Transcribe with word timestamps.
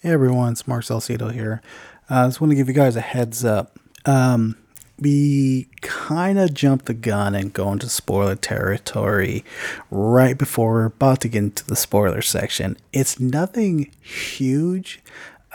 Hey 0.00 0.10
everyone, 0.10 0.52
it's 0.52 0.68
Mark 0.68 0.84
Salcedo 0.84 1.30
here. 1.30 1.62
Uh, 2.10 2.16
I 2.16 2.26
just 2.26 2.38
want 2.38 2.50
to 2.50 2.54
give 2.54 2.68
you 2.68 2.74
guys 2.74 2.96
a 2.96 3.00
heads 3.00 3.46
up. 3.46 3.78
Um, 4.04 4.58
we 5.00 5.68
kind 5.80 6.38
of 6.38 6.52
jumped 6.52 6.84
the 6.84 6.92
gun 6.92 7.34
and 7.34 7.50
go 7.50 7.72
into 7.72 7.88
spoiler 7.88 8.36
territory 8.36 9.42
right 9.90 10.36
before 10.36 10.72
we're 10.72 10.84
about 10.84 11.22
to 11.22 11.28
get 11.28 11.38
into 11.38 11.64
the 11.64 11.76
spoiler 11.76 12.20
section. 12.20 12.76
It's 12.92 13.18
nothing 13.18 13.90
huge. 14.02 15.00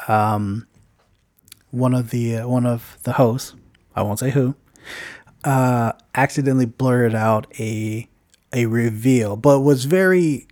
Um, 0.07 0.65
one 1.69 1.94
of 1.94 2.10
the 2.10 2.37
uh, 2.37 2.47
one 2.47 2.65
of 2.65 2.97
the 3.03 3.13
hosts, 3.13 3.53
I 3.96 4.01
won't 4.01 4.17
say 4.17 4.31
who, 4.31 4.55
uh, 5.44 5.92
accidentally 6.15 6.65
blurted 6.65 7.13
out 7.13 7.46
a 7.60 8.10
a 8.51 8.65
reveal, 8.65 9.35
but 9.35 9.60
was 9.60 9.85
very 9.85 10.47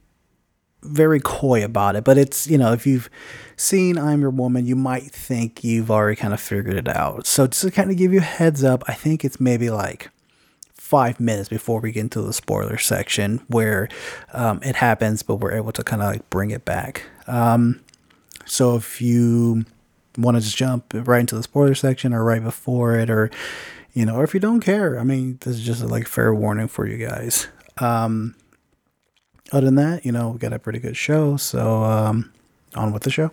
very 0.81 1.19
coy 1.19 1.63
about 1.63 1.95
it. 1.95 2.03
But 2.03 2.17
it's 2.17 2.47
you 2.47 2.57
know 2.57 2.73
if 2.73 2.85
you've 2.85 3.09
seen 3.55 3.97
I'm 3.97 4.21
Your 4.21 4.29
Woman, 4.29 4.65
you 4.65 4.75
might 4.75 5.11
think 5.11 5.63
you've 5.63 5.91
already 5.91 6.15
kind 6.15 6.33
of 6.33 6.39
figured 6.39 6.75
it 6.75 6.87
out. 6.87 7.25
So 7.27 7.47
just 7.47 7.61
to 7.63 7.71
kind 7.71 7.91
of 7.91 7.97
give 7.97 8.13
you 8.13 8.19
a 8.19 8.23
heads 8.23 8.63
up, 8.63 8.83
I 8.87 8.93
think 8.93 9.25
it's 9.25 9.39
maybe 9.39 9.69
like 9.69 10.09
five 10.73 11.19
minutes 11.19 11.49
before 11.49 11.79
we 11.79 11.91
get 11.91 12.01
into 12.01 12.21
the 12.21 12.33
spoiler 12.33 12.77
section 12.77 13.39
where 13.47 13.87
um, 14.33 14.59
it 14.63 14.75
happens, 14.75 15.21
but 15.21 15.35
we're 15.35 15.51
able 15.51 15.71
to 15.71 15.83
kind 15.83 16.01
of 16.01 16.07
like 16.07 16.27
bring 16.31 16.49
it 16.49 16.65
back. 16.65 17.03
Um, 17.27 17.81
so 18.47 18.75
if 18.75 18.99
you 18.99 19.65
want 20.17 20.35
to 20.35 20.41
just 20.41 20.57
jump 20.57 20.91
right 20.95 21.19
into 21.19 21.35
the 21.35 21.43
spoiler 21.43 21.75
section 21.75 22.11
or 22.11 22.23
right 22.23 22.43
before 22.43 22.95
it, 22.97 23.09
or 23.09 23.29
you 23.93 24.05
know, 24.05 24.15
or 24.15 24.23
if 24.23 24.33
you 24.33 24.39
don't 24.39 24.61
care, 24.61 24.99
I 24.99 25.03
mean, 25.03 25.37
this 25.41 25.57
is 25.57 25.63
just 25.63 25.83
like 25.83 26.07
fair 26.07 26.33
warning 26.33 26.67
for 26.67 26.87
you 26.87 26.97
guys. 26.97 27.47
Um, 27.77 28.35
other 29.51 29.65
than 29.65 29.75
that, 29.75 30.05
you 30.05 30.11
know, 30.11 30.29
we 30.29 30.37
got 30.37 30.53
a 30.53 30.59
pretty 30.59 30.79
good 30.79 30.97
show. 30.97 31.37
So 31.37 31.83
um, 31.83 32.31
on 32.75 32.93
with 32.93 33.03
the 33.03 33.09
show. 33.09 33.31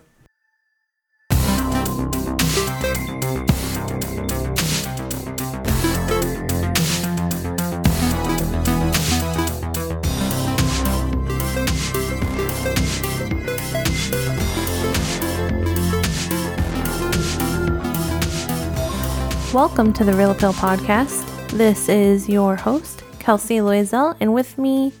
Welcome 19.53 19.91
to 19.93 20.03
the 20.03 20.13
Reel 20.13 20.31
Appeal 20.31 20.53
Podcast. 20.53 21.25
This 21.49 21.89
is 21.89 22.29
your 22.29 22.55
host, 22.55 23.03
Kelsey 23.17 23.57
Loisel, 23.57 24.15
and 24.19 24.31
with 24.31 24.55
me 24.59 24.93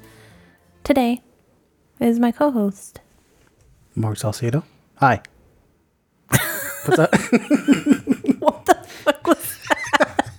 today 0.87 1.21
is 1.99 2.17
my 2.17 2.31
co 2.31 2.49
host. 2.49 3.01
Mark 3.93 4.17
Salcedo. 4.17 4.63
Hi. 4.95 5.21
What's 6.85 6.99
up? 6.99 7.13
What 8.39 8.65
the 8.65 8.75
fuck 8.85 9.27
was 9.27 9.59
that? 9.67 10.31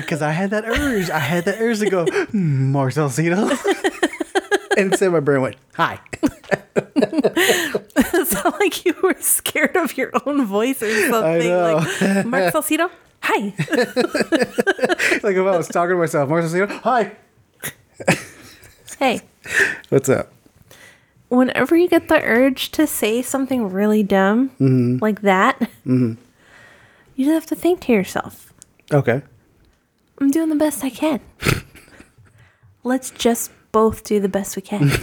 Because 0.00 0.20
I, 0.20 0.32
had 0.32 0.50
that 0.50 0.64
urge. 0.64 1.10
I 1.10 1.20
had 1.20 1.44
that 1.44 1.60
urge 1.60 1.78
to 1.78 1.88
go, 1.88 2.06
"Hmm, 2.06 2.72
Mark 2.72 2.92
Salcedo. 2.92 3.36
and 4.76 4.90
instead 4.90 5.12
my 5.12 5.20
brain 5.20 5.42
went, 5.42 5.54
hi. 5.74 6.00
it 6.24 8.26
sound 8.26 8.56
like 8.58 8.84
you 8.84 8.96
were 9.00 9.14
scared 9.20 9.76
of 9.76 9.96
your 9.96 10.10
own 10.26 10.44
voice 10.44 10.82
or 10.82 10.90
something? 11.08 11.48
know. 11.48 11.86
Like, 12.00 12.26
Mark 12.26 12.50
Salcedo? 12.50 12.90
Hi. 13.20 13.54
like 15.22 15.36
if 15.36 15.46
I 15.46 15.56
was 15.56 15.68
talking 15.68 15.90
to 15.90 15.98
myself, 15.98 16.28
Mark 16.28 16.42
Salcedo, 16.42 16.66
hi. 16.78 17.12
Hey, 18.98 19.20
What's 19.88 20.08
up? 20.08 20.32
whenever 21.28 21.76
you 21.76 21.88
get 21.88 22.08
the 22.08 22.22
urge 22.22 22.70
to 22.70 22.86
say 22.86 23.20
something 23.20 23.70
really 23.70 24.02
dumb 24.02 24.50
mm-hmm. 24.60 24.98
like 25.00 25.22
that, 25.22 25.58
mm-hmm. 25.58 26.14
you 27.16 27.24
just 27.24 27.34
have 27.34 27.46
to 27.46 27.56
think 27.56 27.80
to 27.80 27.92
yourself, 27.92 28.46
Okay. 28.92 29.22
I'm 30.18 30.30
doing 30.30 30.48
the 30.48 30.56
best 30.56 30.84
I 30.84 30.90
can. 30.90 31.20
Let's 32.84 33.10
just 33.10 33.50
both 33.72 34.04
do 34.04 34.20
the 34.20 34.28
best 34.28 34.54
we 34.56 34.62
can. 34.62 34.90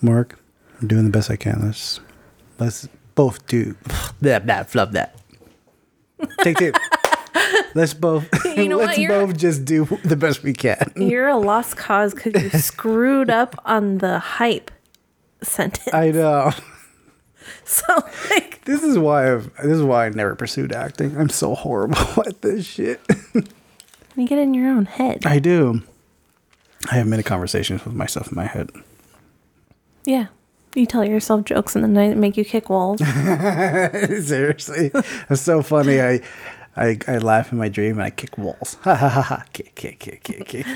Mark, 0.00 0.38
I'm 0.80 0.88
doing 0.88 1.04
the 1.04 1.10
best 1.10 1.30
I 1.30 1.36
can. 1.36 1.60
Let's 1.62 2.00
let's 2.58 2.88
both 3.14 3.46
do 3.46 3.76
that. 4.20 4.46
That 4.46 4.70
flub 4.70 4.92
that. 4.92 5.16
Take 6.40 6.58
two. 6.58 6.72
let's 7.74 7.94
both. 7.94 8.28
You 8.56 8.68
know 8.68 8.78
let's 8.78 8.98
You're- 8.98 9.26
both 9.26 9.36
just 9.36 9.64
do 9.64 9.84
the 10.04 10.16
best 10.16 10.42
we 10.42 10.52
can. 10.52 10.92
You're 10.96 11.28
a 11.28 11.36
lost 11.36 11.76
cause 11.76 12.14
because 12.14 12.42
you 12.42 12.50
screwed 12.60 13.30
up 13.30 13.60
on 13.64 13.98
the 13.98 14.18
hype 14.18 14.70
sentence. 15.42 15.92
I 15.94 16.10
know. 16.10 16.52
so, 17.64 17.84
like, 18.30 18.64
This 18.64 18.82
is 18.82 18.98
why 18.98 19.32
I've. 19.32 19.54
This 19.56 19.72
is 19.72 19.82
why 19.82 20.06
I 20.06 20.08
never 20.10 20.34
pursued 20.34 20.72
acting. 20.72 21.16
I'm 21.16 21.28
so 21.30 21.54
horrible 21.54 21.96
at 22.26 22.42
this 22.42 22.66
shit. 22.66 23.00
you 23.34 24.26
get 24.26 24.38
in 24.38 24.54
your 24.54 24.68
own 24.68 24.84
head. 24.86 25.24
I 25.26 25.38
do. 25.38 25.82
I 26.90 26.96
have 26.96 27.06
many 27.06 27.22
conversations 27.22 27.84
with 27.84 27.94
myself 27.94 28.28
in 28.28 28.34
my 28.36 28.46
head. 28.46 28.70
Yeah. 30.04 30.26
You 30.74 30.86
tell 30.86 31.04
yourself 31.04 31.44
jokes 31.44 31.76
in 31.76 31.82
the 31.82 31.88
night 31.88 32.08
that 32.08 32.16
make 32.16 32.36
you 32.36 32.44
kick 32.46 32.70
walls. 32.70 32.98
Seriously, 33.00 34.90
it's 35.28 35.42
so 35.42 35.62
funny. 35.62 36.00
I, 36.00 36.20
I, 36.76 36.98
I 37.06 37.18
laugh 37.18 37.52
in 37.52 37.58
my 37.58 37.68
dream 37.68 37.92
and 37.92 38.02
I 38.02 38.10
kick 38.10 38.38
walls. 38.38 38.78
Ha 38.82 38.94
ha 38.94 39.08
ha 39.08 39.22
ha! 39.22 39.44
Kick, 39.52 39.74
kick, 39.74 39.98
kick, 39.98 40.22
kick, 40.24 40.46
kick. 40.46 40.66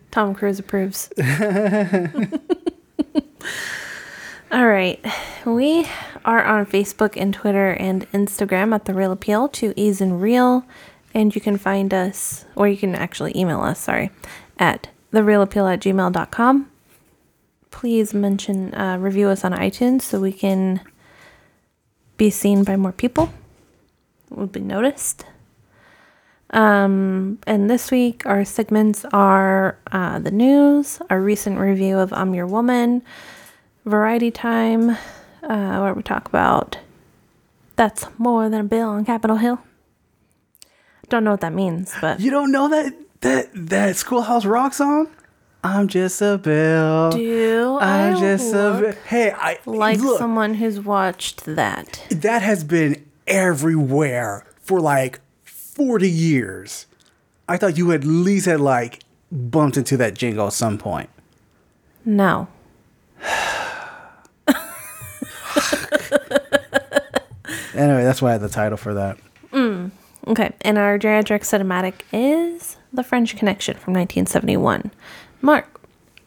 Tom 0.10 0.34
Cruise 0.34 0.58
approves. 0.58 1.10
All 4.52 4.66
right. 4.68 5.04
We 5.44 5.88
are 6.24 6.44
on 6.44 6.66
Facebook 6.66 7.14
and 7.16 7.32
Twitter 7.32 7.70
and 7.72 8.10
Instagram 8.12 8.74
at 8.74 8.84
The 8.84 8.94
Reel 8.94 9.12
Appeal 9.12 9.48
to 9.48 9.72
Ease 9.76 10.00
and 10.00 10.20
Real. 10.20 10.64
And 11.14 11.34
you 11.34 11.40
can 11.40 11.56
find 11.56 11.94
us, 11.94 12.44
or 12.54 12.68
you 12.68 12.76
can 12.76 12.94
actually 12.94 13.32
email 13.36 13.62
us, 13.62 13.80
sorry, 13.80 14.10
at 14.58 14.88
thereelappeal 15.12 15.72
at 15.72 15.80
gmail.com. 15.80 16.70
Please 17.70 18.12
mention, 18.12 18.74
uh, 18.74 18.98
review 18.98 19.28
us 19.28 19.42
on 19.42 19.52
iTunes 19.52 20.02
so 20.02 20.20
we 20.20 20.32
can 20.32 20.80
be 22.16 22.28
seen 22.30 22.64
by 22.64 22.76
more 22.76 22.92
people. 22.92 23.32
we'll 24.30 24.46
be 24.46 24.60
noticed. 24.60 25.24
Um, 26.50 27.38
and 27.46 27.68
this 27.68 27.90
week, 27.90 28.24
our 28.24 28.44
segments 28.44 29.04
are 29.12 29.78
uh, 29.90 30.18
the 30.20 30.30
news, 30.30 31.00
our 31.10 31.20
recent 31.20 31.58
review 31.58 31.98
of 31.98 32.12
I'm 32.12 32.34
Your 32.34 32.46
Woman, 32.46 33.02
Variety 33.84 34.30
Time, 34.30 34.90
uh, 35.42 35.78
where 35.80 35.92
we 35.94 36.02
talk 36.02 36.28
about 36.28 36.78
that's 37.74 38.06
more 38.16 38.48
than 38.48 38.60
a 38.60 38.64
bill 38.64 38.88
on 38.88 39.04
Capitol 39.04 39.36
Hill. 39.36 39.60
Don't 41.08 41.24
know 41.24 41.32
what 41.32 41.40
that 41.40 41.52
means, 41.52 41.94
but 42.00 42.20
You 42.20 42.30
don't 42.30 42.50
know 42.50 42.68
that 42.68 42.94
that 43.20 43.48
that 43.54 43.96
Schoolhouse 43.96 44.44
Rock 44.44 44.72
song? 44.74 45.08
I'm 45.62 45.88
just 45.88 46.22
a 46.22 46.38
bill. 46.38 47.10
do 47.10 47.78
I 47.80 48.08
I'm 48.10 48.20
just 48.20 48.50
a 48.54 48.78
bill. 48.80 48.92
Hey, 49.06 49.32
I 49.32 49.58
like 49.66 49.98
look. 49.98 50.18
someone 50.18 50.54
who's 50.54 50.80
watched 50.80 51.44
that? 51.44 52.06
that 52.10 52.42
has 52.42 52.62
been 52.64 53.04
everywhere 53.26 54.46
for 54.62 54.80
like 54.80 55.20
40 55.76 56.10
years. 56.10 56.86
I 57.46 57.58
thought 57.58 57.76
you 57.76 57.92
at 57.92 58.02
least 58.02 58.46
had 58.46 58.60
like 58.60 59.04
bumped 59.30 59.76
into 59.76 59.98
that 59.98 60.14
jingle 60.14 60.46
at 60.46 60.54
some 60.54 60.78
point. 60.78 61.10
No. 62.04 62.48
Anyway, 67.76 68.04
that's 68.04 68.22
why 68.22 68.30
I 68.30 68.32
had 68.32 68.40
the 68.40 68.48
title 68.48 68.78
for 68.78 68.94
that. 68.94 69.18
Okay, 70.26 70.52
and 70.62 70.78
our 70.78 70.98
geriatric 70.98 71.42
cinematic 71.42 72.00
is 72.10 72.78
The 72.92 73.04
French 73.04 73.36
Connection 73.36 73.74
from 73.74 73.92
1971. 73.92 74.90
Mark, 75.42 75.80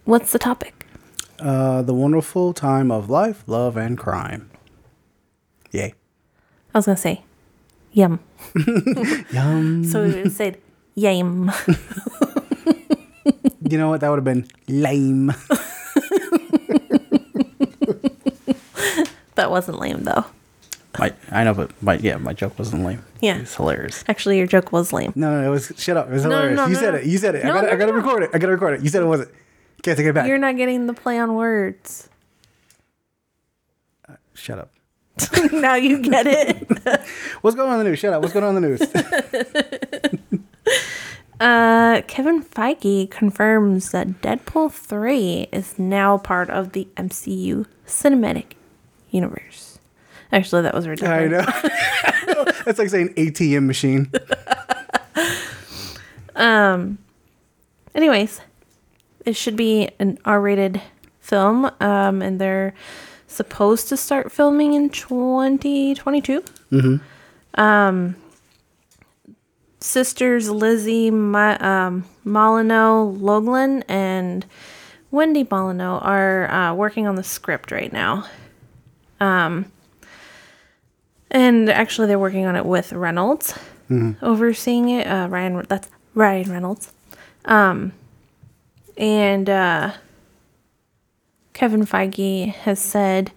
what's 0.06 0.32
the 0.32 0.38
topic? 0.40 0.86
Uh, 1.40 1.82
the 1.82 1.94
wonderful 1.94 2.54
time 2.54 2.92
of 2.92 3.10
life, 3.10 3.44
love, 3.48 3.78
and 3.78 3.98
crime. 3.98 4.50
Yay. 5.72 5.96
I 6.74 6.78
was 6.78 6.86
gonna 6.86 6.98
say, 6.98 7.24
yum. 8.00 8.20
Yum. 9.32 9.84
So 9.84 10.04
we 10.04 10.08
would 10.14 10.26
have 10.26 10.34
said, 10.34 10.58
yam. 10.96 11.52
You 13.70 13.78
know 13.78 13.90
what? 13.90 14.02
That 14.02 14.10
would 14.10 14.16
have 14.18 14.24
been 14.24 14.48
lame. 14.68 15.28
that 19.36 19.50
wasn't 19.52 19.80
lame 19.80 20.04
though. 20.04 20.26
my, 20.98 21.14
I 21.32 21.44
know, 21.44 21.54
but 21.54 21.72
my 21.84 21.96
yeah, 21.98 22.18
my 22.18 22.34
joke 22.34 22.58
wasn't 22.58 22.84
lame. 22.84 23.04
Yeah. 23.22 23.38
It's 23.40 23.56
hilarious. 23.56 24.04
Actually, 24.08 24.38
your 24.38 24.48
joke 24.48 24.72
was 24.72 24.92
lame. 24.94 25.14
No, 25.16 25.40
no, 25.42 25.48
it 25.48 25.52
was 25.52 25.72
shut 25.78 25.98
up. 25.98 26.08
It 26.10 26.14
was 26.14 26.24
No, 26.24 26.30
hilarious. 26.32 26.58
no, 26.58 26.66
you 26.68 26.74
no, 26.74 26.80
said 26.80 26.94
no. 26.94 27.00
it. 27.00 27.06
You 27.06 27.18
said 27.18 27.36
it. 27.36 27.46
I 27.46 27.50
gotta, 27.50 27.72
I 27.74 27.76
gotta 27.76 27.94
record 27.94 28.24
it. 28.24 28.30
I 28.34 28.38
gotta 28.40 28.54
record 28.54 28.80
it. 28.80 28.84
You 28.84 28.90
said 28.90 29.02
it 29.04 29.06
wasn't. 29.06 29.30
Can't 29.84 29.98
take 29.98 30.08
it 30.08 30.14
back. 30.14 30.28
You're 30.28 30.38
not 30.38 30.58
getting 30.58 30.88
the 30.88 30.94
play 30.94 31.18
on 31.20 31.36
words. 31.36 32.10
Uh, 34.10 34.14
shut 34.34 34.58
up. 34.60 34.72
now 35.52 35.76
you 35.76 36.00
get 36.00 36.26
it. 36.28 36.68
What's 37.42 37.56
going 37.56 37.70
on 37.70 37.80
in 37.80 37.86
the 37.86 37.90
news? 37.92 38.00
Shut 38.00 38.14
up. 38.14 38.22
What's 38.22 38.34
going 38.34 38.46
on 38.46 38.56
in 38.56 38.62
the 38.62 38.68
news? 38.70 40.30
Uh, 41.40 42.02
Kevin 42.08 42.44
Feige 42.44 43.10
confirms 43.10 43.92
that 43.92 44.22
Deadpool 44.22 44.74
3 44.74 45.48
is 45.54 45.80
now 45.80 46.18
part 46.18 46.50
of 46.50 46.74
the 46.74 46.86
MCU 46.98 47.66
cinematic 47.88 48.56
universe. 49.10 49.80
Actually, 50.34 50.64
that 50.64 50.74
was 50.74 50.86
I 50.86 50.90
ridiculous. 50.90 51.46
know. 52.28 52.44
That's 52.66 52.78
like 52.78 52.90
saying 52.90 53.14
ATM 53.14 53.68
machine. 53.68 54.12
um. 56.36 56.98
Anyways, 57.96 58.42
it 59.26 59.38
should 59.38 59.56
be 59.56 59.90
an 59.98 60.18
R-rated 60.26 60.82
film, 61.22 61.72
um, 61.80 62.22
and 62.22 62.40
they're 62.40 62.74
supposed 63.30 63.88
to 63.90 63.98
start 63.98 64.32
filming 64.32 64.74
in 64.74 64.90
2022. 64.90 66.44
Mm-hmm. 66.72 67.60
Um, 67.60 68.16
sisters 69.80 70.50
Lizzie 70.50 71.12
Ma- 71.12 71.58
um, 71.60 72.06
Molyneux 72.24 73.18
Logelin 73.18 73.84
and 73.88 74.46
Wendy 75.12 75.48
Molyneux 75.50 76.00
are 76.00 76.52
uh, 76.52 76.74
working 76.74 77.08
on 77.08 77.16
the 77.16 77.24
script 77.24 77.72
right 77.72 77.92
now. 77.92 78.26
Um, 79.20 79.72
and 81.32 81.70
actually, 81.70 82.08
they're 82.08 82.20
working 82.20 82.46
on 82.46 82.56
it 82.56 82.66
with 82.66 82.92
Reynolds, 82.94 83.58
overseeing 84.22 84.90
it. 84.90 85.06
Uh, 85.06 85.28
Ryan, 85.30 85.66
that's 85.68 85.88
Ryan 86.16 86.52
Reynolds. 86.52 86.92
Um, 87.46 87.94
and 88.98 89.50
uh, 89.50 89.94
Kevin 91.60 91.86
Feige 91.86 92.54
has 92.54 92.80
said 92.80 93.34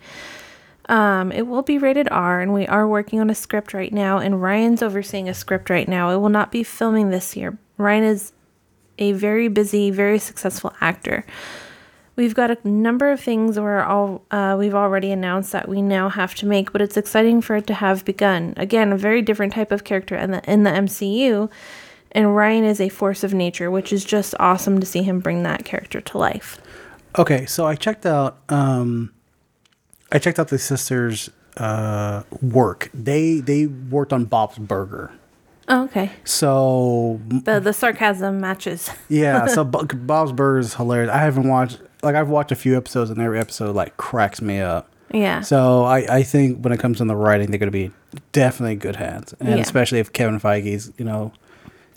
um, 0.88 1.32
it 1.32 1.48
will 1.48 1.62
be 1.62 1.76
rated 1.76 2.08
R, 2.08 2.40
and 2.40 2.54
we 2.54 2.68
are 2.68 2.86
working 2.86 3.18
on 3.18 3.28
a 3.30 3.34
script 3.34 3.74
right 3.74 3.92
now. 3.92 4.18
And 4.18 4.40
Ryan's 4.40 4.80
overseeing 4.80 5.28
a 5.28 5.34
script 5.34 5.68
right 5.68 5.88
now. 5.88 6.10
It 6.10 6.18
will 6.18 6.28
not 6.28 6.52
be 6.52 6.62
filming 6.62 7.10
this 7.10 7.34
year. 7.36 7.58
Ryan 7.78 8.04
is 8.04 8.32
a 8.96 9.10
very 9.10 9.48
busy, 9.48 9.90
very 9.90 10.20
successful 10.20 10.72
actor. 10.80 11.26
We've 12.14 12.32
got 12.32 12.52
a 12.52 12.68
number 12.68 13.10
of 13.10 13.18
things 13.18 13.58
we're 13.58 13.82
all 13.82 14.22
uh, 14.30 14.54
we've 14.56 14.72
already 14.72 15.10
announced 15.10 15.50
that 15.50 15.68
we 15.68 15.82
now 15.82 16.08
have 16.08 16.36
to 16.36 16.46
make, 16.46 16.70
but 16.70 16.80
it's 16.80 16.96
exciting 16.96 17.40
for 17.40 17.56
it 17.56 17.66
to 17.66 17.74
have 17.74 18.04
begun. 18.04 18.54
Again, 18.56 18.92
a 18.92 18.96
very 18.96 19.20
different 19.20 19.52
type 19.52 19.72
of 19.72 19.82
character 19.82 20.14
in 20.14 20.30
the 20.30 20.48
in 20.48 20.62
the 20.62 20.70
MCU, 20.70 21.50
and 22.12 22.36
Ryan 22.36 22.62
is 22.62 22.80
a 22.80 22.88
force 22.88 23.24
of 23.24 23.34
nature, 23.34 23.68
which 23.68 23.92
is 23.92 24.04
just 24.04 24.36
awesome 24.38 24.78
to 24.78 24.86
see 24.86 25.02
him 25.02 25.18
bring 25.18 25.42
that 25.42 25.64
character 25.64 26.00
to 26.00 26.18
life. 26.18 26.61
Okay, 27.18 27.46
so 27.46 27.66
I 27.66 27.74
checked 27.74 28.06
out 28.06 28.38
um 28.48 29.12
I 30.10 30.18
checked 30.18 30.38
out 30.38 30.48
the 30.48 30.58
sisters 30.58 31.30
uh 31.56 32.22
work. 32.40 32.90
They 32.94 33.40
they 33.40 33.66
worked 33.66 34.12
on 34.12 34.24
Bob's 34.24 34.58
Burger. 34.58 35.12
Oh, 35.68 35.84
okay. 35.84 36.10
So 36.24 37.20
The 37.28 37.60
the 37.60 37.72
sarcasm 37.72 38.40
matches. 38.40 38.90
yeah, 39.08 39.46
so 39.46 39.62
Bo- 39.72 39.84
Bob's 39.84 40.32
Burger 40.32 40.58
is 40.60 40.74
hilarious. 40.74 41.10
I 41.10 41.18
haven't 41.18 41.48
watched 41.48 41.80
like 42.02 42.14
I've 42.14 42.28
watched 42.28 42.52
a 42.52 42.56
few 42.56 42.76
episodes 42.76 43.10
and 43.10 43.20
every 43.20 43.38
episode 43.38 43.76
like 43.76 43.96
cracks 43.96 44.40
me 44.42 44.60
up. 44.60 44.88
Yeah. 45.12 45.42
So 45.42 45.84
I, 45.84 46.16
I 46.18 46.22
think 46.22 46.62
when 46.64 46.72
it 46.72 46.80
comes 46.80 46.98
to 46.98 47.04
the 47.04 47.14
writing, 47.14 47.50
they're 47.50 47.58
going 47.58 47.70
to 47.70 47.70
be 47.70 47.90
definitely 48.32 48.76
good 48.76 48.96
hands, 48.96 49.34
and 49.40 49.50
Yeah. 49.50 49.56
especially 49.56 49.98
if 49.98 50.10
Kevin 50.10 50.40
Feige's, 50.40 50.90
you 50.96 51.04
know. 51.04 51.32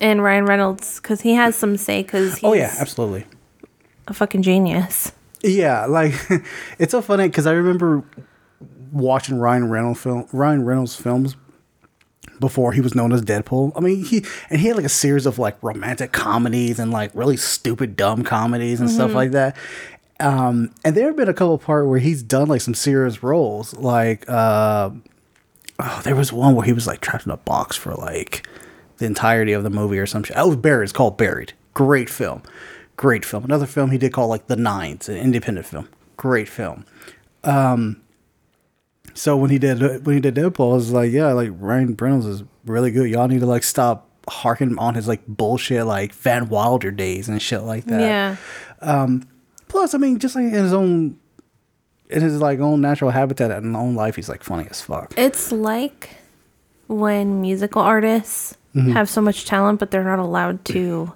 and 0.02 0.22
Ryan 0.22 0.46
Reynolds, 0.46 1.00
because 1.00 1.22
he 1.22 1.34
has 1.34 1.56
some 1.56 1.78
say, 1.78 2.04
because 2.04 2.38
Oh 2.44 2.54
yeah, 2.54 2.76
absolutely. 2.78 3.26
A 4.08 4.14
fucking 4.14 4.42
genius. 4.42 5.12
Yeah, 5.42 5.86
like 5.86 6.14
it's 6.80 6.92
so 6.92 7.02
funny 7.02 7.28
because 7.28 7.48
I 7.48 7.54
remember 7.54 8.04
watching 8.92 9.38
Ryan 9.38 9.70
Reynolds 9.70 10.02
film 10.02 10.28
Ryan 10.32 10.64
Reynolds 10.66 10.96
films 10.96 11.36
before 12.40 12.74
he 12.74 12.82
was 12.82 12.96
known 12.96 13.12
as 13.12 13.22
Deadpool. 13.22 13.72
I 13.76 13.80
mean, 13.80 14.04
he 14.04 14.26
and 14.50 14.60
he 14.60 14.68
had 14.68 14.78
like 14.78 14.86
a 14.86 14.90
series 14.90 15.26
of 15.26 15.40
like 15.40 15.62
romantic 15.62 16.12
comedies 16.12 16.80
and 16.80 16.92
like 16.92 17.12
really 17.14 17.38
stupid 17.38 17.96
dumb 17.96 18.24
comedies 18.24 18.80
and 18.80 18.90
stuff 18.90 19.14
like 19.14 19.32
that. 19.32 19.56
Um, 20.20 20.72
and 20.84 20.96
there 20.96 21.08
have 21.08 21.18
been 21.18 21.30
a 21.30 21.34
couple 21.34 21.58
part 21.58 21.88
where 21.88 22.00
he's 22.00 22.24
done 22.24 22.48
like 22.48 22.62
some 22.62 22.74
serious 22.74 23.22
roles, 23.22 23.74
like 23.76 24.28
uh, 24.30 24.90
oh, 25.80 26.02
there 26.04 26.16
was 26.16 26.32
one 26.32 26.56
where 26.56 26.66
he 26.66 26.74
was 26.74 26.88
like 26.88 27.02
trapped 27.02 27.26
in 27.26 27.32
a 27.32 27.38
box 27.38 27.76
for 27.76 27.94
like 27.94 28.48
the 28.98 29.06
entirety 29.06 29.54
of 29.54 29.64
the 29.64 29.70
movie 29.70 30.00
or 30.00 30.06
some 30.06 30.24
shit. 30.24 30.38
Oh, 30.38 30.48
was 30.48 30.58
Buried. 30.58 30.86
It's 30.86 30.94
called 30.94 31.18
Buried. 31.18 31.54
Great 31.74 32.10
film. 32.10 32.42
Great 32.98 33.26
film. 33.26 33.44
Another 33.44 33.66
film 33.66 33.92
he 33.92 33.98
did 33.98 34.14
called 34.14 34.30
like 34.30 34.48
The 34.48 34.56
Nines, 34.56 35.10
an 35.10 35.18
independent 35.18 35.66
film. 35.66 35.90
Great 36.18 36.48
film. 36.48 36.86
Um, 37.44 38.02
so 39.14 39.36
when 39.38 39.50
he 39.50 39.60
did 39.60 40.06
when 40.06 40.16
he 40.16 40.22
did 40.22 40.36
Deadpool, 40.36 40.72
I 40.72 40.76
was 40.76 40.92
like, 40.92 41.12
yeah, 41.12 41.32
like 41.34 41.50
Ryan 41.58 41.96
Reynolds 42.00 42.26
is 42.26 42.44
really 42.66 42.92
good. 42.92 43.10
Y'all 43.10 43.28
need 43.28 43.40
to 43.42 43.46
like 43.46 43.64
stop 43.64 44.10
harking 44.28 44.78
on 44.80 44.96
his 44.96 45.08
like 45.08 45.26
bullshit 45.28 45.86
like 45.86 46.14
Van 46.14 46.50
Wilder 46.50 46.92
days 46.92 47.30
and 47.30 47.42
shit 47.42 47.62
like 47.64 47.86
that. 47.86 48.02
yeah. 48.02 48.36
Um, 48.82 49.28
Plus, 49.68 49.94
I 49.94 49.98
mean, 49.98 50.20
just 50.20 50.36
like 50.36 50.46
in 50.46 50.52
his 50.54 50.74
own 50.74 51.18
in 52.10 52.22
his 52.22 52.40
like 52.40 52.60
own 52.60 52.82
natural 52.82 53.12
habitat 53.12 53.52
and 53.52 53.76
own 53.76 53.96
life, 53.96 54.16
he's 54.16 54.30
like 54.30 54.44
funny 54.44 54.68
as 54.70 54.80
fuck. 54.82 55.14
It's 55.18 55.52
like 55.52 56.10
when 56.88 57.42
musical 57.42 57.82
artists 57.82 58.56
Mm-hmm. 58.76 58.92
have 58.92 59.08
so 59.10 59.22
much 59.22 59.46
talent, 59.46 59.80
but 59.80 59.90
they're 59.92 60.04
not 60.04 60.20
allowed 60.20 60.66
to 60.66 61.14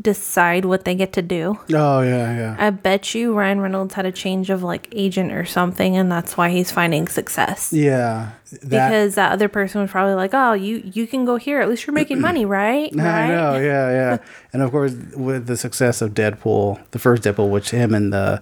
decide 0.00 0.64
what 0.64 0.84
they 0.84 0.94
get 0.94 1.12
to 1.14 1.22
do. 1.22 1.58
Oh 1.72 2.00
yeah, 2.02 2.36
yeah. 2.36 2.56
I 2.58 2.70
bet 2.70 3.14
you 3.14 3.34
Ryan 3.34 3.60
Reynolds 3.60 3.94
had 3.94 4.06
a 4.06 4.12
change 4.12 4.48
of 4.50 4.62
like 4.62 4.88
agent 4.92 5.32
or 5.32 5.44
something, 5.44 5.96
and 5.96 6.10
that's 6.10 6.36
why 6.36 6.50
he's 6.50 6.70
finding 6.70 7.08
success. 7.08 7.72
Yeah, 7.72 8.30
that, 8.50 8.62
because 8.88 9.14
that 9.16 9.32
other 9.32 9.48
person 9.48 9.80
was 9.80 9.90
probably 9.90 10.14
like, 10.14 10.30
"Oh, 10.34 10.52
you 10.52 10.82
you 10.84 11.06
can 11.06 11.24
go 11.24 11.36
here. 11.36 11.60
At 11.60 11.68
least 11.68 11.86
you're 11.86 11.94
making 11.94 12.20
money, 12.20 12.44
right? 12.60 12.90
I 12.98 13.02
Right? 13.02 13.28
know, 13.28 13.58
yeah, 13.58 13.90
yeah. 13.90 14.18
and 14.52 14.62
of 14.62 14.70
course, 14.70 14.92
with 15.16 15.46
the 15.46 15.56
success 15.56 16.00
of 16.00 16.14
Deadpool, 16.14 16.80
the 16.92 16.98
first 16.98 17.22
Deadpool, 17.24 17.50
which 17.50 17.70
him 17.70 17.92
and 17.94 18.12
the 18.12 18.40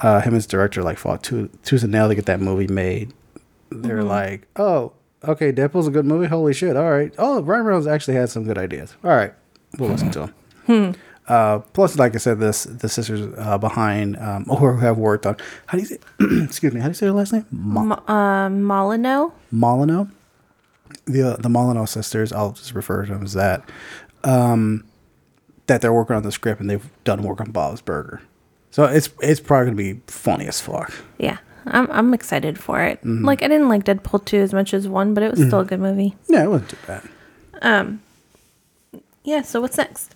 uh, 0.00 0.20
him 0.20 0.28
and 0.28 0.34
his 0.34 0.46
director 0.46 0.82
like 0.82 0.98
fought 0.98 1.22
tooth 1.22 1.50
tooth 1.62 1.82
and 1.82 1.92
nail 1.92 2.08
to 2.08 2.14
get 2.14 2.26
that 2.26 2.40
movie 2.40 2.66
made. 2.68 3.12
They're 3.70 3.98
Mm-hmm. 4.00 4.08
like, 4.08 4.46
oh, 4.56 4.92
okay, 5.24 5.50
Deadpool's 5.52 5.86
a 5.88 5.90
good 5.90 6.04
movie. 6.04 6.26
Holy 6.26 6.52
shit! 6.52 6.76
All 6.76 6.90
right. 6.90 7.12
Oh, 7.16 7.40
Ryan 7.42 7.64
Reynolds 7.64 7.86
actually 7.86 8.14
had 8.16 8.28
some 8.28 8.44
good 8.44 8.58
ideas. 8.58 8.94
All 9.02 9.10
right, 9.10 9.32
we'll 9.78 9.88
listen 9.88 10.10
to 10.12 10.20
him. 10.24 10.34
Hmm. 10.66 10.92
Uh, 11.26 11.60
plus, 11.72 11.98
like 11.98 12.14
I 12.14 12.18
said, 12.18 12.38
this 12.38 12.64
the 12.64 12.88
sisters 12.88 13.32
uh, 13.38 13.56
behind 13.58 14.16
um, 14.18 14.44
or 14.48 14.72
who 14.76 14.80
have 14.80 14.98
worked 14.98 15.24
on. 15.26 15.36
How 15.66 15.78
do 15.78 15.82
you 15.82 15.88
say? 15.88 15.98
excuse 16.44 16.74
me. 16.74 16.80
How 16.80 16.86
do 16.86 16.90
you 16.90 16.94
say 16.94 17.06
their 17.06 17.12
last 17.14 17.32
name? 17.32 17.46
Mo- 17.50 17.84
Mo- 17.84 18.02
uh, 18.14 18.50
Molyneux. 18.50 19.30
Molyneux. 19.50 20.06
The 21.06 21.22
uh, 21.22 21.36
the 21.36 21.48
Molyneux 21.48 21.86
sisters. 21.86 22.32
I'll 22.32 22.52
just 22.52 22.74
refer 22.74 23.04
to 23.06 23.12
them 23.12 23.22
as 23.24 23.32
that. 23.34 23.68
Um, 24.22 24.84
that 25.66 25.80
they're 25.80 25.92
working 25.92 26.16
on 26.16 26.22
the 26.22 26.32
script 26.32 26.60
and 26.60 26.68
they've 26.68 26.88
done 27.04 27.22
work 27.22 27.40
on 27.40 27.50
Bob's 27.50 27.80
Burger. 27.80 28.20
So 28.70 28.84
it's 28.84 29.08
it's 29.22 29.40
probably 29.40 29.66
gonna 29.66 29.76
be 29.94 30.00
funny 30.08 30.46
as 30.46 30.60
fuck. 30.60 30.92
Yeah, 31.18 31.38
I'm 31.66 31.90
I'm 31.90 32.12
excited 32.12 32.58
for 32.58 32.82
it. 32.82 32.98
Mm-hmm. 33.00 33.24
Like 33.24 33.42
I 33.42 33.48
didn't 33.48 33.68
like 33.68 33.84
Deadpool 33.84 34.24
two 34.26 34.38
as 34.38 34.52
much 34.52 34.74
as 34.74 34.86
one, 34.88 35.14
but 35.14 35.22
it 35.22 35.30
was 35.30 35.46
still 35.46 35.60
a 35.60 35.64
good 35.64 35.80
movie. 35.80 36.16
Yeah, 36.28 36.44
it 36.44 36.50
wasn't 36.50 36.70
too 36.70 36.76
bad. 36.86 37.02
Um 37.62 38.02
Yeah. 39.22 39.42
So 39.42 39.60
what's 39.60 39.78
next? 39.78 40.14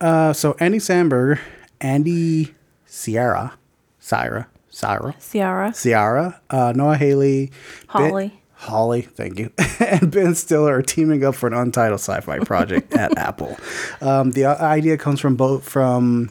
Uh, 0.00 0.32
so 0.32 0.56
Andy 0.60 0.78
Samberg, 0.78 1.38
Andy 1.80 2.54
Sierra, 2.86 3.54
Syra, 3.98 4.48
Syra, 4.68 5.14
Siara. 5.18 5.70
Siara, 5.70 6.40
uh, 6.50 6.72
Noah 6.74 6.96
Haley, 6.96 7.50
Hawley. 7.88 8.42
Hawley, 8.54 9.02
thank 9.02 9.38
you, 9.38 9.52
and 9.80 10.10
Ben 10.10 10.34
Stiller 10.34 10.74
are 10.76 10.82
teaming 10.82 11.24
up 11.24 11.34
for 11.34 11.46
an 11.46 11.54
untitled 11.54 12.00
sci-fi 12.00 12.38
project 12.40 12.92
at 12.96 13.16
Apple. 13.18 13.56
Um, 14.00 14.32
the 14.32 14.44
uh, 14.46 14.56
idea 14.64 14.96
comes 14.98 15.20
from 15.20 15.36
both 15.36 15.68
from 15.68 16.30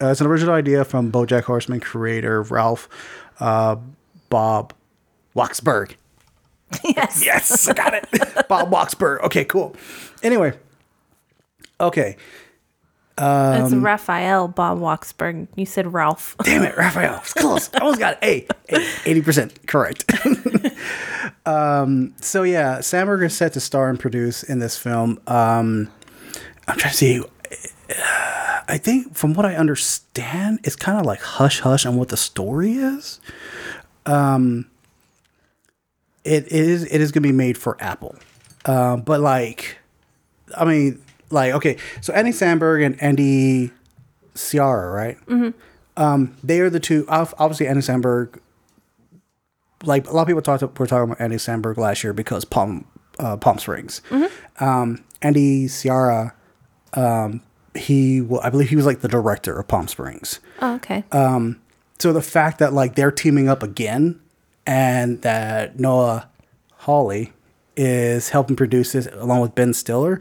uh, 0.00 0.08
it's 0.08 0.20
an 0.20 0.26
original 0.26 0.54
idea 0.54 0.84
from 0.84 1.12
BoJack 1.12 1.44
Horseman 1.44 1.80
creator 1.80 2.42
Ralph 2.42 2.88
uh, 3.38 3.76
Bob 4.30 4.72
Waksberg. 5.36 5.94
yes. 6.84 7.22
Yes, 7.30 7.68
I 7.68 7.74
got 7.74 7.94
it. 7.94 8.48
Bob 8.48 8.70
Waksberg. 8.70 9.20
Okay, 9.24 9.44
cool. 9.44 9.74
Anyway, 10.22 10.52
okay. 11.80 12.16
It's 13.22 13.72
Um, 13.72 13.84
Raphael 13.84 14.48
Bob 14.48 14.78
Waksberg. 14.78 15.48
You 15.54 15.66
said 15.66 15.92
Ralph. 15.92 16.36
Damn 16.42 16.62
it, 16.62 16.76
Raphael. 16.76 17.18
It's 17.22 17.34
close. 17.34 17.68
I 17.74 17.78
almost 17.80 17.98
got 17.98 18.18
it. 18.22 18.48
Hey, 18.68 18.80
eighty 19.04 19.20
percent 19.20 19.66
correct. 19.66 20.10
um, 21.46 22.14
so 22.20 22.42
yeah, 22.44 22.78
Samberg 22.78 23.24
is 23.24 23.36
set 23.36 23.52
to 23.54 23.60
star 23.60 23.88
and 23.90 23.98
produce 24.00 24.42
in 24.42 24.58
this 24.58 24.76
film. 24.78 25.20
Um, 25.26 25.90
I'm 26.66 26.78
trying 26.78 26.92
to 26.92 26.96
see. 26.96 27.22
I 28.68 28.78
think 28.78 29.16
from 29.16 29.34
what 29.34 29.44
I 29.44 29.56
understand, 29.56 30.60
it's 30.64 30.76
kind 30.76 30.98
of 30.98 31.04
like 31.04 31.20
hush 31.20 31.60
hush 31.60 31.84
on 31.84 31.96
what 31.96 32.08
the 32.08 32.16
story 32.16 32.74
is. 32.74 33.20
Um, 34.06 34.66
it, 36.24 36.46
it 36.46 36.52
is 36.52 36.84
it 36.84 37.00
is 37.00 37.12
gonna 37.12 37.26
be 37.26 37.32
made 37.32 37.58
for 37.58 37.76
Apple, 37.80 38.14
uh, 38.64 38.96
but 38.96 39.20
like, 39.20 39.78
I 40.56 40.64
mean, 40.64 41.02
like 41.30 41.54
okay, 41.54 41.76
so 42.00 42.12
Andy 42.12 42.32
Samberg 42.32 42.84
and 42.84 43.02
Andy 43.02 43.70
Siara, 44.34 44.92
right? 44.94 45.16
Um, 45.96 46.36
they 46.42 46.60
are 46.60 46.70
the 46.70 46.80
two. 46.80 47.04
Obviously, 47.08 47.66
Andy 47.66 47.82
Samberg. 47.82 48.38
Like 49.84 50.06
a 50.08 50.12
lot 50.12 50.22
of 50.22 50.28
people 50.28 50.42
talked, 50.42 50.62
were 50.78 50.86
talking 50.86 51.10
about 51.12 51.20
Andy 51.20 51.36
Samberg 51.36 51.78
last 51.78 52.04
year 52.04 52.12
because 52.12 52.44
Palm 52.44 52.84
uh, 53.18 53.36
Palm 53.38 53.58
Springs. 53.58 54.02
Um, 54.60 55.02
Andy 55.22 55.66
Siara 55.68 56.32
Um, 56.94 57.42
he, 57.74 58.20
well, 58.20 58.40
I 58.42 58.50
believe 58.50 58.68
he 58.68 58.76
was 58.76 58.84
like 58.86 59.00
the 59.00 59.08
director 59.08 59.58
of 59.58 59.68
Palm 59.68 59.86
Springs. 59.88 60.40
Oh, 60.60 60.74
okay. 60.74 61.04
So 61.98 62.12
the 62.12 62.22
fact 62.22 62.58
that 62.58 62.72
like 62.72 62.94
they're 62.94 63.10
teaming 63.12 63.48
up 63.48 63.62
again, 63.62 64.20
and 64.66 65.20
that 65.22 65.78
Noah 65.78 66.28
Hawley 66.78 67.32
is 67.76 68.30
helping 68.30 68.56
produce 68.56 68.92
this 68.92 69.06
along 69.12 69.40
with 69.40 69.54
Ben 69.54 69.72
Stiller, 69.72 70.18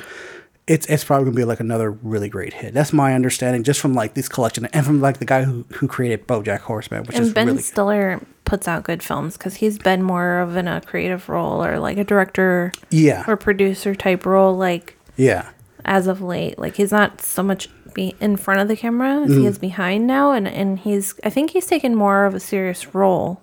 it's 0.70 0.86
it's 0.86 1.04
probably 1.04 1.26
gonna 1.26 1.36
be 1.36 1.46
like 1.46 1.60
another 1.60 1.90
really 1.90 2.30
great 2.30 2.54
hit. 2.54 2.76
That's 2.76 2.94
my 2.94 3.16
understanding, 3.16 3.64
just 3.64 3.80
from 3.80 3.96
like 3.96 4.14
this 4.14 4.30
collection 4.30 4.68
and 4.68 4.86
from 4.86 5.02
like 5.02 5.18
the 5.18 5.26
guy 5.26 5.44
who 5.44 5.66
who 5.74 5.88
created 5.88 6.28
BoJack 6.28 6.60
Horseman, 6.60 7.06
which 7.06 7.18
is 7.18 7.28
and 7.28 7.36
Ben 7.36 7.48
really 7.48 7.62
Stiller 7.64 8.22
puts 8.46 8.68
out 8.68 8.84
good 8.84 9.02
films 9.02 9.36
because 9.36 9.56
he's 9.56 9.80
been 9.80 10.04
more 10.04 10.38
of 10.38 10.56
in 10.56 10.68
a 10.68 10.80
creative 10.82 11.28
role 11.28 11.66
or 11.66 11.80
like 11.80 11.98
a 11.98 12.04
director 12.04 12.72
yeah 12.92 13.26
or 13.28 13.36
producer 13.36 13.96
type 13.96 14.28
role. 14.28 14.56
Like 14.56 14.96
yeah 15.18 15.50
as 15.86 16.06
of 16.06 16.22
late, 16.22 16.60
like 16.60 16.76
he's 16.76 16.92
not 16.92 17.20
so 17.20 17.42
much 17.42 17.68
be 17.96 18.14
in 18.22 18.38
front 18.38 18.62
of 18.62 18.68
the 18.68 18.76
camera 18.76 19.22
as 19.24 19.32
he 19.32 19.48
is 19.48 19.58
behind 19.58 20.06
now, 20.06 20.32
and 20.32 20.48
and 20.48 20.78
he's 20.78 21.20
I 21.24 21.32
think 21.32 21.50
he's 21.50 21.66
taken 21.66 21.96
more 21.96 22.26
of 22.26 22.36
a 22.36 22.40
serious 22.40 22.94
role. 22.94 23.42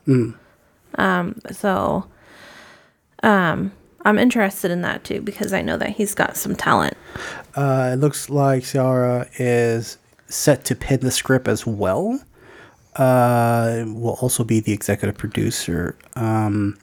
Um. 0.94 1.40
So. 1.50 2.06
Um. 3.24 3.72
I'm 4.06 4.20
interested 4.20 4.70
in 4.70 4.82
that 4.82 5.02
too 5.02 5.20
because 5.20 5.52
I 5.52 5.62
know 5.62 5.76
that 5.78 5.90
he's 5.90 6.14
got 6.14 6.36
some 6.36 6.54
talent. 6.54 6.96
Uh, 7.56 7.90
it 7.92 7.96
looks 7.96 8.30
like 8.30 8.62
Siara 8.62 9.28
is 9.36 9.98
set 10.28 10.64
to 10.66 10.76
pen 10.76 11.00
the 11.00 11.10
script 11.10 11.48
as 11.48 11.66
well. 11.66 12.20
Uh, 12.94 13.84
will 13.88 14.16
also 14.20 14.44
be 14.44 14.60
the 14.60 14.72
executive 14.72 15.18
producer. 15.18 15.96
Um, 16.14 16.78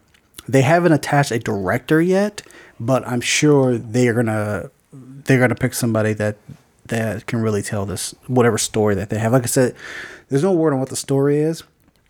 they 0.50 0.62
haven't 0.64 0.92
attached 0.92 1.32
a 1.32 1.40
director 1.40 2.02
yet, 2.02 2.42
but 2.78 3.08
I'm 3.08 3.22
sure 3.22 3.78
they're 3.78 4.14
gonna 4.14 4.70
they're 4.92 5.40
gonna 5.40 5.56
pick 5.56 5.74
somebody 5.74 6.12
that 6.14 6.36
that 6.88 7.26
can 7.26 7.42
really 7.42 7.62
tell 7.62 7.86
this 7.86 8.14
whatever 8.28 8.58
story 8.58 8.96
that 8.96 9.10
they 9.10 9.18
have. 9.18 9.32
Like 9.32 9.44
I 9.44 9.48
said, 9.48 9.76
there's 10.28 10.44
no 10.44 10.52
word 10.52 10.74
on 10.74 10.80
what 10.82 10.90
the 10.90 10.98
story 10.98 11.40
is. 11.40 11.64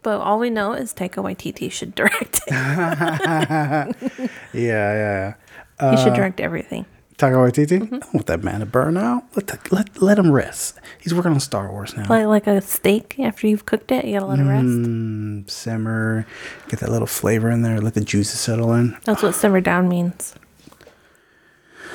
But 0.03 0.19
all 0.19 0.37
we 0.37 0.49
know 0.49 0.73
is 0.73 0.93
Taika 0.93 1.23
Waititi 1.23 1.71
should 1.71 1.95
direct 1.95 2.41
it. 2.45 2.51
Yeah, 2.51 3.91
yeah. 4.53 5.33
yeah. 5.81 5.91
he 5.91 6.03
should 6.03 6.13
direct 6.13 6.39
everything. 6.39 6.85
Taika 7.17 7.35
Waititi. 7.35 7.81
I 7.81 7.85
don't 7.85 8.13
want 8.13 8.25
that 8.25 8.43
man 8.43 8.59
to 8.59 8.65
burn 8.65 8.97
out. 8.97 9.23
Let 9.35 9.47
the, 9.47 9.59
let 9.71 10.01
let 10.01 10.19
him 10.19 10.31
rest. 10.31 10.79
He's 10.99 11.13
working 11.13 11.31
on 11.31 11.39
Star 11.39 11.71
Wars 11.71 11.95
now. 11.95 12.05
Like 12.09 12.25
like 12.25 12.47
a 12.47 12.59
steak 12.61 13.17
after 13.19 13.47
you've 13.47 13.65
cooked 13.65 13.91
it, 13.91 14.03
you 14.05 14.13
gotta 14.19 14.25
let 14.25 14.39
it 14.39 14.43
rest. 14.43 14.65
Mm, 14.65 15.49
simmer, 15.49 16.25
get 16.67 16.79
that 16.81 16.89
little 16.89 17.07
flavor 17.07 17.49
in 17.49 17.61
there, 17.61 17.79
let 17.79 17.93
the 17.93 18.01
juices 18.01 18.39
settle 18.39 18.73
in. 18.73 18.97
That's 19.05 19.23
what 19.23 19.35
simmer 19.35 19.61
down 19.61 19.87
means. 19.87 20.35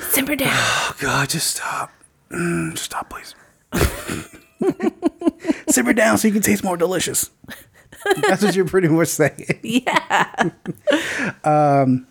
Simmer 0.01 0.35
down. 0.35 0.49
Oh 0.89 0.95
God, 0.99 1.29
just 1.29 1.55
stop. 1.55 1.91
Mm, 2.31 2.77
stop, 2.77 3.09
please. 3.09 3.35
simmer 5.69 5.93
down 5.93 6.17
so 6.17 6.27
you 6.27 6.33
can 6.33 6.41
taste 6.41 6.63
more 6.63 6.77
delicious. 6.77 7.29
That's 8.27 8.43
what 8.43 8.55
you're 8.55 8.65
pretty 8.65 8.87
much 8.87 9.07
saying. 9.09 9.59
yeah. 9.63 10.49
um, 11.43 12.07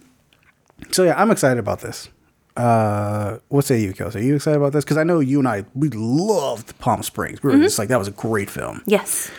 So 0.90 1.04
yeah, 1.04 1.20
I'm 1.20 1.30
excited 1.30 1.58
about 1.58 1.80
this. 1.80 2.08
Uh, 2.56 3.38
what 3.48 3.64
say 3.64 3.80
you, 3.80 3.92
Kelsey? 3.92 4.18
Are 4.18 4.22
you 4.22 4.34
excited 4.34 4.56
about 4.56 4.72
this? 4.72 4.84
Because 4.84 4.96
I 4.96 5.04
know 5.04 5.20
you 5.20 5.38
and 5.38 5.46
I 5.46 5.64
we 5.74 5.88
loved 5.90 6.76
Palm 6.80 7.02
Springs. 7.02 7.42
We 7.42 7.50
were 7.52 7.58
just 7.62 7.78
like 7.78 7.88
that 7.88 7.98
was 7.98 8.08
a 8.08 8.12
great 8.12 8.50
film. 8.50 8.82
Yes. 8.84 9.30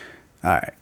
All 0.44 0.51
right. 0.51 0.74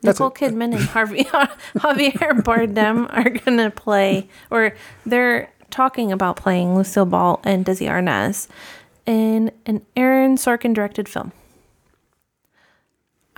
That's 0.00 0.18
Nicole 0.18 0.30
Kidman 0.30 0.74
and 0.74 0.84
Harvey 0.84 1.24
Javier 1.24 2.40
Bardem 2.42 3.06
are 3.12 3.30
gonna 3.30 3.70
play, 3.70 4.28
or 4.50 4.74
they're 5.04 5.50
talking 5.70 6.10
about 6.12 6.36
playing 6.36 6.74
Lucille 6.76 7.04
Ball 7.04 7.40
and 7.44 7.66
Desi 7.66 7.86
Arnaz 7.88 8.48
in 9.04 9.50
an 9.66 9.84
Aaron 9.96 10.36
Sorkin 10.36 10.72
directed 10.72 11.08
film. 11.08 11.32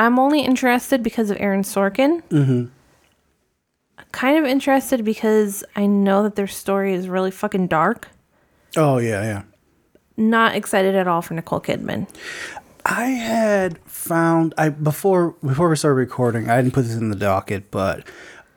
I'm 0.00 0.18
only 0.18 0.40
interested 0.40 1.02
because 1.02 1.30
of 1.30 1.36
Aaron 1.38 1.62
Sorkin. 1.62 2.22
Mm-hmm. 2.30 2.64
Kind 4.12 4.38
of 4.38 4.46
interested 4.46 5.04
because 5.04 5.62
I 5.76 5.84
know 5.84 6.22
that 6.22 6.36
their 6.36 6.46
story 6.46 6.94
is 6.94 7.06
really 7.06 7.30
fucking 7.30 7.66
dark. 7.66 8.08
Oh 8.78 8.96
yeah, 8.96 9.22
yeah. 9.22 9.42
Not 10.16 10.54
excited 10.56 10.94
at 10.94 11.06
all 11.06 11.20
for 11.20 11.34
Nicole 11.34 11.60
Kidman. 11.60 12.08
I 12.86 13.08
had 13.08 13.78
found 13.80 14.54
I 14.56 14.70
before 14.70 15.32
before 15.44 15.68
we 15.68 15.76
started 15.76 15.96
recording. 15.96 16.48
I 16.48 16.62
didn't 16.62 16.72
put 16.72 16.86
this 16.86 16.96
in 16.96 17.10
the 17.10 17.16
docket, 17.16 17.70
but 17.70 18.08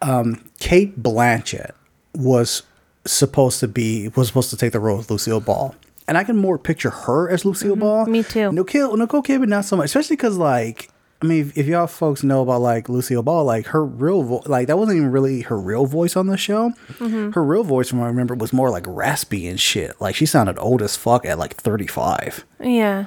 um, 0.01 0.49
Cate 0.61 1.03
Blanchett 1.03 1.71
was 2.15 2.63
supposed 3.03 3.59
to 3.59 3.67
be 3.67 4.07
was 4.15 4.27
supposed 4.27 4.49
to 4.51 4.57
take 4.57 4.71
the 4.71 4.79
role 4.79 4.99
of 4.99 5.11
Lucille 5.11 5.41
Ball, 5.41 5.75
and 6.07 6.17
I 6.17 6.23
can 6.23 6.37
more 6.37 6.57
picture 6.57 6.89
her 6.89 7.29
as 7.29 7.43
Lucille 7.43 7.75
Ball. 7.75 8.05
me 8.05 8.23
too. 8.23 8.53
Nicole 8.53 8.95
Nicole 8.95 9.23
Kidman 9.23 9.49
not 9.49 9.65
so 9.65 9.75
much, 9.75 9.87
especially 9.87 10.15
because 10.15 10.37
like. 10.37 10.89
I 11.23 11.25
mean, 11.25 11.39
if, 11.39 11.57
if 11.57 11.67
y'all 11.67 11.87
folks 11.87 12.21
know 12.21 12.41
about 12.41 12.59
like 12.59 12.89
Lucille 12.89 13.23
Ball, 13.23 13.45
like 13.45 13.67
her 13.67 13.85
real 13.85 14.23
voice, 14.23 14.45
like 14.45 14.67
that 14.67 14.77
wasn't 14.77 14.97
even 14.97 15.09
really 15.09 15.41
her 15.43 15.57
real 15.57 15.85
voice 15.85 16.17
on 16.17 16.27
the 16.27 16.35
show. 16.35 16.71
Mm-hmm. 16.99 17.31
Her 17.31 17.41
real 17.41 17.63
voice, 17.63 17.89
from 17.89 17.99
what 17.99 18.05
I 18.05 18.09
remember, 18.09 18.35
was 18.35 18.51
more 18.51 18.69
like 18.69 18.83
raspy 18.85 19.47
and 19.47 19.57
shit. 19.57 20.01
Like 20.01 20.15
she 20.15 20.25
sounded 20.25 20.59
old 20.59 20.81
as 20.81 20.97
fuck 20.97 21.25
at 21.25 21.39
like 21.39 21.53
thirty 21.53 21.87
five. 21.87 22.45
Yeah. 22.59 23.05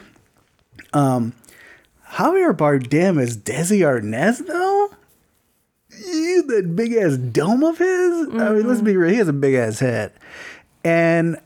Um, 0.94 1.34
Javier 2.12 2.56
Bardem 2.56 3.20
is 3.20 3.36
Desi 3.36 3.80
Arnaz 3.80 4.46
though. 4.46 4.88
You 5.90 6.42
that 6.44 6.74
big 6.74 6.94
ass 6.94 7.18
dome 7.18 7.64
of 7.64 7.76
his. 7.76 8.28
I 8.28 8.52
mean, 8.52 8.66
let's 8.66 8.80
be 8.80 8.92
mm-hmm. 8.92 8.98
real. 8.98 9.10
He 9.10 9.18
has 9.18 9.28
a 9.28 9.34
big 9.34 9.54
ass 9.56 9.80
head, 9.80 10.14
and 10.82 11.36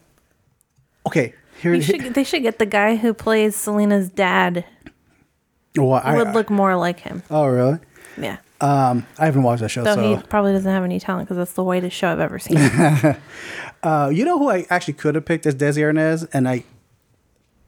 okay, 1.05 1.35
here. 1.61 1.83
Should, 1.83 2.15
they 2.15 2.23
should 2.23 2.43
get 2.43 2.61
the 2.61 2.67
guy 2.67 2.95
who 2.95 3.13
plays 3.13 3.57
Selena's 3.57 4.09
dad. 4.09 4.65
Well, 5.77 6.01
I, 6.03 6.17
would 6.17 6.33
look 6.35 6.51
more 6.51 6.77
like 6.77 7.01
him. 7.01 7.23
oh, 7.31 7.47
really? 7.47 7.79
Yeah. 8.19 8.39
Um, 8.61 9.07
I 9.19 9.25
haven't 9.25 9.43
watched 9.43 9.63
that 9.63 9.71
show, 9.71 9.83
Though 9.85 9.95
so 9.95 10.17
he 10.17 10.23
probably 10.25 10.53
doesn't 10.53 10.71
have 10.71 10.85
any 10.85 11.01
talent 11.01 11.27
because 11.29 11.39
that's 11.39 11.55
the 11.55 11.65
whitest 11.65 11.97
show 11.97 12.13
I've 12.13 12.21
ever 12.21 12.39
seen. 12.39 12.59
uh, 13.83 14.11
you 14.13 14.25
know 14.25 14.39
who 14.39 14.51
I 14.51 14.67
actually 14.69 14.95
could 14.95 15.15
have 15.15 15.25
picked 15.25 15.47
as 15.47 15.55
Desi 15.55 15.79
Arnaz, 15.79 16.29
and 16.35 16.47
I, 16.47 16.65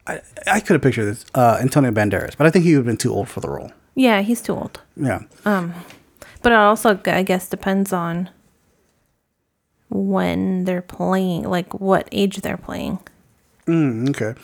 I, 0.07 0.21
I 0.47 0.61
could 0.61 0.75
have 0.75 0.83
pictured 0.83 1.07
this 1.07 1.25
uh, 1.35 1.59
Antonio 1.63 1.91
Banderas, 1.93 2.37
but 2.37 2.47
I 2.47 2.51
think 2.51 2.65
he 2.67 2.73
would 2.73 2.81
have 2.81 2.87
been 2.87 2.99
too 2.99 3.15
old 3.15 3.29
for 3.31 3.41
the 3.41 3.49
role. 3.49 3.73
yeah, 3.95 4.21
he's 4.21 4.43
too 4.43 4.53
old. 4.55 4.81
Yeah, 4.97 5.21
Um, 5.47 5.73
But 6.43 6.53
it 6.53 6.57
also, 6.57 7.01
I 7.07 7.23
guess, 7.23 7.49
depends 7.49 7.93
on 7.93 8.29
when 9.89 10.65
they're 10.65 10.83
playing, 10.83 11.45
like 11.49 11.73
what 11.81 12.09
age 12.13 12.39
they're 12.43 12.57
playing. 12.59 12.99
Mm, 13.67 14.11
okay. 14.11 14.39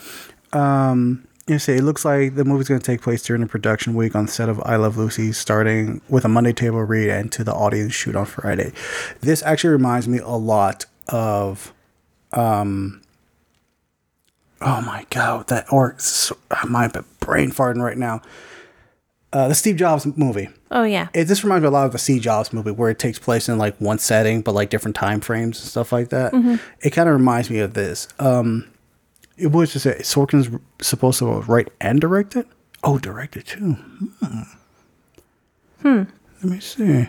Um, 0.53 1.27
you 1.49 1.59
see, 1.59 1.75
it 1.75 1.83
looks 1.83 2.05
like 2.05 2.35
the 2.35 2.45
movie's 2.45 2.69
going 2.69 2.81
to 2.81 2.87
take 2.87 3.01
place 3.01 3.23
during 3.23 3.43
the 3.43 3.49
production 3.49 3.95
week 3.95 4.15
on 4.15 4.27
the 4.27 4.33
set 4.33 4.49
of 4.49 4.61
I 4.65 4.77
Love 4.77 4.97
Lucy, 4.97 5.33
starting 5.33 6.01
with 6.09 6.25
a 6.25 6.29
Monday 6.29 6.53
table 6.53 6.83
read 6.83 7.11
and 7.11 7.33
to 7.33 7.45
the 7.45 7.53
audience 7.53 7.95
shoot 7.95 8.15
on 8.15 8.27
Friday. 8.27 8.73
This 9.21 9.43
actually 9.43 9.71
reminds 9.71 10.07
me 10.09 10.19
a 10.19 10.29
lot 10.29 10.87
of, 11.09 11.73
um, 12.33 13.03
oh 14.61 14.81
my 14.83 15.07
god, 15.11 15.49
that 15.49 15.67
or 15.73 15.97
my 16.69 16.91
brain 17.21 17.51
farting 17.51 17.83
right 17.83 17.99
now. 17.99 18.21
Uh, 19.31 19.49
the 19.49 19.55
Steve 19.55 19.77
Jobs 19.77 20.07
movie. 20.17 20.49
Oh, 20.71 20.85
yeah. 20.85 21.09
It 21.13 21.25
this 21.25 21.45
reminds 21.45 21.63
me 21.63 21.69
a 21.69 21.71
lot 21.71 21.85
of 21.85 21.93
the 21.93 21.99
Steve 21.99 22.23
Jobs 22.23 22.53
movie 22.53 22.71
where 22.71 22.91
it 22.91 22.99
takes 22.99 23.19
place 23.19 23.49
in 23.49 23.59
like 23.59 23.79
one 23.79 23.99
setting 23.99 24.41
but 24.41 24.55
like 24.55 24.71
different 24.71 24.97
time 24.97 25.21
frames 25.21 25.61
and 25.61 25.69
stuff 25.69 25.93
like 25.93 26.09
that. 26.11 26.33
It 26.83 26.91
kind 26.91 27.09
of 27.09 27.15
reminds 27.15 27.51
me 27.51 27.59
of 27.59 27.75
this. 27.75 28.09
Um, 28.19 28.67
it 29.39 29.53
was 29.53 29.73
just 29.73 29.85
say 29.85 29.97
Sorkin's 30.01 30.51
supposed 30.81 31.19
to 31.21 31.27
write 31.43 31.69
and 31.81 32.01
direct 32.01 32.37
it. 32.37 32.47
Oh, 32.85 32.99
direct 32.99 33.37
it 33.37 33.47
too. 33.47 33.77
Hmm. 35.83 36.03
Let 36.43 36.45
me 36.45 36.61
see. 36.61 37.09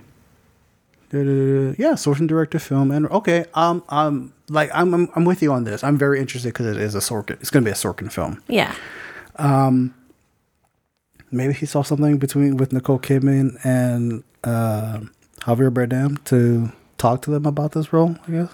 Yeah, 1.12 1.94
Sorkin 1.96 2.28
directed 2.28 2.60
film 2.60 2.92
and 2.92 3.08
okay. 3.08 3.46
Um, 3.54 3.84
um, 3.90 4.34
like 4.50 4.70
I'm, 4.74 4.94
I'm, 4.94 5.10
I'm 5.16 5.26
with 5.26 5.42
you 5.42 5.52
on 5.52 5.64
this. 5.64 5.84
I'm 5.84 5.98
very 5.98 6.20
interested 6.20 6.50
because 6.50 6.68
it 6.68 6.78
is 6.78 6.96
a 6.96 7.00
Sorkin. 7.00 7.40
It's 7.42 7.50
going 7.50 7.64
to 7.64 7.68
be 7.68 7.72
a 7.72 7.76
Sorkin 7.76 8.12
film. 8.12 8.44
Yeah. 8.48 8.76
Um, 9.38 9.94
Maybe 11.32 11.54
he 11.54 11.66
saw 11.66 11.84
something 11.84 12.18
between 12.18 12.58
with 12.58 12.74
Nicole 12.74 13.00
Kidman 13.00 13.58
and 13.64 14.24
uh, 14.44 15.02
Javier 15.42 15.72
Bardem 15.72 16.24
to 16.26 16.72
talk 16.98 17.22
to 17.24 17.32
them 17.32 17.46
about 17.46 17.74
this 17.74 17.94
role. 17.94 18.18
I 18.28 18.32
guess. 18.32 18.50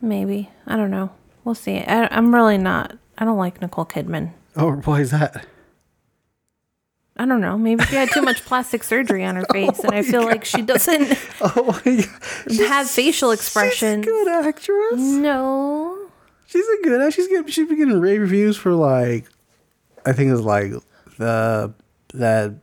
Maybe. 0.00 0.50
I 0.66 0.76
don't 0.76 0.90
know. 0.90 1.10
We'll 1.44 1.54
see. 1.54 1.80
I, 1.80 2.08
I'm 2.10 2.34
really 2.34 2.56
not. 2.56 2.96
I 3.18 3.24
don't 3.24 3.38
like 3.38 3.60
Nicole 3.60 3.86
Kidman. 3.86 4.32
Oh, 4.56 4.72
why 4.72 5.00
is 5.00 5.10
that? 5.10 5.46
I 7.16 7.26
don't 7.26 7.40
know. 7.40 7.56
Maybe 7.56 7.84
she 7.84 7.94
had 7.94 8.10
too 8.10 8.22
much 8.22 8.44
plastic 8.44 8.82
surgery 8.82 9.24
on 9.24 9.36
her 9.36 9.44
face, 9.52 9.78
and 9.80 9.94
I 9.94 10.02
feel 10.02 10.24
like 10.24 10.44
she 10.44 10.62
doesn't 10.62 11.16
Oh, 11.40 11.80
God. 11.84 12.06
have 12.68 12.90
facial 12.90 13.34
She's 13.36 13.56
a 13.56 13.98
good 13.98 14.28
actress. 14.28 15.00
No. 15.00 16.08
She's 16.46 16.66
a 16.66 16.82
good. 16.82 17.12
She's 17.12 17.28
getting. 17.28 17.46
She's 17.46 17.68
been 17.68 17.78
getting 17.78 18.00
rave 18.00 18.20
reviews 18.20 18.56
for 18.56 18.74
like, 18.74 19.26
I 20.04 20.12
think 20.12 20.28
it 20.28 20.32
was 20.32 20.42
like 20.42 20.72
the 21.18 21.72
that 22.12 22.54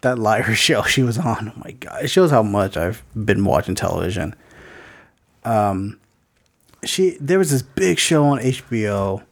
that 0.00 0.18
liar 0.18 0.54
show 0.54 0.82
she 0.82 1.02
was 1.02 1.18
on. 1.18 1.52
Oh 1.54 1.60
my 1.64 1.72
god! 1.72 2.04
It 2.04 2.08
shows 2.08 2.30
how 2.30 2.42
much 2.42 2.76
I've 2.76 3.02
been 3.14 3.44
watching 3.44 3.74
television. 3.74 4.34
Um, 5.44 6.00
she 6.84 7.16
there 7.20 7.38
was 7.38 7.50
this 7.50 7.62
big 7.62 7.98
show 7.98 8.24
on 8.24 8.38
HBO. 8.38 9.24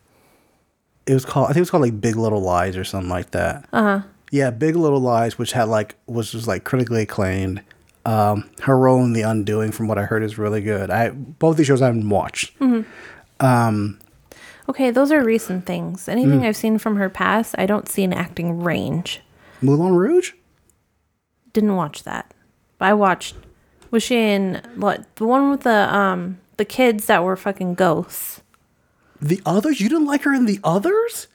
It 1.06 1.14
was 1.14 1.24
called 1.24 1.46
I 1.46 1.48
think 1.48 1.58
it 1.58 1.60
was 1.62 1.70
called 1.70 1.82
like 1.82 2.00
Big 2.00 2.16
Little 2.16 2.40
Lies 2.40 2.76
or 2.76 2.84
something 2.84 3.10
like 3.10 3.30
that. 3.32 3.66
Uh 3.72 3.82
huh. 3.82 4.00
Yeah, 4.30 4.50
Big 4.50 4.74
Little 4.76 5.00
Lies, 5.00 5.38
which 5.38 5.52
had 5.52 5.64
like 5.68 5.94
was 6.06 6.32
just 6.32 6.46
like 6.48 6.64
critically 6.64 7.02
acclaimed. 7.02 7.62
Um, 8.06 8.50
her 8.62 8.76
role 8.76 9.02
in 9.02 9.14
The 9.14 9.22
Undoing, 9.22 9.72
from 9.72 9.88
what 9.88 9.96
I 9.96 10.02
heard, 10.02 10.22
is 10.22 10.36
really 10.36 10.60
good. 10.60 10.90
I 10.90 11.10
both 11.10 11.56
these 11.56 11.66
shows 11.66 11.80
I 11.80 11.86
haven't 11.86 12.08
watched. 12.08 12.52
Hmm. 12.58 12.82
Okay, 14.68 14.90
those 14.90 15.12
are 15.12 15.22
recent 15.22 15.66
things. 15.66 16.08
Anything 16.08 16.40
Mm. 16.40 16.46
I've 16.46 16.56
seen 16.56 16.78
from 16.78 16.96
her 16.96 17.10
past, 17.10 17.54
I 17.58 17.66
don't 17.66 17.88
see 17.88 18.02
an 18.02 18.12
acting 18.14 18.62
range. 18.62 19.20
Moulin 19.60 19.94
Rouge. 19.94 20.32
Didn't 21.52 21.76
watch 21.76 22.04
that. 22.04 22.32
But 22.78 22.86
I 22.86 22.94
watched. 22.94 23.36
Was 23.90 24.02
she 24.02 24.16
in 24.18 24.62
what 24.76 25.04
the 25.16 25.26
one 25.26 25.50
with 25.50 25.60
the 25.60 25.94
um 25.94 26.38
the 26.56 26.64
kids 26.64 27.06
that 27.06 27.22
were 27.22 27.36
fucking 27.36 27.74
ghosts? 27.74 28.40
The 29.24 29.40
others? 29.46 29.80
You 29.80 29.88
didn't 29.88 30.04
like 30.04 30.24
her 30.24 30.34
in 30.34 30.44
the 30.44 30.60
others? 30.62 31.28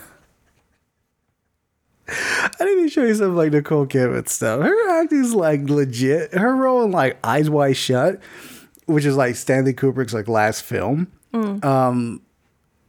I 2.07 2.65
need 2.65 2.83
to 2.83 2.89
show 2.89 3.03
you 3.03 3.15
some 3.15 3.35
like 3.35 3.51
Nicole 3.51 3.87
Kidman 3.87 4.29
stuff. 4.29 4.61
Her 4.61 5.01
acting's 5.01 5.33
like 5.33 5.67
legit. 5.67 6.35
Her 6.35 6.55
role 6.55 6.83
in 6.83 6.91
like 6.91 7.17
Eyes 7.23 7.49
Wide 7.49 7.77
Shut, 7.77 8.19
which 8.85 9.05
is 9.05 9.15
like 9.15 9.35
Stanley 9.35 9.73
Kubrick's 9.73 10.13
like 10.13 10.27
last 10.27 10.61
film. 10.63 11.11
Um, 11.33 12.21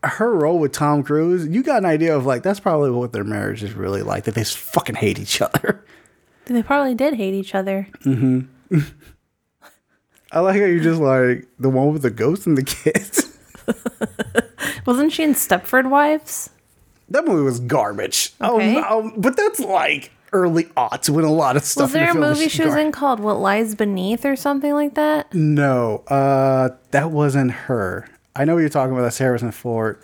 her 0.09 0.35
role 0.35 0.59
with 0.59 0.73
Tom 0.73 1.03
Cruise, 1.03 1.47
you 1.47 1.63
got 1.63 1.79
an 1.79 1.85
idea 1.85 2.17
of 2.17 2.27
like 2.27 2.43
that's 2.43 2.61
probably 2.61 2.91
what 2.91 3.13
their 3.13 3.25
marriage 3.25 3.63
is 3.63 3.73
really 3.75 4.03
like. 4.03 4.25
That 4.25 4.35
they 4.35 4.43
just 4.43 4.59
fucking 4.59 4.97
hate 4.97 5.19
each 5.19 5.41
other. 5.41 5.85
They 6.47 6.63
probably 6.63 6.95
did 6.95 7.15
hate 7.15 7.35
each 7.35 7.55
other. 7.55 7.89
I 10.31 10.41
like 10.41 10.57
how 10.57 10.67
you're 10.67 10.81
just 10.83 11.01
like 11.01 11.47
the 11.59 11.71
one 11.71 11.93
with 11.93 12.03
the 12.03 12.11
ghost 12.11 12.47
and 12.47 12.57
the 12.57 12.63
kids. 12.65 13.39
Wasn't 14.87 15.13
she 15.13 15.23
in 15.23 15.35
Stepford 15.35 15.89
Wives? 15.91 16.51
that 17.11 17.25
movie 17.25 17.43
was 17.43 17.61
garbage. 17.61 18.33
Okay. 18.41 18.77
Oh, 18.77 19.01
no, 19.01 19.13
but 19.17 19.37
that's 19.37 19.61
like 19.61 20.11
early 20.33 20.65
aughts 20.77 21.09
when 21.09 21.25
a 21.25 21.33
lot 21.33 21.57
of 21.57 21.65
stuff. 21.65 21.85
Was 21.85 21.93
there 21.93 22.09
a 22.09 22.11
in 22.11 22.17
the 22.21 22.27
film 22.27 22.35
movie 22.35 22.49
she 22.49 22.63
was 22.65 22.75
gar- 22.75 22.83
in 22.83 22.93
called 22.93 23.21
What 23.21 23.39
Lies 23.41 23.75
Beneath 23.75 24.25
or 24.27 24.37
something 24.37 24.73
like 24.75 24.95
that? 24.95 25.33
No, 25.33 25.99
uh, 26.09 26.71
that 26.91 27.11
wasn't 27.11 27.53
her. 27.53 28.09
I 28.39 28.45
know 28.45 28.55
what 28.55 28.61
you're 28.61 28.69
talking 28.69 28.93
about. 28.93 29.03
That's 29.03 29.19
Harrison 29.19 29.51
Ford. 29.51 30.01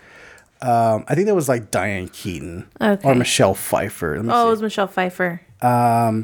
Um, 0.60 1.04
I 1.08 1.14
think 1.14 1.26
that 1.26 1.34
was 1.34 1.48
like 1.48 1.70
Diane 1.70 2.08
Keaton 2.08 2.68
Okay. 2.80 3.08
or 3.08 3.14
Michelle 3.14 3.54
Pfeiffer. 3.54 4.16
Oh, 4.28 4.46
it 4.48 4.50
was 4.50 4.62
Michelle 4.62 4.86
Pfeiffer. 4.86 5.40
yeah, 5.62 6.14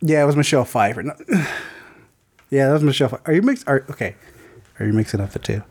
it 0.00 0.24
was 0.26 0.36
Michelle 0.36 0.64
Pfeiffer. 0.64 1.02
No, 1.02 1.14
yeah, 2.50 2.66
that 2.66 2.72
was 2.72 2.82
Michelle. 2.82 3.08
Pfeiffer. 3.08 3.22
Are 3.30 3.32
you 3.34 3.42
mixed? 3.42 3.68
Are 3.68 3.84
okay? 3.90 4.16
Are 4.80 4.86
you 4.86 4.92
mixing 4.92 5.20
up 5.20 5.30
the 5.30 5.38
two? 5.38 5.62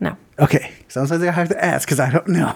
No, 0.00 0.16
Okay, 0.38 0.72
sounds 0.88 1.10
like 1.10 1.20
I 1.20 1.30
have 1.30 1.48
to 1.50 1.64
ask 1.64 1.86
because 1.86 2.00
I 2.00 2.10
don't 2.10 2.26
know. 2.28 2.52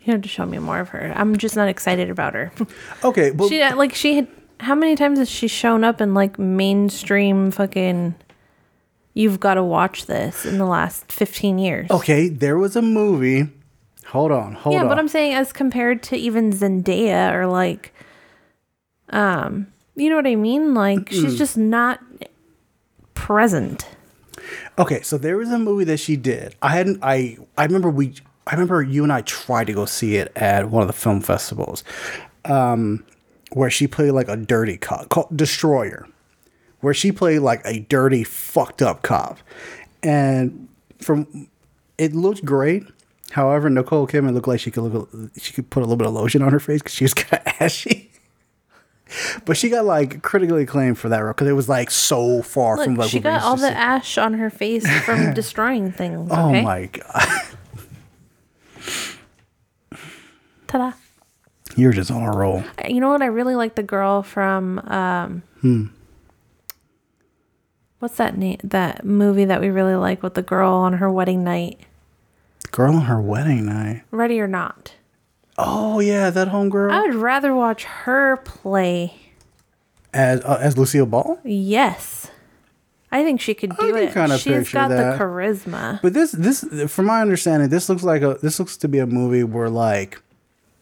you 0.00 0.12
have 0.12 0.22
to 0.22 0.28
show 0.28 0.46
me 0.46 0.58
more 0.58 0.80
of 0.80 0.88
her. 0.90 1.12
I'm 1.14 1.36
just 1.36 1.54
not 1.56 1.68
excited 1.68 2.10
about 2.10 2.34
her. 2.34 2.52
Okay, 3.04 3.30
well, 3.32 3.48
she 3.48 3.60
like 3.74 3.94
she 3.94 4.16
had. 4.16 4.28
How 4.60 4.76
many 4.76 4.94
times 4.94 5.18
has 5.18 5.28
she 5.28 5.48
shown 5.48 5.82
up 5.82 6.00
in 6.00 6.14
like 6.14 6.38
mainstream 6.38 7.50
fucking? 7.50 8.14
You've 9.14 9.40
got 9.40 9.54
to 9.54 9.62
watch 9.62 10.06
this 10.06 10.46
in 10.46 10.58
the 10.58 10.64
last 10.64 11.12
15 11.12 11.58
years. 11.58 11.90
okay, 11.90 12.28
there 12.28 12.56
was 12.56 12.76
a 12.76 12.82
movie. 12.82 13.48
Hold 14.06 14.32
on, 14.32 14.54
hold 14.54 14.74
yeah, 14.74 14.80
on. 14.80 14.86
Yeah, 14.86 14.88
but 14.88 14.98
I'm 14.98 15.08
saying 15.08 15.34
as 15.34 15.52
compared 15.52 16.02
to 16.04 16.16
even 16.16 16.52
Zendaya 16.52 17.32
or 17.32 17.46
like, 17.46 17.94
um, 19.10 19.66
you 19.94 20.10
know 20.10 20.16
what 20.16 20.26
I 20.26 20.36
mean? 20.36 20.74
Like 20.74 21.10
she's 21.10 21.36
just 21.36 21.56
not 21.56 22.00
present. 23.14 23.86
Okay, 24.78 25.02
so 25.02 25.18
there 25.18 25.36
was 25.36 25.50
a 25.50 25.58
movie 25.58 25.84
that 25.84 25.98
she 25.98 26.16
did. 26.16 26.56
I 26.62 26.70
hadn't. 26.70 26.98
I 27.02 27.38
I 27.56 27.64
remember 27.64 27.90
we. 27.90 28.14
I 28.46 28.52
remember 28.52 28.82
you 28.82 29.04
and 29.04 29.12
I 29.12 29.20
tried 29.20 29.68
to 29.68 29.72
go 29.72 29.84
see 29.86 30.16
it 30.16 30.32
at 30.34 30.68
one 30.70 30.82
of 30.82 30.88
the 30.88 30.94
film 30.94 31.20
festivals, 31.20 31.84
um, 32.44 33.04
where 33.52 33.70
she 33.70 33.86
played 33.86 34.10
like 34.10 34.28
a 34.28 34.36
dirty 34.36 34.76
cop 34.78 35.08
called 35.10 35.36
Destroyer, 35.36 36.08
where 36.82 36.92
she 36.92 37.10
played 37.10 37.38
like 37.38 37.62
a 37.64 37.80
dirty, 37.80 38.22
fucked 38.22 38.82
up 38.82 39.00
cop, 39.02 39.38
and 40.02 40.68
from 41.00 41.48
it 41.96 42.14
looked 42.14 42.44
great. 42.44 42.84
However, 43.30 43.70
Nicole 43.70 44.06
Kidman 44.06 44.34
looked 44.34 44.48
like 44.48 44.60
she 44.60 44.70
could 44.70 44.82
look. 44.82 45.08
She 45.38 45.54
could 45.54 45.70
put 45.70 45.80
a 45.80 45.86
little 45.86 45.96
bit 45.96 46.06
of 46.06 46.12
lotion 46.12 46.42
on 46.42 46.52
her 46.52 46.60
face 46.60 46.82
because 46.82 46.94
she 46.94 47.04
was 47.04 47.14
kind 47.22 47.42
of 47.46 47.52
ashy. 47.60 48.10
But 49.44 49.56
she 49.56 49.68
got 49.68 49.84
like 49.84 50.22
critically 50.22 50.62
acclaimed 50.62 50.98
for 50.98 51.08
that 51.10 51.18
role 51.18 51.32
because 51.32 51.48
it 51.48 51.52
was 51.52 51.68
like 51.68 51.90
so 51.90 52.42
far 52.42 52.76
Look, 52.76 52.84
from 52.84 52.94
like 52.96 53.10
she 53.10 53.20
got 53.20 53.42
all 53.42 53.56
the 53.56 53.68
see. 53.68 53.74
ash 53.74 54.18
on 54.18 54.34
her 54.34 54.50
face 54.50 54.86
from 55.04 55.34
destroying 55.34 55.92
things. 55.92 56.30
Oh 56.32 56.48
okay? 56.50 56.62
my 56.62 56.86
god. 56.86 57.28
Ta-da! 60.66 60.92
You're 61.76 61.92
just 61.92 62.10
on 62.10 62.22
a 62.22 62.30
roll. 62.36 62.64
You 62.88 63.00
know 63.00 63.10
what? 63.10 63.22
I 63.22 63.26
really 63.26 63.54
like 63.54 63.74
the 63.74 63.82
girl 63.82 64.22
from 64.22 64.78
um. 64.80 65.42
Hmm. 65.60 65.86
What's 68.02 68.16
that 68.16 68.36
name? 68.36 68.58
That 68.64 69.04
movie 69.04 69.44
that 69.44 69.60
we 69.60 69.68
really 69.68 69.94
like 69.94 70.24
with 70.24 70.34
the 70.34 70.42
girl 70.42 70.72
on 70.72 70.94
her 70.94 71.08
wedding 71.08 71.44
night. 71.44 71.78
Girl 72.72 72.96
on 72.96 73.02
her 73.02 73.20
wedding 73.20 73.64
night. 73.64 74.02
Ready 74.10 74.40
or 74.40 74.48
not? 74.48 74.94
Oh 75.56 76.00
yeah, 76.00 76.28
that 76.30 76.48
homegirl 76.48 76.90
I 76.90 77.02
would 77.02 77.14
rather 77.14 77.54
watch 77.54 77.84
her 77.84 78.38
play. 78.38 79.14
as 80.12 80.40
uh, 80.40 80.58
as 80.60 80.76
Lucille 80.76 81.06
Ball. 81.06 81.38
Yes. 81.44 82.28
I 83.12 83.22
think 83.22 83.40
she 83.40 83.54
could 83.54 83.76
do 83.76 83.94
it. 83.94 84.12
kinda 84.12 84.36
She's 84.36 84.52
picture 84.52 84.74
got 84.78 84.88
that. 84.88 85.16
the 85.16 85.24
charisma. 85.24 86.02
But 86.02 86.12
this 86.12 86.32
this 86.32 86.64
from 86.92 87.06
my 87.06 87.20
understanding, 87.22 87.68
this 87.68 87.88
looks 87.88 88.02
like 88.02 88.22
a 88.22 88.36
this 88.42 88.58
looks 88.58 88.76
to 88.78 88.88
be 88.88 88.98
a 88.98 89.06
movie 89.06 89.44
where 89.44 89.70
like 89.70 90.20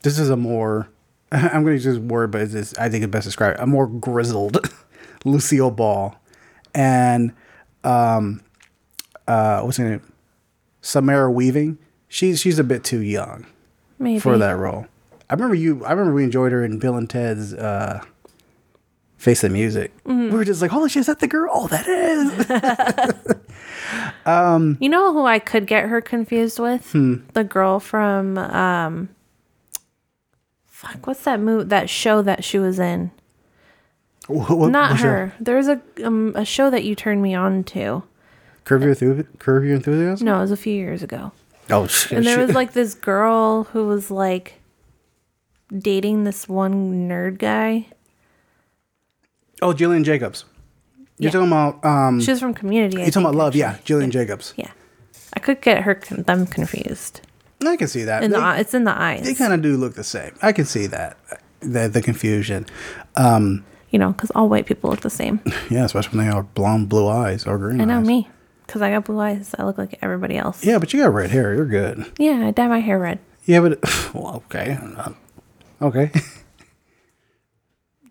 this 0.00 0.18
is 0.18 0.30
a 0.30 0.36
more 0.38 0.88
I'm 1.32 1.64
going 1.64 1.66
to 1.66 1.72
use 1.72 1.84
this 1.84 1.98
word, 1.98 2.30
but 2.30 2.40
it's, 2.40 2.78
I 2.78 2.88
think 2.88 3.04
it's 3.04 3.10
best 3.10 3.26
described 3.26 3.60
a 3.60 3.66
more 3.66 3.86
grizzled 3.86 4.70
Lucille 5.26 5.70
Ball 5.70 6.16
and 6.74 7.32
um 7.84 8.42
uh 9.26 9.62
what's 9.62 9.78
her 9.78 9.88
name 9.88 10.12
Samara 10.80 11.30
Weaving. 11.30 11.78
She's 12.08 12.40
she's 12.40 12.58
a 12.58 12.64
bit 12.64 12.84
too 12.84 13.00
young. 13.00 13.46
Maybe. 13.98 14.18
for 14.18 14.38
that 14.38 14.56
role. 14.56 14.86
I 15.28 15.34
remember 15.34 15.54
you. 15.54 15.84
I 15.84 15.90
remember 15.90 16.14
we 16.14 16.24
enjoyed 16.24 16.52
her 16.52 16.64
in 16.64 16.78
Bill 16.78 16.96
and 16.96 17.08
Ted's 17.08 17.52
uh, 17.52 18.02
Face 19.18 19.42
the 19.42 19.50
Music. 19.50 19.94
Mm-hmm. 20.04 20.30
We 20.30 20.38
were 20.38 20.44
just 20.44 20.62
like, 20.62 20.70
"Holy 20.70 20.88
shit, 20.88 21.00
is 21.00 21.06
that 21.06 21.20
the 21.20 21.28
girl? 21.28 21.50
Oh, 21.52 21.68
that 21.68 21.86
is." 21.86 23.36
You 24.26 24.88
know 24.88 25.12
who 25.12 25.24
I 25.24 25.40
could 25.40 25.66
get 25.66 25.88
her 25.88 26.00
confused 26.00 26.60
with? 26.60 26.92
Hmm. 26.92 27.16
The 27.34 27.42
girl 27.42 27.80
from 27.80 28.38
um 28.38 29.08
Fuck, 30.66 31.06
what's 31.06 31.24
that 31.24 31.40
movie 31.40 31.64
that 31.64 31.90
show 31.90 32.22
that 32.22 32.44
she 32.44 32.58
was 32.58 32.78
in? 32.78 33.10
What- 34.30 34.50
what- 34.58 34.70
Not 34.70 34.90
what's 34.92 35.02
your- 35.02 35.12
her. 35.12 35.32
There's 35.40 35.68
a 35.68 35.80
um, 36.04 36.32
a 36.36 36.44
show 36.44 36.70
that 36.70 36.84
you 36.84 36.94
turned 36.94 37.22
me 37.22 37.34
on 37.34 37.64
to. 37.64 38.02
Curb 38.64 38.82
your 38.82 38.94
Enthu- 38.94 39.26
Curb 39.38 39.64
Your 39.64 39.74
Enthusiasm. 39.76 40.24
No, 40.26 40.38
it 40.38 40.42
was 40.42 40.50
a 40.52 40.56
few 40.56 40.74
years 40.74 41.02
ago. 41.02 41.32
Oh 41.70 41.86
shit! 41.86 42.18
And 42.18 42.26
there 42.26 42.38
was 42.38 42.54
like 42.54 42.72
this 42.72 42.94
girl 42.94 43.64
who 43.64 43.86
was 43.86 44.10
like 44.10 44.60
dating 45.76 46.24
this 46.24 46.48
one 46.48 47.08
nerd 47.08 47.38
guy. 47.38 47.86
oh, 49.62 49.72
Gillian 49.72 50.04
Jacobs. 50.04 50.44
You're 51.18 51.28
Yeah. 51.28 51.32
talking 51.32 51.48
about 51.48 51.84
um. 51.84 52.20
She 52.20 52.30
was 52.30 52.40
from 52.40 52.54
Community. 52.54 52.96
You're 52.98 53.06
talking 53.06 53.12
think, 53.22 53.26
about 53.26 53.34
Love, 53.44 53.54
yeah. 53.56 53.70
actually. 53.70 53.84
Gillian 53.84 54.10
Jacobs. 54.10 54.54
Yeah. 54.56 54.70
I 55.34 55.40
could 55.40 55.60
get 55.60 55.82
her 55.82 55.94
them 56.10 56.46
confused. 56.46 57.20
I 57.64 57.76
can 57.76 57.88
see 57.88 58.04
that. 58.04 58.22
In 58.24 58.30
They- 58.30 58.36
eye- 58.38 58.58
it's 58.58 58.72
in 58.74 58.84
the 58.84 58.98
eyes. 58.98 59.22
they 59.24 59.34
kind 59.34 59.52
of 59.52 59.60
do 59.62 59.76
look 59.76 59.94
the 59.94 60.04
same. 60.04 60.32
I 60.42 60.52
can 60.52 60.64
see 60.64 60.86
that. 60.86 61.16
The 61.60 61.88
the 61.88 62.00
confusion. 62.02 62.66
Um, 63.16 63.64
you 63.90 63.98
know, 63.98 64.12
because 64.12 64.30
all 64.32 64.48
white 64.48 64.66
people 64.66 64.90
look 64.90 65.00
the 65.00 65.10
same. 65.10 65.40
yeah, 65.70 65.84
especially 65.84 66.16
when 66.18 66.26
they 66.26 66.32
have 66.34 66.54
blonde, 66.54 66.88
blue 66.88 67.06
eyes 67.08 67.46
or 67.46 67.58
green 67.58 67.80
eyes, 67.80 67.82
I 67.82 67.84
know 67.86 67.98
eyes. 68.00 68.06
me, 68.06 68.28
because 68.66 68.82
I 68.82 68.90
got 68.90 69.04
blue 69.04 69.18
eyes. 69.20 69.54
I 69.58 69.64
look 69.64 69.78
like 69.78 69.98
everybody 70.02 70.36
else. 70.36 70.64
Yeah, 70.64 70.78
but 70.78 70.92
you 70.92 71.00
got 71.00 71.12
red 71.12 71.30
hair. 71.30 71.54
You're 71.54 71.66
good. 71.66 72.10
Yeah, 72.18 72.46
I 72.46 72.50
dye 72.52 72.68
my 72.68 72.80
hair 72.80 72.98
red. 72.98 73.18
Yeah, 73.44 73.60
but 73.60 73.78
well, 74.14 74.36
okay, 74.46 74.78
Uh, 74.96 75.12
okay. 75.82 76.10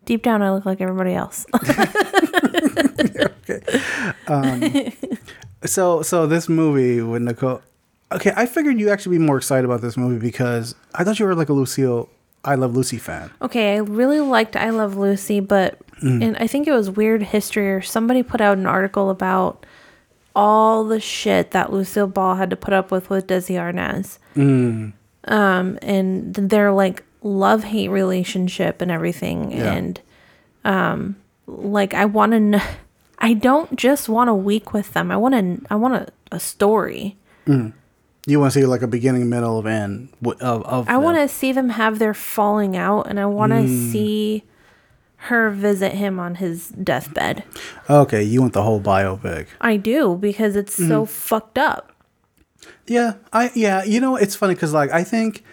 Deep 0.06 0.24
down, 0.24 0.42
I 0.42 0.52
look 0.52 0.66
like 0.66 0.82
everybody 0.82 1.14
else. 1.14 1.46
Okay. 3.50 3.62
Um 4.28 4.92
So 5.66 6.02
so 6.04 6.28
this 6.28 6.48
movie 6.50 7.02
with 7.02 7.22
Nicole. 7.22 7.62
Okay, 8.12 8.32
I 8.36 8.46
figured 8.46 8.80
you 8.80 8.90
actually 8.90 9.18
be 9.18 9.24
more 9.26 9.38
excited 9.38 9.66
about 9.66 9.82
this 9.82 9.98
movie 9.98 10.20
because 10.20 10.76
I 10.96 11.04
thought 11.04 11.20
you 11.20 11.26
were 11.26 11.36
like 11.36 11.50
a 11.50 11.54
Lucille, 11.54 12.10
I 12.46 12.56
Love 12.56 12.76
Lucy 12.76 12.98
fan. 12.98 13.32
okay, 13.42 13.76
I 13.76 13.78
really 13.80 14.20
liked 14.22 14.56
I 14.56 14.70
Love 14.70 14.96
Lucy, 14.98 15.40
but 15.40 15.78
and 16.02 16.38
I 16.38 16.48
think 16.48 16.66
it 16.66 16.72
was 16.72 16.90
Weird 16.90 17.22
History 17.24 17.70
or 17.72 17.82
somebody 17.82 18.24
put 18.24 18.40
out 18.40 18.58
an 18.58 18.66
article 18.66 19.10
about 19.10 19.66
all 20.34 20.86
the 20.86 21.00
shit 21.02 21.52
that 21.52 21.74
Lucille 21.74 22.08
Ball 22.08 22.36
had 22.36 22.50
to 22.52 22.56
put 22.56 22.74
up 22.74 22.90
with 22.90 23.10
with 23.10 23.28
Desi 23.28 23.56
Arnaz. 23.60 24.18
Um, 25.26 25.78
and 25.82 26.34
their 26.34 26.72
like 26.72 27.04
love 27.22 27.66
hate 27.66 27.90
relationship 27.90 28.82
and 28.82 28.90
everything, 28.90 29.52
Yeah. 29.52 29.74
and 29.74 30.02
Um, 30.64 31.18
like 31.48 31.94
I 31.94 32.06
want 32.06 32.32
to. 32.32 32.40
Know, 32.40 32.62
I 33.22 33.34
don't 33.34 33.76
just 33.76 34.08
want 34.08 34.30
a 34.30 34.34
week 34.34 34.72
with 34.72 34.94
them. 34.94 35.12
I 35.12 35.18
want 35.18 35.34
to. 35.36 35.66
I 35.70 35.76
want 35.76 35.96
a, 35.96 36.08
a 36.32 36.40
story. 36.40 37.18
You 38.30 38.40
want 38.40 38.54
to 38.54 38.60
see 38.60 38.66
like 38.66 38.82
a 38.82 38.88
beginning, 38.88 39.30
middle, 39.30 39.60
and 39.60 39.68
end 39.68 40.10
of 40.42 40.64
of. 40.64 40.88
I 40.90 40.98
want 40.98 41.18
to 41.18 41.28
see 41.28 41.52
them 41.52 41.70
have 41.70 42.00
their 42.00 42.14
falling 42.14 42.78
out, 42.78 43.08
and 43.08 43.20
I 43.20 43.26
want 43.26 43.52
to 43.54 43.68
see 43.68 44.44
her 45.24 45.50
visit 45.50 45.94
him 45.94 46.20
on 46.20 46.36
his 46.36 46.70
deathbed. 46.70 47.44
Okay, 47.90 48.24
you 48.24 48.42
want 48.42 48.54
the 48.54 48.64
whole 48.64 48.80
biopic. 48.80 49.48
I 49.60 49.76
do 49.76 50.16
because 50.16 50.56
it's 50.56 50.76
so 50.76 51.06
fucked 51.06 51.58
up. 51.58 51.92
Yeah, 52.88 53.16
I 53.34 53.52
yeah. 53.54 53.84
You 53.84 54.00
know, 54.00 54.16
it's 54.16 54.36
funny 54.36 54.54
because 54.54 54.74
like 54.74 54.92
I 54.92 55.04
think, 55.04 55.44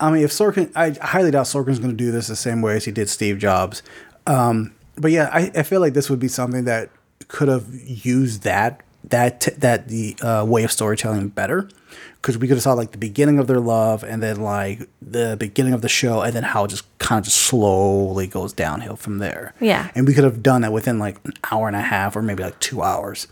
I 0.00 0.10
mean, 0.10 0.24
if 0.24 0.30
Sorkin, 0.30 0.72
I 0.74 0.90
highly 1.04 1.30
doubt 1.30 1.46
Sorkin's 1.46 1.78
going 1.78 1.92
to 1.92 1.96
do 1.96 2.10
this 2.10 2.26
the 2.26 2.36
same 2.36 2.60
way 2.60 2.76
as 2.76 2.84
he 2.84 2.92
did 2.92 3.08
Steve 3.08 3.38
Jobs. 3.38 3.82
Um, 4.26 4.74
but 4.96 5.10
yeah, 5.10 5.30
I, 5.32 5.50
I 5.54 5.62
feel 5.62 5.80
like 5.80 5.94
this 5.94 6.10
would 6.10 6.20
be 6.20 6.28
something 6.28 6.64
that 6.64 6.90
could 7.28 7.48
have 7.48 7.66
used 7.72 8.42
that 8.42 8.82
that 9.04 9.40
t- 9.40 9.52
that 9.58 9.88
the 9.88 10.16
uh, 10.22 10.44
way 10.44 10.64
of 10.64 10.72
storytelling 10.72 11.28
better 11.28 11.68
because 12.16 12.38
we 12.38 12.48
could 12.48 12.56
have 12.56 12.62
saw 12.62 12.72
like 12.72 12.92
the 12.92 12.98
beginning 12.98 13.38
of 13.38 13.46
their 13.46 13.60
love 13.60 14.02
and 14.02 14.22
then 14.22 14.40
like 14.40 14.88
the 15.02 15.36
beginning 15.38 15.72
of 15.74 15.82
the 15.82 15.88
show 15.88 16.22
and 16.22 16.34
then 16.34 16.42
how 16.42 16.64
it 16.64 16.68
just 16.68 16.84
kind 16.98 17.18
of 17.18 17.24
just 17.24 17.36
slowly 17.36 18.26
goes 18.26 18.52
downhill 18.52 18.96
from 18.96 19.18
there. 19.18 19.54
Yeah. 19.60 19.90
and 19.94 20.06
we 20.06 20.14
could 20.14 20.24
have 20.24 20.42
done 20.42 20.62
that 20.62 20.72
within 20.72 20.98
like 20.98 21.18
an 21.24 21.34
hour 21.52 21.66
and 21.68 21.76
a 21.76 21.80
half 21.82 22.16
or 22.16 22.22
maybe 22.22 22.42
like 22.42 22.58
two 22.60 22.82
hours. 22.82 23.26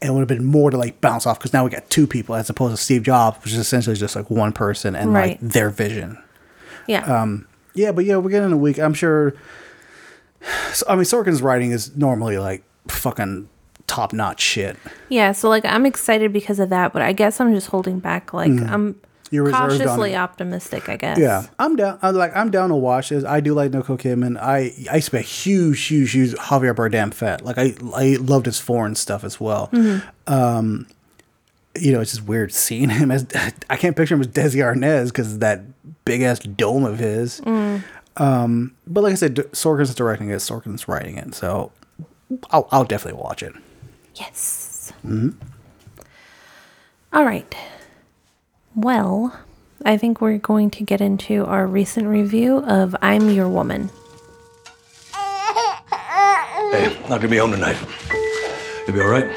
And 0.00 0.10
it 0.10 0.12
would 0.12 0.20
have 0.20 0.28
been 0.28 0.44
more 0.46 0.70
to 0.70 0.76
like 0.78 1.00
bounce 1.00 1.26
off 1.26 1.38
because 1.38 1.52
now 1.52 1.64
we 1.64 1.70
got 1.70 1.90
two 1.90 2.06
people 2.06 2.34
as 2.36 2.48
opposed 2.48 2.76
to 2.76 2.82
Steve 2.82 3.02
Jobs, 3.02 3.42
which 3.44 3.52
is 3.52 3.58
essentially 3.58 3.96
just 3.96 4.14
like 4.16 4.30
one 4.30 4.52
person 4.52 4.94
and 4.96 5.12
Right. 5.12 5.40
like 5.42 5.52
their 5.52 5.70
vision. 5.70 6.16
Yeah. 6.86 7.00
Um, 7.04 7.46
yeah, 7.74 7.92
but 7.92 8.04
yeah, 8.04 8.16
we're 8.16 8.30
getting 8.30 8.52
a 8.52 8.56
week. 8.56 8.78
I'm 8.78 8.94
sure. 8.94 9.34
So, 10.72 10.86
I 10.88 10.94
mean, 10.94 11.04
Sorkin's 11.04 11.42
writing 11.42 11.72
is 11.72 11.96
normally 11.96 12.38
like 12.38 12.62
fucking 12.86 13.48
top 13.88 14.12
notch 14.12 14.40
shit. 14.40 14.76
yeah. 15.08 15.32
So 15.32 15.48
like 15.48 15.64
I'm 15.64 15.84
excited 15.84 16.32
because 16.32 16.60
of 16.60 16.68
that, 16.70 16.92
but 16.92 17.02
I 17.02 17.12
guess 17.12 17.40
I'm 17.40 17.52
just 17.52 17.66
holding 17.68 17.98
back. 17.98 18.32
Like 18.32 18.50
I'm 18.52 18.94
Mm. 18.94 18.96
You're 19.30 19.50
cautiously 19.50 20.16
optimistic. 20.16 20.88
I 20.88 20.96
guess. 20.96 21.18
Yeah, 21.18 21.44
I'm 21.58 21.76
down. 21.76 21.98
I'm 22.00 22.14
like 22.14 22.34
I'm 22.34 22.50
down 22.50 22.70
to 22.70 22.76
watch 22.76 23.10
this. 23.10 23.24
I 23.24 23.40
do 23.40 23.52
like 23.52 23.72
Nicole 23.72 23.98
Kidman. 23.98 24.38
I 24.40 24.72
I 24.90 24.94
used 24.96 25.06
to 25.08 25.12
be 25.12 25.18
a 25.18 25.20
huge, 25.20 25.82
huge, 25.84 26.12
huge 26.12 26.32
Javier 26.34 26.74
Bardem 26.74 27.12
fan. 27.12 27.40
Like 27.42 27.58
I 27.58 27.74
I 27.94 28.16
loved 28.20 28.46
his 28.46 28.58
foreign 28.58 28.94
stuff 28.94 29.24
as 29.24 29.38
well. 29.38 29.68
Um, 30.26 30.86
you 31.78 31.92
know, 31.92 32.00
it's 32.00 32.12
just 32.12 32.26
weird 32.26 32.54
seeing 32.54 32.88
him 32.88 33.10
as 33.10 33.26
I 33.68 33.76
can't 33.76 33.94
picture 33.96 34.14
him 34.14 34.22
as 34.22 34.28
Desi 34.28 34.62
Arnaz 34.64 35.08
because 35.08 35.34
of 35.34 35.40
that 35.40 35.60
big 36.06 36.22
ass 36.22 36.38
dome 36.38 36.84
of 36.84 36.98
his. 36.98 37.42
Um, 38.16 38.74
but 38.86 39.02
like 39.02 39.12
I 39.12 39.16
said, 39.16 39.36
Sorkin's 39.52 39.94
directing 39.94 40.30
it. 40.30 40.36
Sorkin's 40.36 40.88
writing 40.88 41.18
it, 41.18 41.34
so 41.34 41.70
I'll 42.50 42.66
I'll 42.72 42.84
definitely 42.84 43.20
watch 43.20 43.42
it. 43.42 43.52
Yes. 44.18 44.92
Hmm. 45.02 45.30
All 47.12 47.24
right. 47.24 47.54
Well, 48.74 49.38
I 49.84 49.96
think 49.96 50.20
we're 50.20 50.38
going 50.38 50.70
to 50.72 50.84
get 50.84 51.00
into 51.00 51.44
our 51.46 51.66
recent 51.66 52.06
review 52.06 52.58
of 52.58 52.96
I'm 53.00 53.30
Your 53.30 53.48
Woman. 53.48 53.90
Hey, 56.70 56.94
not 57.08 57.20
gonna 57.20 57.28
be 57.28 57.38
home 57.38 57.52
tonight. 57.52 57.76
You'll 58.86 58.96
be 58.96 59.02
all 59.02 59.08
right? 59.08 59.30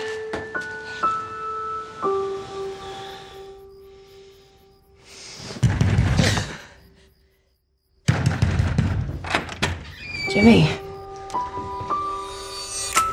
Jimmy. 10.30 10.91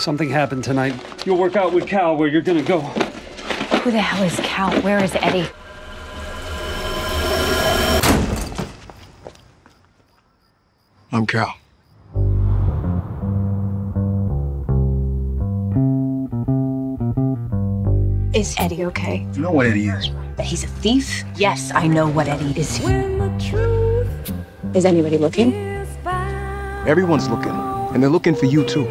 Something 0.08 0.30
happened 0.30 0.64
tonight. 0.64 0.94
You'll 1.26 1.36
work 1.36 1.54
out 1.54 1.74
with 1.74 1.86
Cal 1.86 2.16
where 2.16 2.28
you're 2.28 2.40
gonna 2.40 2.62
go. 2.62 2.80
Who 2.80 3.90
the 3.90 4.00
hell 4.00 4.22
is 4.22 4.34
Cal? 4.36 4.72
Where 4.80 5.04
is 5.04 5.14
Eddie? 5.16 5.46
I'm 11.12 11.26
Cal. 11.26 11.54
Is 18.32 18.56
Eddie 18.58 18.86
okay? 18.86 19.26
You 19.34 19.42
know 19.42 19.52
what 19.52 19.66
Eddie 19.66 19.88
is. 19.88 20.08
That 20.36 20.46
he's 20.46 20.64
a 20.64 20.68
thief? 20.68 21.22
Yes, 21.36 21.70
I 21.74 21.86
know 21.86 22.08
what 22.08 22.28
Eddie 22.28 22.58
is. 22.58 22.80
Is 24.74 24.86
anybody 24.86 25.18
looking? 25.18 25.52
Everyone's 26.86 27.28
looking, 27.28 27.52
and 27.52 28.02
they're 28.02 28.08
looking 28.08 28.34
for 28.34 28.46
you 28.46 28.64
too. 28.64 28.90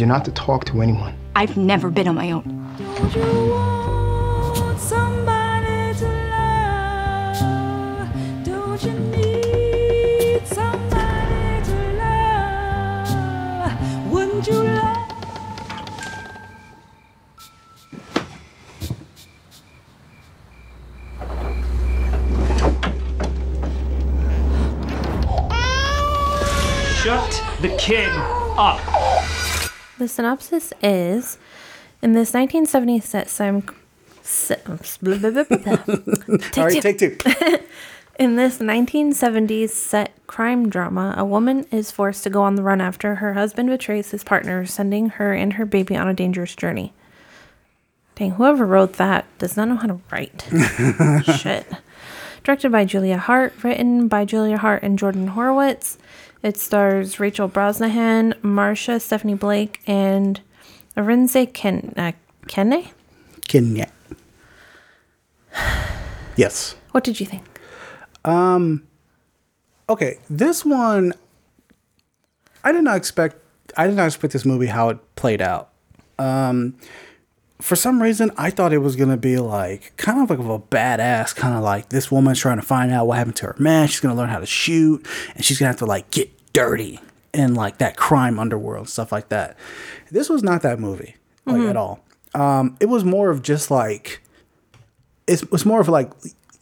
You're 0.00 0.08
not 0.08 0.24
to 0.24 0.30
talk 0.30 0.64
to 0.64 0.80
anyone. 0.80 1.14
I've 1.36 1.58
never 1.58 1.90
been 1.90 2.08
on 2.08 2.14
my 2.14 2.30
own. 2.30 2.42
Shut 27.02 27.42
the 27.60 27.76
kid 27.78 28.08
up. 28.56 28.89
The 30.00 30.08
synopsis 30.08 30.72
is 30.82 31.36
in 32.00 32.14
this 32.14 32.32
1970s 32.32 33.02
set 33.02 33.28
Sam. 33.28 33.62
se- 34.22 34.56
blah, 34.64 35.18
blah, 35.18 35.30
blah, 35.30 35.44
blah, 35.44 35.76
blah. 35.76 35.76
Take 36.38 36.56
All 36.58 36.64
right, 36.64 36.72
two. 36.72 36.80
take 36.80 37.18
two. 37.18 37.58
In 38.18 38.36
this 38.36 38.58
1970s 38.60 39.68
set 39.68 40.12
crime 40.26 40.70
drama, 40.70 41.14
a 41.18 41.24
woman 41.26 41.66
is 41.70 41.90
forced 41.90 42.22
to 42.24 42.30
go 42.30 42.40
on 42.40 42.54
the 42.54 42.62
run 42.62 42.80
after 42.80 43.16
her 43.16 43.34
husband 43.34 43.68
betrays 43.68 44.10
his 44.10 44.24
partner, 44.24 44.64
sending 44.64 45.10
her 45.10 45.34
and 45.34 45.52
her 45.54 45.66
baby 45.66 45.96
on 45.96 46.08
a 46.08 46.14
dangerous 46.14 46.54
journey. 46.56 46.94
Dang, 48.14 48.30
whoever 48.32 48.64
wrote 48.64 48.94
that 48.94 49.26
does 49.38 49.54
not 49.54 49.68
know 49.68 49.76
how 49.76 49.86
to 49.86 50.00
write. 50.10 50.46
Shit. 51.40 51.66
Directed 52.42 52.72
by 52.72 52.86
Julia 52.86 53.18
Hart, 53.18 53.52
written 53.62 54.08
by 54.08 54.24
Julia 54.24 54.56
Hart 54.56 54.82
and 54.82 54.98
Jordan 54.98 55.28
Horowitz. 55.28 55.98
It 56.42 56.56
stars 56.56 57.20
Rachel 57.20 57.48
Brosnahan, 57.48 58.34
Marsha 58.40 59.00
Stephanie 59.00 59.34
Blake, 59.34 59.80
and 59.86 60.40
Arinze 60.96 61.52
Ken 61.52 61.92
uh, 61.96 62.12
Kenne. 62.46 62.88
Kenya. 63.46 63.90
Yes. 66.36 66.76
What 66.92 67.04
did 67.04 67.20
you 67.20 67.26
think? 67.26 67.42
Um, 68.24 68.84
Okay, 69.90 70.18
this 70.30 70.64
one 70.64 71.12
I 72.62 72.70
did 72.70 72.84
not 72.84 72.96
expect 72.96 73.38
I 73.76 73.88
did 73.88 73.96
not 73.96 74.06
expect 74.06 74.32
this 74.32 74.44
movie 74.44 74.66
how 74.66 74.90
it 74.90 74.98
played 75.16 75.42
out. 75.42 75.70
Um 76.16 76.76
for 77.60 77.76
some 77.76 78.02
reason 78.02 78.30
I 78.36 78.50
thought 78.50 78.72
it 78.72 78.78
was 78.78 78.96
gonna 78.96 79.16
be 79.16 79.38
like 79.38 79.96
kind 79.96 80.20
of 80.22 80.30
like 80.30 80.38
a 80.38 80.58
badass 80.58 81.34
kind 81.34 81.54
of 81.54 81.62
like 81.62 81.88
this 81.90 82.10
woman's 82.10 82.38
trying 82.38 82.56
to 82.58 82.66
find 82.66 82.90
out 82.90 83.06
what 83.06 83.18
happened 83.18 83.36
to 83.36 83.46
her 83.46 83.56
man, 83.58 83.88
she's 83.88 84.00
gonna 84.00 84.14
learn 84.14 84.28
how 84.28 84.38
to 84.38 84.46
shoot 84.46 85.06
and 85.34 85.44
she's 85.44 85.58
gonna 85.58 85.68
have 85.68 85.78
to 85.78 85.86
like 85.86 86.10
get 86.10 86.30
dirty 86.52 87.00
in 87.32 87.54
like 87.54 87.78
that 87.78 87.96
crime 87.96 88.38
underworld 88.38 88.88
stuff 88.88 89.12
like 89.12 89.28
that. 89.28 89.56
This 90.10 90.28
was 90.28 90.42
not 90.42 90.62
that 90.62 90.80
movie 90.80 91.16
like 91.46 91.62
at 91.62 91.76
all. 91.76 92.04
Um 92.34 92.76
it 92.80 92.86
was 92.86 93.04
more 93.04 93.30
of 93.30 93.42
just 93.42 93.70
like 93.70 94.20
it 95.26 95.50
was 95.52 95.64
more 95.64 95.80
of 95.80 95.88
like 95.88 96.10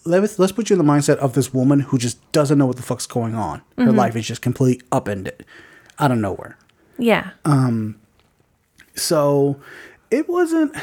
let's 0.04 0.38
let's 0.38 0.52
put 0.52 0.70
you 0.70 0.78
in 0.78 0.84
the 0.84 0.90
mindset 0.92 1.16
of 1.16 1.34
this 1.34 1.52
woman 1.52 1.80
who 1.80 1.98
just 1.98 2.32
doesn't 2.32 2.58
know 2.58 2.66
what 2.66 2.76
the 2.76 2.82
fuck's 2.82 3.06
going 3.06 3.34
on. 3.34 3.62
Her 3.76 3.92
life 3.92 4.16
is 4.16 4.26
just 4.26 4.42
completely 4.42 4.84
upended 4.90 5.44
out 5.98 6.10
of 6.10 6.18
nowhere. 6.18 6.56
Yeah. 6.98 7.30
Um. 7.44 8.00
So 8.94 9.60
it 10.10 10.28
wasn't. 10.28 10.74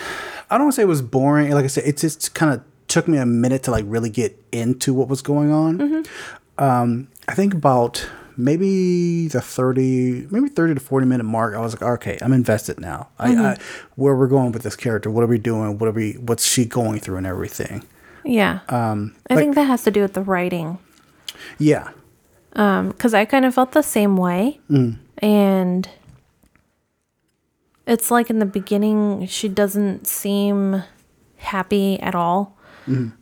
I 0.49 0.57
don't 0.57 0.65
want 0.65 0.73
to 0.73 0.75
say 0.77 0.83
it 0.83 0.87
was 0.87 1.01
boring. 1.01 1.51
Like 1.51 1.63
I 1.63 1.67
said, 1.67 1.85
it 1.85 1.97
just 1.97 2.33
kind 2.35 2.53
of 2.53 2.63
took 2.87 3.07
me 3.07 3.17
a 3.17 3.25
minute 3.25 3.63
to 3.63 3.71
like 3.71 3.85
really 3.87 4.09
get 4.09 4.39
into 4.51 4.93
what 4.93 5.07
was 5.07 5.21
going 5.21 5.51
on. 5.51 6.05
Um, 6.57 7.07
I 7.27 7.33
think 7.33 7.53
about 7.53 8.07
maybe 8.37 9.27
the 9.29 9.39
30 9.39 10.27
maybe 10.29 10.49
30 10.49 10.73
to 10.73 10.79
40 10.81 11.05
minute 11.05 11.23
mark 11.23 11.55
i 11.55 11.59
was 11.61 11.71
like 11.73 11.81
okay 11.81 12.17
i'm 12.21 12.33
invested 12.33 12.77
now 12.81 13.07
I, 13.17 13.33
I 13.33 13.57
where 13.95 14.13
we're 14.13 14.27
going 14.27 14.51
with 14.51 14.63
this 14.63 14.75
character 14.75 15.09
what 15.09 15.23
are 15.23 15.27
we 15.27 15.37
doing 15.37 15.77
what 15.77 15.87
are 15.87 15.93
we 15.93 16.13
what's 16.15 16.45
she 16.45 16.65
going 16.65 16.99
through 16.99 17.15
and 17.15 17.25
everything 17.25 17.85
Yeah. 18.25 18.59
Um, 18.67 19.15
I 19.29 19.35
think 19.35 19.55
that 19.55 19.63
has 19.67 19.83
to 19.83 19.91
do 19.91 20.01
with 20.01 20.15
the 20.15 20.21
writing. 20.21 20.79
yeah 21.59 21.91
Because 22.51 23.13
I 23.13 23.23
kind 23.23 23.45
of 23.45 23.55
felt 23.55 23.71
the 23.71 23.81
same 23.83 24.17
way. 24.17 24.59
And 25.19 25.87
it's 27.87 28.09
like 28.11 28.29
in 28.29 28.39
the 28.39 28.45
beginning, 28.45 29.27
she 29.27 29.47
doesn't 29.47 30.07
seem 30.07 30.83
happy 31.37 31.99
at 31.99 32.15
all. 32.15 32.57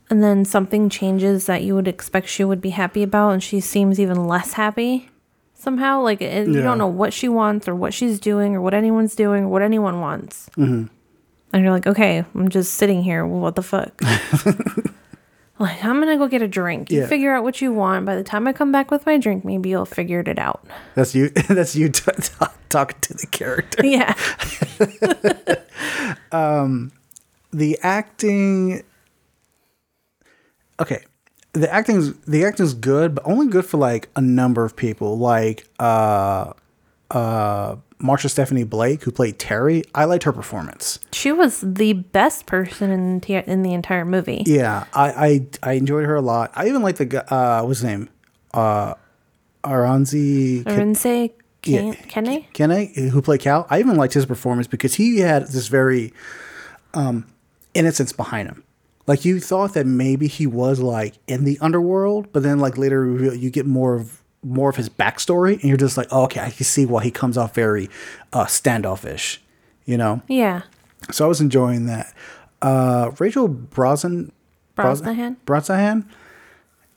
And 0.10 0.22
then 0.24 0.44
something 0.46 0.90
changes 0.90 1.46
that 1.46 1.64
you 1.64 1.74
would 1.76 1.88
expect 1.88 2.28
she 2.28 2.44
would 2.44 2.60
be 2.62 2.72
happy 2.72 3.02
about, 3.02 3.30
and 3.30 3.42
she 3.42 3.60
seems 3.62 4.00
even 4.00 4.28
less 4.28 4.54
happy. 4.54 5.10
somehow. 5.56 6.02
Like 6.02 6.22
it, 6.22 6.48
you 6.48 6.62
don't 6.62 6.78
know 6.78 6.88
what 6.88 7.14
she 7.14 7.30
wants 7.30 7.68
or 7.68 7.76
what 7.76 7.94
she's 7.94 8.20
doing 8.20 8.56
or 8.56 8.62
what 8.62 8.74
anyone's 8.74 9.16
doing 9.16 9.46
or 9.46 9.48
what 9.48 9.62
anyone 9.62 10.02
wants. 10.02 10.50
Mm-hmm. 10.58 10.86
And 11.54 11.64
you're 11.64 11.72
like, 11.72 11.88
okay, 11.88 12.26
I'm 12.36 12.50
just 12.50 12.74
sitting 12.74 13.04
here. 13.04 13.26
Well, 13.26 13.40
what 13.40 13.56
the 13.56 13.64
fuck? 13.64 14.00
like 15.64 15.84
I'm 15.84 16.00
gonna 16.00 16.18
go 16.18 16.28
get 16.28 16.42
a 16.42 16.48
drink. 16.48 16.92
You 16.92 17.02
Yeah. 17.02 17.08
figure 17.08 17.34
out 17.36 17.44
what 17.44 17.62
you 17.62 17.72
want. 17.74 18.06
By 18.06 18.16
the 18.16 18.24
time 18.24 18.48
I 18.48 18.54
come 18.54 18.72
back 18.72 18.92
with 18.92 19.06
my 19.06 19.18
drink, 19.18 19.44
maybe 19.44 19.70
you'll 19.70 19.86
figure 19.86 20.20
it 20.20 20.38
out. 20.40 20.66
That's 20.96 21.16
you. 21.16 21.30
That's 21.50 21.76
you 21.76 21.90
t- 21.90 22.12
t- 22.22 22.46
talking 22.70 22.98
to 23.02 23.14
the 23.14 23.28
character. 23.28 23.86
Yeah. 23.86 24.14
the 27.56 27.78
acting 27.84 28.82
okay 30.80 31.04
the 31.54 31.72
acting's 31.72 32.14
the 32.22 32.44
acting's 32.44 32.74
good 32.74 33.14
but 33.14 33.24
only 33.28 33.48
good 33.48 33.64
for 33.66 33.78
like 33.78 34.10
a 34.16 34.22
number 34.22 34.66
of 34.66 34.76
people 34.76 35.20
like 35.20 35.68
uh 35.80 36.52
uh 37.12 37.76
marsha 38.04 38.30
stephanie 38.30 38.66
blake 38.66 39.04
who 39.04 39.12
played 39.12 39.40
terry 39.40 39.82
i 39.96 40.04
liked 40.06 40.24
her 40.26 40.34
performance 40.34 41.00
She 41.14 41.32
was 41.32 41.62
the 41.62 41.94
best 41.94 42.46
person 42.46 42.92
in 42.92 43.20
the, 43.20 43.50
in 43.50 43.64
the 43.64 43.74
entire 43.74 44.04
movie. 44.06 44.44
yeah 44.46 44.86
i 44.94 45.48
i, 45.64 45.70
I 45.72 45.74
enjoyed 45.74 46.06
her 46.06 46.16
a 46.16 46.22
lot 46.22 46.52
i 46.56 46.68
even 46.68 46.82
liked 46.82 46.98
the 46.98 47.06
guy 47.06 47.20
uh 47.20 47.64
what's 47.64 47.80
his 47.80 47.86
name 47.86 48.10
uh 48.54 48.96
aranzi 49.64 50.64
Arinze 50.64 51.32
Yeah. 51.66 51.94
Ken- 52.10 52.44
Kene? 52.54 53.10
Who 53.10 53.22
played 53.22 53.40
Cal, 53.40 53.66
I 53.70 53.80
even 53.80 53.96
liked 53.96 54.14
his 54.14 54.26
performance 54.26 54.68
because 54.68 54.96
he 54.96 55.20
had 55.20 55.44
this 55.48 55.68
very 55.68 56.12
um, 56.94 57.26
innocence 57.74 58.12
behind 58.12 58.50
him. 58.50 58.64
Like 59.08 59.24
you 59.26 59.40
thought 59.40 59.74
that 59.74 59.86
maybe 59.88 60.28
he 60.28 60.46
was 60.48 60.80
like 60.80 61.14
in 61.28 61.46
the 61.46 61.58
underworld, 61.62 62.32
but 62.34 62.44
then 62.44 62.60
like 62.60 62.78
later 62.78 63.34
you 63.36 63.50
get 63.50 63.66
more 63.66 63.96
of 63.96 64.23
more 64.44 64.70
of 64.70 64.76
his 64.76 64.90
backstory, 64.90 65.54
and 65.54 65.64
you're 65.64 65.78
just 65.78 65.98
like, 65.98 66.08
oh, 66.12 66.24
okay, 66.24 66.42
I 66.42 66.50
can 66.50 66.66
see 66.66 66.86
why 66.86 67.04
he 67.04 67.12
comes 67.12 67.38
off 67.38 67.56
very 67.56 67.90
uh, 68.32 68.46
standoffish, 68.46 69.42
you 69.86 69.98
know. 69.98 70.22
Yeah. 70.28 70.64
So 71.12 71.26
I 71.26 71.28
was 71.28 71.42
enjoying 71.42 71.86
that. 71.88 72.14
Uh, 72.62 73.12
Rachel 73.20 73.48
Brosnan, 73.48 74.32
Brosnahan? 74.78 75.36
Brosnahan, 75.46 76.06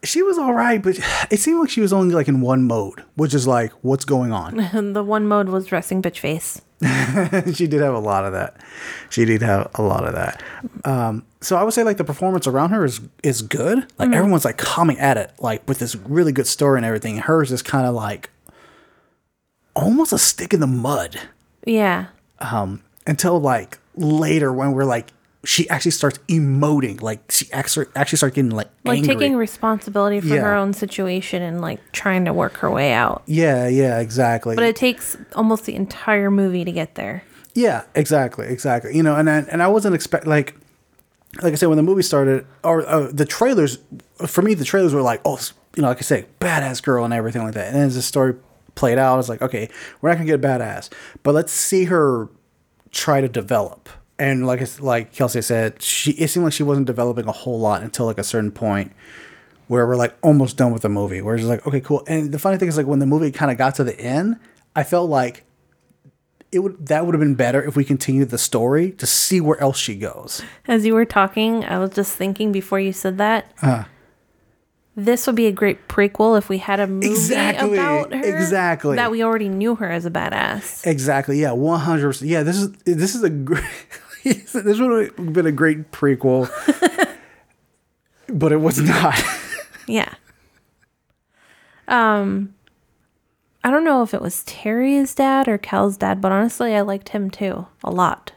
she 0.07 0.23
was 0.23 0.38
all 0.38 0.55
right, 0.55 0.83
but 0.83 0.99
it 1.31 1.38
seemed 1.40 1.61
like 1.61 1.71
she 1.71 1.81
was 1.81 1.92
only 1.92 2.14
like 2.14 2.29
in 2.29 2.40
one 2.40 2.64
mode, 2.64 3.03
which 3.16 3.35
is 3.35 3.47
like, 3.47 3.73
what's 3.83 4.05
going 4.05 4.33
on? 4.33 4.57
The 4.95 5.03
one 5.05 5.27
mode 5.27 5.49
was 5.49 5.66
dressing 5.66 6.01
bitch 6.03 6.19
face. 6.19 6.61
she 7.55 7.66
did 7.66 7.81
have 7.81 7.95
a 7.95 7.99
lot 7.99 8.25
of 8.25 8.33
that. 8.35 8.57
She 9.11 9.25
did 9.25 9.40
have 9.42 9.71
a 9.77 9.83
lot 9.83 10.07
of 10.07 10.12
that. 10.14 10.42
Um, 10.85 11.25
so 11.40 11.57
I 11.57 11.62
would 11.64 11.73
say 11.73 11.83
like 11.85 11.97
the 11.97 12.05
performance 12.05 12.47
around 12.47 12.71
her 12.71 12.85
is 12.85 13.01
is 13.23 13.40
good. 13.42 13.87
Like 13.99 14.12
everyone's 14.12 14.45
like 14.45 14.59
coming 14.59 14.99
at 14.99 15.16
it 15.16 15.33
like 15.38 15.66
with 15.66 15.79
this 15.79 15.97
really 15.97 16.33
good 16.33 16.47
story 16.47 16.79
and 16.79 16.85
everything. 16.85 17.16
Hers 17.19 17.51
is 17.51 17.62
kind 17.62 17.87
of 17.87 17.95
like 17.95 18.29
almost 19.75 20.12
a 20.12 20.19
stick 20.19 20.53
in 20.53 20.61
the 20.61 20.66
mud 20.66 21.19
Yeah. 21.64 22.07
until 23.07 23.40
like 23.40 23.79
later 23.95 24.53
when 24.53 24.73
we're 24.73 24.85
like 24.85 25.09
she 25.46 25.68
actually 25.70 25.92
starts 25.92 26.18
emoting. 26.28 27.00
Like 27.00 27.20
she 27.30 27.50
actually 27.52 27.87
actually 27.94 28.16
starts 28.18 28.35
getting 28.35 28.50
like 28.50 28.68
Like 28.85 28.98
angry. 28.98 29.14
taking 29.14 29.37
responsibility 29.37 30.20
for 30.20 30.37
her 30.37 30.54
own 30.54 30.72
situation 30.74 31.42
and 31.42 31.61
like 31.61 31.80
trying 31.92 32.24
to 32.26 32.32
work 32.32 32.54
her 32.59 32.70
way 32.70 32.92
out. 32.92 33.22
yeah, 33.26 33.68
yeah, 33.68 34.00
exactly. 34.00 34.56
But 34.56 34.64
it 34.64 34.76
takes 34.76 35.16
almost 35.35 35.64
the 35.64 35.74
entire 35.74 36.30
movie 36.30 36.64
to 36.64 36.72
get 36.72 36.96
there. 36.96 37.22
Yeah, 37.54 37.85
exactly, 37.94 38.48
exactly. 38.48 38.94
You 38.96 39.02
know, 39.02 39.14
and 39.16 39.30
I, 39.30 39.38
and 39.50 39.62
I 39.62 39.68
wasn't 39.68 39.94
expect 39.94 40.26
like 40.26 40.56
like 41.42 41.52
I 41.52 41.56
said 41.56 41.68
when 41.68 41.76
the 41.76 41.82
movie 41.82 42.02
started 42.02 42.46
or 42.64 42.87
uh, 42.87 43.11
the 43.12 43.24
trailers 43.26 43.78
for 44.26 44.42
me 44.42 44.54
the 44.54 44.64
trailers 44.64 44.94
were 44.94 45.02
like 45.02 45.20
oh 45.26 45.38
you 45.76 45.82
know 45.82 45.88
like 45.88 45.98
I 45.98 46.00
say 46.00 46.24
badass 46.40 46.82
girl 46.82 47.04
and 47.04 47.14
everything 47.14 47.42
like 47.42 47.54
that. 47.54 47.68
And 47.72 47.76
as 47.82 47.94
the 47.94 48.02
story 48.02 48.35
played 48.74 48.98
out, 48.98 49.14
I 49.14 49.16
was 49.16 49.28
like 49.28 49.42
okay 49.42 49.68
we're 50.00 50.09
not 50.11 50.16
gonna 50.16 50.26
get 50.26 50.37
a 50.44 50.48
badass, 50.48 50.90
but 51.22 51.35
let's 51.35 51.52
see 51.52 51.85
her 51.85 52.28
try 52.90 53.20
to 53.20 53.28
develop. 53.28 53.88
And 54.18 54.46
like 54.46 54.81
like 54.81 55.12
Kelsey 55.12 55.42
said, 55.42 55.83
she 55.83 56.12
it 56.12 56.29
seemed 56.29 56.44
like 56.44 56.52
she 56.55 56.62
wasn't 56.62 56.87
developing 56.87 57.26
a 57.29 57.33
whole 57.33 57.61
lot 57.61 57.83
until 57.83 58.07
like 58.07 58.18
a 58.18 58.24
certain 58.24 58.50
point 58.50 58.92
where 59.68 59.87
we're 59.87 59.96
like 59.96 60.14
almost 60.22 60.57
done 60.57 60.72
with 60.72 60.83
the 60.83 60.88
movie. 60.88 61.20
Where 61.20 61.35
it's 61.35 61.44
like 61.44 61.66
okay 61.66 61.81
cool. 61.81 62.02
And 62.09 62.33
the 62.33 62.38
funny 62.38 62.57
thing 62.57 62.68
is 62.68 62.76
like 62.79 62.87
when 62.87 62.98
the 62.98 63.07
movie 63.07 63.31
kind 63.31 63.50
of 63.50 63.59
got 63.59 63.74
to 63.74 63.85
the 63.85 63.98
end, 64.00 64.37
I 64.74 64.85
felt 64.85 65.11
like 65.11 65.44
it 66.50 66.61
would 66.61 66.87
that 66.87 67.05
would 67.05 67.14
have 67.14 67.20
been 67.20 67.35
better 67.35 67.62
if 67.62 67.76
we 67.76 67.85
continued 67.85 68.31
the 68.31 68.38
story 68.38 68.92
to 68.92 69.05
see 69.07 69.40
where 69.40 69.61
else 69.61 69.76
she 69.76 69.96
goes. 69.96 70.40
As 70.66 70.87
you 70.87 70.94
were 70.94 71.05
talking, 71.05 71.64
I 71.64 71.79
was 71.79 71.90
just 71.90 72.16
thinking 72.16 72.52
before 72.52 72.81
you 72.81 72.92
said 72.94 73.18
that. 73.18 73.52
Uh. 73.61 73.85
this 74.94 75.26
would 75.26 75.37
be 75.37 75.46
a 75.46 75.52
great 75.52 75.88
prequel 75.88 76.38
if 76.38 76.48
we 76.48 76.57
had 76.57 76.81
a 76.81 76.87
movie 76.87 77.09
Exactly, 77.11 77.74
about 77.76 78.14
her. 78.14 78.24
exactly. 78.24 78.96
That 78.96 79.11
we 79.11 79.22
already 79.22 79.50
knew 79.50 79.74
her 79.74 79.90
as 79.90 80.07
a 80.07 80.11
badass. 80.11 80.87
Exactly. 80.87 81.38
Yeah. 81.38 81.52
One 81.52 81.81
hundred 81.81 82.07
percent. 82.07 82.31
Yeah. 82.31 82.44
This 82.44 82.57
is 82.57 82.70
this 82.85 83.14
is 83.14 83.22
a 83.22 83.29
great. 83.29 83.62
this 84.52 84.80
would 84.80 85.12
have 85.18 85.32
been 85.32 85.46
a 85.46 85.52
great 85.52 85.92
prequel, 85.92 86.50
but 88.28 88.52
it 88.52 88.60
was 88.60 88.80
not. 88.80 89.20
Yeah. 89.88 90.12
Um 91.86 92.52
I 93.62 93.70
don't 93.70 93.84
know 93.84 94.02
if 94.02 94.12
it 94.14 94.20
was 94.20 94.42
Terry's 94.42 95.14
dad 95.14 95.46
or 95.46 95.58
Cal's 95.58 95.96
dad, 95.96 96.20
but 96.20 96.32
honestly 96.32 96.74
I 96.74 96.80
liked 96.80 97.10
him 97.10 97.30
too. 97.30 97.68
A 97.84 97.90
lot. 97.92 98.32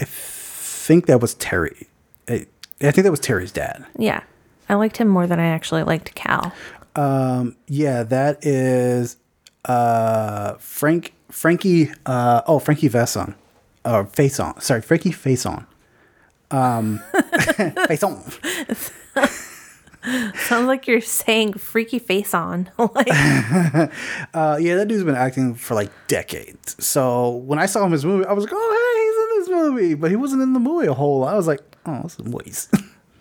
I 0.00 0.04
think 0.04 1.06
that 1.06 1.20
was 1.20 1.34
Terry. 1.34 1.86
I, 2.28 2.46
I 2.80 2.90
think 2.90 3.04
that 3.04 3.12
was 3.12 3.20
Terry's 3.20 3.52
dad. 3.52 3.86
Yeah. 3.96 4.24
I 4.68 4.74
liked 4.74 4.96
him 4.96 5.06
more 5.06 5.28
than 5.28 5.38
I 5.38 5.46
actually 5.46 5.84
liked 5.84 6.16
Cal. 6.16 6.52
Um, 6.96 7.54
yeah, 7.68 8.02
that 8.02 8.44
is 8.44 9.16
uh 9.66 10.54
Frank 10.54 11.12
Frankie 11.30 11.92
uh 12.04 12.42
oh 12.48 12.58
Frankie 12.58 12.88
Vesson. 12.88 13.36
Or 13.84 14.04
Face 14.06 14.38
On. 14.40 14.60
Sorry, 14.60 14.82
Frankie 14.82 15.14
on. 15.46 15.66
Um 16.50 17.00
Faison. 17.14 18.20
Sounds 20.48 20.66
like 20.66 20.86
you're 20.86 21.02
saying 21.02 21.52
freaky 21.54 21.98
face 21.98 22.32
on. 22.32 22.70
like 22.78 23.08
Uh 24.34 24.56
yeah, 24.60 24.76
that 24.76 24.86
dude's 24.88 25.04
been 25.04 25.14
acting 25.14 25.54
for 25.54 25.74
like 25.74 25.90
decades. 26.08 26.82
So 26.84 27.30
when 27.36 27.58
I 27.58 27.66
saw 27.66 27.80
him 27.80 27.86
in 27.86 27.92
this 27.92 28.04
movie, 28.04 28.24
I 28.24 28.32
was 28.32 28.44
like, 28.44 28.52
Oh 28.54 28.70
hey, 28.76 29.00
he's 29.04 29.56
in 29.56 29.56
this 29.68 29.70
movie. 29.70 29.94
But 29.94 30.10
he 30.10 30.16
wasn't 30.16 30.42
in 30.42 30.52
the 30.54 30.60
movie 30.60 30.86
a 30.86 30.94
whole 30.94 31.20
lot. 31.20 31.34
I 31.34 31.36
was 31.36 31.46
like, 31.46 31.60
Oh, 31.86 32.00
this 32.02 32.18
is 32.18 32.26
a 32.26 32.30
waste. 32.30 32.74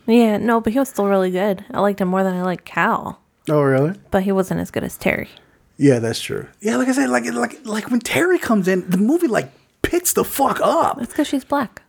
Yeah, 0.07 0.37
no, 0.37 0.59
but 0.59 0.73
he 0.73 0.79
was 0.79 0.89
still 0.89 1.05
really 1.07 1.29
good. 1.31 1.63
I 1.71 1.81
liked 1.81 2.01
him 2.01 2.07
more 2.07 2.23
than 2.23 2.33
I 2.35 2.41
liked 2.41 2.65
Cal. 2.65 3.21
oh 3.49 3.61
really? 3.61 3.93
But 4.09 4.23
he 4.23 4.31
wasn't 4.31 4.59
as 4.61 4.71
good 4.71 4.83
as 4.83 4.97
Terry. 4.97 5.29
Yeah, 5.77 5.99
that's 5.99 6.19
true. 6.19 6.47
Yeah, 6.61 6.77
like 6.77 6.87
I 6.87 6.93
said, 6.93 7.09
like 7.09 7.25
like 7.25 7.65
like 7.65 7.91
when 7.91 7.99
Terry 7.99 8.39
comes 8.39 8.67
in, 8.67 8.89
the 8.89 8.97
movie 8.97 9.27
like 9.27 9.51
picks 9.81 10.13
the 10.13 10.23
fuck 10.23 10.59
up. 10.61 10.97
That's 10.97 11.11
because 11.11 11.27
she's 11.27 11.45
black. 11.45 11.83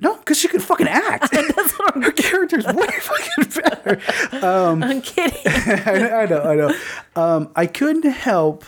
No, 0.00 0.16
because 0.16 0.38
she 0.38 0.46
can 0.46 0.60
fucking 0.60 0.86
act. 0.86 1.34
Her 1.94 2.12
character's 2.12 2.64
way 2.66 2.86
fucking 2.86 3.62
better. 3.62 4.00
I'm 4.46 5.02
kidding. 5.02 5.40
I, 5.46 6.22
I 6.22 6.26
know, 6.26 6.42
I 6.42 6.54
know. 6.54 6.74
Um, 7.16 7.50
I 7.56 7.66
couldn't 7.66 8.08
help. 8.08 8.64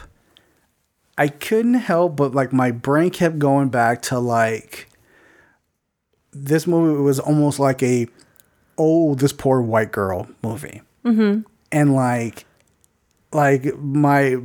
I 1.17 1.29
couldn't 1.29 1.75
help, 1.75 2.17
but 2.17 2.35
like 2.35 2.53
my 2.53 2.73
brain 2.73 3.11
kept 3.11 3.39
going 3.39 3.69
back 3.69 4.03
to 4.03 4.19
like 4.19 4.89
this 6.33 6.67
movie 6.67 7.01
was 7.01 7.21
almost 7.21 7.59
like 7.59 7.83
a 7.83 8.09
oh 8.79 9.15
this 9.15 9.33
poor 9.33 9.61
white 9.61 9.93
girl 9.93 10.29
movie, 10.43 10.83
mm-hmm. 11.05 11.43
and 11.71 11.95
like 11.95 12.47
like 13.33 13.77
my 13.77 14.39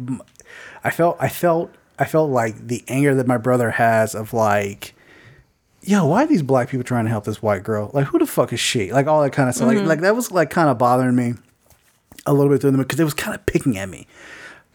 I 0.84 0.91
felt 0.91 1.17
I 1.19 1.30
felt 1.30 1.73
I 1.97 2.05
felt 2.05 2.29
like 2.29 2.67
the 2.67 2.84
anger 2.88 3.15
that 3.15 3.27
my 3.27 3.38
brother 3.38 3.71
has 3.71 4.15
of 4.15 4.34
like 4.34 4.95
yo, 5.86 6.05
why 6.08 6.23
are 6.23 6.27
these 6.27 6.41
black 6.41 6.69
people 6.69 6.84
trying 6.84 7.05
to 7.05 7.12
help 7.12 7.25
this 7.25 7.41
white 7.41 7.63
girl? 7.63 7.91
Like, 7.93 8.08
who 8.08 8.19
the 8.19 8.25
fuck 8.25 8.51
is 8.51 8.60
she? 8.60 8.91
Like, 8.91 9.08
all 9.08 9.21
that 9.21 9.31
kind 9.31 9.47
of 9.47 9.55
stuff. 9.55 9.67
Like, 9.67 9.77
mm-hmm. 9.77 9.88
like 9.88 10.01
that 10.01 10.15
was 10.15 10.31
like 10.31 10.49
kind 10.49 10.69
of 10.69 10.77
bothering 10.77 11.15
me 11.15 11.36
a 12.25 12.34
little 12.34 12.51
bit 12.51 12.62
through 12.62 12.71
the 12.71 12.77
movie 12.77 12.88
because 12.88 12.99
it 12.99 13.03
was 13.03 13.13
kind 13.13 13.36
of 13.36 13.45
picking 13.45 13.77
at 13.77 13.88
me. 13.88 14.08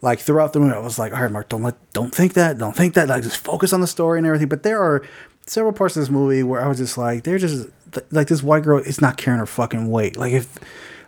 Like 0.02 0.20
throughout 0.20 0.54
the 0.54 0.60
movie, 0.60 0.74
I 0.74 0.78
was 0.78 0.98
like, 0.98 1.12
all 1.12 1.20
right, 1.20 1.30
Mark, 1.30 1.48
don't 1.48 1.62
let, 1.62 1.74
don't 1.92 2.14
think 2.14 2.34
that, 2.34 2.56
don't 2.56 2.74
think 2.74 2.94
that. 2.94 3.08
Like, 3.08 3.22
just 3.22 3.36
focus 3.36 3.72
on 3.72 3.80
the 3.80 3.86
story 3.86 4.18
and 4.18 4.26
everything. 4.26 4.48
But 4.48 4.62
there 4.62 4.80
are 4.80 5.04
several 5.46 5.72
parts 5.72 5.96
of 5.96 6.02
this 6.02 6.10
movie 6.10 6.42
where 6.42 6.62
I 6.62 6.68
was 6.68 6.78
just 6.78 6.96
like, 6.96 7.24
they're 7.24 7.38
just 7.38 7.68
th- 7.92 8.06
like 8.10 8.28
this 8.28 8.42
white 8.42 8.62
girl 8.62 8.78
is 8.78 9.00
not 9.00 9.16
carrying 9.16 9.40
her 9.40 9.46
fucking 9.46 9.90
weight. 9.90 10.16
Like, 10.16 10.32
if, 10.32 10.58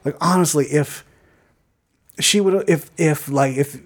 like, 0.05 0.17
honestly, 0.21 0.67
if 0.67 1.05
she 2.19 2.41
would, 2.41 2.69
if, 2.69 2.91
if, 2.99 3.29
like, 3.29 3.57
if 3.57 3.81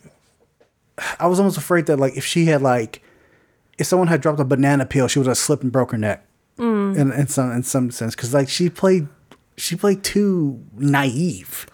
I 1.18 1.26
was 1.26 1.38
almost 1.38 1.59
afraid 1.59 1.87
that, 1.87 1.98
like, 1.98 2.16
if 2.16 2.24
she 2.24 2.46
had, 2.46 2.62
like, 2.62 3.02
if 3.78 3.87
someone 3.87 4.09
had 4.09 4.20
dropped 4.20 4.40
a 4.40 4.44
banana 4.44 4.87
peel, 4.87 5.09
she 5.09 5.18
would 5.18 5.28
have 5.28 5.38
slipped 5.38 5.62
and 5.62 5.72
broke 5.72 5.92
her 5.92 5.98
neck. 5.98 6.26
Mm. 6.59 6.96
In, 6.96 7.12
in 7.12 7.26
some 7.26 7.52
in 7.52 7.62
some 7.62 7.90
sense, 7.90 8.14
because 8.14 8.32
like 8.32 8.48
she 8.48 8.70
played, 8.70 9.09
she 9.59 9.76
played 9.76 10.02
too 10.02 10.64
naive. 10.74 11.66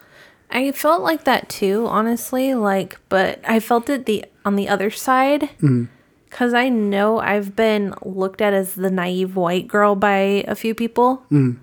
I 0.50 0.72
felt 0.72 1.02
like 1.02 1.24
that 1.24 1.48
too, 1.48 1.86
honestly. 1.86 2.54
Like, 2.54 2.98
but 3.08 3.38
I 3.46 3.60
felt 3.60 3.88
it 3.88 4.06
the 4.06 4.24
on 4.44 4.56
the 4.56 4.68
other 4.68 4.90
side 4.90 5.50
mm. 5.60 5.88
because 6.28 6.52
I 6.52 6.68
know 6.68 7.20
I've 7.20 7.54
been 7.54 7.94
looked 8.04 8.40
at 8.40 8.52
as 8.52 8.74
the 8.74 8.90
naive 8.90 9.36
white 9.36 9.68
girl 9.68 9.94
by 9.94 10.44
a 10.48 10.56
few 10.56 10.74
people. 10.74 11.24
Mm. 11.30 11.58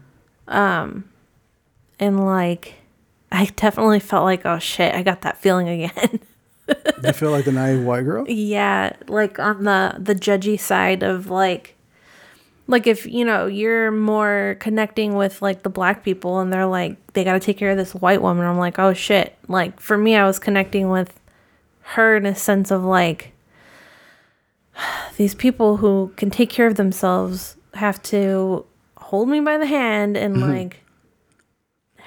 Um, 0.48 1.04
and 2.00 2.26
like, 2.26 2.76
I 3.34 3.46
definitely 3.58 4.00
felt 4.00 4.24
like, 4.24 4.46
oh 4.46 4.60
shit, 4.60 4.96
I 4.96 5.04
got 5.04 5.22
that 5.24 5.42
feeling 5.42 5.68
again. 5.68 6.22
you 7.04 7.14
feel 7.14 7.32
like 7.32 7.46
the 7.46 7.52
naive 7.52 7.84
white 7.84 8.04
girl? 8.04 8.26
Yeah, 8.28 8.94
like 9.08 9.40
on 9.40 9.64
the 9.64 9.96
the 10.00 10.16
judgy 10.16 10.60
side 10.60 11.04
of 11.04 11.30
like 11.30 11.76
like 12.70 12.86
if 12.86 13.06
you 13.06 13.26
know 13.26 13.48
you're 13.48 13.92
more 13.92 14.56
connecting 14.60 15.16
with 15.16 15.42
like 15.42 15.64
the 15.64 15.70
black 15.70 16.04
people 16.04 16.40
and 16.40 16.54
they're 16.54 16.68
like 16.68 16.96
they 17.14 17.24
got 17.24 17.34
to 17.34 17.40
take 17.40 17.58
care 17.58 17.72
of 17.72 17.78
this 17.78 17.96
white 17.96 18.22
woman 18.22 18.46
i'm 18.46 18.60
like 18.60 18.78
oh 18.78 18.94
shit 18.94 19.36
like 19.48 19.80
for 19.80 19.98
me 19.98 20.16
i 20.16 20.26
was 20.26 20.38
connecting 20.38 20.90
with 20.90 21.20
her 21.82 22.16
in 22.16 22.28
a 22.28 22.36
sense 22.36 22.70
of 22.70 22.84
like 22.84 23.34
these 25.18 25.34
people 25.34 25.78
who 25.78 26.14
can 26.16 26.30
take 26.30 26.50
care 26.50 26.68
of 26.68 26.76
themselves 26.76 27.58
have 27.74 28.02
to 28.04 28.64
hold 28.98 29.28
me 29.28 29.40
by 29.40 29.58
the 29.58 29.66
hand 29.66 30.16
and 30.16 30.38
mm-hmm. 30.38 30.52
like 30.52 30.84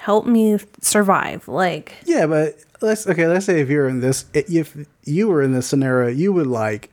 help 0.03 0.25
me 0.25 0.57
survive 0.81 1.47
like 1.47 1.95
Yeah, 2.03 2.25
but 2.25 2.57
let's 2.81 3.07
okay. 3.07 3.25
Let's 3.25 3.45
say 3.45 3.61
if 3.61 3.69
you're 3.69 3.87
in 3.87 4.01
this, 4.01 4.25
if 4.33 4.75
you 5.05 5.29
were 5.29 5.41
in 5.41 5.53
this 5.53 5.65
scenario, 5.65 6.09
you 6.09 6.33
would 6.33 6.47
like, 6.47 6.89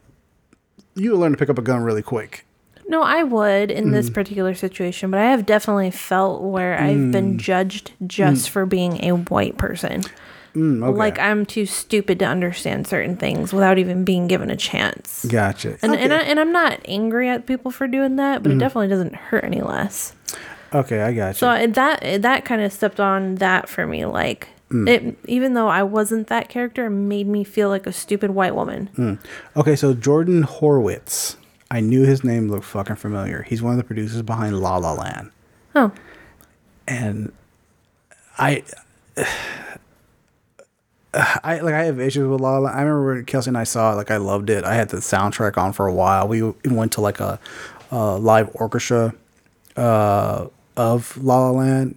you 0.94 1.11
would 1.11 1.18
learn 1.18 1.33
to 1.33 1.38
pick 1.38 1.51
up 1.51 1.59
a 1.59 1.62
gun 1.62 1.83
really 1.83 2.03
quick. 2.03 2.46
No, 2.87 3.03
I 3.03 3.23
would 3.25 3.70
in 3.70 3.90
this 3.90 4.11
mm. 4.11 4.14
particular 4.14 4.55
situation, 4.55 5.11
but 5.11 5.20
I 5.20 5.31
have 5.31 5.46
definitely 5.46 5.90
felt 5.90 6.42
where 6.42 6.79
I've 6.79 7.12
been 7.12 7.35
mm. 7.35 7.38
judged 7.38 7.92
just 8.07 8.46
mm. 8.46 8.51
for 8.51 8.66
being 8.66 9.05
a 9.05 9.12
white 9.12 9.57
person. 9.59 10.03
Okay. 10.57 10.99
Like 10.99 11.18
I'm 11.18 11.46
too 11.46 11.66
stupid 11.66 12.18
to 12.20 12.25
understand 12.25 12.88
certain 12.88 13.16
things 13.16 13.53
without 13.53 13.79
even 13.79 14.05
being 14.05 14.27
given 14.27 14.51
a 14.51 14.57
chance. 14.57 15.25
Gotcha. 15.25 15.79
And 15.83 15.94
and, 15.94 16.12
I, 16.12 16.20
okay. 16.20 16.31
and 16.31 16.40
I'm 16.40 16.53
not 16.53 16.81
angry 16.85 17.29
at 17.29 17.46
people 17.46 17.70
for 17.70 17.87
doing 17.87 18.16
that, 18.16 18.42
but 18.42 18.51
it 18.51 18.59
definitely 18.59 18.88
doesn't 18.88 19.14
hurt 19.14 19.44
any 19.44 19.62
less. 19.62 20.14
Okay, 20.73 21.01
I 21.01 21.13
got 21.13 21.29
you. 21.29 21.35
So 21.35 21.67
that 21.67 22.23
that 22.23 22.45
kind 22.45 22.63
of 22.63 22.73
stepped 22.73 23.01
on 23.01 23.37
that 23.37 23.69
for 23.69 23.87
me. 23.87 24.05
Like 24.07 24.49
it, 24.73 25.19
even 25.27 25.55
though 25.55 25.67
I 25.69 25.83
wasn't 25.83 26.29
that 26.29 26.49
character, 26.49 26.87
it 26.87 26.91
made 26.91 27.27
me 27.27 27.43
feel 27.43 27.69
like 27.69 27.87
a 27.87 27.93
stupid 27.93 28.31
white 28.31 28.55
woman. 28.55 29.19
Okay, 29.57 29.75
so 29.77 29.95
Jordan 29.95 30.43
Horowitz. 30.43 31.37
I 31.73 31.81
knew 31.81 32.03
his 32.03 32.25
name 32.25 32.49
looked 32.49 32.65
fucking 32.65 32.97
familiar. 32.97 33.43
He's 33.43 33.63
one 33.63 33.73
of 33.73 33.79
the 33.79 33.85
producers 33.85 34.23
behind 34.23 34.59
La 34.61 34.77
La 34.79 34.93
Land. 34.93 35.31
Oh, 35.75 35.93
And 36.89 37.33
I 38.39 38.65
I 41.13 41.59
like 41.61 41.75
I 41.75 41.85
have 41.85 41.99
issues 41.99 42.29
with 42.29 42.41
La 42.41 42.53
La 42.53 42.59
Land. 42.59 42.77
I 42.77 42.83
remember 42.83 43.15
when 43.15 43.25
Kelsey 43.25 43.51
and 43.51 43.59
I 43.59 43.65
saw 43.65 43.93
it, 43.93 43.97
like 43.97 44.11
I 44.13 44.19
loved 44.19 44.51
it. 44.51 44.63
I 44.65 44.75
had 44.75 44.91
the 44.91 44.99
soundtrack 44.99 45.59
on 45.59 45.73
for 45.73 45.87
a 45.89 45.93
while. 45.93 46.29
We 46.29 46.43
went 46.65 46.93
to 46.93 47.01
like 47.01 47.19
a, 47.19 47.41
a 47.91 48.17
live 48.17 48.51
orchestra 48.55 49.15
uh, 49.77 50.47
of 50.81 51.23
La 51.23 51.38
La 51.38 51.51
Land, 51.51 51.97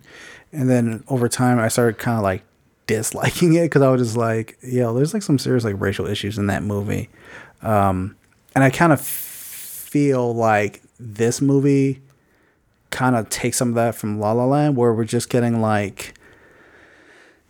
and 0.51 0.69
then 0.69 1.03
over 1.07 1.29
time 1.29 1.57
I 1.57 1.69
started 1.69 1.97
kind 1.97 2.17
of 2.17 2.23
like 2.23 2.43
disliking 2.85 3.53
it 3.53 3.63
because 3.63 3.81
I 3.81 3.89
was 3.89 4.01
just 4.01 4.17
like, 4.17 4.57
yo, 4.61 4.93
there's 4.93 5.13
like 5.13 5.23
some 5.23 5.39
serious 5.39 5.63
like 5.63 5.79
racial 5.79 6.05
issues 6.05 6.37
in 6.37 6.47
that 6.47 6.63
movie, 6.63 7.09
um, 7.61 8.15
and 8.53 8.63
I 8.63 8.69
kind 8.69 8.91
of 8.91 8.99
feel 9.01 10.35
like 10.35 10.81
this 10.99 11.41
movie 11.41 12.01
kind 12.89 13.15
of 13.15 13.29
takes 13.29 13.57
some 13.57 13.69
of 13.69 13.75
that 13.75 13.95
from 13.95 14.19
La 14.19 14.33
La 14.33 14.45
Land, 14.45 14.75
where 14.75 14.93
we're 14.93 15.05
just 15.05 15.29
getting 15.29 15.61
like 15.61 16.13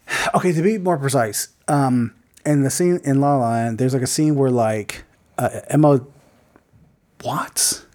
okay 0.36 0.52
to 0.52 0.62
be 0.62 0.78
more 0.78 0.98
precise 0.98 1.50
um 1.68 2.14
in 2.46 2.64
the 2.64 2.70
scene 2.70 3.00
in 3.06 3.22
la 3.22 3.38
la 3.38 3.50
land 3.52 3.78
there's 3.78 3.94
like 3.94 4.04
a 4.04 4.08
scene 4.08 4.36
where 4.36 4.52
like 4.52 5.06
uh, 5.38 5.62
emma 5.70 6.02
watts 7.24 7.86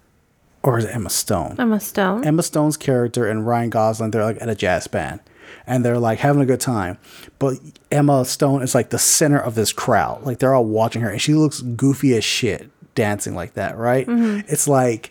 or 0.69 0.79
is 0.79 0.85
it 0.85 0.95
emma 0.95 1.09
stone? 1.09 1.57
Emma 1.59 1.81
Stone. 1.81 2.27
emma 2.27 2.43
stone's 2.43 2.77
character 2.77 3.27
and 3.27 3.47
ryan 3.47 3.71
gosling 3.71 4.11
they're 4.11 4.23
like 4.23 4.37
at 4.43 4.51
a 4.51 4.55
jazz 4.55 4.87
band. 4.87 5.21
And 5.67 5.83
they're 5.83 5.99
like 5.99 6.19
having 6.19 6.43
a 6.43 6.47
good 6.47 6.61
time. 6.61 6.99
But 7.39 7.55
emma 7.91 8.27
stone 8.27 8.63
is 8.63 8.75
like 8.75 8.91
the 8.91 8.99
center 8.99 9.39
of 9.39 9.55
this 9.55 9.73
crowd. 9.73 10.25
Like 10.25 10.39
they're 10.41 10.55
all 10.55 10.67
watching 10.67 11.01
her 11.01 11.09
and 11.09 11.23
she 11.23 11.33
looks 11.33 11.63
goofy 11.63 12.15
as 12.15 12.25
shit 12.25 12.69
dancing 12.95 13.35
like 13.35 13.55
that 13.55 13.79
right? 13.79 14.07
Mm-hmm. 14.07 14.41
It's 14.53 14.69
like 14.69 15.11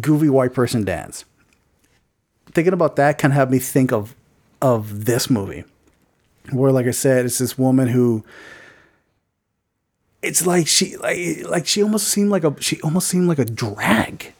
goofy 0.00 0.28
white 0.28 0.52
person 0.52 0.84
dance. 0.84 1.24
Thinking 2.52 2.74
about 2.74 2.96
that 2.96 3.16
kind 3.16 3.32
of 3.32 3.36
had 3.36 3.50
me 3.50 3.58
think 3.58 3.90
of 3.90 4.14
of 4.60 5.06
this 5.06 5.30
movie 5.30 5.64
where 6.50 6.72
like 6.72 6.86
i 6.86 6.90
said 6.90 7.24
it's 7.24 7.38
this 7.38 7.56
woman 7.56 7.88
who 7.88 8.24
it's 10.22 10.44
like 10.44 10.66
she 10.66 10.96
like 10.96 11.18
like 11.48 11.66
she 11.66 11.82
almost 11.82 12.08
seemed 12.08 12.30
like 12.30 12.42
a 12.44 12.54
she 12.60 12.80
almost 12.80 13.06
seemed 13.08 13.28
like 13.28 13.38
a 13.38 13.44
drag 13.44 14.32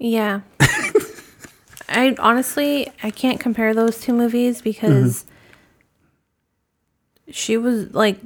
Yeah. 0.00 0.40
I 1.88 2.16
honestly 2.18 2.90
I 3.02 3.10
can't 3.10 3.38
compare 3.38 3.74
those 3.74 4.00
two 4.00 4.14
movies 4.14 4.62
because 4.62 5.24
mm-hmm. 5.24 7.32
she 7.32 7.56
was 7.56 7.92
like 7.94 8.18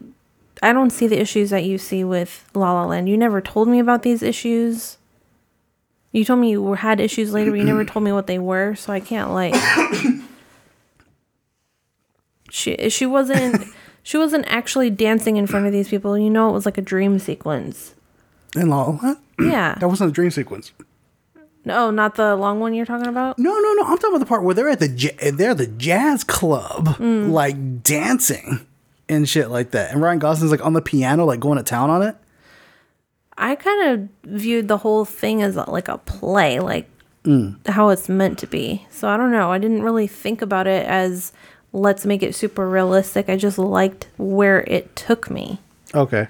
I 0.62 0.72
don't 0.72 0.90
see 0.90 1.08
the 1.08 1.20
issues 1.20 1.50
that 1.50 1.64
you 1.64 1.76
see 1.76 2.04
with 2.04 2.48
La 2.54 2.72
La 2.72 2.86
Land. 2.86 3.08
You 3.08 3.16
never 3.16 3.40
told 3.40 3.68
me 3.68 3.80
about 3.80 4.02
these 4.02 4.22
issues. 4.22 4.98
You 6.12 6.24
told 6.24 6.38
me 6.38 6.52
you 6.52 6.62
were, 6.62 6.76
had 6.76 7.00
issues 7.00 7.32
later, 7.32 7.50
but 7.50 7.58
you 7.58 7.64
never 7.64 7.84
told 7.84 8.04
me 8.04 8.12
what 8.12 8.28
they 8.28 8.38
were, 8.38 8.76
so 8.76 8.92
I 8.92 9.00
can't 9.00 9.32
like 9.32 9.54
She 12.50 12.88
she 12.88 13.04
wasn't 13.04 13.66
she 14.04 14.16
wasn't 14.16 14.44
actually 14.46 14.90
dancing 14.90 15.36
in 15.36 15.48
front 15.48 15.66
of 15.66 15.72
these 15.72 15.88
people. 15.88 16.16
You 16.16 16.30
know 16.30 16.50
it 16.50 16.52
was 16.52 16.66
like 16.66 16.78
a 16.78 16.82
dream 16.82 17.18
sequence. 17.18 17.96
in 18.54 18.68
La 18.68 18.84
La 18.84 18.98
Land. 19.02 19.18
Yeah. 19.40 19.74
that 19.80 19.88
wasn't 19.88 20.10
a 20.10 20.12
dream 20.12 20.30
sequence 20.30 20.70
No, 21.64 21.90
not 21.90 22.14
the 22.16 22.36
long 22.36 22.60
one 22.60 22.74
you're 22.74 22.84
talking 22.86 23.06
about. 23.08 23.38
no 23.38 23.50
no 23.58 23.72
no 23.74 23.82
i'm 23.84 23.96
talking 23.98 24.10
about 24.10 24.18
the 24.18 24.26
part 24.26 24.42
where 24.44 24.54
they're 24.54 24.68
at 24.68 24.80
the 24.80 24.88
ja- 24.90 25.30
they're 25.32 25.52
at 25.52 25.58
the 25.58 25.66
jazz 25.66 26.22
club 26.24 26.96
like 27.00 27.82
dancing 27.82 28.66
and 29.08 29.28
shit 29.28 29.50
like 29.50 29.70
that 29.72 29.90
and 29.92 30.02
ryan 30.02 30.18
gosling's 30.18 30.50
like 30.50 30.64
on 30.64 30.72
the 30.74 30.82
piano 30.82 31.24
like 31.24 31.40
going 31.40 31.56
to 31.58 31.64
town 31.64 31.90
on 31.90 32.02
it 32.02 32.16
I 33.36 33.56
kind 33.56 33.88
of 33.90 34.08
viewed 34.30 34.68
the 34.68 34.78
whole 34.78 35.04
thing 35.04 35.42
as 35.42 35.56
like 35.56 35.88
a 35.88 35.98
play, 35.98 36.60
like 36.60 36.88
how 37.66 37.88
it's 37.88 38.08
meant 38.08 38.38
to 38.38 38.46
be. 38.46 38.86
So 38.90 39.08
I 39.08 39.16
don't 39.16 39.32
know. 39.32 39.50
I 39.50 39.58
didn't 39.58 39.82
really 39.82 40.06
think 40.06 40.40
about 40.40 40.68
it 40.68 40.86
as 40.86 41.32
let's 41.72 42.06
make 42.06 42.22
it 42.22 42.36
super 42.36 42.68
realistic. 42.70 43.28
I 43.28 43.36
just 43.36 43.58
liked 43.58 44.06
where 44.18 44.60
it 44.68 44.94
took 44.94 45.30
me. 45.32 45.58
okay 45.92 46.28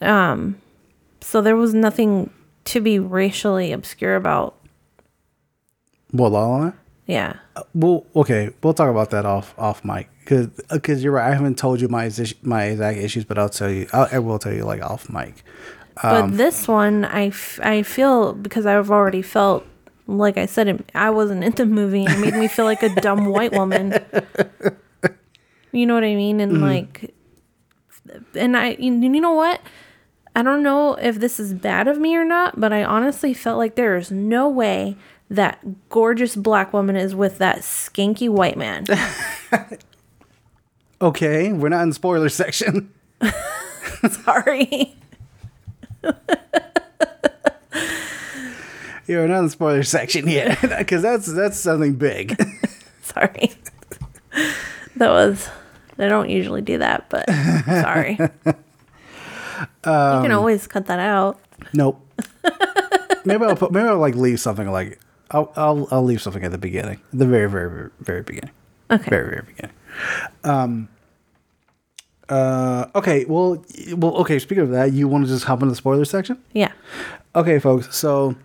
Um 0.00 0.56
So 1.20 1.40
there 1.40 1.54
was 1.56 1.74
nothing 1.74 2.30
to 2.66 2.80
be 2.80 2.98
racially 2.98 3.72
obscure 3.72 4.16
about. 4.16 4.56
well 6.12 6.30
la 6.30 6.46
la 6.46 6.56
Land? 6.56 6.72
Yeah. 7.06 7.36
Uh, 7.54 7.62
well, 7.72 8.04
okay, 8.16 8.50
we'll 8.62 8.74
talk 8.74 8.90
about 8.90 9.10
that 9.10 9.24
off 9.24 9.54
off 9.58 9.84
mic 9.84 10.08
because 10.20 10.48
because 10.70 10.98
uh, 10.98 11.02
you're 11.02 11.12
right. 11.12 11.30
I 11.30 11.34
haven't 11.34 11.56
told 11.56 11.80
you 11.80 11.88
my 11.88 12.10
my 12.42 12.64
exact 12.64 12.98
issues, 12.98 13.24
but 13.24 13.38
I'll 13.38 13.48
tell 13.48 13.70
you. 13.70 13.86
I'll, 13.92 14.08
I 14.10 14.18
will 14.18 14.38
tell 14.38 14.52
you 14.52 14.64
like 14.64 14.82
off 14.82 15.08
mic. 15.08 15.44
But 16.02 16.14
um, 16.14 16.36
this 16.36 16.68
one, 16.68 17.06
I, 17.06 17.28
f- 17.28 17.58
I 17.62 17.82
feel 17.82 18.34
because 18.34 18.66
I've 18.66 18.90
already 18.90 19.22
felt, 19.22 19.64
like 20.06 20.36
I 20.36 20.44
said, 20.44 20.68
it, 20.68 20.90
I 20.94 21.08
wasn't 21.08 21.42
in 21.42 21.52
the 21.52 21.64
movie. 21.64 22.04
It 22.04 22.18
made 22.18 22.34
me 22.34 22.48
feel 22.48 22.66
like 22.66 22.82
a 22.82 22.94
dumb 23.00 23.24
white 23.32 23.52
woman. 23.52 23.94
You 25.72 25.86
know 25.86 25.94
what 25.94 26.04
I 26.04 26.14
mean? 26.14 26.40
And 26.40 26.52
mm. 26.52 26.60
like, 26.60 27.14
and 28.34 28.56
I, 28.56 28.76
you 28.78 28.92
you 28.92 29.20
know 29.20 29.32
what? 29.32 29.60
I 30.36 30.42
don't 30.42 30.62
know 30.62 30.94
if 30.94 31.18
this 31.18 31.40
is 31.40 31.54
bad 31.54 31.88
of 31.88 31.98
me 31.98 32.14
or 32.14 32.24
not, 32.24 32.60
but 32.60 32.70
I 32.70 32.84
honestly 32.84 33.32
felt 33.32 33.56
like 33.56 33.74
there 33.74 33.96
is 33.96 34.10
no 34.10 34.48
way 34.50 34.96
that 35.30 35.88
gorgeous 35.88 36.36
black 36.36 36.74
woman 36.74 36.94
is 36.94 37.14
with 37.14 37.38
that 37.38 37.60
skanky 37.60 38.28
white 38.28 38.56
man. 38.56 38.84
Okay, 40.98 41.52
we're 41.52 41.68
not 41.68 41.82
in 41.82 41.92
spoiler 41.92 42.30
section. 42.30 42.90
Sorry. 44.24 44.96
You're 49.06 49.28
not 49.28 49.40
in 49.40 49.48
spoiler 49.50 49.82
section 49.82 50.26
yet 50.26 50.58
because 50.78 51.02
that's 51.02 51.32
that's 51.32 51.58
something 51.58 51.96
big. 51.96 52.42
Sorry. 53.02 53.52
that 54.96 55.10
was 55.10 55.50
I 55.98 56.08
don't 56.08 56.30
usually 56.30 56.62
do 56.62 56.78
that, 56.78 57.10
but 57.10 57.28
sorry. 57.28 58.18
You 59.60 59.66
can 60.22 60.32
always 60.32 60.66
cut 60.66 60.86
that 60.86 60.98
out. 60.98 61.40
nope. 61.72 62.00
maybe 63.24 63.44
I'll 63.44 63.56
put 63.56 63.72
maybe 63.72 63.88
I'll 63.88 63.98
like 63.98 64.14
leave 64.14 64.40
something 64.40 64.70
like 64.70 65.00
I'll 65.30 65.52
I'll 65.56 65.88
I'll 65.90 66.04
leave 66.04 66.22
something 66.22 66.44
at 66.44 66.52
the 66.52 66.58
beginning, 66.58 67.00
the 67.12 67.26
very 67.26 67.48
very 67.50 67.70
very, 67.70 67.90
very 68.00 68.22
beginning. 68.22 68.52
Okay. 68.90 69.10
very 69.10 69.28
very 69.30 69.42
beginning. 69.46 69.76
Um. 70.44 70.88
Uh. 72.28 72.86
Okay. 72.94 73.24
Well. 73.24 73.64
Well. 73.96 74.14
Okay. 74.18 74.38
Speaking 74.38 74.62
of 74.64 74.70
that, 74.70 74.92
you 74.92 75.08
want 75.08 75.24
to 75.24 75.30
just 75.30 75.44
hop 75.44 75.60
into 75.62 75.70
the 75.70 75.76
spoiler 75.76 76.04
section? 76.04 76.40
Yeah. 76.52 76.72
Okay, 77.34 77.58
folks. 77.58 77.96
So 77.96 78.36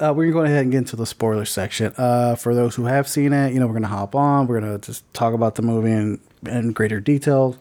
uh, 0.00 0.12
we're 0.14 0.30
gonna 0.30 0.32
go 0.32 0.44
ahead 0.44 0.62
and 0.62 0.72
get 0.72 0.78
into 0.78 0.96
the 0.96 1.06
spoiler 1.06 1.44
section. 1.44 1.92
Uh, 1.96 2.36
for 2.36 2.54
those 2.54 2.74
who 2.76 2.84
have 2.84 3.08
seen 3.08 3.32
it, 3.32 3.52
you 3.52 3.60
know, 3.60 3.66
we're 3.66 3.74
gonna 3.74 3.88
hop 3.88 4.14
on. 4.14 4.46
We're 4.46 4.60
gonna 4.60 4.78
just 4.78 5.12
talk 5.12 5.34
about 5.34 5.56
the 5.56 5.62
movie 5.62 5.92
in, 5.92 6.20
in 6.46 6.72
greater 6.72 7.00
detail. 7.00 7.56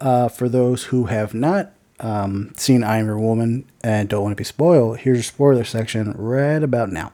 Uh, 0.00 0.28
for 0.28 0.48
those 0.48 0.84
who 0.84 1.06
have 1.06 1.34
not 1.34 1.72
um, 2.00 2.52
seen 2.56 2.82
I 2.82 2.98
Am 2.98 3.06
Your 3.06 3.18
Woman 3.18 3.64
and 3.82 4.08
don't 4.08 4.22
want 4.22 4.32
to 4.32 4.36
be 4.36 4.44
spoiled, 4.44 4.98
here's 4.98 5.18
your 5.18 5.22
spoiler 5.22 5.64
section 5.64 6.12
right 6.12 6.62
about 6.62 6.90
now. 6.90 7.12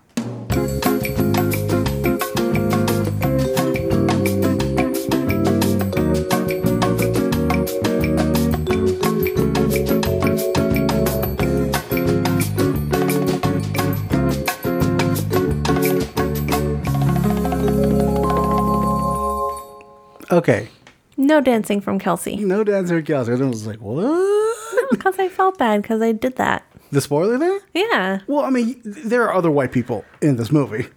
Okay. 20.30 20.68
No 21.16 21.40
dancing 21.40 21.80
from 21.80 21.98
Kelsey. 21.98 22.36
No 22.36 22.62
dancing 22.62 22.98
from 22.98 23.04
Kelsey. 23.06 23.32
I 23.32 23.36
was 23.36 23.66
like, 23.66 23.80
what? 23.80 24.45
Because 25.06 25.20
I 25.20 25.28
felt 25.28 25.56
bad 25.56 25.82
because 25.82 26.02
I 26.02 26.10
did 26.10 26.34
that. 26.34 26.64
The 26.90 27.00
spoiler 27.00 27.38
there? 27.38 27.60
Yeah. 27.74 28.20
Well, 28.26 28.44
I 28.44 28.50
mean, 28.50 28.80
there 28.84 29.22
are 29.22 29.32
other 29.34 29.52
white 29.52 29.70
people 29.70 30.04
in 30.20 30.34
this 30.34 30.50
movie. 30.50 30.88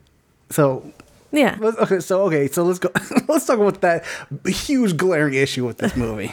So, 0.49 0.91
Yeah. 1.31 1.57
okay, 1.61 1.99
so 1.99 2.23
okay, 2.23 2.47
so 2.47 2.63
let's 2.63 2.79
go. 2.79 2.89
let's 3.27 3.45
talk 3.45 3.59
about 3.59 3.81
that 3.81 4.03
huge 4.47 4.97
glaring 4.97 5.35
issue 5.35 5.63
with 5.63 5.77
this 5.77 5.95
movie. 5.95 6.31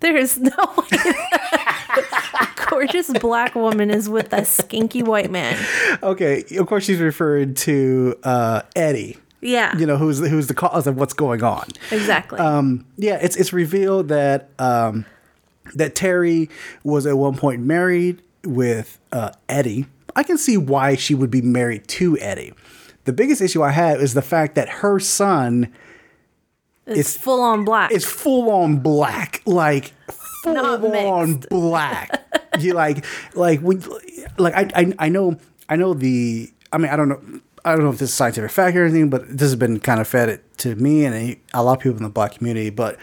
There 0.00 0.16
is 0.18 0.36
no 0.38 0.50
way 0.76 0.98
gorgeous 2.68 3.10
black 3.20 3.54
woman 3.54 3.90
is 3.90 4.10
with 4.10 4.32
a 4.34 4.42
skinky 4.42 5.02
white 5.02 5.30
man. 5.30 5.56
Okay, 6.02 6.44
of 6.58 6.66
course 6.66 6.84
she's 6.84 6.98
referring 7.00 7.54
to 7.54 8.18
uh, 8.22 8.62
Eddie. 8.76 9.16
Yeah. 9.40 9.76
You 9.78 9.86
know, 9.86 9.96
who's 9.96 10.18
who's 10.18 10.46
the 10.46 10.54
cause 10.54 10.86
of 10.86 10.96
what's 10.98 11.14
going 11.14 11.42
on. 11.42 11.68
Exactly. 11.90 12.38
Um, 12.38 12.84
yeah, 12.98 13.18
it's 13.22 13.36
it's 13.36 13.52
revealed 13.54 14.08
that 14.08 14.50
um, 14.58 15.06
that 15.74 15.94
Terry 15.94 16.48
was 16.84 17.06
at 17.06 17.16
one 17.16 17.36
point 17.36 17.62
married 17.62 18.22
with 18.44 18.98
uh, 19.12 19.32
Eddie. 19.48 19.86
I 20.14 20.22
can 20.22 20.36
see 20.38 20.56
why 20.56 20.94
she 20.96 21.14
would 21.14 21.30
be 21.30 21.42
married 21.42 21.88
to 21.88 22.18
Eddie. 22.18 22.52
The 23.04 23.12
biggest 23.12 23.40
issue 23.40 23.62
I 23.62 23.70
have 23.70 24.00
is 24.00 24.14
the 24.14 24.22
fact 24.22 24.54
that 24.54 24.68
her 24.68 25.00
son 25.00 25.72
it's 26.84 27.16
full 27.16 27.40
on 27.40 27.64
black. 27.64 27.92
It's 27.92 28.04
full 28.04 28.50
on 28.50 28.78
black, 28.78 29.40
like 29.46 29.92
full 30.42 30.54
Not 30.54 30.84
on 30.84 31.30
mixed. 31.32 31.48
black. 31.50 32.20
you 32.58 32.74
like 32.74 33.04
like 33.34 33.60
we 33.62 33.76
like 34.36 34.54
I, 34.54 34.68
I 34.74 34.92
I 34.98 35.08
know 35.08 35.38
I 35.68 35.76
know 35.76 35.94
the 35.94 36.52
I 36.72 36.78
mean 36.78 36.90
I 36.90 36.96
don't 36.96 37.08
know 37.08 37.40
I 37.64 37.72
don't 37.72 37.84
know 37.84 37.90
if 37.90 37.98
this 37.98 38.10
is 38.10 38.14
scientific 38.14 38.50
fact 38.50 38.76
or 38.76 38.84
anything, 38.84 39.10
but 39.10 39.28
this 39.28 39.42
has 39.42 39.56
been 39.56 39.78
kind 39.78 40.00
of 40.00 40.08
fed 40.08 40.28
it 40.28 40.58
to 40.58 40.74
me 40.74 41.04
and 41.04 41.36
a 41.54 41.62
lot 41.62 41.74
of 41.74 41.82
people 41.82 41.96
in 41.96 42.02
the 42.02 42.08
black 42.08 42.36
community. 42.36 42.70
But 42.70 42.98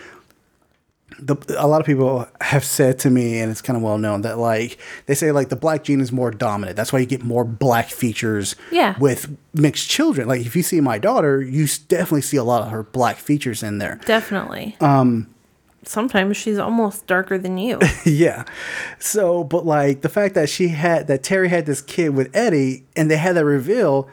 the, 1.21 1.55
a 1.57 1.67
lot 1.67 1.81
of 1.81 1.85
people 1.87 2.27
have 2.41 2.63
said 2.63 2.99
to 2.99 3.09
me, 3.09 3.39
and 3.39 3.51
it's 3.51 3.61
kind 3.61 3.77
of 3.77 3.83
well 3.83 3.97
known 3.97 4.21
that 4.21 4.37
like 4.37 4.77
they 5.05 5.15
say 5.15 5.31
like 5.31 5.49
the 5.49 5.55
black 5.55 5.83
gene 5.83 6.01
is 6.01 6.11
more 6.11 6.31
dominant. 6.31 6.75
That's 6.75 6.91
why 6.91 6.99
you 6.99 7.05
get 7.05 7.23
more 7.23 7.43
black 7.43 7.89
features. 7.89 8.55
Yeah. 8.71 8.97
With 8.99 9.35
mixed 9.53 9.89
children, 9.89 10.27
like 10.27 10.41
if 10.41 10.55
you 10.55 10.63
see 10.63 10.81
my 10.81 10.97
daughter, 10.97 11.41
you 11.41 11.67
definitely 11.87 12.21
see 12.21 12.37
a 12.37 12.43
lot 12.43 12.61
of 12.63 12.69
her 12.69 12.83
black 12.83 13.17
features 13.17 13.63
in 13.63 13.77
there. 13.77 13.99
Definitely. 14.05 14.75
Um 14.79 15.33
sometimes 15.83 16.37
she's 16.37 16.57
almost 16.57 17.07
darker 17.07 17.37
than 17.37 17.57
you. 17.57 17.79
yeah. 18.05 18.45
So, 18.99 19.43
but 19.43 19.65
like 19.65 20.01
the 20.01 20.09
fact 20.09 20.35
that 20.35 20.49
she 20.49 20.69
had 20.69 21.07
that 21.07 21.23
Terry 21.23 21.49
had 21.49 21.65
this 21.65 21.81
kid 21.81 22.09
with 22.09 22.35
Eddie, 22.35 22.85
and 22.95 23.09
they 23.09 23.17
had 23.17 23.35
that 23.35 23.45
reveal. 23.45 24.09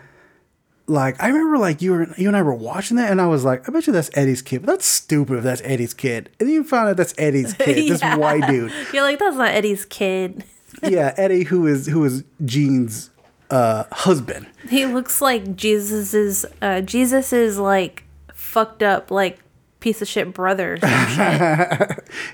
Like 0.89 1.21
I 1.23 1.29
remember, 1.29 1.59
like 1.59 1.83
you 1.83 1.93
were 1.93 2.15
you 2.17 2.29
and 2.29 2.37
I 2.37 2.43
were 2.43 2.55
watching 2.55 2.97
that, 2.99 3.11
and 3.11 3.21
I 3.21 3.27
was 3.27 3.45
like, 3.45 3.69
I 3.69 3.73
bet 3.73 3.87
you 3.89 3.93
that's 3.93 4.11
Eddie's 4.15 4.41
kid. 4.43 4.63
But 4.63 4.73
that's 4.73 4.87
stupid 4.87 5.39
if 5.39 5.43
that's 5.45 5.61
Eddie's 5.63 5.95
kid. 5.95 6.31
And 6.39 6.49
then 6.49 6.55
you 6.55 6.63
found 6.65 6.89
out 6.89 6.97
that's 6.97 7.15
Eddie's 7.19 7.55
kid, 7.59 7.91
this 7.91 8.03
white 8.03 8.47
dude. 8.47 8.73
You're 8.93 9.03
like, 9.03 9.19
that's 9.19 9.37
not 9.37 9.49
Eddie's 9.51 9.85
kid. 9.85 10.45
Yeah, 10.83 11.15
Eddie, 11.17 11.45
who 11.45 11.67
is 11.67 11.87
who 11.87 12.05
is 12.05 12.23
Jean's 12.45 13.09
uh, 13.49 13.85
husband. 13.93 14.47
He 14.69 14.85
looks 14.85 15.23
like 15.23 15.57
Jesus's 15.57 16.45
uh 16.61 16.83
Jesus 16.83 17.33
is 17.33 17.59
like 17.59 18.05
fucked 18.35 18.83
up 18.83 19.11
like 19.11 19.39
piece 19.81 20.03
of 20.03 20.09
shit 20.09 20.35
brother. 20.35 20.77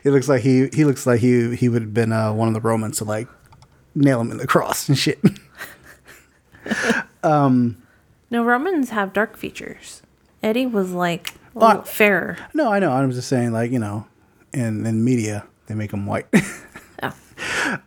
He 0.03 0.11
looks 0.11 0.29
like 0.29 0.43
he 0.43 0.69
he 0.73 0.85
looks 0.85 1.07
like 1.07 1.21
he 1.21 1.55
he 1.55 1.69
would 1.69 1.83
have 1.83 1.95
been 1.95 2.11
uh, 2.13 2.33
one 2.33 2.49
of 2.49 2.55
the 2.55 2.61
Romans 2.61 2.99
to 2.99 3.05
like 3.05 3.29
nail 3.95 4.21
him 4.21 4.33
in 4.33 4.39
the 4.39 4.47
cross 4.47 4.89
and 4.89 4.99
shit. 4.99 5.21
No, 8.33 8.43
Romans 8.43 8.91
have 8.91 9.13
dark 9.13 9.37
features. 9.37 10.03
Eddie 10.43 10.67
was 10.67 10.91
like 10.93 11.31
a 11.55 11.59
Well, 11.59 11.69
little 11.69 11.83
fairer. 11.85 12.37
No, 12.55 12.73
I 12.73 12.81
know. 12.81 12.91
I'm 12.91 13.11
just 13.13 13.29
saying, 13.29 13.53
like 13.53 13.71
you 13.71 13.79
know, 13.79 14.07
in 14.53 14.85
in 14.87 15.05
media 15.05 15.45
they 15.67 15.75
make 15.75 15.91
them 15.93 16.07
white. 16.07 16.27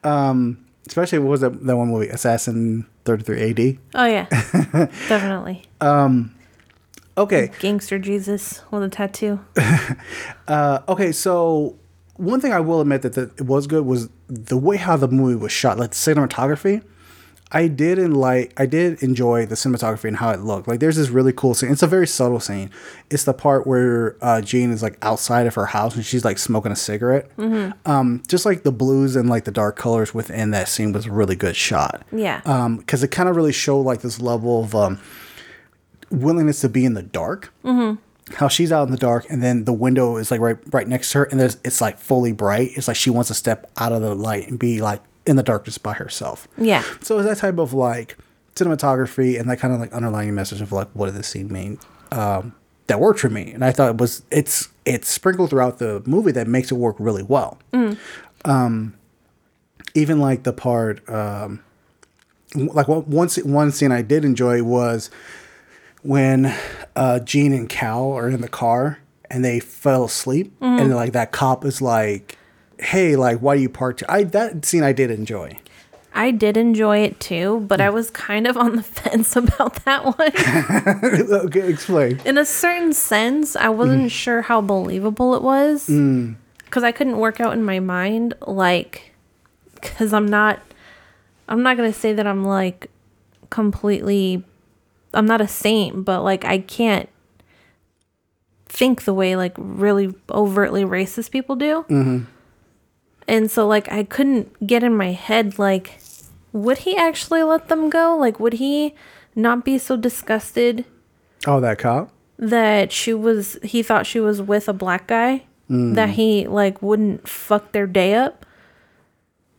Oh. 0.03 0.55
Especially 0.87 1.19
what 1.19 1.29
was 1.29 1.41
that 1.41 1.65
that 1.65 1.75
one 1.77 1.87
movie, 1.89 2.07
Assassin 2.09 2.85
33 3.05 3.49
AD? 3.49 3.77
Oh 3.95 4.05
yeah. 4.05 4.25
Definitely. 5.09 5.63
Um, 5.81 6.35
Okay, 7.17 7.49
Gangster 7.59 7.97
Jesus 7.97 8.61
with 8.71 8.83
a 8.83 8.89
tattoo. 8.89 9.39
okay. 10.49 11.11
So 11.13 11.75
one 12.17 12.41
thing 12.41 12.51
I 12.51 12.59
will 12.59 12.81
admit 12.81 13.03
that, 13.03 13.13
that 13.13 13.39
it 13.39 13.45
was 13.45 13.67
good 13.67 13.85
was 13.85 14.09
the 14.27 14.57
way 14.57 14.75
how 14.77 14.97
the 14.97 15.07
movie 15.07 15.35
was 15.35 15.51
shot, 15.53 15.77
like 15.79 15.91
the 15.91 15.95
cinematography. 15.95 16.83
I 17.51 17.67
did 17.67 17.99
and 17.99 18.17
like 18.17 18.53
I 18.59 18.65
did 18.65 19.01
enjoy 19.03 19.45
the 19.45 19.55
cinematography 19.55 20.05
and 20.05 20.17
how 20.17 20.31
it 20.31 20.39
looked. 20.39 20.67
Like 20.67 20.79
there's 20.79 20.95
this 20.95 21.09
really 21.09 21.31
cool 21.31 21.53
scene. 21.53 21.71
It's 21.71 21.83
a 21.83 21.87
very 21.87 22.07
subtle 22.07 22.39
scene. 22.39 22.71
It's 23.11 23.23
the 23.23 23.33
part 23.33 23.67
where 23.67 24.17
uh, 24.21 24.41
Jean 24.41 24.71
is 24.71 24.81
like 24.81 24.97
outside 25.03 25.45
of 25.45 25.53
her 25.55 25.67
house 25.67 25.95
and 25.95 26.03
she's 26.05 26.25
like 26.25 26.39
smoking 26.39 26.71
a 26.71 26.75
cigarette. 26.75 27.29
Um, 27.85 28.23
just 28.27 28.45
like 28.45 28.63
the 28.63 28.71
blues 28.71 29.15
and 29.15 29.29
like 29.29 29.45
the 29.45 29.51
dark 29.51 29.75
colors 29.75 30.13
within 30.13 30.51
that 30.51 30.67
scene 30.67 30.91
was 30.91 31.05
a 31.05 31.11
really 31.11 31.35
good 31.35 31.55
shot. 31.55 32.03
Yeah. 32.11 32.41
Um, 32.45 32.77
because 32.77 33.03
it 33.03 33.09
kind 33.09 33.29
of 33.29 33.35
really 33.35 33.53
showed 33.53 33.81
like 33.81 34.01
this 34.01 34.19
level 34.19 34.63
of 34.63 34.75
um 34.75 34.99
willingness 36.09 36.61
to 36.61 36.69
be 36.69 36.83
in 36.83 36.93
the 36.93 37.03
dark. 37.03 37.53
Mm-hmm. 37.63 38.01
How 38.33 38.47
she's 38.47 38.71
out 38.71 38.87
in 38.87 38.91
the 38.91 38.97
dark, 38.97 39.27
and 39.29 39.43
then 39.43 39.65
the 39.65 39.73
window 39.73 40.17
is 40.17 40.31
like 40.31 40.39
right 40.39 40.57
right 40.73 40.87
next 40.87 41.11
to 41.11 41.19
her, 41.19 41.23
and 41.25 41.39
there's 41.39 41.57
it's 41.63 41.79
like 41.79 41.99
fully 41.99 42.31
bright. 42.31 42.71
It's 42.75 42.87
like 42.87 42.97
she 42.97 43.11
wants 43.11 43.27
to 43.27 43.35
step 43.35 43.69
out 43.77 43.91
of 43.91 44.01
the 44.01 44.15
light 44.15 44.47
and 44.47 44.57
be 44.57 44.81
like 44.81 44.99
in 45.25 45.35
the 45.35 45.43
darkness 45.43 45.77
by 45.77 45.93
herself. 45.93 46.47
Yeah. 46.57 46.83
So 47.01 47.21
that 47.21 47.37
type 47.37 47.57
of 47.57 47.73
like 47.73 48.17
cinematography 48.55 49.39
and 49.39 49.49
that 49.49 49.59
kind 49.59 49.73
of 49.73 49.79
like 49.79 49.91
underlying 49.93 50.33
message 50.35 50.61
of 50.61 50.71
like 50.71 50.87
what 50.93 51.07
does 51.07 51.15
this 51.15 51.27
scene 51.27 51.51
mean? 51.51 51.79
Um, 52.11 52.53
that 52.87 52.99
worked 52.99 53.19
for 53.19 53.29
me, 53.29 53.51
and 53.51 53.65
I 53.65 53.71
thought 53.71 53.89
it 53.89 53.97
was 53.97 54.23
it's 54.31 54.69
it's 54.85 55.07
sprinkled 55.07 55.49
throughout 55.49 55.79
the 55.79 56.03
movie 56.05 56.31
that 56.33 56.47
makes 56.47 56.71
it 56.71 56.75
work 56.75 56.95
really 56.99 57.23
well. 57.23 57.57
Um, 58.45 58.93
even 59.95 60.19
like 60.19 60.43
the 60.43 60.53
part 60.53 61.07
um, 61.09 61.63
like 62.53 62.87
one 62.87 63.01
one 63.09 63.27
one 63.43 63.71
scene 63.71 63.91
I 63.91 64.03
did 64.03 64.23
enjoy 64.23 64.61
was 64.63 65.09
when 66.03 66.53
uh, 66.95 67.19
Jean 67.21 67.51
and 67.53 67.67
Cal 67.67 68.11
are 68.11 68.29
in 68.29 68.41
the 68.41 68.47
car 68.47 68.99
and 69.31 69.43
they 69.43 69.59
fell 69.59 70.03
asleep, 70.05 70.53
and 70.61 70.93
like 70.95 71.13
that 71.13 71.31
cop 71.31 71.65
is 71.65 71.81
like, 71.81 72.37
"Hey, 72.79 73.15
like, 73.15 73.39
why 73.39 73.55
do 73.55 73.61
you 73.61 73.69
park?" 73.69 74.01
I 74.09 74.23
that 74.23 74.65
scene 74.65 74.83
I 74.83 74.93
did 74.93 75.11
enjoy. 75.11 75.59
I 76.17 76.31
did 76.31 76.55
enjoy 76.55 76.99
it 76.99 77.19
too, 77.19 77.65
but 77.67 77.81
I 77.81 77.89
was 77.89 78.09
kind 78.09 78.47
of 78.47 78.55
on 78.55 78.77
the 78.77 78.83
fence 79.01 79.35
about 79.35 79.83
that 79.83 80.05
one. 80.05 81.41
okay, 81.47 81.67
explain. 81.67 82.21
In 82.25 82.37
a 82.37 82.45
certain 82.45 82.93
sense, 82.93 83.57
I 83.57 83.67
wasn't 83.67 84.05
mm. 84.05 84.11
sure 84.11 84.41
how 84.41 84.61
believable 84.61 85.35
it 85.35 85.41
was 85.41 85.87
mm. 85.87 86.35
because 86.63 86.83
I 86.83 86.93
couldn't 86.93 87.17
work 87.17 87.41
out 87.41 87.51
in 87.51 87.65
my 87.65 87.81
mind, 87.81 88.33
like, 88.47 89.13
because 89.73 90.13
I'm 90.13 90.27
not, 90.27 90.61
I'm 91.49 91.61
not 91.61 91.75
gonna 91.75 91.93
say 91.93 92.13
that 92.13 92.25
I'm 92.25 92.45
like 92.45 92.89
completely, 93.49 94.41
I'm 95.13 95.25
not 95.25 95.41
a 95.41 95.49
saint, 95.49 96.05
but 96.05 96.23
like 96.23 96.45
I 96.45 96.59
can't 96.59 97.09
think 98.67 99.03
the 99.03 99.13
way 99.13 99.35
like 99.35 99.53
really 99.57 100.15
overtly 100.29 100.85
racist 100.85 101.31
people 101.31 101.57
do. 101.57 101.85
Mm-hmm. 101.89 102.23
And 103.27 103.49
so 103.49 103.67
like 103.67 103.91
I 103.91 104.03
couldn't 104.03 104.65
get 104.67 104.83
in 104.83 104.95
my 104.95 105.11
head 105.11 105.57
like 105.59 105.99
would 106.53 106.79
he 106.79 106.95
actually 106.95 107.43
let 107.43 107.67
them 107.67 107.89
go? 107.89 108.15
Like 108.17 108.39
would 108.39 108.53
he 108.53 108.93
not 109.35 109.65
be 109.65 109.77
so 109.77 109.97
disgusted 109.97 110.85
Oh, 111.47 111.59
that 111.59 111.77
cop. 111.79 112.11
that 112.39 112.91
she 112.91 113.13
was 113.13 113.57
he 113.63 113.83
thought 113.83 114.05
she 114.05 114.19
was 114.19 114.41
with 114.41 114.67
a 114.69 114.73
black 114.73 115.07
guy 115.07 115.43
mm. 115.69 115.95
that 115.95 116.09
he 116.11 116.47
like 116.47 116.81
wouldn't 116.81 117.27
fuck 117.27 117.71
their 117.71 117.87
day 117.87 118.13
up? 118.15 118.45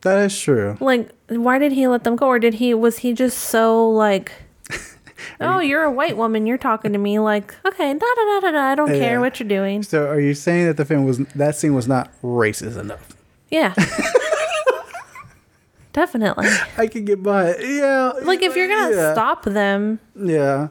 That 0.01 0.19
is 0.25 0.39
true. 0.39 0.77
Like 0.79 1.09
why 1.29 1.59
did 1.59 1.73
he 1.73 1.87
let 1.87 2.03
them 2.03 2.15
go 2.15 2.27
or 2.27 2.39
did 2.39 2.55
he 2.55 2.73
was 2.73 2.99
he 2.99 3.13
just 3.13 3.37
so 3.37 3.87
like 3.89 4.31
Oh, 5.41 5.59
you're 5.59 5.83
a 5.83 5.91
white 5.91 6.15
woman. 6.15 6.45
You're 6.45 6.57
talking 6.57 6.93
to 6.93 6.99
me 6.99 7.19
like, 7.19 7.53
okay, 7.65 7.93
da 7.93 7.99
da 7.99 8.23
da 8.25 8.39
da 8.39 8.51
da. 8.51 8.61
I 8.71 8.75
don't 8.75 8.93
Yeah. 8.93 8.99
care 8.99 9.19
what 9.19 9.39
you're 9.39 9.49
doing. 9.49 9.81
So, 9.83 10.07
are 10.07 10.19
you 10.19 10.33
saying 10.33 10.65
that 10.67 10.77
the 10.77 10.85
film 10.85 11.05
was 11.05 11.17
that 11.19 11.55
scene 11.55 11.73
was 11.73 11.87
not 11.87 12.09
racist 12.21 12.77
enough? 12.79 13.09
Yeah, 13.49 13.73
definitely. 15.93 16.47
I 16.77 16.87
can 16.87 17.05
get 17.05 17.23
by. 17.23 17.49
it. 17.51 17.57
Yeah. 17.65 18.11
Like 18.23 18.41
if 18.41 18.55
you're 18.55 18.67
gonna 18.67 18.95
yeah, 18.95 19.13
stop 19.13 19.43
them, 19.45 19.99
Yeah. 20.15 20.69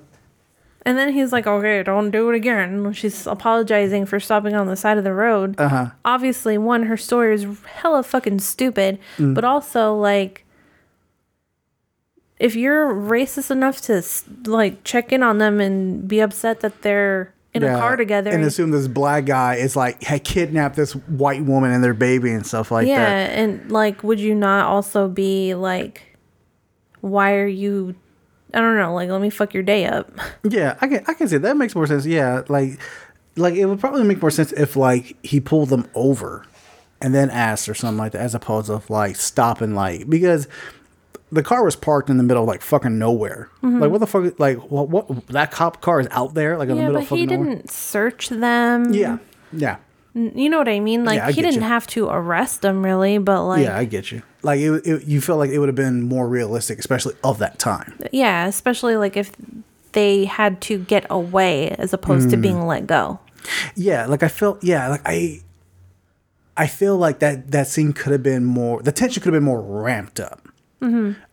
And 0.85 0.97
then 0.97 1.13
he's 1.13 1.33
like, 1.33 1.49
okay, 1.49 1.83
don't 1.83 2.13
do 2.13 2.31
it 2.31 2.37
again. 2.37 2.93
She's 2.93 3.27
apologizing 3.27 4.07
for 4.07 4.21
stopping 4.21 4.55
on 4.55 4.69
the 4.69 4.77
side 4.77 4.99
of 4.99 5.05
the 5.05 5.13
road. 5.13 5.57
Uh 5.59 5.69
huh. 5.69 5.87
Obviously, 6.05 6.57
one, 6.59 6.85
her 6.85 6.97
story 6.97 7.35
is 7.35 7.45
hella 7.75 8.05
fucking 8.05 8.39
stupid, 8.39 9.01
Mm. 9.17 9.35
but 9.35 9.43
also, 9.45 9.97
like, 9.97 10.45
if 12.39 12.55
you're 12.55 12.95
racist 12.95 13.51
enough 13.51 13.81
to, 13.83 14.01
like, 14.49 14.85
check 14.85 15.13
in 15.13 15.25
on 15.25 15.39
them 15.39 15.59
and 15.61 16.07
be 16.07 16.21
upset 16.21 16.61
that 16.61 16.83
they're 16.83 17.35
in 17.57 17.65
a 17.65 17.79
car 17.79 17.97
together. 17.97 18.31
and 18.31 18.45
assume 18.45 18.71
this 18.71 18.89
black 18.89 19.25
guy 19.25 19.57
is 19.57 19.77
like 19.77 20.03
had 20.03 20.25
kidnapped 20.25 20.77
this 20.77 20.93
white 20.93 21.45
woman 21.45 21.73
and 21.73 21.83
their 21.83 21.95
baby 21.95 22.31
and 22.31 22.47
stuff 22.47 22.71
like 22.71 22.87
yeah, 22.87 22.97
that. 22.97 23.31
Yeah, 23.31 23.43
and, 23.43 23.73
like, 23.73 24.03
would 24.03 24.21
you 24.21 24.35
not 24.35 24.67
also 24.67 25.09
be 25.09 25.55
like, 25.55 26.17
why 27.01 27.35
are 27.35 27.47
you, 27.47 27.95
I 28.55 28.61
don't 28.61 28.77
know, 28.77 28.95
like, 28.95 29.09
let 29.09 29.21
me 29.21 29.31
fuck 29.31 29.55
your 29.55 29.63
day 29.63 29.87
up. 29.87 30.11
Yeah, 30.49 30.77
I 30.81 30.87
can 30.87 31.05
I 31.09 31.15
can 31.15 31.29
see 31.29 31.39
that 31.39 31.57
makes 31.57 31.75
more 31.75 31.87
sense. 31.87 32.07
Yeah, 32.07 32.43
like 32.49 32.79
like 33.37 33.55
it 33.55 33.67
would 33.67 33.81
probably 33.81 34.05
make 34.05 34.21
more 34.23 34.31
sense 34.31 34.53
if 34.53 34.77
like 34.77 35.17
he 35.25 35.41
pulled 35.41 35.69
them 35.69 35.89
over 35.95 36.45
and 37.01 37.15
then 37.15 37.31
asked 37.31 37.69
or 37.69 37.75
something 37.75 37.99
like 37.99 38.13
that, 38.13 38.23
as 38.23 38.35
opposed 38.35 38.69
to 38.69 38.81
like 38.89 39.17
stopping 39.17 39.75
like 39.75 40.09
because 40.09 40.49
the 41.33 41.43
car 41.43 41.65
was 41.65 41.75
parked 41.77 42.09
in 42.09 42.17
the 42.19 42.23
middle 42.23 42.43
of 42.45 42.49
like 42.49 42.63
fucking 42.63 42.99
nowhere. 42.99 43.49
Like 43.63 43.91
what 43.91 43.99
the 43.99 44.07
fuck? 44.07 44.39
Like 44.39 44.59
what? 44.71 44.89
What? 44.89 45.27
That 45.29 45.51
cop 45.51 45.81
car 45.81 46.01
is 46.01 46.07
out 46.11 46.35
there, 46.35 46.57
like 46.57 46.69
in 46.69 46.77
the 46.77 46.83
middle 46.83 46.97
of 46.99 47.05
fucking 47.09 47.19
he 47.19 47.27
nowhere. 47.27 47.55
didn't 47.57 47.71
search 47.71 48.29
them. 48.29 48.93
Yeah, 48.95 49.19
yeah, 49.53 49.77
You 50.15 50.49
know 50.49 50.59
what 50.59 50.69
I 50.69 50.79
mean? 50.81 51.05
Like 51.05 51.17
Yeah, 51.17 51.27
I 51.27 51.33
he 51.33 51.43
didn't 51.43 51.63
you. 51.63 51.69
have 51.69 51.87
to 51.89 52.09
arrest 52.09 52.63
them 52.63 52.85
really, 52.85 53.19
but 53.19 53.45
like 53.47 53.65
yeah. 53.65 53.77
I 53.77 53.85
get 53.85 54.13
you. 54.13 54.23
Like 54.43 54.61
it, 54.61 54.87
it, 54.87 55.05
you 55.07 55.21
feel 55.21 55.37
like 55.37 55.51
it 55.51 55.59
would 55.59 55.69
have 55.69 55.75
been 55.75 56.03
more 56.03 56.29
realistic, 56.29 56.79
especially 56.79 57.15
of 57.25 57.39
that 57.41 57.59
time. 57.59 57.99
yeah, 58.13 58.47
especially 58.47 58.97
like 58.97 59.17
if 59.17 59.33
they 59.93 60.27
had 60.27 60.61
to 60.61 60.79
get 60.79 61.07
away 61.11 61.71
as 61.71 61.93
opposed 61.93 62.29
Mm. 62.29 62.31
to 62.33 62.37
being 62.37 62.67
let 62.67 62.87
go. 62.87 63.19
Yeah, 63.75 64.07
like 64.07 64.23
I 64.23 64.29
felt. 64.29 64.63
Yeah, 64.63 64.89
like 64.89 65.03
I. 65.05 65.41
I 66.57 66.67
feel 66.69 66.97
like 66.97 67.19
that 67.19 67.51
that 67.51 67.67
scene 67.69 67.93
could 67.93 68.13
have 68.13 68.23
been 68.23 68.45
more. 68.45 68.81
The 68.83 68.93
tension 68.93 69.23
could 69.23 69.33
have 69.35 69.41
been 69.41 69.45
more 69.45 69.61
ramped 69.61 70.19
up. 70.21 70.46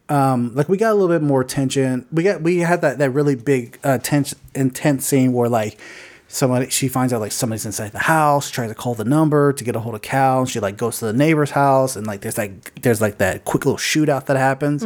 Um, 0.09 0.53
like 0.53 0.69
we 0.69 0.77
got 0.77 0.91
a 0.91 0.95
little 0.95 1.07
bit 1.07 1.21
more 1.21 1.43
tension. 1.43 2.05
We 2.11 2.23
got 2.23 2.41
we 2.41 2.59
had 2.59 2.81
that 2.81 2.97
that 2.99 3.11
really 3.11 3.35
big 3.35 3.79
uh, 3.83 3.97
tense 3.97 4.35
intense 4.53 5.05
scene 5.05 5.33
where 5.33 5.49
like 5.49 5.79
somebody 6.27 6.69
she 6.69 6.87
finds 6.87 7.13
out 7.13 7.21
like 7.21 7.31
somebody's 7.31 7.65
inside 7.65 7.91
the 7.91 7.99
house, 7.99 8.49
tries 8.49 8.69
to 8.69 8.75
call 8.75 8.95
the 8.95 9.05
number 9.05 9.53
to 9.53 9.63
get 9.63 9.75
a 9.75 9.79
hold 9.79 9.95
of 9.95 10.01
Cal. 10.01 10.39
And 10.41 10.49
she 10.49 10.59
like 10.59 10.77
goes 10.77 10.99
to 10.99 11.05
the 11.05 11.13
neighbor's 11.13 11.51
house 11.51 11.95
and 11.95 12.05
like 12.05 12.21
there's 12.21 12.37
like 12.37 12.81
there's 12.81 13.01
like 13.01 13.17
that 13.19 13.45
quick 13.45 13.65
little 13.65 13.77
shootout 13.77 14.25
that 14.25 14.37
happens. 14.37 14.83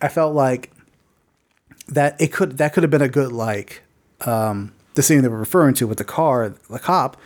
I 0.00 0.08
felt 0.08 0.34
like 0.34 0.70
that 1.88 2.20
it 2.20 2.32
could 2.32 2.58
that 2.58 2.72
could 2.72 2.82
have 2.82 2.90
been 2.90 3.02
a 3.02 3.08
good 3.08 3.32
like 3.32 3.82
um 4.22 4.72
the 4.94 5.02
scene 5.02 5.22
they 5.22 5.28
were 5.28 5.38
referring 5.38 5.74
to 5.74 5.86
with 5.86 5.98
the 5.98 6.04
car 6.04 6.54
the 6.70 6.78
cop 6.78 7.16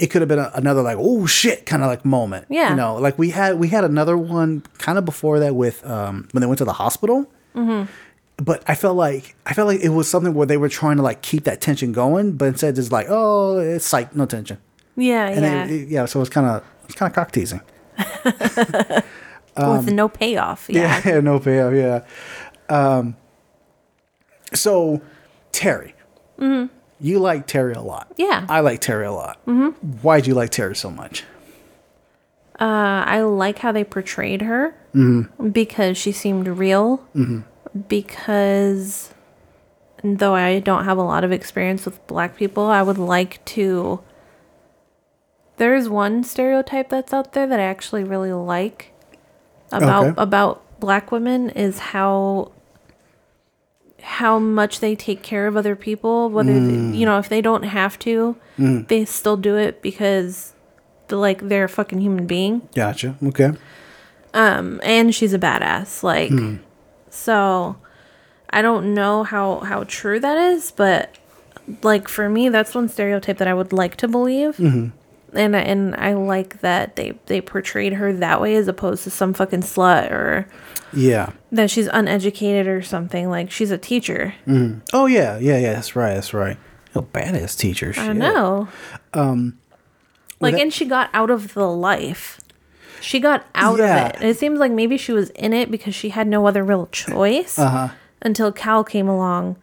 it 0.00 0.08
could 0.08 0.22
have 0.22 0.28
been 0.28 0.38
a, 0.38 0.50
another 0.54 0.82
like 0.82 0.96
oh 0.98 1.26
shit 1.26 1.66
kind 1.66 1.82
of 1.82 1.88
like 1.88 2.04
moment 2.04 2.46
Yeah. 2.48 2.70
you 2.70 2.76
know 2.76 2.96
like 2.96 3.18
we 3.18 3.30
had 3.30 3.58
we 3.58 3.68
had 3.68 3.84
another 3.84 4.16
one 4.16 4.62
kind 4.78 4.98
of 4.98 5.04
before 5.04 5.38
that 5.40 5.54
with 5.54 5.84
um 5.86 6.28
when 6.32 6.40
they 6.40 6.46
went 6.46 6.58
to 6.58 6.64
the 6.64 6.72
hospital 6.74 7.26
but 8.40 8.62
I 8.68 8.76
felt 8.76 8.96
like 8.96 9.34
I 9.46 9.52
felt 9.54 9.66
like 9.66 9.80
it 9.80 9.88
was 9.88 10.08
something 10.08 10.32
where 10.32 10.46
they 10.46 10.56
were 10.56 10.68
trying 10.68 10.96
to 10.98 11.02
like 11.02 11.22
keep 11.22 11.42
that 11.44 11.60
tension 11.60 11.90
going, 11.90 12.36
but 12.36 12.44
instead 12.46 12.76
just 12.76 12.92
like 12.92 13.06
oh 13.10 13.58
it's 13.58 13.84
psych 13.84 14.14
no 14.14 14.26
tension 14.26 14.58
Yeah, 14.96 15.26
and 15.26 15.42
yeah. 15.42 15.64
it- 15.64 15.70
it- 15.72 15.88
yeah 15.88 16.04
so 16.06 16.20
it's 16.20 16.30
kind 16.30 16.46
of 16.46 16.62
it's 16.84 16.94
kind 16.94 17.10
of 17.10 17.14
cock 17.16 17.32
teasing 17.32 17.60
With 19.56 19.90
no 19.90 20.08
payoff. 20.08 20.66
Yeah. 20.70 21.02
yeah 21.04 21.18
no 21.20 21.40
payoff 21.40 21.74
yeah 21.74 22.04
um 22.68 23.16
so 24.54 25.00
Terry 25.50 25.94
you 27.00 27.18
like 27.18 27.46
Terry 27.46 27.74
a 27.74 27.80
lot 27.80 28.12
Yeah. 28.16 28.44
I 28.48 28.60
like 28.60 28.80
Terry 28.80 29.06
a 29.06 29.12
lot 29.12 29.38
mm-hmm. 29.46 29.68
Why 30.02 30.20
do 30.20 30.28
you 30.30 30.34
like 30.34 30.50
Terry 30.50 30.74
so 30.76 30.90
much 30.90 31.24
Uh, 32.60 33.04
I 33.06 33.20
like 33.22 33.58
how 33.60 33.70
they 33.72 33.84
portrayed 33.84 34.42
her 34.42 34.74
Mm-hmm. 34.94 35.50
because 35.50 35.96
she 35.98 36.10
seemed 36.12 36.48
real. 36.48 37.06
Because 37.88 39.12
though 40.02 40.34
I 40.34 40.58
don't 40.60 40.84
have 40.84 40.98
a 40.98 41.02
lot 41.02 41.24
of 41.24 41.30
experience 41.32 41.84
with 41.84 42.04
black 42.06 42.36
people, 42.36 42.64
I 42.66 42.82
would 42.82 42.98
like 42.98 43.44
to. 43.56 44.00
There's 45.58 45.88
one 45.88 46.24
stereotype 46.24 46.88
that's 46.88 47.12
out 47.12 47.32
there 47.32 47.46
that 47.46 47.60
I 47.60 47.64
actually 47.64 48.04
really 48.04 48.32
like 48.32 48.92
about 49.70 50.06
Okay. 50.06 50.14
about 50.22 50.62
black 50.80 51.12
women 51.12 51.50
is 51.50 51.78
how 51.78 52.52
how 54.02 54.38
much 54.38 54.80
they 54.80 54.94
take 54.94 55.22
care 55.22 55.46
of 55.46 55.56
other 55.56 55.74
people 55.76 56.30
whether 56.30 56.52
Mm. 56.52 56.96
you 56.96 57.04
know 57.04 57.18
if 57.18 57.28
they 57.28 57.40
don't 57.40 57.64
have 57.64 57.98
to 58.00 58.36
they 58.58 59.04
still 59.04 59.36
do 59.36 59.56
it 59.56 59.82
because 59.82 60.52
like 61.10 61.48
they're 61.48 61.64
a 61.64 61.68
fucking 61.68 62.00
human 62.00 62.26
being. 62.26 62.68
Gotcha. 62.74 63.16
Okay. 63.22 63.52
Um, 64.34 64.78
and 64.82 65.14
she's 65.14 65.32
a 65.32 65.38
badass 65.38 66.02
like 66.02 66.32
so 67.10 67.76
i 68.50 68.60
don't 68.62 68.92
know 68.94 69.24
how 69.24 69.60
how 69.60 69.84
true 69.84 70.20
that 70.20 70.36
is 70.36 70.70
but 70.70 71.16
like 71.82 72.08
for 72.08 72.28
me 72.28 72.48
that's 72.50 72.74
one 72.74 72.88
stereotype 72.88 73.38
that 73.38 73.48
i 73.48 73.54
would 73.54 73.72
like 73.72 73.96
to 73.96 74.06
believe 74.08 74.58
and 75.34 75.54
I- 75.56 75.60
and 75.60 75.94
i 75.96 76.12
like 76.14 76.60
that 76.62 76.96
they 76.96 77.18
they 77.26 77.40
portrayed 77.40 77.92
her 77.94 78.12
that 78.14 78.40
way 78.40 78.54
as 78.56 78.66
opposed 78.68 79.04
to 79.04 79.10
some 79.10 79.34
fucking 79.34 79.60
slut 79.62 80.10
or 80.10 80.48
yeah. 80.92 81.32
that 81.52 81.70
she's 81.70 81.86
uneducated 81.86 82.66
or 82.66 82.80
something. 82.80 83.28
Like 83.28 83.50
she's 83.50 83.70
a 83.70 83.76
teacher. 83.76 84.34
Oh 84.94 85.04
yeah. 85.04 85.36
Yeah 85.38 85.58
yeah. 85.58 85.74
That's 85.74 85.94
right. 85.94 86.14
That's 86.14 86.32
right. 86.32 86.56
Oh 86.96 87.02
badass 87.02 87.58
teacher. 87.58 87.90
I 87.96 88.06
shit. 88.06 88.16
know. 88.16 88.68
Um 89.12 89.58
like 90.40 90.54
that- 90.54 90.62
and 90.62 90.72
she 90.72 90.86
got 90.86 91.10
out 91.12 91.28
of 91.30 91.52
the 91.52 91.68
life. 91.68 92.40
She 93.02 93.20
got 93.20 93.44
out 93.54 93.78
Yeah. 93.78 94.06
of 94.16 94.22
it. 94.22 94.28
It 94.30 94.38
seems 94.38 94.58
like 94.58 94.72
maybe 94.72 94.96
she 94.96 95.12
was 95.12 95.28
in 95.30 95.52
it 95.52 95.70
because 95.70 95.94
she 95.94 96.08
had 96.08 96.26
no 96.26 96.46
other 96.46 96.64
real 96.64 96.86
choice 96.90 97.58
Uh-huh. 97.58 97.88
until 98.22 98.50
Cal 98.50 98.82
came 98.82 99.08
along 99.08 99.56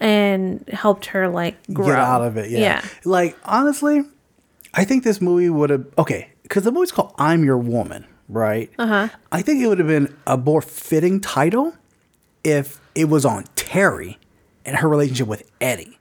and 0.00 0.68
helped 0.72 1.06
her 1.06 1.28
like 1.28 1.56
grow. 1.72 1.86
get 1.86 1.98
out 1.98 2.22
of 2.22 2.36
it. 2.36 2.50
Yeah. 2.50 2.82
Like 3.04 3.36
honestly, 3.44 4.02
I 4.76 4.84
think 4.84 5.04
this 5.04 5.20
movie 5.20 5.48
would 5.48 5.70
have 5.70 5.86
okay 5.98 6.28
because 6.42 6.64
the 6.64 6.70
movie's 6.70 6.92
called 6.92 7.14
"I'm 7.18 7.44
Your 7.44 7.58
Woman," 7.58 8.04
right? 8.28 8.70
Uh 8.78 8.86
huh. 8.86 9.08
I 9.32 9.42
think 9.42 9.62
it 9.62 9.68
would 9.68 9.78
have 9.78 9.88
been 9.88 10.14
a 10.26 10.36
more 10.36 10.62
fitting 10.62 11.20
title 11.20 11.74
if 12.44 12.80
it 12.94 13.08
was 13.08 13.24
on 13.24 13.44
Terry 13.56 14.18
and 14.64 14.76
her 14.76 14.88
relationship 14.88 15.28
with 15.28 15.50
Eddie, 15.60 15.98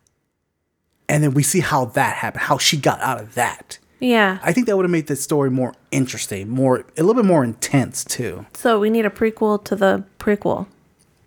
and 1.08 1.24
then 1.24 1.34
we 1.34 1.42
see 1.44 1.62
how 1.62 1.86
that 1.86 2.18
happened, 2.18 2.44
how 2.44 2.58
she 2.58 2.78
got 2.78 3.00
out 3.02 3.20
of 3.22 3.36
that. 3.36 3.80
Yeah. 4.02 4.40
I 4.44 4.52
think 4.52 4.68
that 4.68 4.76
would 4.76 4.84
have 4.84 4.92
made 4.92 5.08
the 5.08 5.16
story 5.16 5.50
more 5.50 5.74
interesting, 5.92 6.50
more 6.50 6.80
a 6.98 7.02
little 7.02 7.14
bit 7.14 7.26
more 7.26 7.44
intense 7.44 8.04
too. 8.04 8.46
so 8.54 8.80
we 8.80 8.90
need 8.90 9.06
a 9.06 9.10
prequel 9.10 9.64
to 9.66 9.76
the 9.76 10.04
prequel. 10.20 10.68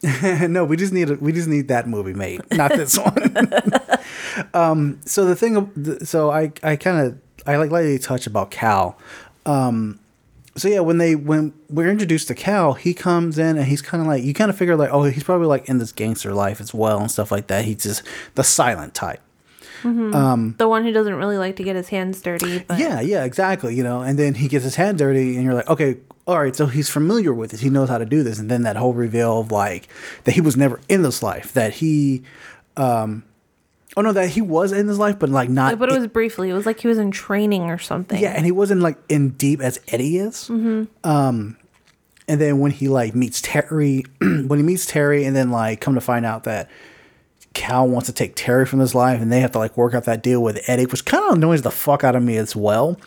no, 0.48 0.64
we 0.64 0.76
just 0.76 0.92
need 0.92 1.10
a, 1.10 1.14
we 1.14 1.32
just 1.32 1.48
need 1.48 1.68
that 1.68 1.88
movie 1.88 2.12
made, 2.14 2.40
not 2.52 2.70
this 2.70 2.96
one. 3.10 3.34
um, 4.54 5.00
so 5.04 5.24
the 5.24 5.34
thing, 5.34 6.04
so 6.04 6.30
I 6.30 6.52
I 6.62 6.76
kind 6.76 7.06
of 7.06 7.18
I 7.48 7.56
like 7.56 7.70
lightly 7.70 7.98
touch 7.98 8.26
about 8.26 8.50
Cal. 8.50 8.98
Um, 9.46 9.98
so 10.56 10.68
yeah, 10.68 10.80
when 10.80 10.98
they 10.98 11.14
when 11.14 11.52
we're 11.70 11.88
introduced 11.88 12.28
to 12.28 12.34
Cal, 12.34 12.74
he 12.74 12.92
comes 12.92 13.38
in 13.38 13.56
and 13.56 13.66
he's 13.66 13.80
kind 13.80 14.00
of 14.00 14.06
like 14.06 14.22
you 14.22 14.34
kind 14.34 14.50
of 14.50 14.58
figure 14.58 14.76
like 14.76 14.90
oh 14.90 15.04
he's 15.04 15.24
probably 15.24 15.46
like 15.46 15.68
in 15.68 15.78
this 15.78 15.92
gangster 15.92 16.34
life 16.34 16.60
as 16.60 16.74
well 16.74 17.00
and 17.00 17.10
stuff 17.10 17.32
like 17.32 17.46
that. 17.46 17.64
He's 17.64 17.82
just 17.82 18.02
the 18.34 18.44
silent 18.44 18.94
type. 18.94 19.20
The 20.58 20.68
one 20.68 20.84
who 20.84 20.92
doesn't 20.92 21.14
really 21.14 21.38
like 21.38 21.56
to 21.56 21.62
get 21.62 21.76
his 21.76 21.88
hands 21.88 22.20
dirty. 22.20 22.64
But 22.66 22.78
Yeah, 22.78 23.00
yeah, 23.00 23.24
exactly. 23.24 23.74
You 23.74 23.84
know, 23.84 24.02
and 24.02 24.18
then 24.18 24.34
he 24.34 24.48
gets 24.48 24.64
his 24.64 24.74
hand 24.74 24.98
dirty, 24.98 25.36
and 25.36 25.44
you're 25.44 25.54
like, 25.54 25.68
okay, 25.68 25.96
all 26.26 26.38
right, 26.38 26.54
so 26.54 26.66
he's 26.66 26.90
familiar 26.90 27.32
with 27.32 27.54
it. 27.54 27.60
He 27.60 27.70
knows 27.70 27.88
how 27.88 27.98
to 27.98 28.04
do 28.04 28.22
this, 28.22 28.38
and 28.38 28.50
then 28.50 28.62
that 28.62 28.76
whole 28.76 28.92
reveal 28.92 29.40
of 29.40 29.52
like 29.52 29.88
that 30.24 30.32
he 30.32 30.40
was 30.40 30.56
never 30.56 30.80
in 30.88 31.02
this 31.02 31.22
life. 31.22 31.52
That 31.52 31.74
he, 31.74 32.22
um, 32.76 33.22
oh 33.98 34.00
no, 34.00 34.12
that 34.12 34.30
he 34.30 34.40
was 34.40 34.70
in 34.70 34.86
his 34.86 34.96
life, 34.96 35.18
but 35.18 35.28
like 35.28 35.48
not. 35.48 35.76
But 35.76 35.90
it 35.90 35.98
was 35.98 36.06
briefly. 36.06 36.50
It 36.50 36.54
was 36.54 36.66
like 36.66 36.78
he 36.78 36.86
was 36.86 36.98
in 36.98 37.10
training 37.10 37.64
or 37.64 37.78
something. 37.78 38.20
yeah, 38.20 38.30
and 38.30 38.44
he 38.44 38.52
wasn't 38.52 38.80
like 38.80 38.96
in 39.08 39.30
deep 39.30 39.60
as 39.60 39.80
Eddie 39.88 40.18
is. 40.18 40.48
Mm-hmm. 40.48 40.84
Um, 41.02 41.56
and 42.28 42.40
then 42.40 42.60
when 42.60 42.70
he 42.70 42.86
like 42.86 43.16
meets 43.16 43.40
Terry, 43.42 44.04
when 44.20 44.56
he 44.56 44.62
meets 44.62 44.86
Terry, 44.86 45.24
and 45.24 45.34
then 45.34 45.50
like 45.50 45.80
come 45.80 45.96
to 45.96 46.00
find 46.00 46.24
out 46.24 46.44
that 46.44 46.70
Cal 47.54 47.88
wants 47.88 48.06
to 48.06 48.12
take 48.12 48.36
Terry 48.36 48.66
from 48.66 48.78
his 48.78 48.94
life, 48.94 49.20
and 49.20 49.32
they 49.32 49.40
have 49.40 49.50
to 49.50 49.58
like 49.58 49.76
work 49.76 49.94
out 49.94 50.04
that 50.04 50.22
deal 50.22 50.40
with 50.40 50.62
Eddie, 50.68 50.86
which 50.86 51.04
kind 51.04 51.24
of 51.24 51.34
annoys 51.34 51.62
the 51.62 51.72
fuck 51.72 52.04
out 52.04 52.14
of 52.14 52.22
me 52.22 52.36
as 52.36 52.54
well. 52.54 53.00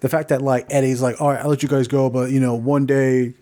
The 0.00 0.10
fact 0.10 0.28
that 0.28 0.42
like 0.42 0.66
Eddie's 0.68 1.00
like, 1.00 1.22
all 1.22 1.30
right, 1.30 1.40
I'll 1.40 1.48
let 1.48 1.62
you 1.62 1.70
guys 1.70 1.88
go, 1.88 2.10
but 2.10 2.30
you 2.30 2.38
know, 2.38 2.54
one 2.54 2.84
day, 2.84 3.32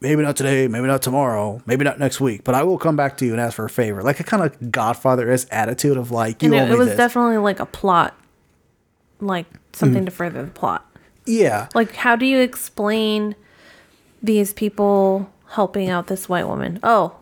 maybe 0.00 0.22
not 0.22 0.36
today, 0.36 0.68
maybe 0.68 0.86
not 0.86 1.00
tomorrow, 1.02 1.62
maybe 1.66 1.84
not 1.84 1.98
next 1.98 2.20
week, 2.20 2.44
but 2.44 2.54
I 2.54 2.62
will 2.62 2.78
come 2.78 2.96
back 2.96 3.16
to 3.18 3.24
you 3.26 3.32
and 3.32 3.40
ask 3.40 3.54
for 3.56 3.64
a 3.64 3.70
favor. 3.70 4.02
Like 4.02 4.20
a 4.20 4.24
kind 4.24 4.42
of 4.42 4.70
Godfather 4.70 5.30
esque 5.30 5.48
attitude 5.50 5.96
of 5.96 6.10
like, 6.10 6.42
you 6.42 6.52
and 6.52 6.54
owe 6.70 6.72
it, 6.72 6.72
it 6.72 6.78
was 6.78 6.88
this. 6.88 6.96
definitely 6.96 7.38
like 7.38 7.60
a 7.60 7.66
plot, 7.66 8.14
like 9.20 9.46
something 9.72 10.02
Mm. 10.02 10.06
to 10.06 10.10
further 10.10 10.42
the 10.44 10.50
plot. 10.50 10.84
yeah, 11.26 11.68
Like, 11.74 11.94
how 11.96 12.16
do 12.16 12.26
you 12.26 12.38
explain 12.40 13.34
these 14.22 14.52
people 14.52 15.30
helping 15.52 15.88
out 15.88 16.06
this 16.08 16.28
white 16.28 16.46
woman? 16.46 16.80
Oh, 16.82 17.14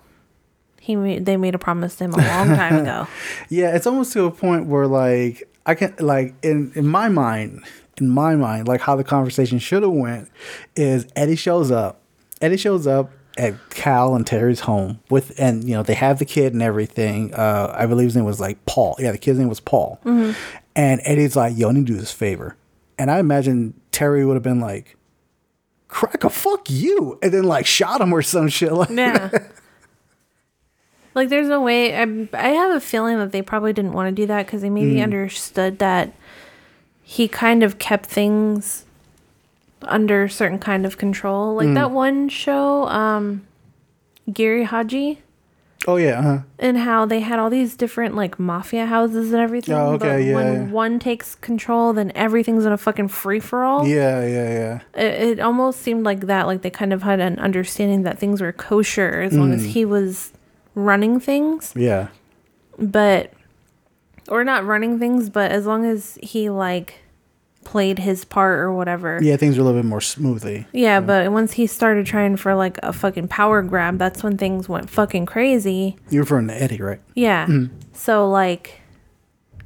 he 0.81 0.97
made, 0.97 1.25
they 1.27 1.37
made 1.37 1.55
a 1.55 1.59
promise 1.59 1.95
to 1.97 2.05
him 2.05 2.15
a 2.15 2.17
long 2.17 2.49
time 2.57 2.79
ago. 2.79 3.07
Yeah, 3.49 3.77
it's 3.77 3.87
almost 3.87 4.13
to 4.15 4.25
a 4.25 4.31
point 4.33 4.67
where 4.67 4.89
like 4.89 5.49
I 5.65 5.77
can 5.77 5.95
like 6.01 6.35
in 6.43 6.73
in 6.75 6.89
my 6.89 7.09
mind, 7.09 7.63
in 8.01 8.09
my 8.11 8.35
mind, 8.35 8.67
like 8.67 8.81
how 8.81 8.97
the 8.97 9.05
conversation 9.05 9.61
should 9.61 9.85
have 9.85 9.93
went 9.93 10.29
is 10.75 11.07
Eddie 11.15 11.37
shows 11.37 11.71
up. 11.71 12.01
Eddie 12.43 12.57
shows 12.59 12.87
up 12.87 13.11
at 13.39 13.55
Cal 13.71 14.15
and 14.15 14.27
Terry's 14.27 14.61
home 14.61 15.01
with 15.09 15.33
and 15.39 15.65
you 15.65 15.75
know, 15.75 15.83
they 15.83 15.95
have 15.95 16.19
the 16.19 16.25
kid 16.27 16.53
and 16.53 16.63
everything. 16.63 17.33
Uh 17.35 17.73
I 17.75 17.87
believe 17.87 18.07
his 18.09 18.17
name 18.17 18.27
was 18.27 18.41
like 18.41 18.65
Paul. 18.67 18.97
Yeah, 18.99 19.13
the 19.13 19.19
kid's 19.19 19.39
name 19.39 19.49
was 19.49 19.61
Paul. 19.61 19.99
And 20.75 21.01
Eddie's 21.05 21.37
like, 21.37 21.57
yo, 21.57 21.69
I 21.69 21.73
need 21.73 21.87
to 21.87 21.93
do 21.95 21.99
this 21.99 22.13
favor. 22.13 22.57
And 22.99 23.11
I 23.11 23.19
imagine 23.19 23.75
Terry 23.91 24.25
would 24.27 24.35
have 24.35 24.43
been 24.43 24.61
like, 24.61 24.97
crack 25.89 26.25
a 26.25 26.31
fuck 26.31 26.71
you 26.71 27.19
and 27.23 27.33
then 27.33 27.45
like 27.45 27.67
shot 27.67 28.01
him 28.01 28.13
or 28.13 28.23
some 28.23 28.49
shit 28.49 28.73
like 28.73 28.91
Yeah. 28.91 29.31
like, 31.15 31.29
there's 31.29 31.49
no 31.49 31.61
way. 31.61 31.95
I, 31.95 32.03
I 32.33 32.49
have 32.49 32.75
a 32.75 32.81
feeling 32.81 33.19
that 33.19 33.33
they 33.33 33.43
probably 33.43 33.73
didn't 33.75 33.93
want 33.93 34.09
to 34.15 34.23
do 34.23 34.27
that 34.27 34.47
because 34.47 34.63
they 34.63 34.71
maybe 34.71 34.95
Mm. 34.97 35.03
understood 35.03 35.79
that 35.79 36.13
he 37.03 37.29
kind 37.29 37.63
of 37.63 37.79
kept 37.79 38.07
things 38.07 38.87
under 39.89 40.29
certain 40.29 40.59
kind 40.59 40.85
of 40.87 40.97
control. 40.99 41.55
Like 41.55 41.75
that 41.75 41.91
one 41.91 42.29
show, 42.29 42.87
um, 42.89 43.47
Gary 44.33 44.65
Haji, 44.65 45.21
Oh 45.89 45.97
yeah, 45.97 46.21
uh-huh. 46.21 46.39
and 46.61 46.79
how 46.79 47.07
they 47.07 47.19
had 47.21 47.41
all 47.41 47.51
these 47.51 47.75
different 47.77 48.15
like 48.15 48.39
mafia 48.39 48.87
houses 48.87 49.33
and 49.33 49.43
everything. 49.43 49.75
Oh, 49.75 49.95
okay, 49.95 50.07
but 50.09 50.17
yeah, 50.19 50.35
When 50.37 50.53
yeah. 50.55 50.65
one 50.71 50.99
takes 51.01 51.35
control, 51.35 51.93
then 51.93 52.13
everything's 52.15 52.65
in 52.65 52.71
a 52.73 52.79
fucking 52.79 53.09
free 53.09 53.41
for 53.41 53.65
all. 53.65 53.87
yeah, 53.89 54.25
yeah, 54.25 54.81
yeah. 54.95 55.03
It, 55.03 55.39
it 55.39 55.41
almost 55.41 55.81
seemed 55.81 56.05
like 56.05 56.21
that. 56.29 56.47
Like 56.47 56.63
they 56.63 56.71
kind 56.71 56.93
of 56.93 57.03
had 57.03 57.19
an 57.19 57.39
understanding 57.41 58.03
that 58.05 58.19
things 58.19 58.41
were 58.41 58.53
kosher 58.53 59.23
as 59.23 59.33
long 59.37 59.51
Mm. 59.51 59.55
as 59.57 59.65
he 59.65 59.85
was 59.85 60.33
running 60.77 61.19
things, 61.19 61.73
Yeah. 61.75 62.09
but 62.79 63.33
or 64.29 64.45
not 64.45 64.65
running 64.65 65.01
things, 65.01 65.29
but 65.31 65.51
as 65.51 65.67
long 65.67 65.85
as 65.85 66.17
he 66.23 66.49
like 66.49 67.02
played 67.65 67.99
his 67.99 68.25
part 68.25 68.59
or 68.59 68.73
whatever. 68.73 69.19
Yeah, 69.23 69.37
things 69.37 69.57
were 69.57 69.63
a 69.63 69.65
little 69.65 69.81
bit 69.83 69.87
more 69.89 70.01
smoothly. 70.01 70.67
Yeah, 70.73 71.01
but 71.01 71.31
once 71.33 71.53
he 71.53 71.67
started 71.67 72.07
trying 72.07 72.37
for 72.37 72.55
like 72.55 72.79
a 72.83 72.93
fucking 72.93 73.29
power 73.29 73.63
grab, 73.63 73.99
that's 73.99 74.23
when 74.23 74.37
things 74.37 74.69
went 74.69 74.91
fucking 74.91 75.27
crazy. 75.27 75.97
You're 76.11 76.23
referring 76.23 76.49
to 76.49 76.55
Eddie, 76.63 76.81
right? 76.81 77.01
Yeah. 77.15 77.47
Mm-hmm. 77.47 77.75
So 77.93 78.29
like, 78.29 78.81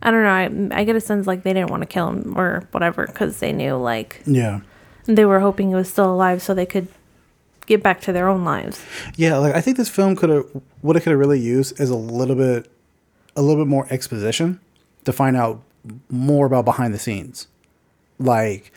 I 0.02 0.10
don't 0.10 0.22
know. 0.22 0.74
I, 0.74 0.80
I 0.80 0.84
get 0.84 0.94
a 0.96 1.00
sense 1.00 1.26
like 1.26 1.42
they 1.42 1.52
didn't 1.52 1.70
want 1.70 1.82
to 1.82 1.86
kill 1.86 2.08
him 2.10 2.38
or 2.38 2.68
whatever 2.70 3.06
because 3.06 3.38
they 3.40 3.52
knew 3.52 3.76
like 3.76 4.22
Yeah. 4.26 4.60
they 5.04 5.24
were 5.24 5.40
hoping 5.40 5.68
he 5.70 5.74
was 5.74 5.88
still 5.90 6.12
alive 6.12 6.42
so 6.42 6.54
they 6.54 6.66
could 6.66 6.88
get 7.66 7.82
back 7.82 8.00
to 8.02 8.12
their 8.12 8.28
own 8.28 8.44
lives. 8.44 8.80
Yeah, 9.16 9.38
like 9.38 9.54
I 9.54 9.60
think 9.60 9.76
this 9.76 9.88
film 9.88 10.14
could 10.14 10.30
have 10.30 10.44
what 10.82 10.96
it 10.96 11.00
could 11.00 11.10
have 11.10 11.18
really 11.18 11.40
used 11.40 11.80
is 11.80 11.90
a 11.90 11.96
little 11.96 12.36
bit 12.36 12.70
a 13.34 13.42
little 13.42 13.62
bit 13.64 13.68
more 13.68 13.86
exposition 13.90 14.60
to 15.04 15.12
find 15.12 15.36
out 15.36 15.62
more 16.10 16.46
about 16.46 16.64
behind 16.64 16.94
the 16.94 16.98
scenes. 16.98 17.48
Like 18.18 18.72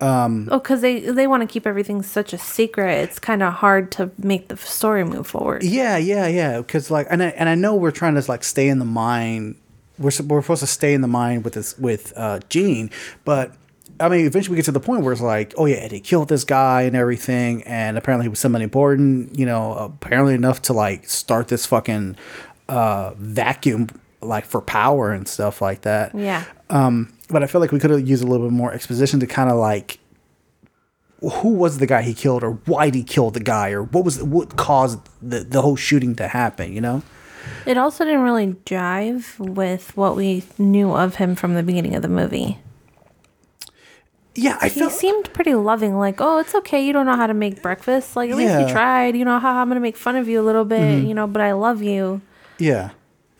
um 0.00 0.48
Oh, 0.50 0.58
because 0.58 0.80
they 0.80 1.00
they 1.00 1.26
want 1.26 1.42
to 1.42 1.46
keep 1.46 1.66
everything 1.66 2.02
such 2.02 2.32
a 2.32 2.38
secret. 2.38 2.92
It's 2.98 3.18
kind 3.18 3.42
of 3.42 3.54
hard 3.54 3.90
to 3.92 4.10
make 4.18 4.48
the 4.48 4.56
story 4.56 5.04
move 5.04 5.26
forward. 5.26 5.62
yeah, 5.62 5.96
yeah, 5.96 6.26
yeah, 6.26 6.62
cuz 6.62 6.90
like 6.90 7.06
and 7.10 7.22
I, 7.22 7.28
and 7.28 7.48
I 7.48 7.54
know 7.54 7.74
we're 7.74 7.90
trying 7.90 8.14
to 8.14 8.24
like 8.28 8.44
stay 8.44 8.68
in 8.68 8.78
the 8.78 8.84
mind 8.84 9.56
we're 9.98 10.12
we're 10.26 10.42
supposed 10.42 10.60
to 10.60 10.66
stay 10.66 10.92
in 10.92 11.00
the 11.00 11.08
mind 11.08 11.44
with 11.44 11.54
this 11.54 11.78
with 11.78 12.12
uh 12.16 12.40
Jean, 12.48 12.90
but 13.24 13.52
I 13.98 14.10
mean, 14.10 14.26
eventually 14.26 14.52
we 14.52 14.56
get 14.56 14.66
to 14.66 14.72
the 14.72 14.80
point 14.80 15.02
where 15.02 15.12
it's 15.12 15.22
like, 15.22 15.54
oh 15.56 15.64
yeah, 15.64 15.76
Eddie 15.76 16.00
killed 16.00 16.28
this 16.28 16.44
guy 16.44 16.82
and 16.82 16.94
everything, 16.94 17.62
and 17.62 17.96
apparently 17.96 18.24
he 18.24 18.28
was 18.28 18.38
somebody 18.38 18.64
important, 18.64 19.38
you 19.38 19.46
know, 19.46 19.72
apparently 19.72 20.34
enough 20.34 20.60
to 20.62 20.74
like 20.74 21.08
start 21.08 21.48
this 21.48 21.64
fucking 21.64 22.16
uh, 22.68 23.12
vacuum 23.16 23.88
like 24.20 24.44
for 24.44 24.60
power 24.60 25.12
and 25.12 25.26
stuff 25.26 25.62
like 25.62 25.82
that. 25.82 26.14
Yeah. 26.14 26.44
Um, 26.68 27.12
but 27.30 27.42
I 27.42 27.46
feel 27.46 27.60
like 27.60 27.72
we 27.72 27.78
could 27.78 27.90
have 27.90 28.06
used 28.06 28.22
a 28.22 28.26
little 28.26 28.46
bit 28.46 28.52
more 28.52 28.72
exposition 28.72 29.20
to 29.20 29.26
kind 29.26 29.50
of 29.50 29.56
like 29.56 29.98
who 31.20 31.54
was 31.54 31.78
the 31.78 31.86
guy 31.86 32.02
he 32.02 32.14
killed, 32.14 32.44
or 32.44 32.52
why 32.66 32.86
did 32.86 32.94
he 32.94 33.02
kill 33.02 33.30
the 33.30 33.40
guy, 33.40 33.70
or 33.70 33.82
what 33.82 34.04
was 34.04 34.22
what 34.22 34.56
caused 34.56 35.00
the 35.22 35.40
the 35.40 35.62
whole 35.62 35.76
shooting 35.76 36.14
to 36.16 36.28
happen. 36.28 36.72
You 36.72 36.80
know? 36.80 37.02
It 37.64 37.78
also 37.78 38.04
didn't 38.04 38.22
really 38.22 38.54
jive 38.66 39.38
with 39.38 39.96
what 39.96 40.16
we 40.16 40.42
knew 40.58 40.92
of 40.92 41.16
him 41.16 41.34
from 41.36 41.54
the 41.54 41.62
beginning 41.62 41.94
of 41.94 42.02
the 42.02 42.08
movie. 42.08 42.58
Yeah, 44.34 44.58
I 44.60 44.68
He 44.68 44.90
seemed 44.90 45.32
pretty 45.32 45.54
loving, 45.54 45.96
like, 45.96 46.20
oh, 46.20 46.38
it's 46.38 46.54
okay, 46.56 46.84
you 46.84 46.92
don't 46.92 47.06
know 47.06 47.16
how 47.16 47.26
to 47.26 47.32
make 47.34 47.62
breakfast. 47.62 48.16
Like, 48.16 48.28
at 48.30 48.36
least 48.36 48.50
Yeah. 48.50 48.58
Mm-hmm. 48.60 48.68
you 48.68 48.74
tried, 48.74 49.16
you 49.16 49.24
know, 49.24 49.38
how 49.38 49.54
I'm 49.60 49.68
gonna 49.68 49.80
make 49.80 49.96
fun 49.96 50.16
of 50.16 50.28
you 50.28 50.40
a 50.40 50.44
little 50.44 50.64
bit, 50.66 51.04
you 51.04 51.14
know, 51.14 51.26
but 51.26 51.40
I 51.40 51.52
love 51.52 51.82
you. 51.82 52.20
yeah. 52.58 52.90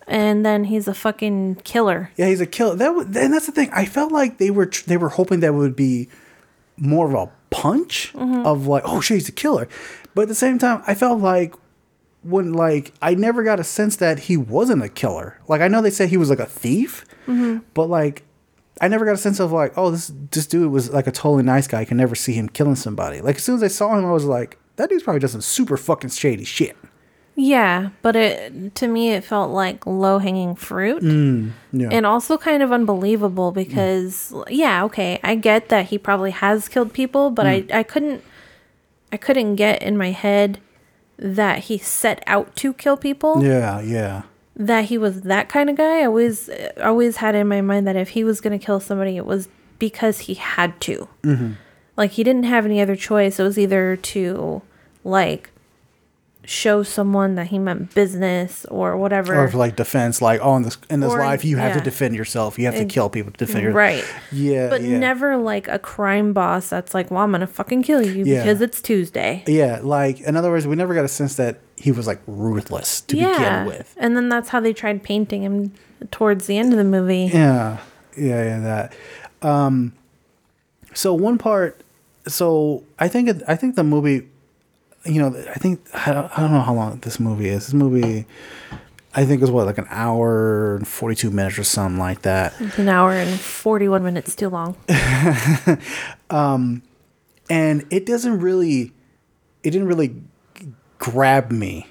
And 0.08 0.46
then 0.46 0.64
he's 0.64 0.86
a 0.86 0.94
fucking 0.94 1.56
killer. 1.64 2.10
Yeah, 2.16 2.28
he's 2.28 2.40
a 2.40 2.46
killer. 2.46 2.76
That 2.76 2.94
was, 2.94 3.06
and 3.06 3.32
that's 3.32 3.46
the 3.46 3.52
thing. 3.52 3.70
I 3.72 3.86
felt 3.86 4.12
like 4.12 4.38
they 4.38 4.50
were 4.50 4.70
they 4.86 4.96
were 4.96 5.08
hoping 5.08 5.40
that 5.40 5.54
would 5.54 5.74
be 5.74 6.08
more 6.76 7.06
of 7.08 7.14
a 7.14 7.30
punch 7.50 8.12
mm-hmm. 8.14 8.46
of 8.46 8.66
like, 8.66 8.84
oh 8.86 9.00
shit, 9.00 9.16
he's 9.16 9.28
a 9.28 9.32
killer. 9.32 9.68
But 10.14 10.22
at 10.22 10.28
the 10.28 10.34
same 10.34 10.58
time, 10.58 10.82
I 10.86 10.94
felt 10.94 11.20
like 11.20 11.54
when 12.22 12.52
like 12.52 12.92
I 13.00 13.14
never 13.14 13.42
got 13.42 13.60
a 13.60 13.64
sense 13.64 13.96
that 13.96 14.20
he 14.20 14.36
wasn't 14.36 14.82
a 14.82 14.88
killer. 14.88 15.40
Like 15.48 15.60
I 15.60 15.68
know 15.68 15.82
they 15.82 15.90
said 15.90 16.08
he 16.08 16.16
was 16.16 16.30
like 16.30 16.40
a 16.40 16.46
thief, 16.46 17.04
mm-hmm. 17.26 17.58
but 17.74 17.88
like 17.88 18.22
I 18.80 18.88
never 18.88 19.04
got 19.04 19.14
a 19.14 19.18
sense 19.18 19.40
of 19.40 19.52
like, 19.52 19.72
oh, 19.76 19.90
this 19.90 20.12
this 20.30 20.46
dude 20.46 20.70
was 20.70 20.90
like 20.90 21.06
a 21.06 21.12
totally 21.12 21.42
nice 21.42 21.66
guy. 21.66 21.80
I 21.80 21.84
can 21.84 21.96
never 21.96 22.14
see 22.14 22.32
him 22.32 22.48
killing 22.48 22.76
somebody. 22.76 23.20
Like 23.20 23.36
as 23.36 23.44
soon 23.44 23.56
as 23.56 23.62
I 23.62 23.68
saw 23.68 23.96
him, 23.96 24.04
I 24.04 24.12
was 24.12 24.24
like, 24.24 24.58
that 24.76 24.90
dude's 24.90 25.02
probably 25.02 25.20
doing 25.20 25.30
some 25.30 25.40
super 25.40 25.76
fucking 25.76 26.10
shady 26.10 26.44
shit. 26.44 26.76
Yeah, 27.38 27.90
but 28.00 28.16
it 28.16 28.74
to 28.76 28.88
me 28.88 29.12
it 29.12 29.22
felt 29.22 29.50
like 29.50 29.86
low 29.86 30.18
hanging 30.18 30.56
fruit. 30.56 31.02
Mm, 31.02 31.52
yeah. 31.70 31.90
And 31.92 32.06
also 32.06 32.38
kind 32.38 32.62
of 32.62 32.72
unbelievable 32.72 33.52
mm. 33.52 33.54
because 33.54 34.34
yeah, 34.48 34.82
okay, 34.84 35.20
I 35.22 35.34
get 35.34 35.68
that 35.68 35.86
he 35.86 35.98
probably 35.98 36.30
has 36.30 36.66
killed 36.68 36.94
people, 36.94 37.30
but 37.30 37.46
I 37.46 37.62
mm. 37.62 37.74
I 37.74 37.82
couldn't 37.82 38.24
I 39.12 39.18
couldn't 39.18 39.56
get 39.56 39.82
in 39.82 39.98
my 39.98 40.12
head 40.12 40.60
that 41.18 41.64
he 41.64 41.76
set 41.76 42.22
out 42.26 42.56
to 42.56 42.72
kill 42.72 42.96
people. 42.96 43.44
yeah, 43.44 43.80
yeah. 43.80 44.22
That 44.56 44.86
he 44.86 44.96
was 44.96 45.20
that 45.22 45.50
kind 45.50 45.68
of 45.68 45.76
guy. 45.76 46.00
I 46.00 46.04
always 46.06 46.48
always 46.82 47.16
had 47.18 47.34
in 47.34 47.46
my 47.46 47.60
mind 47.60 47.86
that 47.86 47.96
if 47.96 48.10
he 48.10 48.24
was 48.24 48.40
going 48.40 48.58
to 48.58 48.64
kill 48.64 48.80
somebody 48.80 49.18
it 49.18 49.26
was 49.26 49.50
because 49.78 50.20
he 50.20 50.34
had 50.34 50.80
to. 50.80 51.06
Mm-hmm. 51.22 51.52
Like 51.98 52.12
he 52.12 52.24
didn't 52.24 52.44
have 52.44 52.64
any 52.64 52.80
other 52.80 52.96
choice. 52.96 53.38
It 53.38 53.42
was 53.42 53.58
either 53.58 53.96
to 53.96 54.62
like 55.04 55.50
show 56.46 56.82
someone 56.82 57.34
that 57.34 57.48
he 57.48 57.58
meant 57.58 57.92
business 57.94 58.64
or 58.66 58.96
whatever. 58.96 59.34
Or 59.36 59.48
for 59.48 59.56
like 59.58 59.76
defense, 59.76 60.22
like 60.22 60.40
oh, 60.42 60.56
in 60.56 60.62
this 60.62 60.78
in 60.88 61.00
this 61.00 61.12
Or- 61.12 61.18
life, 61.18 61.44
you 61.44 61.56
have 61.56 61.76
to 61.76 61.80
defend 61.82 62.14
yourself. 62.14 62.58
You 62.58 62.66
have 62.66 62.74
to 62.74 62.82
Ex- 62.82 62.94
kill 62.94 63.10
people 63.10 63.32
to 63.32 63.36
defend 63.36 63.64
yourself. 63.64 63.76
Right. 63.76 64.04
Yeah. 64.32 64.68
But 64.68 64.82
yeah. 64.82 64.98
never 64.98 65.36
like 65.36 65.68
a 65.68 65.78
crime 65.78 66.32
boss 66.32 66.70
that's 66.70 66.94
like, 66.94 67.10
well, 67.10 67.22
I'm 67.24 67.32
to 67.32 67.46
fucking 67.46 67.82
kill 67.82 68.00
you 68.00 68.24
Yeah. 68.24 68.42
because 68.42 68.60
it's 68.60 68.80
Tuesday. 68.80 69.44
Yeah, 69.46 69.80
like 69.82 70.20
in 70.20 70.36
other 70.36 70.50
words, 70.50 70.66
we 70.66 70.76
never 70.76 70.94
got 70.94 71.04
a 71.04 71.08
sense 71.08 71.34
that 71.36 71.60
he 71.76 71.92
was 71.92 72.06
like 72.06 72.20
ruthless 72.26 73.02
to 73.02 73.16
yeah. 73.16 73.64
begin 73.64 73.78
with. 73.78 73.94
And 73.98 74.16
then 74.16 74.28
that's 74.28 74.48
how 74.48 74.60
they 74.60 74.72
tried 74.72 75.02
painting 75.02 75.42
him 75.42 75.74
towards 76.10 76.46
the 76.46 76.56
end 76.56 76.72
of 76.72 76.78
the 76.78 76.84
movie. 76.84 77.30
Yeah, 77.32 77.78
yeah, 78.16 78.42
yeah. 78.44 78.60
That. 78.60 78.94
Um, 79.42 79.92
so 80.94 81.12
one 81.12 81.38
part. 81.38 81.80
So 82.28 82.84
I 82.98 83.08
think 83.08 83.28
it, 83.28 83.42
I 83.46 83.56
think 83.56 83.76
the 83.76 83.84
movie. 83.84 84.28
You 85.06 85.22
know, 85.22 85.44
I 85.50 85.54
think 85.54 85.80
I 85.94 86.12
don't, 86.12 86.38
I 86.38 86.40
don't 86.42 86.52
know 86.52 86.60
how 86.60 86.74
long 86.74 86.98
this 87.00 87.18
movie 87.20 87.48
is. 87.48 87.66
This 87.66 87.74
movie, 87.74 88.26
I 89.14 89.24
think 89.24 89.42
is 89.42 89.50
what 89.50 89.66
like 89.66 89.78
an 89.78 89.86
hour 89.88 90.76
and 90.76 90.86
forty 90.86 91.14
two 91.14 91.30
minutes 91.30 91.58
or 91.58 91.64
something 91.64 91.98
like 91.98 92.22
that. 92.22 92.54
It's 92.60 92.78
an 92.78 92.88
hour 92.88 93.12
and 93.12 93.38
41 93.38 94.02
minutes 94.02 94.34
too 94.34 94.48
long. 94.48 94.76
um, 96.30 96.82
and 97.48 97.86
it 97.90 98.06
doesn't 98.06 98.40
really 98.40 98.92
it 99.62 99.70
didn't 99.70 99.88
really 99.88 100.08
g- 100.54 100.72
grab 100.98 101.50
me 101.50 101.86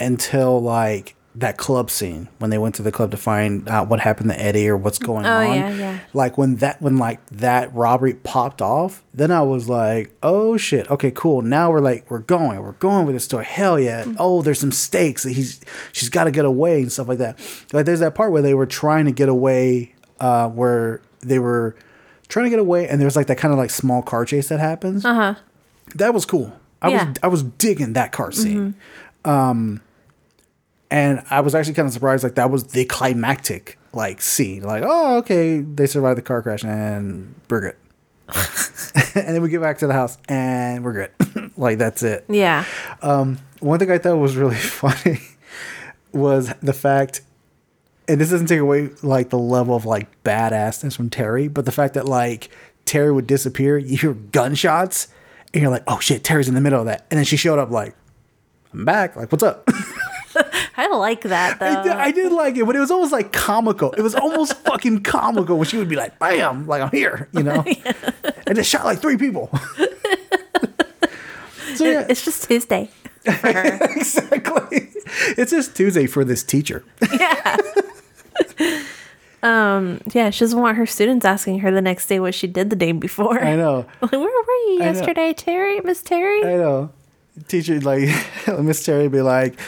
until 0.00 0.60
like 0.60 1.16
that 1.36 1.56
club 1.56 1.90
scene 1.90 2.28
when 2.38 2.50
they 2.50 2.58
went 2.58 2.76
to 2.76 2.82
the 2.82 2.92
club 2.92 3.10
to 3.10 3.16
find 3.16 3.68
out 3.68 3.88
what 3.88 3.98
happened 3.98 4.30
to 4.30 4.40
Eddie 4.40 4.68
or 4.68 4.76
what's 4.76 4.98
going 4.98 5.26
Oh, 5.26 5.32
on. 5.32 5.56
yeah, 5.56 5.70
yeah. 5.74 5.98
Like 6.12 6.38
when 6.38 6.56
that 6.56 6.80
when 6.80 6.96
like 6.96 7.18
that 7.30 7.74
robbery 7.74 8.14
popped 8.14 8.62
off, 8.62 9.02
then 9.12 9.32
I 9.32 9.42
was 9.42 9.68
like, 9.68 10.14
"Oh 10.22 10.56
shit. 10.56 10.88
Okay, 10.90 11.10
cool. 11.10 11.42
Now 11.42 11.72
we're 11.72 11.80
like 11.80 12.08
we're 12.08 12.20
going. 12.20 12.62
We're 12.62 12.72
going 12.72 13.04
with 13.06 13.16
this 13.16 13.24
story. 13.24 13.44
Hell 13.46 13.80
yeah. 13.80 14.04
Mm. 14.04 14.16
Oh, 14.20 14.42
there's 14.42 14.60
some 14.60 14.70
stakes. 14.70 15.24
He's 15.24 15.60
she's 15.92 16.08
got 16.08 16.24
to 16.24 16.30
get 16.30 16.44
away 16.44 16.82
and 16.82 16.92
stuff 16.92 17.08
like 17.08 17.18
that." 17.18 17.36
Like 17.72 17.84
there's 17.86 18.00
that 18.00 18.14
part 18.14 18.30
where 18.30 18.42
they 18.42 18.54
were 18.54 18.66
trying 18.66 19.06
to 19.06 19.12
get 19.12 19.28
away 19.28 19.94
uh 20.20 20.48
where 20.50 21.00
they 21.20 21.40
were 21.40 21.74
trying 22.28 22.44
to 22.44 22.50
get 22.50 22.60
away 22.60 22.86
and 22.88 23.00
there's 23.00 23.16
like 23.16 23.26
that 23.26 23.38
kind 23.38 23.50
of 23.52 23.58
like 23.58 23.70
small 23.70 24.02
car 24.02 24.24
chase 24.24 24.48
that 24.50 24.60
happens. 24.60 25.04
Uh 25.04 25.14
huh. 25.14 25.34
That 25.96 26.14
was 26.14 26.24
cool. 26.26 26.52
I 26.80 26.90
Yeah. 26.90 27.08
was 27.08 27.16
I 27.24 27.26
was 27.26 27.42
digging 27.42 27.94
that 27.94 28.12
car 28.12 28.30
scene. 28.30 28.76
Um 29.24 29.80
and 30.94 31.24
I 31.28 31.40
was 31.40 31.56
actually 31.56 31.74
kind 31.74 31.88
of 31.88 31.92
surprised 31.92 32.22
like 32.22 32.36
that 32.36 32.52
was 32.52 32.68
the 32.68 32.84
climactic 32.84 33.78
like 33.92 34.22
scene. 34.22 34.62
Like, 34.62 34.84
oh 34.86 35.16
okay, 35.18 35.58
they 35.58 35.86
survived 35.86 36.18
the 36.18 36.22
car 36.22 36.40
crash 36.40 36.62
and 36.62 37.34
we're 37.50 37.60
good. 37.60 37.76
and 39.16 39.34
then 39.34 39.42
we 39.42 39.48
get 39.48 39.60
back 39.60 39.78
to 39.78 39.88
the 39.88 39.92
house 39.92 40.18
and 40.28 40.84
we're 40.84 40.92
good. 41.08 41.50
like 41.56 41.78
that's 41.78 42.04
it. 42.04 42.24
Yeah. 42.28 42.64
Um, 43.02 43.38
one 43.58 43.80
thing 43.80 43.90
I 43.90 43.98
thought 43.98 44.18
was 44.18 44.36
really 44.36 44.54
funny 44.54 45.18
was 46.12 46.54
the 46.62 46.72
fact 46.72 47.22
and 48.06 48.20
this 48.20 48.30
doesn't 48.30 48.46
take 48.46 48.60
away 48.60 48.90
like 49.02 49.30
the 49.30 49.38
level 49.38 49.74
of 49.74 49.84
like 49.84 50.22
badassness 50.22 50.96
from 50.96 51.10
Terry, 51.10 51.48
but 51.48 51.64
the 51.64 51.72
fact 51.72 51.94
that 51.94 52.06
like 52.06 52.50
Terry 52.84 53.10
would 53.10 53.26
disappear, 53.26 53.78
you 53.78 53.96
hear 53.98 54.14
gunshots, 54.14 55.08
and 55.52 55.60
you're 55.60 55.72
like, 55.72 55.84
oh 55.88 55.98
shit, 55.98 56.22
Terry's 56.22 56.46
in 56.46 56.54
the 56.54 56.60
middle 56.60 56.78
of 56.78 56.86
that. 56.86 57.04
And 57.10 57.18
then 57.18 57.24
she 57.24 57.36
showed 57.36 57.58
up 57.58 57.72
like, 57.72 57.96
I'm 58.72 58.84
back. 58.84 59.16
Like, 59.16 59.32
what's 59.32 59.42
up? 59.42 59.68
I 60.76 60.88
like 60.88 61.22
that 61.22 61.60
though. 61.60 61.66
I, 61.66 61.82
did, 61.82 61.92
I 61.92 62.10
did 62.10 62.32
like 62.32 62.56
it, 62.56 62.66
but 62.66 62.76
it 62.76 62.80
was 62.80 62.90
almost 62.90 63.12
like 63.12 63.32
comical. 63.32 63.92
It 63.92 64.02
was 64.02 64.14
almost 64.14 64.54
fucking 64.64 65.02
comical 65.02 65.56
when 65.56 65.66
she 65.66 65.76
would 65.76 65.88
be 65.88 65.96
like, 65.96 66.18
bam, 66.18 66.66
like 66.66 66.82
I'm 66.82 66.90
here, 66.90 67.28
you 67.32 67.42
know? 67.42 67.64
And 68.46 68.56
just 68.56 68.68
shot 68.68 68.84
like 68.84 68.98
three 68.98 69.16
people. 69.16 69.48
so 71.76 71.84
yeah, 71.84 72.06
It's 72.10 72.24
just 72.24 72.46
Tuesday 72.46 72.90
exactly. 73.24 74.88
It's 75.36 75.50
just 75.50 75.76
Tuesday 75.76 76.06
for 76.06 76.24
this 76.24 76.42
teacher. 76.42 76.84
Yeah, 77.12 77.56
Um, 79.42 80.00
yeah, 80.12 80.30
she 80.30 80.40
doesn't 80.40 80.58
want 80.58 80.78
her 80.78 80.86
students 80.86 81.26
asking 81.26 81.58
her 81.60 81.70
the 81.70 81.82
next 81.82 82.06
day 82.06 82.18
what 82.18 82.34
she 82.34 82.46
did 82.46 82.70
the 82.70 82.76
day 82.76 82.92
before. 82.92 83.42
I 83.42 83.56
know. 83.56 83.84
Like, 84.00 84.12
where 84.12 84.20
were 84.20 84.72
you 84.72 84.78
yesterday, 84.80 85.34
Terry? 85.34 85.80
Miss 85.80 86.02
Terry? 86.02 86.42
I 86.42 86.56
know. 86.56 86.90
Teacher 87.48 87.80
like 87.80 88.08
Miss 88.60 88.84
Terry 88.84 89.08
be 89.08 89.20
like, 89.20 89.58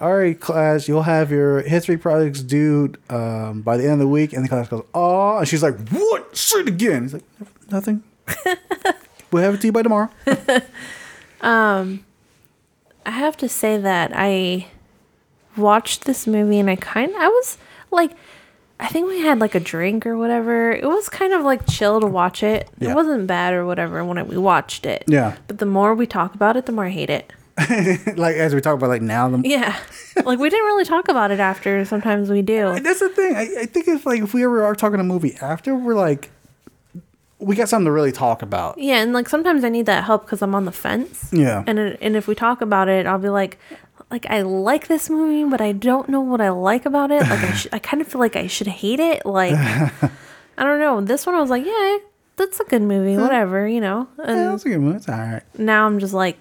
"All 0.00 0.16
right, 0.16 0.38
class, 0.38 0.88
you'll 0.88 1.02
have 1.02 1.30
your 1.30 1.62
history 1.62 1.96
projects 1.96 2.40
due 2.40 2.94
um, 3.10 3.62
by 3.62 3.76
the 3.76 3.84
end 3.84 3.94
of 3.94 3.98
the 4.00 4.08
week." 4.08 4.32
And 4.32 4.44
the 4.44 4.48
class 4.48 4.68
goes, 4.68 4.84
"Oh," 4.94 5.38
and 5.38 5.48
she's 5.48 5.62
like, 5.62 5.88
"What? 5.90 6.36
Say 6.36 6.60
it 6.60 6.68
again." 6.68 7.02
He's 7.02 7.14
like, 7.14 7.24
"Nothing. 7.70 8.02
we'll 9.30 9.42
have 9.42 9.54
it 9.54 9.60
to 9.60 9.66
you 9.66 9.72
by 9.72 9.82
tomorrow." 9.82 10.10
um, 11.40 12.04
I 13.04 13.10
have 13.10 13.36
to 13.38 13.48
say 13.48 13.76
that 13.78 14.12
I 14.14 14.66
watched 15.56 16.04
this 16.04 16.26
movie 16.26 16.58
and 16.58 16.68
I 16.68 16.76
kind 16.76 17.10
of, 17.10 17.16
I 17.16 17.28
was 17.28 17.56
like 17.90 18.12
I 18.78 18.88
think 18.88 19.08
we 19.08 19.20
had 19.20 19.38
like 19.38 19.54
a 19.54 19.60
drink 19.60 20.06
or 20.06 20.16
whatever. 20.16 20.70
It 20.72 20.84
was 20.84 21.08
kind 21.08 21.32
of 21.32 21.42
like 21.42 21.66
chill 21.66 22.00
to 22.00 22.06
watch 22.06 22.42
it. 22.42 22.68
Yeah. 22.78 22.90
It 22.90 22.94
wasn't 22.94 23.26
bad 23.26 23.54
or 23.54 23.64
whatever 23.64 24.04
when 24.04 24.18
I, 24.18 24.22
we 24.22 24.36
watched 24.36 24.84
it. 24.84 25.04
Yeah. 25.06 25.36
But 25.46 25.58
the 25.58 25.66
more 25.66 25.94
we 25.94 26.06
talk 26.06 26.34
about 26.34 26.56
it, 26.56 26.66
the 26.66 26.72
more 26.72 26.84
I 26.84 26.90
hate 26.90 27.08
it. 27.08 27.32
like 28.16 28.36
as 28.36 28.54
we 28.54 28.60
talk 28.60 28.74
about 28.74 28.88
like 28.88 29.02
now, 29.02 29.28
the, 29.28 29.40
Yeah. 29.48 29.76
like 30.24 30.38
we 30.38 30.50
didn't 30.50 30.66
really 30.66 30.84
talk 30.84 31.08
about 31.08 31.30
it 31.30 31.40
after. 31.40 31.84
Sometimes 31.84 32.30
we 32.30 32.42
do. 32.42 32.78
that's 32.80 33.00
the 33.00 33.08
thing. 33.08 33.34
I, 33.34 33.42
I 33.62 33.66
think 33.66 33.88
if 33.88 34.04
like 34.06 34.22
if 34.22 34.34
we 34.34 34.44
ever 34.44 34.64
are 34.64 34.74
talking 34.74 35.00
a 35.00 35.04
movie 35.04 35.36
after, 35.40 35.74
we're 35.74 35.94
like, 35.94 36.30
we 37.38 37.54
got 37.56 37.68
something 37.68 37.84
to 37.86 37.92
really 37.92 38.12
talk 38.12 38.42
about. 38.42 38.78
Yeah, 38.78 38.96
and 39.02 39.12
like 39.12 39.28
sometimes 39.28 39.64
I 39.64 39.68
need 39.68 39.86
that 39.86 40.04
help 40.04 40.24
because 40.26 40.42
I'm 40.42 40.54
on 40.54 40.64
the 40.64 40.72
fence. 40.72 41.30
Yeah. 41.32 41.64
And 41.66 41.78
it, 41.78 41.98
and 42.00 42.16
if 42.16 42.26
we 42.28 42.34
talk 42.34 42.60
about 42.60 42.88
it, 42.88 43.06
I'll 43.06 43.18
be 43.18 43.28
like, 43.28 43.58
like 44.10 44.26
I 44.30 44.42
like 44.42 44.88
this 44.88 45.08
movie, 45.10 45.44
but 45.48 45.60
I 45.60 45.72
don't 45.72 46.08
know 46.08 46.20
what 46.20 46.40
I 46.40 46.50
like 46.50 46.86
about 46.86 47.10
it. 47.10 47.20
Like 47.22 47.40
I, 47.44 47.52
sh- 47.54 47.66
I 47.72 47.78
kind 47.78 48.00
of 48.00 48.06
feel 48.08 48.20
like 48.20 48.36
I 48.36 48.46
should 48.46 48.68
hate 48.68 49.00
it. 49.00 49.24
Like 49.26 49.52
I 50.58 50.64
don't 50.64 50.78
know. 50.80 51.00
This 51.00 51.26
one 51.26 51.34
I 51.34 51.40
was 51.40 51.50
like, 51.50 51.64
yeah, 51.66 51.98
that's 52.36 52.60
a 52.60 52.64
good 52.64 52.82
movie. 52.82 53.14
Hmm. 53.14 53.20
Whatever, 53.22 53.66
you 53.68 53.80
know. 53.80 54.08
Yeah, 54.18 54.50
that's 54.50 54.64
a 54.64 54.68
good 54.70 54.80
movie 54.80 54.96
It's 54.98 55.08
all 55.08 55.16
right. 55.18 55.42
now 55.58 55.86
I'm 55.86 55.98
just 55.98 56.14
like, 56.14 56.38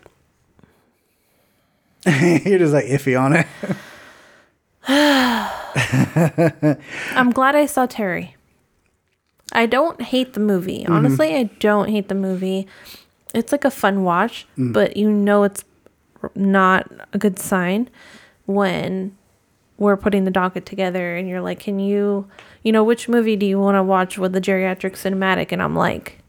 You're 2.46 2.60
just 2.60 2.74
like 2.74 2.86
iffy 2.86 3.20
on 3.20 3.34
it. 3.34 3.48
I'm 7.18 7.32
glad 7.32 7.56
I 7.56 7.66
saw 7.66 7.88
Terry. 7.88 8.36
I 9.52 9.66
don't 9.66 10.02
hate 10.02 10.34
the 10.34 10.40
movie. 10.40 10.84
Mm-hmm. 10.84 10.94
Honestly, 10.94 11.36
I 11.36 11.44
don't 11.60 11.90
hate 11.90 12.08
the 12.08 12.16
movie. 12.16 12.68
It's 13.34 13.52
like 13.52 13.66
a 13.66 13.72
fun 13.72 14.04
watch, 14.04 14.46
mm. 14.58 14.72
but 14.72 14.98
you 14.98 15.10
know 15.10 15.44
it's 15.44 15.64
not 16.36 16.92
a 17.14 17.18
good 17.18 17.40
sign 17.40 17.90
when 18.46 19.18
we're 19.78 19.98
putting 19.98 20.24
the 20.24 20.32
docket 20.32 20.66
together 20.66 21.16
and 21.16 21.28
you're 21.28 21.42
like, 21.42 21.60
"Can 21.60 21.80
you, 21.80 22.28
you 22.64 22.72
know, 22.72 22.84
which 22.84 23.10
movie 23.10 23.36
do 23.36 23.46
you 23.46 23.60
want 23.60 23.76
to 23.76 23.84
watch 23.84 24.18
with 24.18 24.34
the 24.34 24.42
geriatric 24.42 24.94
cinematic?" 24.94 25.52
And 25.52 25.62
I'm 25.62 25.76
like, 25.76 26.20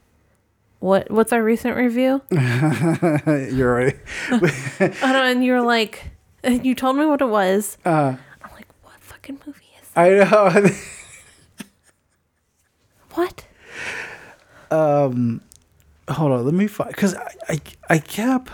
"What 0.79 1.09
what's 1.11 1.31
our 1.33 1.43
recent 1.43 1.75
review?" 1.75 2.21
You're 2.31 3.73
right. 3.73 3.97
I 4.31 5.11
don't- 5.13 5.25
and 5.31 5.43
you're 5.45 5.61
like, 5.61 6.11
you 6.43 6.75
told 6.75 6.95
me 6.97 7.05
what 7.05 7.21
it 7.21 7.25
was. 7.29 7.77
I'm 7.85 8.17
like, 8.53 8.67
"What 8.83 8.99
fucking 8.99 9.39
movie 9.45 9.65
is 9.81 9.89
that? 9.89 10.01
I 10.01 10.09
know. 10.63 10.69
What?" 13.13 13.45
Um, 14.69 15.41
hold 16.09 16.31
on, 16.31 16.45
let 16.45 16.53
me 16.53 16.67
find 16.67 16.89
because 16.91 17.15
I, 17.15 17.31
I 17.49 17.59
I 17.89 17.97
kept 17.99 18.51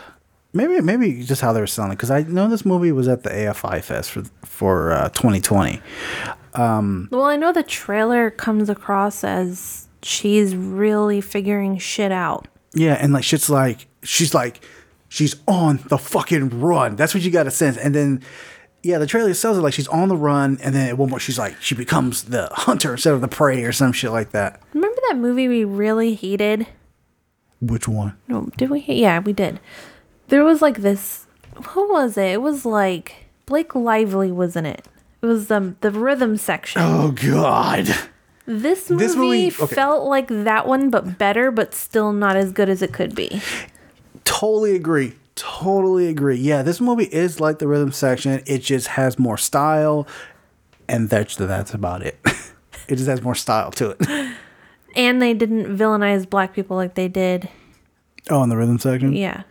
maybe 0.53 0.79
maybe 0.81 1.23
just 1.23 1.41
how 1.41 1.51
they 1.53 1.59
were 1.59 1.67
selling 1.67 1.91
because 1.91 2.11
I 2.11 2.21
know 2.23 2.47
this 2.47 2.65
movie 2.65 2.91
was 2.91 3.07
at 3.07 3.23
the 3.23 3.29
AFI 3.29 3.83
Fest 3.83 4.11
for 4.11 4.23
for 4.45 4.91
uh, 4.93 5.09
2020. 5.09 5.81
Um, 6.53 7.09
Well, 7.11 7.23
I 7.23 7.35
know 7.35 7.51
the 7.51 7.63
trailer 7.63 8.29
comes 8.29 8.69
across 8.69 9.23
as 9.23 9.82
she's 10.03 10.55
really 10.55 11.21
figuring 11.21 11.77
shit 11.77 12.11
out. 12.11 12.47
Yeah, 12.73 12.93
and 12.99 13.13
like 13.13 13.23
shit's 13.23 13.49
like 13.49 13.87
she's 14.03 14.33
like 14.33 14.63
she's 15.09 15.35
on 15.47 15.79
the 15.89 15.97
fucking 15.97 16.59
run. 16.61 16.95
That's 16.95 17.13
what 17.13 17.23
you 17.23 17.31
got 17.31 17.43
to 17.43 17.51
sense. 17.51 17.77
And 17.77 17.93
then 17.93 18.21
yeah, 18.81 18.97
the 18.97 19.07
trailer 19.07 19.33
sells 19.33 19.57
it 19.57 19.61
like 19.61 19.73
she's 19.73 19.87
on 19.87 20.09
the 20.09 20.17
run, 20.17 20.57
and 20.61 20.75
then 20.75 20.89
at 20.89 20.97
one 20.97 21.09
point 21.09 21.21
she's 21.21 21.39
like 21.39 21.55
she 21.61 21.75
becomes 21.75 22.23
the 22.23 22.49
hunter 22.51 22.91
instead 22.93 23.13
of 23.13 23.21
the 23.21 23.27
prey 23.27 23.63
or 23.63 23.71
some 23.71 23.91
shit 23.93 24.11
like 24.11 24.31
that. 24.31 24.61
Remember 24.73 24.99
that 25.09 25.17
movie 25.17 25.47
we 25.47 25.63
really 25.63 26.15
hated? 26.15 26.67
Which 27.61 27.87
one? 27.87 28.17
No, 28.27 28.49
did 28.57 28.69
we? 28.69 28.81
hate- 28.81 28.97
Yeah, 28.97 29.19
we 29.19 29.31
did. 29.33 29.59
There 30.27 30.43
was 30.43 30.61
like 30.61 30.77
this. 30.81 31.27
What 31.73 31.89
was 31.89 32.17
it? 32.17 32.31
It 32.31 32.41
was 32.41 32.65
like 32.65 33.27
Blake 33.45 33.75
Lively 33.75 34.31
was 34.31 34.55
in 34.55 34.65
it. 34.65 34.87
It 35.21 35.27
was 35.27 35.49
um, 35.51 35.77
the 35.81 35.91
rhythm 35.91 36.35
section. 36.37 36.81
Oh 36.83 37.11
God. 37.11 37.87
This 38.45 38.89
movie, 38.89 39.03
This 39.05 39.15
movie- 39.15 39.47
okay. 39.61 39.75
felt 39.75 40.03
like 40.07 40.27
that 40.27 40.67
one, 40.67 40.89
but 40.89 41.17
better, 41.17 41.49
but 41.51 41.73
still 41.73 42.11
not 42.11 42.35
as 42.35 42.51
good 42.51 42.67
as 42.69 42.81
it 42.81 42.91
could 42.91 43.15
be. 43.15 43.41
Totally 44.25 44.75
agree. 44.75 45.13
Totally 45.35 46.07
agree. 46.07 46.35
Yeah, 46.35 46.61
this 46.61 46.79
movie 46.81 47.05
is 47.05 47.39
like 47.39 47.59
the 47.59 47.67
rhythm 47.67 47.91
section. 47.91 48.41
It 48.45 48.59
just 48.59 48.87
has 48.87 49.17
more 49.17 49.37
style, 49.37 50.07
and 50.87 51.09
that's 51.09 51.35
that's 51.35 51.73
about 51.73 52.03
it. 52.03 52.19
it 52.87 52.95
just 52.97 53.07
has 53.07 53.21
more 53.21 53.33
style 53.35 53.71
to 53.71 53.91
it. 53.99 54.35
And 54.95 55.21
they 55.21 55.33
didn't 55.33 55.75
villainize 55.75 56.29
black 56.29 56.53
people 56.53 56.77
like 56.77 56.93
they 56.95 57.07
did. 57.07 57.49
Oh, 58.29 58.43
in 58.43 58.49
the 58.49 58.57
rhythm 58.57 58.77
section. 58.77 59.13
Yeah. 59.13 59.43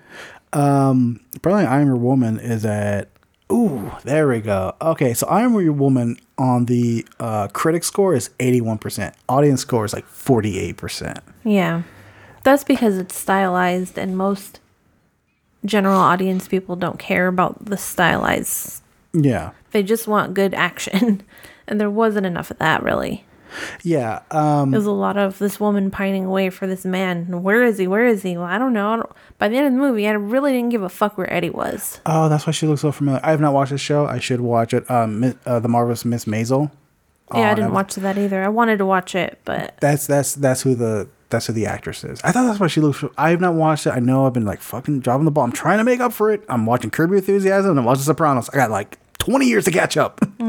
Um, 0.53 1.21
Probably 1.43 1.65
I'm 1.65 1.87
Your 1.87 1.97
Woman 1.97 2.39
is 2.39 2.65
at. 2.65 3.09
Ooh, 3.53 3.93
there 4.05 4.27
we 4.29 4.41
go. 4.41 4.75
Okay, 4.81 5.13
so 5.13 5.27
I 5.27 5.43
Am 5.43 5.53
Your 5.61 5.73
Woman 5.73 6.17
on 6.39 6.65
the 6.65 7.07
uh, 7.21 7.49
critic 7.49 7.85
score 7.85 8.15
is 8.15 8.31
81%. 8.39 9.13
Audience 9.29 9.61
score 9.61 9.85
is 9.85 9.93
like 9.93 10.07
48%. 10.07 11.19
Yeah. 11.45 11.83
That's 12.45 12.65
because 12.65 12.97
it's 12.97 13.15
stylized 13.15 13.99
and 13.99 14.17
most 14.17 14.61
general 15.65 16.01
audience 16.01 16.49
people 16.49 16.77
don't 16.77 16.99
care 16.99 17.29
about 17.29 17.65
the 17.65 17.77
stylized. 17.77 18.83
Yeah. 19.13 19.51
They 19.73 19.83
just 19.83 20.09
want 20.09 20.35
good 20.35 20.55
action. 20.55 21.23
And 21.69 21.81
there 21.81 21.89
wasn't 21.89 22.27
enough 22.27 22.51
of 22.51 22.59
that 22.59 22.83
really. 22.83 23.25
Yeah. 23.83 24.21
Um, 24.31 24.71
There's 24.71 24.87
a 24.87 24.91
lot 24.93 25.17
of 25.17 25.39
this 25.39 25.59
woman 25.61 25.91
pining 25.91 26.25
away 26.25 26.51
for 26.51 26.67
this 26.67 26.85
man. 26.85 27.43
Where 27.43 27.63
is 27.65 27.79
he? 27.79 27.87
Where 27.87 28.07
is 28.07 28.23
he? 28.23 28.37
Well, 28.37 28.47
I 28.47 28.59
don't 28.59 28.73
know. 28.73 28.93
I 28.93 28.97
don't, 28.97 29.11
by 29.39 29.49
the 29.49 29.57
end 29.57 29.67
of 29.67 29.73
the 29.73 29.79
movie, 29.79 30.07
I 30.07 30.13
really 30.13 30.53
didn't 30.53 30.71
give 30.71 30.83
a 30.83 30.89
fuck 30.89 31.17
where 31.19 31.33
Eddie 31.33 31.51
was. 31.51 32.01
oh, 32.07 32.29
that's 32.29 32.47
why 32.47 32.53
she 32.53 32.67
looks 32.67 32.81
so 32.83 32.93
familiar. 32.93 33.21
I 33.23 33.31
have 33.31 33.41
not 33.41 33.53
watched 33.55 33.73
this 33.73 33.81
show. 33.81 34.07
I 34.07 34.19
should 34.19 34.41
watch 34.41 34.73
it. 34.75 34.89
Um, 34.91 35.35
uh, 35.47 35.59
the 35.61 35.69
Marvelous 35.69 36.05
Miss 36.05 36.25
Maisel. 36.27 36.71
Yeah, 37.35 37.41
I 37.49 37.53
Oh, 37.53 37.55
didn't 37.55 37.71
that- 37.71 37.75
watch 37.75 37.95
that 37.95 38.19
either. 38.19 38.43
I 38.45 38.49
wanted 38.49 38.77
to 38.79 38.87
watch 38.87 39.15
it, 39.15 39.39
but 39.45 39.77
That's 39.81 40.07
that's 40.07 40.35
that's 40.35 40.63
who 40.63 40.75
the 40.75 41.09
that's 41.31 41.47
who 41.47 41.55
the 41.55 41.65
actress 41.65 42.05
is. 42.05 42.21
I 42.23 42.31
thought 42.31 42.45
that's 42.47 42.61
why 42.61 42.67
she 42.67 42.83
looks. 42.83 43.03
I 43.17 43.31
have 43.31 43.41
not 43.41 43.55
watched 43.55 43.87
it. 43.87 43.91
I 43.91 44.01
know 44.01 44.27
I've 44.27 44.35
been 44.35 44.45
like 44.45 44.61
fucking 44.61 45.01
dropping 45.01 45.25
the 45.25 45.31
ball. 45.31 45.45
I'm 45.45 45.53
trying 45.53 45.79
to 45.79 45.85
make 45.85 45.99
up 46.01 46.13
for 46.13 46.31
it. 46.31 46.45
I'm 46.51 46.67
watching 46.67 46.91
Curb 46.91 47.09
Your 47.09 47.19
Enthusiasm 47.21 47.71
and 47.71 47.79
I'm 47.81 47.87
watching 47.87 48.03
Sopranos. 48.05 48.51
I 48.51 48.57
got 48.57 48.71
like 48.71 48.99
20 49.17 49.47
years 49.47 49.65
to 49.65 49.71
catch 49.71 49.97
up. 49.97 50.21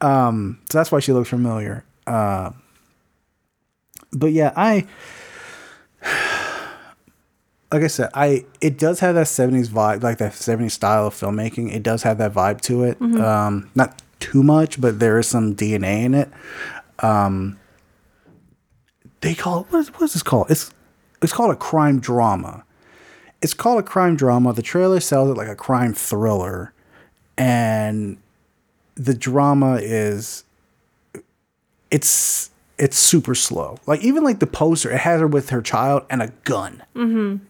um, 0.00 0.58
so 0.68 0.78
that's 0.78 0.90
why 0.90 0.98
she 1.00 1.12
looks 1.12 1.28
familiar. 1.28 1.84
Uh, 2.10 2.52
but 4.12 4.32
yeah, 4.32 4.52
I 4.56 4.86
like 7.72 7.82
I 7.82 7.86
said, 7.86 8.10
I 8.14 8.44
it 8.60 8.78
does 8.78 9.00
have 9.00 9.14
that 9.14 9.26
70s 9.26 9.68
vibe, 9.68 10.02
like 10.02 10.18
that 10.18 10.32
70s 10.32 10.72
style 10.72 11.06
of 11.06 11.14
filmmaking. 11.14 11.72
It 11.72 11.82
does 11.82 12.02
have 12.02 12.18
that 12.18 12.32
vibe 12.32 12.60
to 12.62 12.84
it. 12.84 13.00
Um, 13.00 13.70
not 13.74 14.02
too 14.18 14.42
much, 14.42 14.80
but 14.80 14.98
there 14.98 15.18
is 15.18 15.28
some 15.28 15.54
DNA 15.54 16.04
in 16.04 16.14
it 16.14 16.28
they 19.20 19.34
call 19.34 19.60
it 19.60 19.66
what 19.70 19.80
is, 19.80 19.88
what 19.94 20.02
is 20.02 20.12
this 20.14 20.22
called? 20.22 20.50
It's 20.50 20.72
it's 21.22 21.32
called 21.32 21.50
a 21.50 21.56
crime 21.56 22.00
drama. 22.00 22.64
It's 23.42 23.54
called 23.54 23.80
a 23.80 23.82
crime 23.82 24.16
drama. 24.16 24.52
The 24.52 24.62
trailer 24.62 25.00
sells 25.00 25.30
it 25.30 25.36
like 25.36 25.48
a 25.48 25.56
crime 25.56 25.94
thriller, 25.94 26.72
and 27.36 28.18
the 28.94 29.14
drama 29.14 29.76
is 29.76 30.44
it's 31.90 32.50
it's 32.78 32.98
super 32.98 33.34
slow. 33.34 33.78
Like 33.86 34.02
even 34.02 34.24
like 34.24 34.40
the 34.40 34.46
poster, 34.46 34.90
it 34.90 35.00
has 35.00 35.20
her 35.20 35.26
with 35.26 35.50
her 35.50 35.60
child 35.60 36.04
and 36.08 36.22
a 36.22 36.28
gun, 36.44 36.82
mm-hmm. 36.94 37.44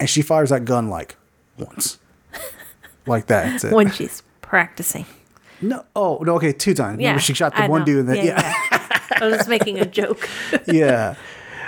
and 0.00 0.10
she 0.10 0.22
fires 0.22 0.50
that 0.50 0.64
gun 0.64 0.88
like 0.88 1.16
once, 1.58 1.98
like 3.06 3.26
that. 3.26 3.62
When 3.72 3.90
she's 3.90 4.22
practicing. 4.42 5.06
no, 5.60 5.84
oh 5.94 6.18
no, 6.22 6.34
okay, 6.36 6.52
two 6.52 6.74
times. 6.74 7.00
Yeah. 7.00 7.08
Remember 7.08 7.22
she 7.22 7.34
shot 7.34 7.54
the 7.54 7.62
I 7.62 7.68
one 7.68 7.80
know. 7.80 7.86
dude. 7.86 7.98
And 8.00 8.08
then, 8.08 8.26
yeah. 8.26 8.54
I 9.20 9.26
was 9.26 9.48
making 9.48 9.78
a 9.78 9.86
joke. 9.86 10.28
yeah, 10.66 11.14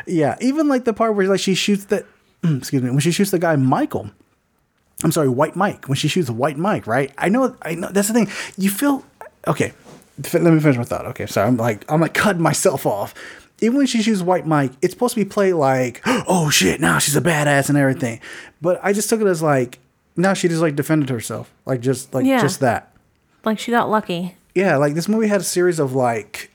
yeah. 0.06 0.36
Even 0.40 0.68
like 0.68 0.84
the 0.84 0.92
part 0.92 1.14
where 1.14 1.26
like 1.28 1.40
she 1.40 1.54
shoots 1.54 1.86
the, 1.86 2.04
excuse 2.42 2.82
me, 2.82 2.90
when 2.90 3.00
she 3.00 3.12
shoots 3.12 3.30
the 3.30 3.38
guy 3.38 3.56
Michael. 3.56 4.10
I'm 5.04 5.12
sorry, 5.12 5.28
White 5.28 5.54
Mike. 5.54 5.86
When 5.88 5.94
she 5.94 6.08
shoots 6.08 6.28
White 6.28 6.58
Mike, 6.58 6.88
right? 6.88 7.12
I 7.16 7.28
know, 7.28 7.56
I 7.62 7.76
know. 7.76 7.88
That's 7.88 8.08
the 8.08 8.14
thing. 8.14 8.28
You 8.56 8.68
feel 8.68 9.04
okay. 9.46 9.72
Let 10.32 10.42
me 10.42 10.60
finish 10.60 10.76
my 10.76 10.84
thought. 10.84 11.06
Okay, 11.06 11.26
sorry. 11.26 11.46
I'm 11.48 11.56
like 11.56 11.84
I'm 11.90 12.00
like 12.00 12.14
cutting 12.14 12.42
myself 12.42 12.86
off. 12.86 13.14
Even 13.60 13.76
when 13.78 13.86
she 13.86 14.02
shoots 14.02 14.20
White 14.22 14.46
Mike, 14.46 14.72
it's 14.82 14.94
supposed 14.94 15.14
to 15.14 15.20
be 15.20 15.28
played 15.28 15.54
like, 15.54 16.00
oh 16.06 16.48
shit, 16.50 16.80
now 16.80 16.98
she's 16.98 17.16
a 17.16 17.20
badass 17.20 17.68
and 17.68 17.76
everything. 17.78 18.20
But 18.62 18.78
I 18.82 18.92
just 18.92 19.08
took 19.08 19.20
it 19.20 19.26
as 19.26 19.42
like, 19.42 19.78
now 20.16 20.32
she 20.34 20.48
just 20.48 20.62
like 20.62 20.76
defended 20.76 21.08
herself, 21.10 21.52
like 21.66 21.80
just 21.80 22.14
like 22.14 22.24
Yeah. 22.26 22.40
just 22.40 22.60
that 22.60 22.92
like 23.44 23.58
she 23.58 23.70
got 23.70 23.88
lucky. 23.90 24.36
yeah, 24.54 24.76
like 24.76 24.94
this 24.94 25.08
movie 25.08 25.26
had 25.28 25.40
a 25.40 25.44
series 25.44 25.78
of 25.78 25.92
like 25.94 26.50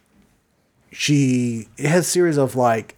she 0.92 1.68
it 1.78 1.88
has 1.90 2.08
series 2.08 2.38
of 2.38 2.56
like 2.56 2.96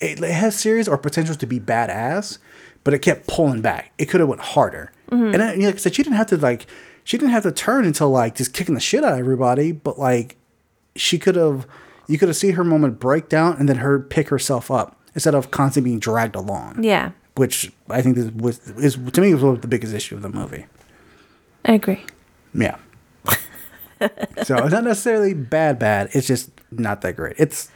it, 0.00 0.20
it 0.22 0.32
has 0.32 0.58
series 0.58 0.88
or 0.88 0.96
potential 0.98 1.34
to 1.34 1.46
be 1.46 1.60
badass, 1.60 2.38
but 2.84 2.94
it 2.94 3.00
kept 3.00 3.26
pulling 3.26 3.60
back. 3.62 3.92
It 3.98 4.06
could 4.06 4.20
have 4.20 4.28
went 4.28 4.40
harder. 4.40 4.92
Mm-hmm. 5.10 5.24
And 5.24 5.34
then, 5.34 5.60
like 5.62 5.74
I 5.74 5.78
said, 5.78 5.94
she 5.94 6.02
didn't 6.02 6.16
have 6.16 6.28
to 6.28 6.36
like 6.36 6.66
she 7.04 7.18
didn't 7.18 7.32
have 7.32 7.42
to 7.44 7.52
turn 7.52 7.84
until 7.84 8.10
like 8.10 8.34
just 8.36 8.52
kicking 8.52 8.74
the 8.74 8.80
shit 8.80 9.04
out 9.04 9.14
of 9.14 9.18
everybody, 9.18 9.72
but 9.72 9.98
like 9.98 10.36
she 10.96 11.18
could 11.18 11.36
have 11.36 11.66
you 12.06 12.18
could 12.18 12.28
have 12.28 12.36
seen 12.36 12.54
her 12.54 12.64
moment 12.64 12.98
break 12.98 13.28
down 13.28 13.56
and 13.56 13.68
then 13.68 13.76
her 13.76 14.00
pick 14.00 14.28
herself 14.28 14.70
up 14.70 15.00
instead 15.14 15.34
of 15.34 15.50
constantly 15.50 15.90
being 15.90 16.00
dragged 16.00 16.34
along. 16.34 16.82
Yeah, 16.82 17.12
Which 17.36 17.72
I 17.88 18.02
think 18.02 18.16
this 18.16 18.30
was 18.32 18.58
is 18.70 18.96
to 19.12 19.20
me 19.20 19.34
was 19.34 19.60
the 19.60 19.68
biggest 19.68 19.94
issue 19.94 20.16
of 20.16 20.22
the 20.22 20.28
movie. 20.28 20.66
I 21.64 21.72
agree. 21.72 22.04
Yeah. 22.54 22.76
so 24.42 24.56
it's 24.56 24.72
not 24.72 24.84
necessarily 24.84 25.34
bad, 25.34 25.78
bad. 25.78 26.10
It's 26.12 26.26
just 26.26 26.50
not 26.70 27.02
that 27.02 27.16
great. 27.16 27.36
It's 27.38 27.70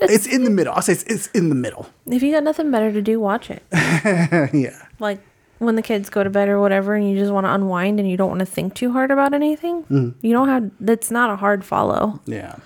it's 0.00 0.26
in 0.26 0.44
the 0.44 0.50
middle. 0.50 0.72
I'll 0.74 0.82
say 0.82 0.92
it's, 0.94 1.04
it's 1.04 1.26
in 1.28 1.48
the 1.48 1.54
middle. 1.54 1.88
If 2.06 2.22
you 2.22 2.32
got 2.32 2.42
nothing 2.42 2.70
better 2.70 2.92
to 2.92 3.02
do, 3.02 3.20
watch 3.20 3.50
it. 3.50 3.62
yeah. 3.72 4.86
Like 4.98 5.20
when 5.64 5.76
the 5.76 5.82
kids 5.82 6.10
go 6.10 6.22
to 6.24 6.30
bed 6.30 6.48
or 6.48 6.60
whatever, 6.60 6.94
and 6.94 7.08
you 7.08 7.16
just 7.18 7.32
want 7.32 7.46
to 7.46 7.52
unwind 7.54 7.98
and 8.00 8.08
you 8.10 8.16
don't 8.16 8.28
want 8.28 8.40
to 8.40 8.46
think 8.46 8.74
too 8.74 8.92
hard 8.92 9.10
about 9.10 9.32
anything. 9.34 9.82
Mm-hmm. 9.84 10.24
You 10.26 10.32
don't 10.32 10.48
have. 10.48 10.70
That's 10.80 11.10
not 11.10 11.30
a 11.30 11.36
hard 11.36 11.64
follow. 11.64 12.20
Yeah. 12.26 12.56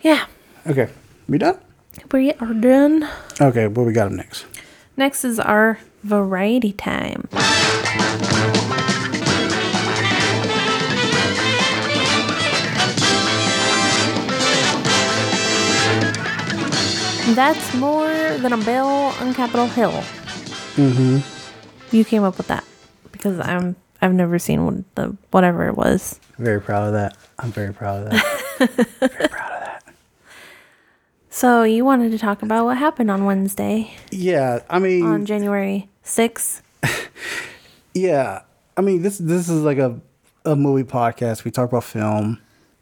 Yeah, 0.00 0.26
Okay. 0.66 0.88
We 1.28 1.38
done? 1.38 1.58
we 2.12 2.32
are 2.34 2.54
done. 2.54 3.08
Okay. 3.40 3.66
What 3.66 3.84
we 3.86 3.92
got 3.92 4.12
next? 4.12 4.46
Next 4.96 5.24
is 5.24 5.40
our 5.40 5.78
variety 6.04 6.72
time. 6.72 7.28
That's 17.34 17.74
more 17.74 18.08
than 18.38 18.52
a 18.52 18.56
bill 18.56 18.86
on 19.20 19.34
Capitol 19.34 19.66
Hill. 19.68 19.92
Mm-hmm. 20.76 21.37
You 21.90 22.04
came 22.04 22.22
up 22.22 22.36
with 22.36 22.48
that 22.48 22.64
because 23.12 23.40
I'm 23.40 23.76
I've 24.00 24.14
never 24.14 24.38
seen 24.38 24.64
what 24.64 24.94
the 24.94 25.16
whatever 25.30 25.66
it 25.68 25.76
was. 25.76 26.20
Very 26.38 26.60
proud 26.60 26.86
of 26.88 26.92
that. 26.92 27.16
I'm 27.38 27.50
very 27.50 27.72
proud 27.72 28.06
of 28.06 28.10
that. 28.10 28.98
Very 29.00 29.28
proud 29.28 29.52
of 29.52 29.60
that. 29.60 29.84
So 31.30 31.62
you 31.62 31.84
wanted 31.84 32.10
to 32.10 32.18
talk 32.18 32.42
about 32.42 32.64
what 32.64 32.76
happened 32.76 33.10
on 33.10 33.24
Wednesday 33.24 33.94
yeah. 34.10 34.60
I 34.68 34.80
mean, 34.80 35.04
on 35.04 35.24
January 35.24 35.88
6th. 36.04 36.62
yeah. 37.94 38.42
I 38.76 38.80
mean, 38.80 39.02
this 39.02 39.18
this 39.18 39.48
is 39.48 39.62
like 39.62 39.78
a 39.78 40.00
a 40.44 40.56
movie 40.56 40.88
podcast. 40.88 41.44
We 41.44 41.50
talk 41.50 41.68
about 41.68 41.84
film, 41.84 42.40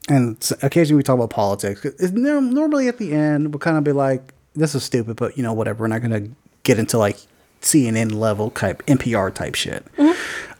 and 0.08 0.36
occasionally 0.62 0.98
we 0.98 1.02
talk 1.02 1.16
about 1.16 1.30
politics. 1.30 1.84
It's 1.84 2.12
normally 2.12 2.88
at 2.88 2.98
the 2.98 3.12
end 3.12 3.52
we'll 3.52 3.60
kind 3.60 3.78
of 3.78 3.84
be 3.84 3.92
like, 3.92 4.34
"This 4.54 4.74
is 4.74 4.84
stupid," 4.84 5.16
but 5.16 5.36
you 5.36 5.42
know, 5.42 5.52
whatever. 5.52 5.82
We're 5.82 5.88
not 5.88 6.02
gonna 6.02 6.28
get 6.62 6.78
into 6.78 6.98
like 6.98 7.18
CNN 7.66 8.12
level 8.14 8.50
type 8.50 8.84
NPR 8.86 9.32
type 9.34 9.54
shit. 9.54 9.84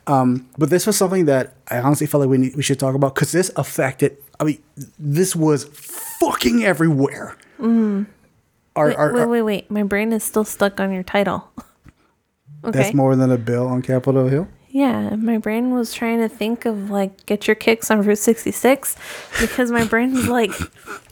Um, 0.07 0.49
but 0.57 0.71
this 0.71 0.87
was 0.87 0.97
something 0.97 1.25
that 1.25 1.55
I 1.69 1.79
honestly 1.79 2.07
felt 2.07 2.21
like 2.21 2.31
we 2.31 2.39
need, 2.39 2.55
we 2.55 2.63
should 2.63 2.79
talk 2.79 2.95
about 2.95 3.15
because 3.15 3.33
this 3.33 3.51
affected. 3.57 4.17
I 4.39 4.45
mean, 4.45 4.63
this 4.99 5.35
was 5.35 5.65
fucking 5.65 6.63
everywhere. 6.65 7.37
Our, 7.59 8.89
Wait, 8.89 8.97
our- 8.97 9.13
wait, 9.15 9.27
wait, 9.27 9.43
wait. 9.43 9.71
My 9.71 9.83
brain 9.83 10.13
is 10.13 10.23
still 10.23 10.45
stuck 10.45 10.79
on 10.81 10.93
your 10.93 11.03
title. 11.03 11.51
okay. 12.65 12.79
That's 12.79 12.95
more 12.95 13.17
than 13.17 13.33
a 13.33 13.39
bill 13.39 13.67
on 13.67 13.83
Capitol 13.83 14.29
Hill. 14.29 14.47
Yeah, 14.77 15.17
my 15.17 15.39
brain 15.39 15.71
was 15.71 15.95
trying 15.95 16.19
to 16.19 16.29
think 16.29 16.67
of 16.67 16.91
like 16.91 17.25
get 17.25 17.47
your 17.47 17.55
kicks 17.55 17.91
on 17.91 18.03
Route 18.03 18.19
66 18.19 18.95
because 19.41 19.71
my 19.71 19.87
brain 19.87 20.13
was 20.13 20.29
like 20.29 20.51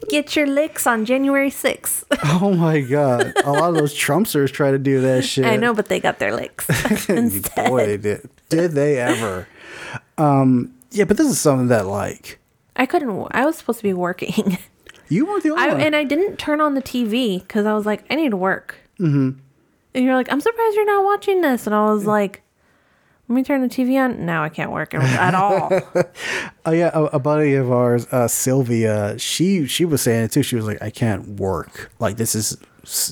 get 0.07 0.35
your 0.35 0.45
licks 0.45 0.85
on 0.85 1.03
January 1.03 1.49
6th. 1.49 2.03
Oh 2.41 2.53
my 2.53 2.81
god! 2.81 3.33
A 3.43 3.51
lot 3.51 3.69
of 3.69 3.75
those 3.75 3.95
Trumpsters 3.95 4.51
try 4.51 4.69
to 4.69 4.77
do 4.77 5.01
that 5.01 5.23
shit. 5.25 5.45
I 5.45 5.55
know, 5.55 5.73
but 5.73 5.87
they 5.87 5.99
got 5.99 6.19
their 6.19 6.35
licks 6.35 6.69
instead. 7.09 7.69
Boy, 7.69 7.87
they 7.87 7.97
did. 7.97 8.29
Did 8.49 8.73
they 8.73 8.99
ever? 8.99 9.47
Um, 10.19 10.71
yeah, 10.91 11.05
but 11.05 11.17
this 11.17 11.25
is 11.25 11.41
something 11.41 11.69
that 11.69 11.87
like 11.87 12.37
I 12.75 12.85
couldn't. 12.85 13.29
I 13.31 13.47
was 13.47 13.57
supposed 13.57 13.79
to 13.79 13.83
be 13.83 13.93
working, 13.93 14.59
you 15.09 15.25
weren't 15.25 15.41
the 15.41 15.49
only 15.49 15.63
I, 15.63 15.67
one. 15.69 15.81
and 15.81 15.95
I 15.95 16.03
didn't 16.03 16.37
turn 16.37 16.61
on 16.61 16.75
the 16.75 16.83
TV 16.83 17.39
because 17.41 17.65
I 17.65 17.73
was 17.73 17.87
like, 17.87 18.05
I 18.11 18.15
need 18.15 18.29
to 18.29 18.37
work. 18.37 18.75
Mm-hmm. 18.99 19.39
And 19.95 20.05
you're 20.05 20.13
like, 20.13 20.31
I'm 20.31 20.41
surprised 20.41 20.75
you're 20.75 20.85
not 20.85 21.03
watching 21.03 21.41
this, 21.41 21.65
and 21.65 21.73
I 21.73 21.85
was 21.85 22.05
like, 22.05 22.43
Let 23.27 23.35
me 23.35 23.43
turn 23.43 23.61
the 23.61 23.67
TV 23.67 23.99
on. 23.99 24.25
Now 24.25 24.43
I 24.43 24.49
can't 24.49 24.71
work 24.71 24.93
at 24.93 25.33
all. 25.33 25.71
Oh 26.67 26.71
yeah, 26.71 26.89
a, 26.95 27.03
a 27.03 27.19
buddy 27.19 27.53
of 27.53 27.71
ours, 27.71 28.07
uh, 28.11 28.27
Sylvia. 28.27 29.19
She 29.19 29.67
she 29.67 29.85
was 29.85 30.01
saying 30.01 30.23
it 30.25 30.31
too. 30.31 30.41
She 30.41 30.55
was 30.55 30.65
like, 30.65 30.81
I 30.81 30.89
can't 30.89 31.39
work. 31.39 31.91
Like 31.99 32.17
this 32.17 32.33
is 32.33 32.57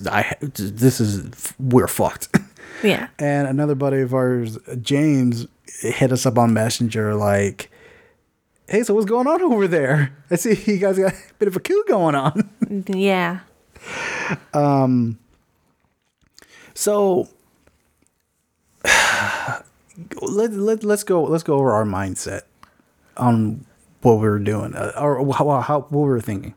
I 0.09 0.35
this 0.41 0.99
is 0.99 1.53
we're 1.59 1.87
fucked. 1.87 2.35
yeah. 2.83 3.09
And 3.19 3.47
another 3.47 3.75
buddy 3.75 4.01
of 4.01 4.11
ours, 4.13 4.57
James, 4.81 5.45
hit 5.81 6.11
us 6.11 6.25
up 6.25 6.39
on 6.39 6.51
Messenger 6.53 7.13
like, 7.13 7.69
"Hey, 8.67 8.81
so 8.81 8.95
what's 8.95 9.05
going 9.05 9.27
on 9.27 9.41
over 9.43 9.67
there? 9.67 10.17
I 10.31 10.35
see 10.35 10.59
you 10.71 10.79
guys 10.79 10.97
got 10.97 11.13
a 11.13 11.17
bit 11.37 11.47
of 11.47 11.55
a 11.55 11.59
coup 11.59 11.83
going 11.87 12.15
on." 12.15 12.49
Yeah. 12.87 13.41
Um. 14.55 15.19
So 16.73 17.27
let, 20.21 20.51
let, 20.53 20.83
let's 20.83 21.03
go 21.03 21.23
let's 21.23 21.43
go 21.43 21.55
over 21.55 21.71
our 21.71 21.85
mindset 21.85 22.41
on 23.17 23.65
what 24.01 24.15
we 24.15 24.27
were 24.27 24.39
doing 24.39 24.75
uh, 24.75 24.91
or 24.99 25.33
how, 25.33 25.61
how 25.61 25.81
what 25.81 25.91
we 25.91 26.09
were 26.09 26.21
thinking. 26.21 26.53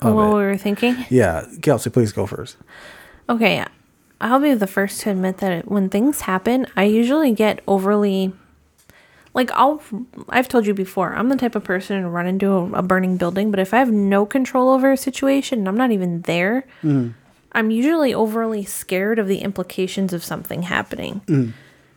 what 0.00 0.10
it. 0.10 0.34
we 0.34 0.42
were 0.42 0.56
thinking. 0.56 0.96
Yeah, 1.08 1.46
Kelsey, 1.62 1.90
please 1.90 2.12
go 2.12 2.26
first. 2.26 2.56
Okay, 3.28 3.64
I'll 4.20 4.40
be 4.40 4.54
the 4.54 4.66
first 4.66 5.00
to 5.02 5.10
admit 5.10 5.38
that 5.38 5.70
when 5.70 5.88
things 5.88 6.22
happen, 6.22 6.66
I 6.76 6.84
usually 6.84 7.32
get 7.32 7.60
overly 7.66 8.32
like 9.34 9.50
I'll 9.52 9.82
I've 10.28 10.48
told 10.48 10.66
you 10.66 10.74
before, 10.74 11.14
I'm 11.14 11.28
the 11.28 11.36
type 11.36 11.54
of 11.54 11.64
person 11.64 12.02
to 12.02 12.08
run 12.08 12.26
into 12.26 12.50
a, 12.50 12.72
a 12.72 12.82
burning 12.82 13.16
building, 13.16 13.50
but 13.50 13.60
if 13.60 13.74
I 13.74 13.78
have 13.78 13.90
no 13.90 14.26
control 14.26 14.70
over 14.70 14.92
a 14.92 14.96
situation 14.96 15.60
and 15.60 15.68
I'm 15.68 15.76
not 15.76 15.90
even 15.90 16.22
there, 16.22 16.66
I'm 17.52 17.70
usually 17.70 18.12
overly 18.12 18.64
scared 18.64 19.18
of 19.18 19.28
the 19.28 19.38
implications 19.38 20.12
of 20.12 20.24
something 20.24 20.62
happening. 20.62 21.54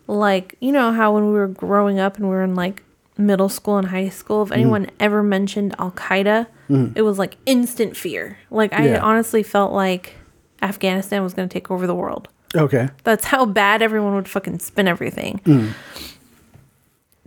Like, 0.07 0.55
you 0.59 0.71
know 0.71 0.91
how 0.91 1.13
when 1.13 1.27
we 1.27 1.33
were 1.33 1.47
growing 1.47 1.99
up 1.99 2.17
and 2.17 2.25
we 2.25 2.31
were 2.31 2.43
in 2.43 2.55
like 2.55 2.83
middle 3.17 3.49
school 3.49 3.77
and 3.77 3.87
high 3.87 4.09
school, 4.09 4.43
if 4.43 4.49
mm. 4.49 4.53
anyone 4.53 4.89
ever 4.99 5.21
mentioned 5.21 5.75
Al 5.79 5.91
Qaeda, 5.91 6.47
mm-hmm. 6.69 6.93
it 6.95 7.01
was 7.01 7.19
like 7.19 7.37
instant 7.45 7.97
fear. 7.97 8.37
Like 8.49 8.73
I 8.73 8.87
Yeah. 8.87 8.99
honestly 9.01 9.43
felt 9.43 9.73
like 9.73 10.15
Afghanistan 10.61 11.23
was 11.23 11.33
going 11.33 11.47
to 11.47 11.53
take 11.53 11.69
over 11.69 11.85
the 11.85 11.95
world. 11.95 12.29
Okay. 12.55 12.89
That's 13.03 13.25
how 13.25 13.45
bad 13.45 13.81
everyone 13.81 14.15
would 14.15 14.29
fucking 14.29 14.59
spin 14.59 14.87
everything. 14.87 15.41
Mm. 15.45 15.73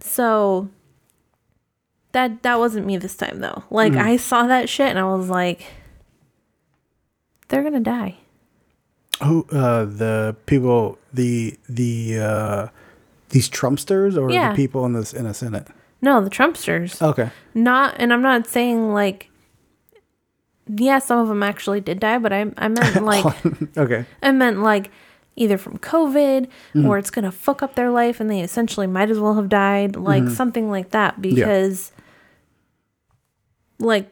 So 0.01 0.69
that 2.13 2.43
that 2.43 2.59
wasn't 2.59 2.87
me 2.87 2.97
this 2.97 3.17
time 3.17 3.41
though. 3.41 3.65
Like 3.71 3.93
mm. 3.93 4.03
I 4.03 4.17
saw 4.17 4.47
that 4.47 4.69
shit 4.69 4.89
and 4.89 4.99
I 4.99 5.05
was 5.05 5.29
like 5.29 5.67
they're 7.49 7.63
going 7.63 7.75
to 7.75 7.81
die. 7.81 8.17
Who 9.23 9.47
uh 9.53 9.85
the 9.85 10.35
people 10.47 10.99
the 11.13 11.59
the 11.69 12.19
uh 12.19 12.67
these 13.31 13.51
Trumpsters 13.51 14.17
or 14.21 14.31
Yeah. 14.31 14.51
the 14.51 14.57
people 14.57 14.87
in 14.87 14.95
this 14.95 15.13
in 15.13 15.25
the 15.25 15.35
Senate? 15.35 15.67
No, 16.03 16.23
the 16.25 16.31
Trumpsters. 16.31 17.03
Okay. 17.03 17.31
Not 17.55 17.95
and 17.99 18.13
I'm 18.13 18.23
not 18.23 18.47
saying 18.47 18.93
like 18.95 19.29
yeah, 20.73 21.01
some 21.01 21.19
of 21.19 21.29
them 21.29 21.43
actually 21.43 21.81
did 21.81 22.01
die, 22.01 22.19
but 22.19 22.33
I 22.33 22.47
I 22.57 22.69
meant 22.69 23.05
like 23.05 23.25
Okay. 23.77 24.07
I 24.23 24.33
meant 24.33 24.63
like 24.63 24.91
either 25.37 25.59
from 25.59 25.77
COVID 25.79 26.49
Mm-hmm. 26.75 26.87
or 26.87 26.97
it's 26.97 27.11
gonna 27.11 27.33
fuck 27.33 27.63
up 27.63 27.75
their 27.75 27.91
life 27.91 28.21
and 28.21 28.31
they 28.31 28.41
essentially 28.41 28.87
might 28.87 29.11
as 29.11 29.19
well 29.19 29.35
have 29.35 29.51
died, 29.51 29.97
like 29.97 30.23
Mm-hmm. 30.23 30.33
something 30.35 30.71
like 30.71 30.91
that. 30.91 31.21
Because 31.21 31.93
like 33.79 34.11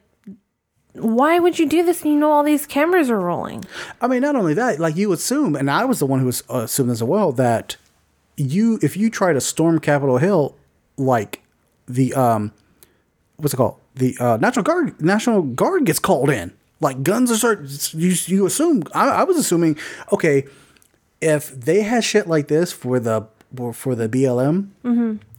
why 0.95 1.39
would 1.39 1.59
you 1.59 1.67
do 1.67 1.85
this 1.85 2.03
and 2.03 2.13
you 2.13 2.19
know 2.19 2.31
all 2.33 2.43
these 2.43 2.67
cameras 2.67 3.11
are 3.11 3.21
rolling? 3.21 3.65
I 4.01 4.09
mean, 4.09 4.23
not 4.23 4.37
only 4.37 4.55
that, 4.55 4.81
like 4.81 4.97
you 4.97 5.13
assume, 5.13 5.55
and 5.55 5.71
I 5.71 5.85
was 5.85 5.99
the 5.99 6.07
one 6.07 6.21
who 6.21 6.27
was 6.27 6.43
uh, 6.51 6.59
assumed 6.59 6.91
as 6.91 7.03
well 7.03 7.33
that 7.33 7.77
you, 8.37 8.79
if 8.83 8.97
you 8.97 9.11
try 9.11 9.33
to 9.33 9.41
storm 9.41 9.79
Capitol 9.79 10.19
Hill, 10.19 10.57
like 10.97 11.43
the 11.87 12.15
um, 12.15 12.53
what's 13.37 13.55
it 13.55 13.57
called? 13.57 13.77
The 13.95 14.17
uh, 14.21 14.37
National 14.39 14.63
Guard, 14.63 15.01
National 15.01 15.43
Guard 15.43 15.85
gets 15.85 15.99
called 15.99 16.31
in. 16.31 16.53
Like 16.81 17.03
guns 17.03 17.31
are 17.31 17.37
start. 17.37 17.61
You 17.93 18.15
you 18.27 18.47
assume. 18.47 18.85
I, 18.95 19.09
I 19.09 19.25
was 19.25 19.37
assuming. 19.37 19.77
Okay, 20.13 20.45
if 21.21 21.51
they 21.51 21.83
had 21.83 22.05
shit 22.05 22.29
like 22.29 22.49
this 22.49 22.73
for 22.73 23.01
the 23.01 23.27
for 23.73 23.95
the 23.95 24.09
BLM 24.09 24.69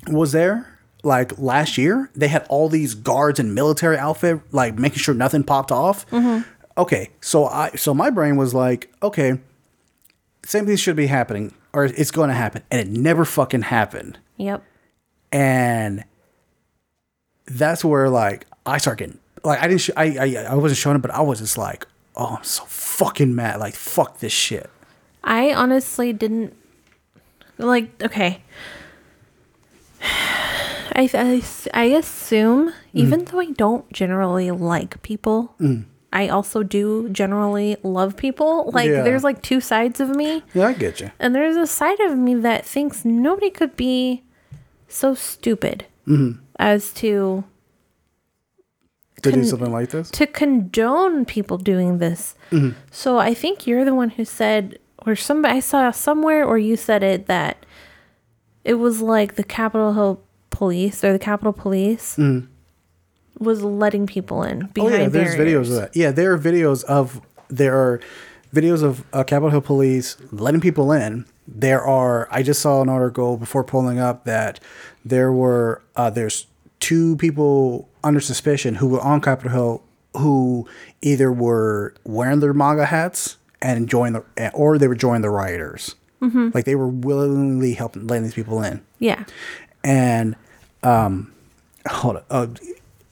was 0.08 0.32
there 0.32 0.79
like 1.04 1.38
last 1.40 1.78
year 1.78 2.10
they 2.16 2.28
had 2.28 2.46
all 2.50 2.70
these 2.70 2.94
guards 2.94 3.40
and 3.40 3.56
military 3.56 3.98
outfit 3.98 4.40
like 4.52 4.78
making 4.78 5.00
sure 5.00 5.14
nothing 5.16 5.44
popped 5.44 5.72
off 5.72 6.10
mm-hmm. 6.10 6.42
okay 6.78 7.10
so 7.22 7.46
i 7.46 7.70
so 7.72 7.94
my 7.94 8.10
brain 8.10 8.36
was 8.36 8.54
like 8.54 8.92
okay 9.02 9.40
same 10.46 10.66
thing 10.66 10.76
should 10.76 10.96
be 10.96 11.08
happening 11.08 11.54
or 11.74 11.86
it's 11.86 12.12
going 12.12 12.30
to 12.30 12.36
happen 12.36 12.62
and 12.70 12.82
it 12.82 12.88
never 12.88 13.24
fucking 13.26 13.62
happened 13.62 14.18
Yep. 14.38 14.64
and 15.32 16.04
that's 17.46 17.84
where 17.86 18.10
like 18.10 18.46
i 18.66 18.78
start 18.78 18.98
getting 18.98 19.20
like 19.44 19.62
I 19.62 19.68
didn't 19.68 19.82
sh- 19.82 19.90
I, 19.96 20.18
I 20.18 20.46
I 20.50 20.56
wasn't 20.56 20.78
showing 20.78 20.98
it, 20.98 21.02
but 21.02 21.12
I 21.12 21.22
was 21.22 21.40
just 21.40 21.58
like, 21.58 21.88
oh, 22.16 22.36
I'm 22.38 22.44
so 22.44 22.64
fucking 22.66 23.34
mad. 23.34 23.60
Like 23.60 23.76
fuck 23.76 24.20
this 24.20 24.34
shit. 24.34 24.70
I 25.24 25.54
honestly 25.54 26.14
didn't 26.14 26.56
like. 27.58 28.04
Okay, 28.04 28.42
I 30.94 31.10
I, 31.14 31.42
I 31.74 31.84
assume 31.86 32.70
mm. 32.70 32.74
even 32.94 33.26
though 33.26 33.40
I 33.40 33.52
don't 33.52 33.92
generally 33.94 34.52
like 34.52 35.02
people, 35.02 35.56
mm. 35.60 35.86
I 36.12 36.28
also 36.28 36.64
do 36.64 37.10
generally 37.10 37.78
love 37.84 38.18
people. 38.18 38.72
Like 38.74 38.90
Yeah. 38.90 39.04
there's 39.04 39.24
like 39.24 39.42
two 39.42 39.62
sides 39.62 40.00
of 40.00 40.10
me, 40.10 40.44
Yeah, 40.54 40.68
I 40.68 40.74
get 40.74 41.00
you. 41.00 41.12
and 41.20 41.36
there's 41.36 41.56
a 41.56 41.68
side 41.68 42.00
of 42.00 42.18
me 42.18 42.36
that 42.36 42.66
thinks 42.66 43.06
nobody 43.06 43.50
could 43.50 43.76
be 43.76 44.24
so 44.88 45.14
stupid 45.14 45.86
mm-hmm. 46.08 46.40
as 46.58 46.92
to 46.94 47.44
To 49.22 49.32
do 49.32 49.44
something 49.44 49.72
like 49.72 49.90
this. 49.92 50.10
to 50.12 50.26
condone 50.26 51.26
people 51.26 51.58
doing 51.58 52.00
this. 52.00 52.36
Mm-hmm. 52.52 52.72
So 52.92 53.20
I 53.20 53.34
think 53.34 53.68
you're 53.68 53.86
the 53.86 53.94
one 53.94 54.10
who 54.12 54.26
said, 54.26 54.80
or 55.06 55.16
somebody 55.16 55.58
I 55.58 55.60
saw 55.60 55.92
somewhere, 55.92 56.44
or 56.46 56.58
you 56.58 56.76
said 56.76 57.04
it 57.04 57.28
that 57.28 57.66
it 58.64 58.76
was 58.76 59.02
like 59.02 59.36
the 59.36 59.44
Capitol 59.44 59.94
Hill 59.94 60.22
Police 60.60 61.04
or 61.06 61.14
the 61.14 61.20
Capitol 61.20 61.54
Police 61.54 62.20
was 63.40 63.64
letting 63.64 64.06
people 64.06 64.44
in 64.44 64.70
Oh 64.78 64.90
yeah, 64.90 65.08
there's 65.08 65.36
barriers. 65.36 65.70
videos 65.70 65.72
of 65.72 65.76
that. 65.82 65.96
Yeah, 65.96 66.12
there 66.12 66.34
are 66.34 66.38
videos 66.38 66.84
of 66.84 67.22
there 67.48 67.76
are 67.78 68.02
videos 68.54 68.84
of 68.84 69.04
uh, 69.14 69.24
Capitol 69.24 69.52
Hill 69.52 69.62
Police 69.62 70.18
letting 70.32 70.60
people 70.62 70.92
in. 70.92 71.26
There 71.48 71.82
are. 71.82 72.28
I 72.30 72.44
just 72.44 72.62
saw 72.62 72.82
an 72.82 72.90
article 72.90 73.38
before 73.38 73.64
pulling 73.64 74.00
up 74.00 74.26
that 74.26 74.60
there 75.06 75.32
were 75.32 75.82
uh, 75.96 76.10
there's 76.10 76.46
two 76.82 77.16
people 77.16 77.88
under 78.04 78.20
suspicion 78.20 78.76
who 78.76 78.88
were 78.90 79.02
on 79.02 79.22
Capitol 79.22 79.52
Hill 79.52 79.84
who 80.18 80.68
either 81.02 81.32
were 81.32 81.94
wearing 82.04 82.40
their 82.42 82.54
MAGA 82.54 82.86
hats 82.88 83.38
and 83.62 83.88
joined 83.90 84.16
the 84.16 84.52
or 84.54 84.78
they 84.78 84.88
were 84.90 84.96
joining 84.96 85.22
the 85.22 85.30
rioters. 85.30 85.96
Mm-hmm. 86.22 86.50
Like 86.54 86.66
they 86.66 86.76
were 86.76 86.90
willingly 86.90 87.74
helping 87.74 88.06
letting 88.08 88.24
these 88.26 88.34
people 88.34 88.62
in 88.62 88.82
Yeah. 89.00 89.24
and 89.86 90.36
um 90.84 91.32
hold 91.88 92.18
on 92.18 92.24
uh, 92.30 92.48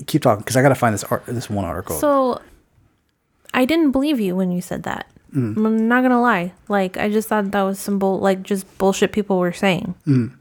keep 0.05 0.21
talking 0.21 0.41
because 0.41 0.55
i 0.55 0.61
gotta 0.61 0.75
find 0.75 0.93
this 0.93 1.03
art 1.05 1.23
this 1.25 1.49
one 1.49 1.65
article 1.65 1.95
So 1.99 2.41
I 3.53 3.65
didn't 3.65 3.91
believe 3.91 4.19
you 4.19 4.35
when 4.35 4.51
you 4.51 4.61
said 4.61 4.83
that. 4.83 5.07
I'm 5.33 5.87
not 5.87 6.01
gonna 6.03 6.21
lie. 6.21 6.53
Like 6.67 6.97
I 6.97 7.09
just 7.09 7.27
thought 7.27 7.51
that 7.51 7.61
was 7.63 7.79
some 7.79 7.97
bull, 7.99 8.19
like 8.19 8.43
just 8.43 8.65
bullshit 8.77 9.11
people 9.11 9.39
were 9.39 9.51
saying. 9.53 9.95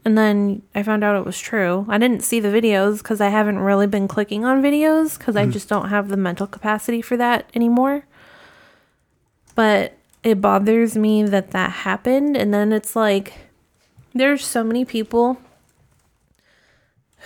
And 0.05 0.17
then 0.17 0.61
I 0.75 0.83
found 0.83 1.03
out 1.03 1.15
it 1.15 1.25
was 1.25 1.39
true. 1.39 1.85
I 1.89 1.97
didn't 1.97 2.23
see 2.23 2.39
the 2.39 2.49
videos 2.49 2.99
because 2.99 3.19
I 3.21 3.29
haven't 3.29 3.59
really 3.59 3.87
been 3.87 4.07
clicking 4.07 4.45
on 4.45 4.61
videos 4.61 5.17
because 5.17 5.35
I 5.35 5.45
just 5.47 5.67
don't 5.69 5.89
have 5.89 6.09
the 6.09 6.17
mental 6.17 6.47
capacity 6.47 7.01
for 7.01 7.17
that 7.17 7.49
anymore. 7.55 8.05
But 9.55 9.97
it 10.23 10.41
bothers 10.41 10.95
me 10.95 11.23
that 11.23 11.51
that 11.51 11.71
happened. 11.71 12.35
And 12.37 12.53
then 12.53 12.71
it's 12.71 12.95
like 12.95 13.33
there's 14.13 14.45
so 14.45 14.63
many 14.63 14.85
people 14.85 15.37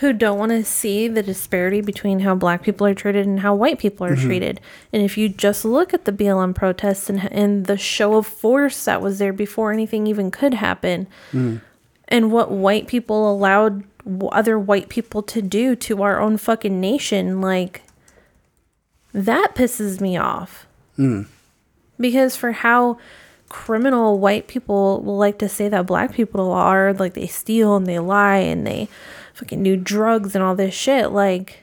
who 0.02 0.12
don't 0.12 0.36
want 0.36 0.50
to 0.50 0.64
see 0.64 1.06
the 1.06 1.22
disparity 1.22 1.80
between 1.80 2.18
how 2.20 2.34
black 2.34 2.64
people 2.64 2.84
are 2.84 2.94
treated 2.94 3.24
and 3.24 3.38
how 3.38 3.54
white 3.54 3.78
people 3.78 4.04
are 4.04 4.16
mm-hmm. 4.16 4.26
treated. 4.26 4.60
And 4.92 5.00
if 5.00 5.16
you 5.16 5.28
just 5.28 5.64
look 5.64 5.94
at 5.94 6.06
the 6.06 6.12
BLM 6.12 6.56
protests 6.56 7.08
and, 7.08 7.32
and 7.32 7.66
the 7.66 7.78
show 7.78 8.16
of 8.16 8.26
force 8.26 8.84
that 8.84 9.00
was 9.00 9.20
there 9.20 9.32
before 9.32 9.72
anything 9.72 10.08
even 10.08 10.32
could 10.32 10.54
happen, 10.54 11.06
mm. 11.30 11.60
and 12.08 12.32
what 12.32 12.50
white 12.50 12.88
people 12.88 13.30
allowed 13.30 13.84
other 14.32 14.58
white 14.58 14.88
people 14.88 15.22
to 15.22 15.40
do 15.40 15.76
to 15.76 16.02
our 16.02 16.18
own 16.18 16.36
fucking 16.36 16.80
nation, 16.80 17.40
like, 17.40 17.82
that 19.12 19.54
pisses 19.54 20.00
me 20.00 20.16
off. 20.16 20.66
Mm. 20.98 21.28
Because 22.00 22.34
for 22.34 22.50
how 22.50 22.98
criminal 23.48 24.18
white 24.18 24.48
people 24.48 25.00
will 25.02 25.16
like 25.16 25.38
to 25.38 25.48
say 25.48 25.68
that 25.68 25.86
black 25.86 26.12
people 26.12 26.50
are, 26.50 26.92
like 26.92 27.14
they 27.14 27.28
steal 27.28 27.76
and 27.76 27.86
they 27.86 28.00
lie 28.00 28.38
and 28.38 28.66
they 28.66 28.88
fucking 29.34 29.62
do 29.62 29.76
drugs 29.76 30.34
and 30.34 30.42
all 30.44 30.54
this 30.54 30.74
shit, 30.74 31.10
like 31.10 31.62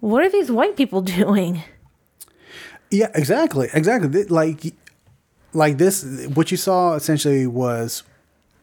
what 0.00 0.22
are 0.22 0.30
these 0.30 0.50
white 0.50 0.76
people 0.76 1.00
doing? 1.18 1.62
yeah 2.90 3.10
exactly 3.16 3.68
exactly 3.74 4.24
like 4.26 4.72
like 5.52 5.76
this 5.76 6.04
what 6.34 6.52
you 6.52 6.56
saw 6.56 6.94
essentially 6.94 7.44
was 7.44 8.04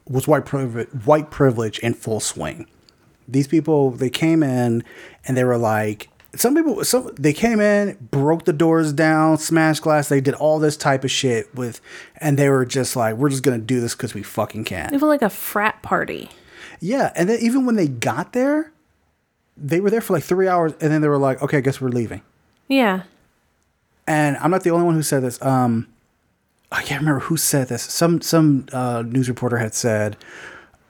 was 0.08 0.30
white 0.30 0.46
privilege 0.46 0.88
white 1.04 1.30
privilege 1.30 1.78
in 1.80 1.94
full 1.94 2.22
swing 2.22 2.66
these 3.28 3.50
people 3.50 3.92
they 3.92 4.10
came 4.10 4.42
in 4.42 4.82
and 5.28 5.36
they 5.36 5.44
were 5.44 5.58
like 5.58 6.08
some 6.36 6.56
people 6.56 6.86
some 6.86 7.14
they 7.20 7.34
came 7.34 7.60
in 7.60 7.98
broke 8.12 8.46
the 8.46 8.54
doors 8.54 8.94
down 8.94 9.38
smashed 9.38 9.82
glass 9.82 10.08
they 10.08 10.22
did 10.22 10.34
all 10.36 10.58
this 10.58 10.78
type 10.78 11.04
of 11.04 11.12
shit 11.12 11.54
with 11.54 11.82
and 12.18 12.40
they 12.40 12.48
were 12.48 12.66
just 12.66 12.96
like 12.96 13.16
we're 13.16 13.30
just 13.30 13.44
gonna 13.44 13.58
do 13.58 13.82
this 13.82 13.94
because 13.94 14.14
we 14.14 14.24
fucking 14.24 14.64
can 14.64 14.94
Even 14.94 15.10
like 15.10 15.22
a 15.22 15.30
frat 15.30 15.82
party. 15.84 16.30
Yeah, 16.84 17.14
and 17.16 17.30
then 17.30 17.40
even 17.40 17.66
when 17.66 17.78
they 17.78 17.88
got 17.88 18.34
there, 18.34 18.74
they 19.56 19.80
were 19.80 19.90
there 19.90 20.02
for 20.02 20.12
like 20.12 20.24
three 20.24 20.50
hours, 20.50 20.74
and 20.82 20.92
then 20.92 21.00
they 21.00 21.08
were 21.08 21.18
like, 21.18 21.42
"Okay, 21.42 21.60
I 21.60 21.62
guess 21.62 21.80
we're 21.80 21.88
leaving." 21.88 22.22
Yeah. 22.68 23.04
And 24.06 24.36
I'm 24.36 24.52
not 24.52 24.64
the 24.66 24.72
only 24.72 24.86
one 24.86 24.96
who 24.96 25.02
said 25.02 25.24
this. 25.24 25.42
Um, 25.42 25.88
I 26.74 26.84
can't 26.84 27.00
remember 27.00 27.22
who 27.22 27.38
said 27.38 27.70
this. 27.70 27.84
Some 27.84 28.20
some 28.20 28.66
uh, 28.74 29.02
news 29.02 29.30
reporter 29.30 29.60
had 29.60 29.74
said, 29.74 30.18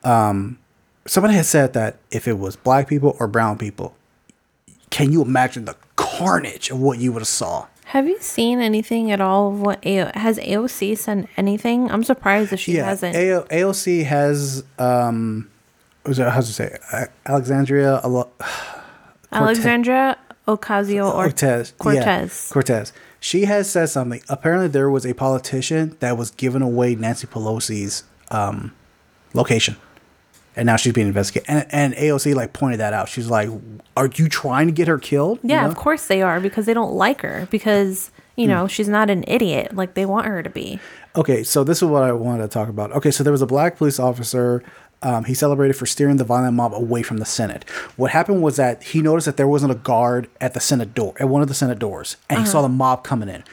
um, 0.02 0.58
somebody 1.06 1.34
had 1.34 1.46
said 1.46 1.74
that 1.74 1.98
if 2.10 2.26
it 2.26 2.40
was 2.40 2.56
black 2.56 2.88
people 2.88 3.16
or 3.20 3.28
brown 3.28 3.56
people, 3.56 3.94
can 4.90 5.12
you 5.12 5.22
imagine 5.22 5.64
the 5.64 5.76
carnage 5.94 6.70
of 6.70 6.80
what 6.80 6.98
you 6.98 7.12
would 7.12 7.20
have 7.20 7.28
saw? 7.28 7.68
Have 7.84 8.08
you 8.08 8.18
seen 8.18 8.60
anything 8.60 9.12
at 9.12 9.20
all 9.20 9.52
of 9.52 9.60
what 9.60 9.86
AO- 9.86 10.10
has 10.14 10.38
AOC 10.40 10.98
sent 10.98 11.28
anything? 11.36 11.88
I'm 11.88 12.02
surprised 12.02 12.52
if 12.52 12.58
she 12.58 12.72
yeah, 12.72 12.86
hasn't. 12.86 13.14
AO, 13.14 13.42
AOC 13.42 14.04
has 14.06 14.64
um, 14.80 15.48
was 16.06 16.18
it, 16.18 16.28
how's 16.28 16.48
it 16.48 16.52
say 16.52 16.76
Alexandria 17.26 18.00
Alo- 18.04 18.30
Alexandra 19.32 20.16
Ocasio 20.46 21.06
or 21.08 21.24
Cortez. 21.24 21.72
Cortez. 21.78 22.46
Yeah, 22.48 22.52
Cortez. 22.52 22.92
She 23.20 23.46
has 23.46 23.70
said 23.70 23.86
something. 23.86 24.22
Apparently, 24.28 24.68
there 24.68 24.90
was 24.90 25.06
a 25.06 25.14
politician 25.14 25.96
that 26.00 26.18
was 26.18 26.30
giving 26.30 26.60
away 26.62 26.94
Nancy 26.94 27.26
Pelosi's 27.26 28.04
um, 28.30 28.74
location, 29.32 29.76
and 30.54 30.66
now 30.66 30.76
she's 30.76 30.92
being 30.92 31.06
investigated. 31.06 31.48
And, 31.48 31.66
and 31.70 31.94
AOC 31.94 32.34
like 32.34 32.52
pointed 32.52 32.80
that 32.80 32.92
out. 32.92 33.08
She's 33.08 33.28
like, 33.30 33.48
"Are 33.96 34.10
you 34.14 34.28
trying 34.28 34.66
to 34.66 34.72
get 34.72 34.88
her 34.88 34.98
killed?" 34.98 35.38
You 35.42 35.50
Yeah, 35.50 35.62
know? 35.62 35.68
of 35.68 35.76
course 35.76 36.06
they 36.06 36.20
are 36.20 36.38
because 36.38 36.66
they 36.66 36.74
don't 36.74 36.92
like 36.92 37.22
her 37.22 37.48
because 37.50 38.10
Hmm. 38.34 38.40
you 38.42 38.48
know 38.48 38.66
she's 38.66 38.88
not 38.88 39.08
an 39.10 39.24
idiot 39.26 39.74
like 39.74 39.94
they 39.94 40.04
want 40.04 40.26
her 40.26 40.42
to 40.42 40.50
be. 40.50 40.78
Okay, 41.16 41.44
so 41.44 41.62
this 41.64 41.78
is 41.80 41.88
what 41.88 42.02
I 42.02 42.12
wanted 42.12 42.42
to 42.42 42.48
talk 42.48 42.68
about. 42.68 42.92
Okay, 42.92 43.10
so 43.12 43.22
there 43.24 43.32
was 43.32 43.40
a 43.42 43.46
black 43.46 43.76
police 43.78 43.98
officer. 44.00 44.62
Um, 45.04 45.24
he 45.24 45.34
celebrated 45.34 45.74
for 45.74 45.86
steering 45.86 46.16
the 46.16 46.24
violent 46.24 46.54
mob 46.54 46.74
away 46.74 47.02
from 47.02 47.18
the 47.18 47.26
Senate. 47.26 47.68
What 47.96 48.10
happened 48.10 48.42
was 48.42 48.56
that 48.56 48.82
he 48.82 49.02
noticed 49.02 49.26
that 49.26 49.36
there 49.36 49.46
wasn't 49.46 49.70
a 49.70 49.76
guard 49.76 50.28
at 50.40 50.54
the 50.54 50.60
Senate 50.60 50.94
door, 50.94 51.14
at 51.20 51.28
one 51.28 51.42
of 51.42 51.48
the 51.48 51.54
Senate 51.54 51.78
doors, 51.78 52.16
and 52.28 52.40
he 52.40 52.46
saw 52.46 52.62
the 52.62 52.68
mob 52.68 53.04
coming 53.04 53.28
in. 53.28 53.44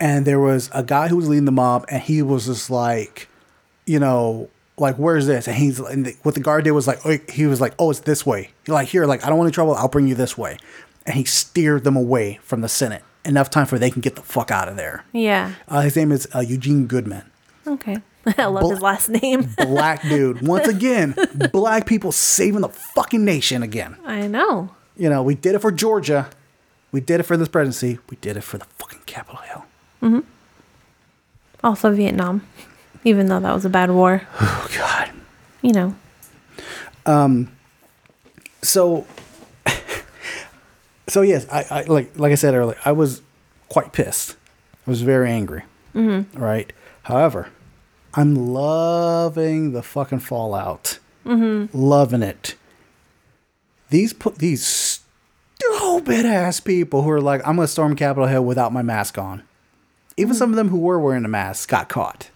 And 0.00 0.24
there 0.24 0.40
was 0.40 0.70
a 0.72 0.82
guy 0.82 1.08
who 1.08 1.16
was 1.16 1.28
leading 1.28 1.44
the 1.44 1.52
mob, 1.52 1.84
and 1.88 2.00
he 2.00 2.22
was 2.22 2.46
just 2.46 2.70
like, 2.70 3.28
you 3.86 3.98
know, 3.98 4.48
like 4.78 4.96
where's 4.96 5.26
this? 5.26 5.48
And 5.48 5.56
he's 5.56 5.80
and 5.80 6.06
the, 6.06 6.16
what 6.22 6.34
the 6.34 6.40
guard 6.40 6.64
did 6.64 6.70
was 6.72 6.86
like, 6.86 7.04
oh, 7.04 7.18
he 7.28 7.46
was 7.46 7.60
like, 7.60 7.74
oh, 7.78 7.90
it's 7.90 8.00
this 8.00 8.24
way. 8.24 8.50
You're 8.66 8.74
like 8.74 8.88
here, 8.88 9.04
like 9.04 9.24
I 9.24 9.28
don't 9.28 9.38
want 9.38 9.48
any 9.48 9.54
trouble. 9.54 9.74
I'll 9.74 9.88
bring 9.88 10.06
you 10.06 10.14
this 10.14 10.38
way, 10.38 10.58
and 11.06 11.16
he 11.16 11.24
steered 11.24 11.82
them 11.84 11.96
away 11.96 12.38
from 12.42 12.60
the 12.60 12.68
Senate 12.68 13.02
enough 13.24 13.50
time 13.50 13.66
for 13.66 13.78
they 13.78 13.90
can 13.90 14.00
get 14.00 14.16
the 14.16 14.22
fuck 14.22 14.50
out 14.50 14.68
of 14.68 14.76
there. 14.76 15.04
Yeah. 15.12 15.54
Uh, 15.66 15.80
his 15.80 15.96
name 15.96 16.12
is 16.12 16.28
uh, 16.34 16.40
Eugene 16.40 16.86
Goodman. 16.86 17.24
Okay. 17.66 17.96
I 18.38 18.46
love 18.46 18.70
his 18.70 18.80
last 18.80 19.08
name. 19.08 19.42
Black 19.58 20.02
dude. 20.02 20.46
Once 20.46 20.68
again, 20.68 21.14
black 21.52 21.86
people 21.86 22.12
saving 22.12 22.62
the 22.62 22.68
fucking 22.68 23.24
nation 23.24 23.62
again. 23.62 23.96
I 24.04 24.26
know. 24.26 24.70
You 24.96 25.10
know, 25.10 25.22
we 25.22 25.34
did 25.34 25.54
it 25.54 25.58
for 25.60 25.72
Georgia. 25.72 26.30
We 26.92 27.00
did 27.00 27.20
it 27.20 27.24
for 27.24 27.36
this 27.36 27.48
presidency. 27.48 27.98
We 28.08 28.16
did 28.18 28.36
it 28.36 28.42
for 28.42 28.58
the 28.58 28.64
fucking 28.78 29.00
Capitol 29.06 29.40
Hill. 29.42 29.64
Hmm. 30.00 30.20
Also 31.62 31.92
Vietnam, 31.92 32.46
even 33.04 33.26
though 33.26 33.40
that 33.40 33.52
was 33.52 33.64
a 33.64 33.70
bad 33.70 33.90
war. 33.90 34.22
Oh, 34.40 34.68
God. 34.76 35.10
You 35.62 35.72
know. 35.72 35.96
Um. 37.06 37.50
So, 38.62 39.06
so 41.08 41.20
yes, 41.22 41.46
I, 41.50 41.64
I 41.70 41.82
like 41.82 42.18
like 42.18 42.32
I 42.32 42.34
said 42.34 42.54
earlier, 42.54 42.78
I 42.84 42.92
was 42.92 43.20
quite 43.68 43.92
pissed. 43.92 44.36
I 44.86 44.90
was 44.90 45.02
very 45.02 45.30
angry. 45.30 45.64
Mm-hmm. 45.94 46.38
Right. 46.38 46.72
However, 47.04 47.48
I'm 48.16 48.34
loving 48.34 49.72
the 49.72 49.82
fucking 49.82 50.20
fallout. 50.20 50.98
Mm-hmm. 51.26 51.76
Loving 51.76 52.22
it. 52.22 52.54
These 53.90 54.12
put 54.12 54.38
these 54.38 54.64
stupid 54.64 56.26
ass 56.26 56.60
people 56.60 57.02
who 57.02 57.10
are 57.10 57.20
like, 57.20 57.40
I'm 57.46 57.56
gonna 57.56 57.68
storm 57.68 57.96
Capitol 57.96 58.26
Hill 58.28 58.44
without 58.44 58.72
my 58.72 58.82
mask 58.82 59.18
on. 59.18 59.42
Even 60.16 60.34
some 60.34 60.50
of 60.50 60.56
them 60.56 60.68
who 60.68 60.78
were 60.78 60.98
wearing 60.98 61.24
a 61.24 61.28
mask 61.28 61.68
got 61.68 61.88
caught. 61.88 62.30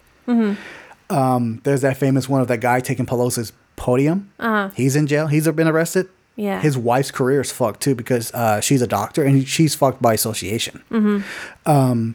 Um, 1.11 1.61
there's 1.65 1.81
that 1.83 1.97
famous 1.97 2.29
one 2.29 2.41
of 2.41 2.49
that 2.49 2.59
guy 2.59 2.81
taking 2.81 3.07
Pelosi's 3.07 3.53
podium. 3.77 4.33
Uh-huh. 4.39 4.71
He's 4.75 4.97
in 4.97 5.07
jail. 5.07 5.29
He's 5.29 5.49
been 5.49 5.69
arrested. 5.69 6.09
Yeah. 6.37 6.61
His 6.61 6.77
wife's 6.77 7.11
career 7.11 7.41
is 7.41 7.51
fucked 7.51 7.81
too 7.81 7.95
because 7.95 8.33
uh, 8.35 8.61
she's 8.61 8.83
a 8.83 8.87
doctor 8.87 9.25
and 9.25 9.47
she's 9.49 9.75
fucked 9.75 10.03
by 10.03 10.13
association. 10.15 10.83
Um, 11.67 12.15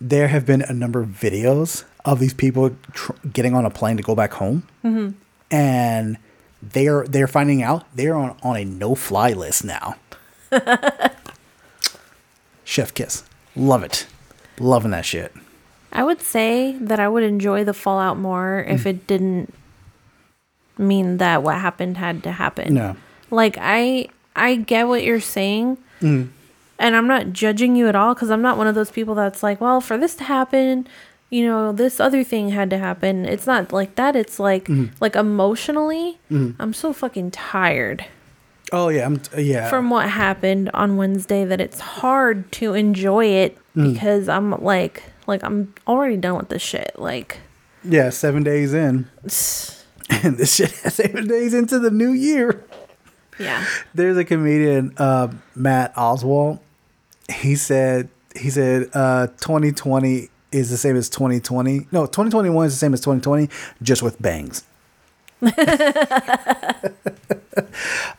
there 0.00 0.28
have 0.28 0.46
been 0.46 0.62
a 0.62 0.72
number 0.72 1.00
of 1.00 1.08
videos 1.08 1.84
of 2.12 2.18
these 2.18 2.34
people 2.34 2.70
tr- 2.92 3.12
getting 3.32 3.54
on 3.54 3.64
a 3.64 3.70
plane 3.70 3.96
to 3.98 4.02
go 4.02 4.14
back 4.14 4.32
home, 4.34 4.62
and 5.50 6.16
they're 6.62 7.04
they're 7.06 7.28
finding 7.28 7.62
out 7.62 7.84
they're 7.94 8.14
on, 8.16 8.36
on 8.42 8.56
a 8.56 8.64
no 8.64 8.94
fly 8.94 9.32
list 9.32 9.64
now. 9.64 9.96
Chef 12.64 12.92
kiss, 12.94 13.24
love 13.56 13.82
it, 13.82 14.06
loving 14.58 14.90
that 14.90 15.04
shit. 15.06 15.32
I 15.92 16.04
would 16.04 16.20
say 16.20 16.72
that 16.80 17.00
I 17.00 17.08
would 17.08 17.22
enjoy 17.22 17.64
the 17.64 17.72
fallout 17.72 18.18
more 18.18 18.60
if 18.68 18.82
Mm. 18.84 18.86
it 18.86 19.06
didn't 19.06 19.54
mean 20.76 21.16
that 21.16 21.42
what 21.42 21.56
happened 21.56 21.96
had 21.96 22.22
to 22.24 22.32
happen. 22.32 22.74
No. 22.74 22.96
Like 23.30 23.56
I 23.60 24.08
I 24.36 24.56
get 24.56 24.86
what 24.86 25.02
you're 25.02 25.20
saying. 25.20 25.78
Mm. 26.02 26.28
And 26.80 26.94
I'm 26.94 27.08
not 27.08 27.32
judging 27.32 27.74
you 27.74 27.88
at 27.88 27.96
all 27.96 28.14
cuz 28.14 28.30
I'm 28.30 28.42
not 28.42 28.56
one 28.58 28.66
of 28.68 28.74
those 28.74 28.90
people 28.90 29.14
that's 29.14 29.42
like, 29.42 29.60
well, 29.60 29.80
for 29.80 29.96
this 29.98 30.14
to 30.16 30.24
happen, 30.24 30.86
you 31.30 31.44
know, 31.46 31.72
this 31.72 32.00
other 32.00 32.24
thing 32.24 32.50
had 32.50 32.70
to 32.70 32.78
happen. 32.78 33.24
It's 33.26 33.46
not 33.46 33.72
like 33.72 33.94
that. 33.96 34.16
It's 34.16 34.38
like 34.38 34.66
Mm. 34.66 34.90
like 35.00 35.14
emotionally, 35.16 36.18
I'm 36.30 36.72
so 36.72 36.92
fucking 36.92 37.30
tired 37.32 38.04
Oh 38.70 38.88
yeah, 38.90 39.06
I'm 39.06 39.20
yeah. 39.36 39.68
from 39.70 39.88
what 39.88 40.10
happened 40.10 40.68
on 40.74 40.96
Wednesday 40.98 41.44
that 41.46 41.58
it's 41.60 41.80
hard 41.80 42.50
to 42.52 42.74
enjoy 42.74 43.24
it 43.26 43.56
Mm. 43.76 43.92
because 43.94 44.28
I'm 44.28 44.50
like 44.62 45.02
like 45.26 45.42
I'm 45.44 45.72
already 45.86 46.16
done 46.16 46.36
with 46.36 46.48
this 46.50 46.62
shit. 46.62 46.92
Like 46.96 47.38
Yeah, 47.84 48.10
seven 48.10 48.42
days 48.42 48.72
in. 48.74 49.06
And 50.10 50.36
this 50.38 50.54
shit 50.54 50.70
seven 50.70 51.28
days 51.28 51.52
into 51.52 51.78
the 51.78 51.90
new 51.90 52.12
year. 52.12 52.64
yeah. 53.38 53.64
There's 53.94 54.16
a 54.16 54.24
comedian, 54.24 54.94
uh, 54.96 55.28
Matt 55.54 55.92
Oswald. 55.98 56.60
He 57.30 57.56
said 57.56 58.08
he 58.34 58.48
said 58.50 58.88
uh 58.94 59.26
2020 59.40 60.30
is 60.52 60.70
the 60.70 60.76
same 60.76 60.96
as 60.96 61.08
2020. 61.10 61.88
No, 61.92 62.06
2021 62.06 62.66
is 62.66 62.72
the 62.74 62.78
same 62.78 62.94
as 62.94 63.00
2020, 63.00 63.48
just 63.82 64.02
with 64.02 64.20
bangs. 64.20 64.64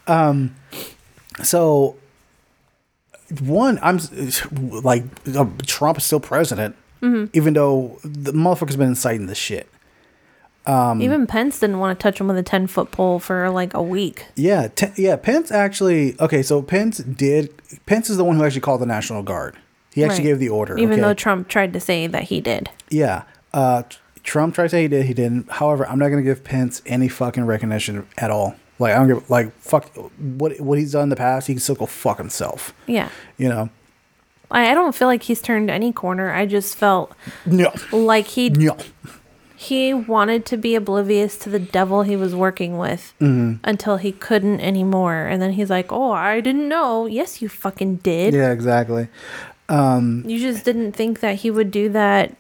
um 0.07 0.55
so 1.43 1.95
one, 3.41 3.77
I'm 3.82 3.99
like 4.84 5.03
uh, 5.36 5.45
Trump 5.65 5.97
is 5.99 6.03
still 6.05 6.19
president, 6.19 6.75
even 7.34 7.53
though 7.53 7.99
the 8.03 8.32
motherfucker's 8.32 8.75
been 8.77 8.88
inciting 8.88 9.27
this 9.27 9.38
shit. 9.38 9.69
Um, 10.65 11.01
Even 11.01 11.25
Pence 11.25 11.59
didn't 11.59 11.80
want 11.80 11.97
to 11.97 12.03
touch 12.03 12.19
him 12.19 12.27
with 12.27 12.38
a 12.38 12.43
10 12.43 12.67
foot 12.67 12.91
pole 12.91 13.17
for 13.19 13.49
like 13.49 13.73
a 13.73 13.82
week. 13.82 14.25
Yeah, 14.36 14.67
te- 14.67 14.91
yeah. 15.01 15.15
Pence 15.15 15.51
actually. 15.51 16.19
Okay, 16.19 16.43
so 16.43 16.61
Pence 16.61 16.97
did. 16.99 17.51
Pence 17.86 18.09
is 18.09 18.17
the 18.17 18.23
one 18.23 18.36
who 18.36 18.43
actually 18.43 18.61
called 18.61 18.82
the 18.82 18.86
National 18.86 19.23
Guard. 19.23 19.55
He 19.94 20.04
actually 20.04 20.18
Right. 20.20 20.24
gave 20.26 20.40
the 20.40 20.50
order. 20.50 20.78
Even 20.78 20.94
okay? 20.94 21.02
though 21.02 21.14
Trump 21.14 21.48
tried 21.48 21.74
to 21.74 21.80
say 21.80 22.08
that 22.08 22.24
he 22.24 22.40
did. 22.42 22.70
yeah. 22.90 23.24
Uh, 23.54 23.84
Trump 24.24 24.54
tried 24.54 24.66
to 24.66 24.70
say 24.70 24.82
he 24.84 24.88
did. 24.88 25.06
He 25.06 25.14
didn't. 25.16 25.50
However, 25.50 25.88
I'm 25.88 25.98
not 25.98 26.10
gonna 26.10 26.22
give 26.22 26.44
Pence 26.44 26.82
any 26.86 27.08
fucking 27.08 27.46
recognition 27.46 28.06
at 28.18 28.30
all. 28.30 28.56
Like 28.78 28.94
I 28.94 28.98
don't 29.00 29.08
give. 29.08 29.30
Like 29.30 29.52
fuck 29.60 29.90
what 30.18 30.60
what 30.60 30.78
he's 30.78 30.92
done 30.92 31.04
in 31.04 31.10
the 31.10 31.16
past. 31.16 31.48
He 31.48 31.54
can 31.54 31.60
still 31.62 31.76
go 31.76 31.86
fuck 31.88 32.18
himself. 32.20 32.74
Yeah. 32.86 33.10
You 33.38 33.50
know. 33.50 33.70
I, 34.52 34.70
I 34.72 34.74
don't 34.76 34.94
feel 34.94 35.08
like 35.08 35.24
he's 35.24 35.42
turned 35.42 35.70
any 35.72 35.92
corner. 35.92 36.32
I 36.32 36.46
just 36.46 36.76
felt 36.78 37.14
No. 37.46 37.72
like 37.92 38.28
he 38.28 38.50
No. 38.50 38.78
he 39.56 39.94
wanted 39.94 40.46
to 40.48 40.58
be 40.58 40.76
oblivious 40.76 41.38
to 41.40 41.50
the 41.50 41.60
devil 41.60 42.04
he 42.04 42.16
was 42.16 42.34
working 42.36 42.78
with 42.78 43.14
Mm-hmm. 43.20 43.56
until 43.64 43.98
he 43.98 44.12
couldn't 44.12 44.60
anymore. 44.62 45.26
And 45.26 45.42
then 45.42 45.54
he's 45.54 45.70
like, 45.70 45.92
"Oh, 45.92 46.12
I 46.12 46.40
didn't 46.42 46.68
know." 46.70 47.06
Yes, 47.08 47.42
you 47.42 47.50
fucking 47.50 47.98
did. 47.98 48.34
Yeah. 48.34 48.52
Exactly. 48.52 49.08
You 49.70 50.39
just 50.39 50.65
didn't 50.65 50.93
think 50.93 51.20
that 51.22 51.36
he 51.36 51.51
would 51.51 51.72
do 51.72 51.89
that. 51.89 52.36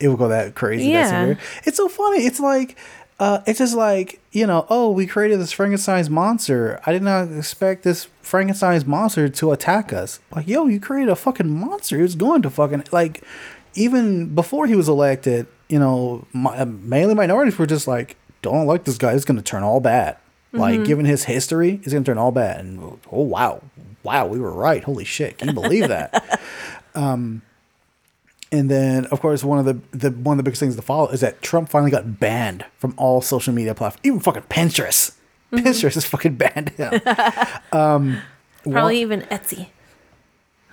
it 0.00 0.08
will 0.08 0.16
go 0.16 0.28
that 0.28 0.54
crazy. 0.54 0.86
Yeah. 0.88 1.08
severe. 1.08 1.38
It's 1.64 1.76
so 1.76 1.88
funny. 1.88 2.24
It's 2.26 2.40
like, 2.40 2.76
uh, 3.20 3.40
it's 3.46 3.58
just 3.60 3.74
like, 3.76 4.20
you 4.32 4.46
know, 4.46 4.66
oh, 4.68 4.90
we 4.90 5.06
created 5.06 5.38
this 5.40 5.52
Frankenstein's 5.52 6.10
monster. 6.10 6.80
I 6.84 6.92
did 6.92 7.02
not 7.02 7.30
expect 7.32 7.84
this 7.84 8.08
Frankenstein's 8.22 8.84
monster 8.84 9.28
to 9.28 9.52
attack 9.52 9.92
us. 9.92 10.18
Like, 10.34 10.48
yo, 10.48 10.66
you 10.66 10.80
created 10.80 11.10
a 11.10 11.16
fucking 11.16 11.48
monster. 11.48 11.96
He 11.96 12.02
was 12.02 12.16
going 12.16 12.42
to 12.42 12.50
fucking, 12.50 12.84
like, 12.92 13.22
even 13.74 14.34
before 14.34 14.66
he 14.66 14.74
was 14.74 14.88
elected, 14.88 15.46
you 15.68 15.78
know, 15.78 16.26
mi- 16.34 16.50
uh, 16.50 16.66
mainly 16.66 17.14
minorities 17.14 17.56
were 17.58 17.66
just 17.66 17.86
like, 17.88 18.16
don't 18.42 18.66
like 18.66 18.84
this 18.84 18.98
guy. 18.98 19.12
It's 19.12 19.24
going 19.24 19.36
to 19.38 19.42
turn 19.42 19.62
all 19.62 19.80
bad. 19.80 20.16
Like, 20.52 20.84
given 20.84 21.04
his 21.04 21.24
history, 21.24 21.80
it's 21.82 21.92
going 21.92 22.04
to 22.04 22.08
turn 22.10 22.18
all 22.18 22.30
bad. 22.30 22.60
And, 22.60 22.78
oh, 23.10 23.22
wow. 23.22 23.60
Wow, 24.04 24.26
we 24.26 24.38
were 24.38 24.52
right. 24.52 24.84
Holy 24.84 25.04
shit. 25.04 25.38
Can 25.38 25.48
you 25.48 25.54
believe 25.54 25.88
that? 25.88 26.40
Um, 26.96 27.42
and 28.52 28.70
then, 28.70 29.06
of 29.06 29.20
course, 29.20 29.42
one 29.42 29.58
of 29.58 29.64
the, 29.64 29.80
the 29.90 30.10
one 30.12 30.34
of 30.34 30.36
the 30.36 30.44
biggest 30.44 30.60
things 30.60 30.76
to 30.76 30.82
follow 30.82 31.08
is 31.08 31.22
that 31.22 31.42
Trump 31.42 31.68
finally 31.68 31.90
got 31.90 32.20
banned 32.20 32.64
from 32.78 32.94
all 32.96 33.20
social 33.20 33.52
media 33.52 33.74
platforms, 33.74 34.00
even 34.06 34.20
fucking 34.20 34.42
Pinterest. 34.42 35.16
Mm-hmm. 35.52 35.66
Pinterest 35.66 35.96
is 35.96 36.04
fucking 36.04 36.36
banned 36.36 36.68
him. 36.68 37.00
Um, 37.72 38.22
Probably 38.62 39.00
even 39.00 39.22
Etsy. 39.22 39.70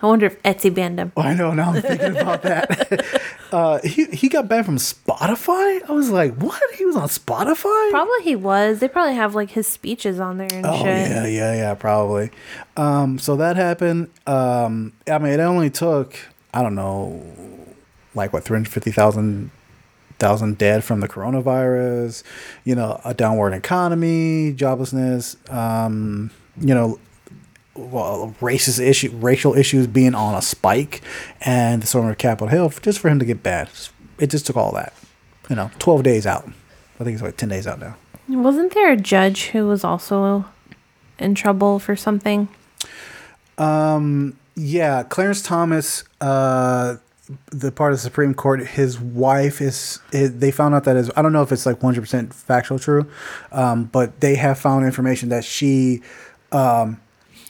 I 0.02 0.08
wonder 0.08 0.26
if 0.26 0.42
Etsy 0.44 0.74
banned 0.74 1.00
him. 1.00 1.12
I 1.16 1.34
know. 1.34 1.54
Now 1.54 1.74
I'm 1.74 1.82
thinking 1.82 2.18
about 2.18 2.42
that. 2.44 3.22
uh, 3.52 3.80
he 3.84 4.06
he 4.06 4.30
got 4.30 4.48
banned 4.48 4.66
from 4.66 4.78
Spotify. 4.78 5.88
I 5.88 5.92
was 5.92 6.10
like, 6.10 6.36
what? 6.36 6.62
He 6.76 6.86
was 6.86 6.96
on 6.96 7.08
Spotify? 7.08 7.92
Probably 7.92 8.24
he 8.24 8.36
was. 8.36 8.80
They 8.80 8.88
probably 8.88 9.16
have 9.16 9.36
like 9.36 9.52
his 9.52 9.68
speeches 9.68 10.20
on 10.20 10.38
there 10.38 10.48
and 10.52 10.66
Oh 10.66 10.78
shit. 10.78 11.10
yeah, 11.10 11.26
yeah, 11.28 11.54
yeah, 11.54 11.74
probably. 11.76 12.32
Um, 12.78 13.20
so 13.20 13.36
that 13.36 13.56
happened. 13.58 14.10
Um, 14.26 14.94
I 15.08 15.18
mean, 15.20 15.34
it 15.34 15.40
only 15.40 15.70
took 15.70 16.16
I 16.54 16.64
don't 16.64 16.76
know, 16.76 17.24
like 18.16 18.34
what 18.34 18.44
three 18.44 18.56
hundred 18.58 18.72
fifty 18.72 18.92
thousand 18.92 19.52
thousand 20.20 20.58
dead 20.58 20.84
from 20.84 21.00
the 21.00 21.08
coronavirus. 21.08 22.24
You 22.64 22.76
know, 22.76 23.00
a 23.06 23.14
downward 23.14 23.54
economy, 23.54 24.54
joblessness. 24.54 25.36
Um, 25.54 26.32
you 26.60 26.74
know, 26.74 27.00
well, 27.76 28.36
racist 28.42 28.86
issue, 28.86 29.12
racial 29.14 29.56
issues 29.56 29.88
being 29.88 30.16
on 30.16 30.36
a 30.36 30.42
spike, 30.42 31.02
and 31.42 31.82
the 31.82 31.88
storming 31.88 32.12
of 32.12 32.18
Capitol 32.18 32.48
Hill, 32.48 32.70
just 32.82 33.00
for 33.00 33.10
him 33.10 33.20
to 33.20 33.26
get 33.26 33.44
banned. 33.44 33.70
It 34.20 34.30
just 34.30 34.46
took 34.46 34.58
all 34.58 34.72
that. 34.74 34.94
You 35.50 35.56
know, 35.56 35.72
twelve 35.80 36.04
days 36.04 36.26
out. 36.28 36.48
I 37.00 37.04
think 37.04 37.16
it's 37.16 37.24
like 37.24 37.38
ten 37.38 37.50
days 37.50 37.68
out 37.68 37.80
now. 37.80 37.96
Wasn't 38.28 38.74
there 38.74 38.92
a 38.92 38.98
judge 38.98 39.48
who 39.48 39.68
was 39.68 39.84
also 39.84 40.46
in 41.20 41.36
trouble 41.36 41.80
for 41.80 41.96
something? 41.96 42.48
Um. 43.58 44.38
Yeah, 44.56 45.04
Clarence 45.04 45.42
Thomas, 45.42 46.04
uh, 46.20 46.98
the 47.52 47.72
part 47.72 47.94
of 47.94 48.00
the 48.00 48.02
Supreme 48.02 48.34
Court, 48.34 48.68
his 48.68 49.00
wife 49.00 49.62
is, 49.62 50.00
is 50.12 50.38
they 50.40 50.52
found 50.52 50.76
out 50.76 50.84
that 50.84 50.98
is 50.98 51.10
I 51.16 51.22
don't 51.22 51.34
know 51.34 51.42
if 51.42 51.52
it's 51.52 51.66
like 51.66 51.80
100% 51.80 52.34
factual 52.34 52.78
true, 52.78 53.10
um, 53.52 53.86
but 53.86 54.20
they 54.20 54.36
have 54.36 54.60
found 54.60 54.86
information 54.86 55.30
that 55.30 55.46
she 55.46 56.02
um, 56.52 57.00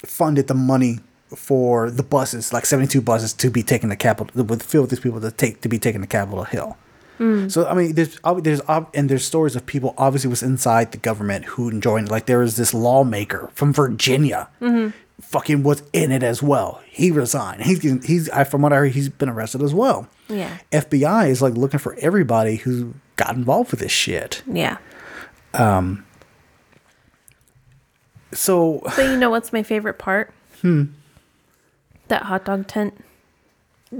funded 0.06 0.48
the 0.48 0.54
money 0.54 1.00
for 1.36 1.90
the 1.90 2.04
buses, 2.04 2.52
like 2.52 2.66
72 2.66 3.02
buses 3.02 3.34
to 3.34 3.50
be 3.50 3.64
taken 3.64 3.90
to 3.90 3.96
Capitol, 3.96 4.44
with 4.44 4.64
filled 4.64 4.84
with 4.84 4.90
these 4.92 5.00
people 5.00 5.22
to 5.22 5.32
take 5.32 5.62
to 5.62 5.70
be 5.70 5.80
taken 5.80 6.02
to 6.02 6.08
Capitol 6.08 6.44
Hill. 6.44 6.78
Mm. 7.20 7.52
So 7.52 7.68
I 7.68 7.74
mean, 7.74 7.94
there's 7.94 8.20
there's 8.42 8.62
and 8.94 9.10
there's 9.10 9.24
stories 9.24 9.56
of 9.56 9.66
people 9.66 9.94
obviously 9.98 10.30
was 10.30 10.44
inside 10.44 10.92
the 10.92 10.98
government 10.98 11.46
who 11.46 11.80
joined. 11.80 12.10
Like 12.10 12.26
there 12.26 12.40
was 12.40 12.58
this 12.58 12.74
lawmaker 12.74 13.52
from 13.54 13.74
Virginia, 13.74 14.50
mm-hmm. 14.60 14.90
fucking 15.22 15.64
was 15.64 15.84
in 15.94 16.12
it 16.12 16.24
as 16.24 16.42
well. 16.42 16.82
He 16.90 17.12
resigned. 17.12 17.64
He's 17.64 17.80
getting- 17.80 18.02
he's 18.02 18.30
I, 18.32 18.44
from 18.44 18.64
what 18.64 18.74
I 18.74 18.78
heard, 18.78 18.92
he's 18.94 19.10
been 19.10 19.30
arrested 19.30 19.62
as 19.62 19.74
well. 19.74 20.08
Yeah. 20.28 20.58
FBI 20.72 21.30
is 21.30 21.42
like 21.42 21.54
looking 21.54 21.80
for 21.80 21.96
everybody 22.00 22.56
who 22.56 22.96
got 23.18 23.36
involved 23.36 23.72
with 23.72 23.82
this 23.82 23.92
shit. 23.92 24.42
Yeah. 24.48 24.78
Um, 25.54 26.06
So 28.34 28.82
But 28.96 29.06
you 29.06 29.18
know 29.18 29.30
what's 29.30 29.52
my 29.52 29.64
favorite 29.64 29.98
part? 30.00 30.34
Hmm. 30.62 30.86
That 32.08 32.24
hot 32.24 32.46
dog 32.46 32.68
tent. 32.68 32.94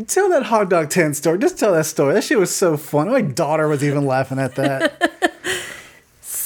tell 0.08 0.30
that 0.30 0.44
hot 0.44 0.70
dog 0.70 0.90
tent 0.90 1.16
story. 1.16 1.38
Just 1.40 1.58
tell 1.58 1.74
that 1.74 1.86
story. 1.86 2.14
That 2.14 2.24
shit 2.24 2.38
was 2.40 2.54
so 2.54 2.78
fun. 2.78 3.10
My 3.10 3.22
daughter 3.22 3.68
was 3.68 3.84
even 3.84 4.06
laughing 4.06 4.40
at 4.40 4.56
that. 4.56 5.12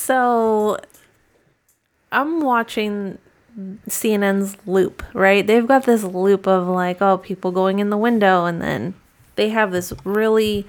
So 0.05 0.77
I'm 2.11 2.41
watching 2.41 3.17
CNN's 3.89 4.55
loop, 4.67 5.01
right? 5.15 5.45
They've 5.45 5.65
got 5.67 5.85
this 5.85 6.03
loop 6.03 6.47
of 6.47 6.67
like, 6.67 7.01
oh, 7.01 7.17
people 7.17 7.51
going 7.51 7.79
in 7.79 7.89
the 7.89 7.97
window, 7.97 8.45
and 8.45 8.61
then 8.61 8.93
they 9.35 9.49
have 9.49 9.71
this 9.71 9.93
really 10.03 10.67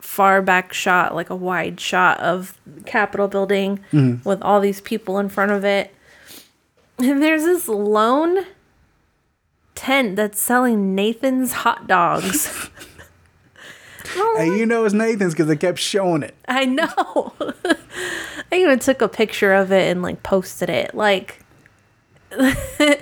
far 0.00 0.42
back 0.42 0.74
shot, 0.74 1.14
like 1.14 1.30
a 1.30 1.34
wide 1.34 1.80
shot 1.80 2.20
of 2.20 2.58
Capitol 2.84 3.26
building 3.26 3.80
with 4.24 4.42
all 4.42 4.60
these 4.60 4.82
people 4.82 5.18
in 5.18 5.30
front 5.30 5.52
of 5.52 5.64
it. 5.64 5.94
And 6.98 7.22
there's 7.22 7.44
this 7.44 7.68
lone 7.68 8.46
tent 9.74 10.16
that's 10.16 10.40
selling 10.40 10.94
Nathan's 10.94 11.52
hot 11.52 11.86
dogs. 11.86 12.70
Oh 14.14 14.36
and 14.38 14.58
you 14.58 14.66
know 14.66 14.84
it's 14.84 14.92
Nathan's 14.92 15.32
because 15.32 15.46
they 15.46 15.56
kept 15.56 15.78
showing 15.78 16.22
it. 16.22 16.34
I 16.46 16.66
know. 16.66 17.32
I 18.52 18.56
even 18.56 18.78
took 18.78 19.00
a 19.00 19.08
picture 19.08 19.54
of 19.54 19.72
it 19.72 19.90
and 19.90 20.02
like 20.02 20.22
posted 20.22 20.68
it. 20.68 20.94
Like, 20.94 21.42
they're 22.28 22.98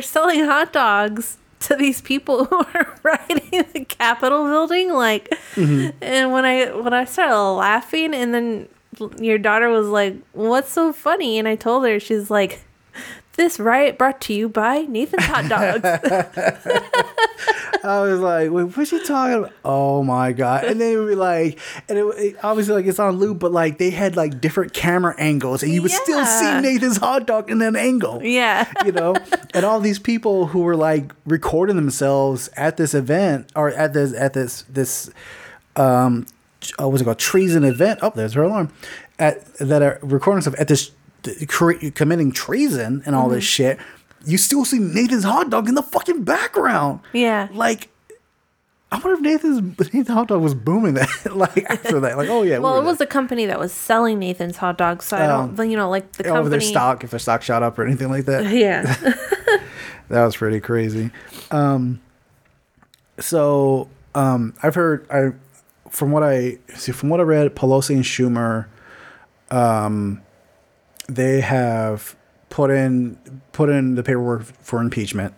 selling 0.00 0.44
hot 0.44 0.72
dogs 0.72 1.38
to 1.60 1.76
these 1.76 2.00
people 2.00 2.44
who 2.46 2.56
are 2.74 2.98
riding 3.02 3.64
the 3.72 3.84
Capitol 3.84 4.44
building. 4.44 4.92
Like, 4.92 5.28
mm-hmm. 5.54 5.90
and 6.00 6.32
when 6.32 6.44
I 6.44 6.70
when 6.70 6.94
I 6.94 7.04
started 7.04 7.36
laughing, 7.36 8.14
and 8.14 8.32
then 8.32 8.68
your 9.18 9.38
daughter 9.38 9.68
was 9.68 9.88
like, 9.88 10.16
"What's 10.32 10.72
so 10.72 10.92
funny?" 10.92 11.38
And 11.38 11.46
I 11.48 11.56
told 11.56 11.84
her, 11.84 12.00
she's 12.00 12.30
like. 12.30 12.60
This 13.36 13.58
riot 13.58 13.98
brought 13.98 14.20
to 14.22 14.32
you 14.32 14.48
by 14.48 14.82
Nathan's 14.82 15.24
Hot 15.24 15.48
Dogs. 15.48 15.84
I 17.84 18.00
was 18.00 18.20
like, 18.20 18.52
wait, 18.52 18.76
what's 18.76 18.90
she 18.90 19.04
talking 19.04 19.38
about? 19.38 19.52
Oh 19.64 20.04
my 20.04 20.32
god! 20.32 20.64
And 20.64 20.80
then 20.80 20.92
it 20.92 20.96
would 20.96 21.08
be 21.08 21.14
like, 21.16 21.58
and 21.88 21.98
it, 21.98 22.04
it 22.16 22.44
obviously 22.44 22.76
like 22.76 22.86
it's 22.86 23.00
on 23.00 23.16
loop, 23.16 23.40
but 23.40 23.50
like 23.50 23.78
they 23.78 23.90
had 23.90 24.14
like 24.14 24.40
different 24.40 24.72
camera 24.72 25.16
angles, 25.18 25.64
and 25.64 25.72
you 25.72 25.82
would 25.82 25.90
still 25.90 26.24
see 26.24 26.60
Nathan's 26.60 26.98
hot 26.98 27.26
dog 27.26 27.50
in 27.50 27.60
an 27.60 27.74
angle. 27.74 28.22
yeah. 28.22 28.70
you 28.84 28.92
know, 28.92 29.16
and 29.54 29.64
all 29.64 29.80
these 29.80 29.98
people 29.98 30.46
who 30.46 30.60
were 30.60 30.76
like 30.76 31.12
recording 31.26 31.74
themselves 31.76 32.48
at 32.56 32.76
this 32.76 32.94
event 32.94 33.50
or 33.56 33.70
at 33.70 33.92
this 33.92 34.14
at 34.14 34.32
this 34.32 34.62
this 34.68 35.10
um 35.76 36.26
uh, 36.80 36.88
what's 36.88 37.02
it 37.02 37.04
called 37.04 37.18
treason 37.18 37.64
event. 37.64 38.00
Oh, 38.02 38.12
there's 38.14 38.34
her 38.34 38.42
alarm. 38.42 38.72
At 39.18 39.44
that 39.56 39.82
are 39.82 39.98
recording 40.02 40.42
stuff 40.42 40.54
at 40.58 40.68
this 40.68 40.90
cre- 41.48 41.90
committing 41.94 42.32
treason 42.32 43.02
and 43.06 43.14
all 43.14 43.28
this 43.28 43.44
shit. 43.44 43.78
You 44.26 44.38
still 44.38 44.64
see 44.64 44.78
Nathan's 44.78 45.24
hot 45.24 45.50
dog 45.50 45.68
in 45.68 45.74
the 45.74 45.82
fucking 45.82 46.24
background. 46.24 47.00
Yeah. 47.12 47.48
Like. 47.52 47.90
I 48.92 48.98
wonder 48.98 49.14
if 49.14 49.20
Nathan's 49.22 49.60
Nathan's 49.78 50.08
hot 50.08 50.28
dog 50.28 50.40
was 50.40 50.54
booming 50.54 50.94
that 50.94 51.08
like 51.34 51.64
after 51.68 51.98
that. 52.00 52.16
Like, 52.16 52.28
oh 52.28 52.42
yeah. 52.42 52.58
Well, 52.58 52.74
were 52.74 52.82
it 52.82 52.84
was 52.84 52.98
there. 52.98 53.06
a 53.06 53.10
company 53.10 53.46
that 53.46 53.58
was 53.58 53.72
selling 53.72 54.20
Nathan's 54.20 54.56
hot 54.56 54.78
dogs, 54.78 55.06
so 55.06 55.16
I 55.16 55.26
don't, 55.26 55.68
you 55.68 55.76
know, 55.76 55.90
like 55.90 56.12
the 56.12 56.24
over 56.26 56.34
company. 56.34 56.50
their 56.50 56.60
stock 56.60 57.02
if 57.02 57.10
their 57.10 57.18
stock 57.18 57.42
shot 57.42 57.64
up 57.64 57.76
or 57.78 57.84
anything 57.84 58.08
like 58.08 58.26
that. 58.26 58.44
Yeah. 58.54 58.82
That 60.08 60.24
was 60.24 60.36
pretty 60.36 60.60
crazy. 60.60 61.10
Um, 61.50 62.00
so 63.18 63.88
um, 64.14 64.54
I've 64.62 64.74
heard 64.74 65.06
I 65.10 65.32
from 65.94 66.10
what 66.10 66.24
I 66.24 66.58
see 66.74 66.90
from 66.92 67.08
what 67.08 67.20
I 67.20 67.22
read, 67.22 67.54
Pelosi 67.54 67.94
and 67.94 68.04
Schumer, 68.04 68.66
um, 69.50 70.20
they 71.08 71.40
have 71.40 72.16
put 72.50 72.70
in 72.70 73.16
put 73.52 73.68
in 73.68 73.94
the 73.94 74.02
paperwork 74.02 74.42
for 74.42 74.80
impeachment. 74.80 75.34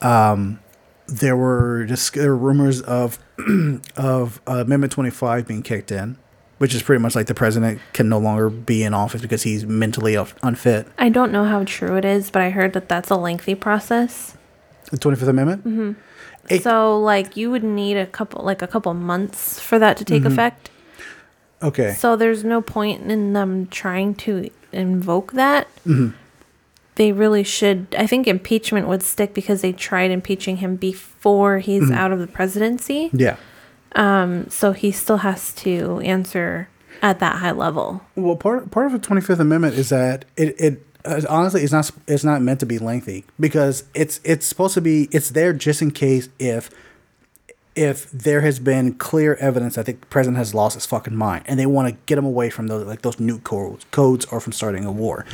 Um, 0.00 0.58
there 1.06 1.36
were 1.36 1.84
just 1.84 2.14
there 2.14 2.30
were 2.30 2.36
rumors 2.36 2.80
of 2.82 3.20
of 3.96 4.40
uh, 4.48 4.56
Amendment 4.56 4.92
Twenty 4.92 5.10
Five 5.10 5.46
being 5.46 5.62
kicked 5.62 5.92
in. 5.92 6.18
Which 6.58 6.76
is 6.76 6.82
pretty 6.84 7.02
much 7.02 7.16
like 7.16 7.26
the 7.26 7.34
president 7.34 7.80
can 7.92 8.08
no 8.08 8.18
longer 8.18 8.48
be 8.48 8.84
in 8.84 8.94
office 8.94 9.20
because 9.20 9.42
he's 9.42 9.66
mentally 9.66 10.14
unfit. 10.44 10.86
I 10.96 11.08
don't 11.08 11.32
know 11.32 11.42
how 11.44 11.64
true 11.64 11.96
it 11.96 12.04
is, 12.04 12.30
but 12.30 12.40
I 12.40 12.50
heard 12.50 12.72
that 12.74 12.88
that's 12.88 13.10
a 13.10 13.16
lengthy 13.16 13.56
process. 13.56 14.36
The 14.92 14.98
Twenty 14.98 15.16
Fifth 15.16 15.28
Amendment. 15.28 15.64
Mm-hmm. 15.64 15.92
It- 16.48 16.62
so, 16.62 17.00
like, 17.00 17.36
you 17.36 17.50
would 17.50 17.64
need 17.64 17.96
a 17.96 18.06
couple, 18.06 18.44
like, 18.44 18.62
a 18.62 18.66
couple 18.66 18.92
months 18.94 19.60
for 19.60 19.78
that 19.78 19.96
to 19.98 20.04
take 20.04 20.22
mm-hmm. 20.22 20.32
effect. 20.32 20.70
Okay. 21.62 21.94
So, 21.94 22.16
there's 22.16 22.44
no 22.44 22.60
point 22.60 23.10
in 23.10 23.32
them 23.32 23.66
trying 23.68 24.14
to 24.16 24.50
invoke 24.72 25.32
that. 25.32 25.68
Mm-hmm. 25.86 26.16
They 26.96 27.12
really 27.12 27.42
should. 27.42 27.86
I 27.98 28.06
think 28.06 28.26
impeachment 28.26 28.86
would 28.86 29.02
stick 29.02 29.32
because 29.32 29.62
they 29.62 29.72
tried 29.72 30.10
impeaching 30.10 30.58
him 30.58 30.76
before 30.76 31.58
he's 31.58 31.84
mm-hmm. 31.84 31.94
out 31.94 32.12
of 32.12 32.18
the 32.18 32.26
presidency. 32.26 33.10
Yeah. 33.12 33.36
Um, 33.94 34.48
So 34.50 34.72
he 34.72 34.92
still 34.92 35.18
has 35.18 35.52
to 35.54 36.00
answer 36.00 36.68
at 37.00 37.18
that 37.18 37.36
high 37.36 37.52
level. 37.52 38.02
Well, 38.14 38.36
part 38.36 38.70
part 38.70 38.86
of 38.86 38.92
the 38.92 38.98
Twenty 38.98 39.22
Fifth 39.22 39.40
Amendment 39.40 39.74
is 39.74 39.88
that 39.88 40.24
it 40.36 40.54
it 40.60 40.86
honestly 41.28 41.62
it's 41.62 41.72
not 41.72 41.90
it's 42.06 42.24
not 42.24 42.42
meant 42.42 42.60
to 42.60 42.66
be 42.66 42.78
lengthy 42.78 43.24
because 43.40 43.84
it's 43.94 44.20
it's 44.24 44.46
supposed 44.46 44.74
to 44.74 44.80
be 44.80 45.08
it's 45.12 45.30
there 45.30 45.52
just 45.52 45.82
in 45.82 45.90
case 45.90 46.28
if 46.38 46.70
if 47.74 48.10
there 48.10 48.42
has 48.42 48.58
been 48.58 48.92
clear 48.94 49.34
evidence 49.36 49.76
that 49.76 49.86
the 49.86 49.94
president 50.10 50.36
has 50.36 50.54
lost 50.54 50.74
his 50.74 50.84
fucking 50.86 51.16
mind 51.16 51.42
and 51.48 51.58
they 51.58 51.66
want 51.66 51.88
to 51.88 51.96
get 52.06 52.18
him 52.18 52.24
away 52.24 52.50
from 52.50 52.66
those 52.66 52.86
like 52.86 53.02
those 53.02 53.18
new 53.18 53.38
codes 53.40 53.86
codes 53.90 54.24
or 54.26 54.40
from 54.40 54.52
starting 54.52 54.84
a 54.84 54.92
war. 54.92 55.24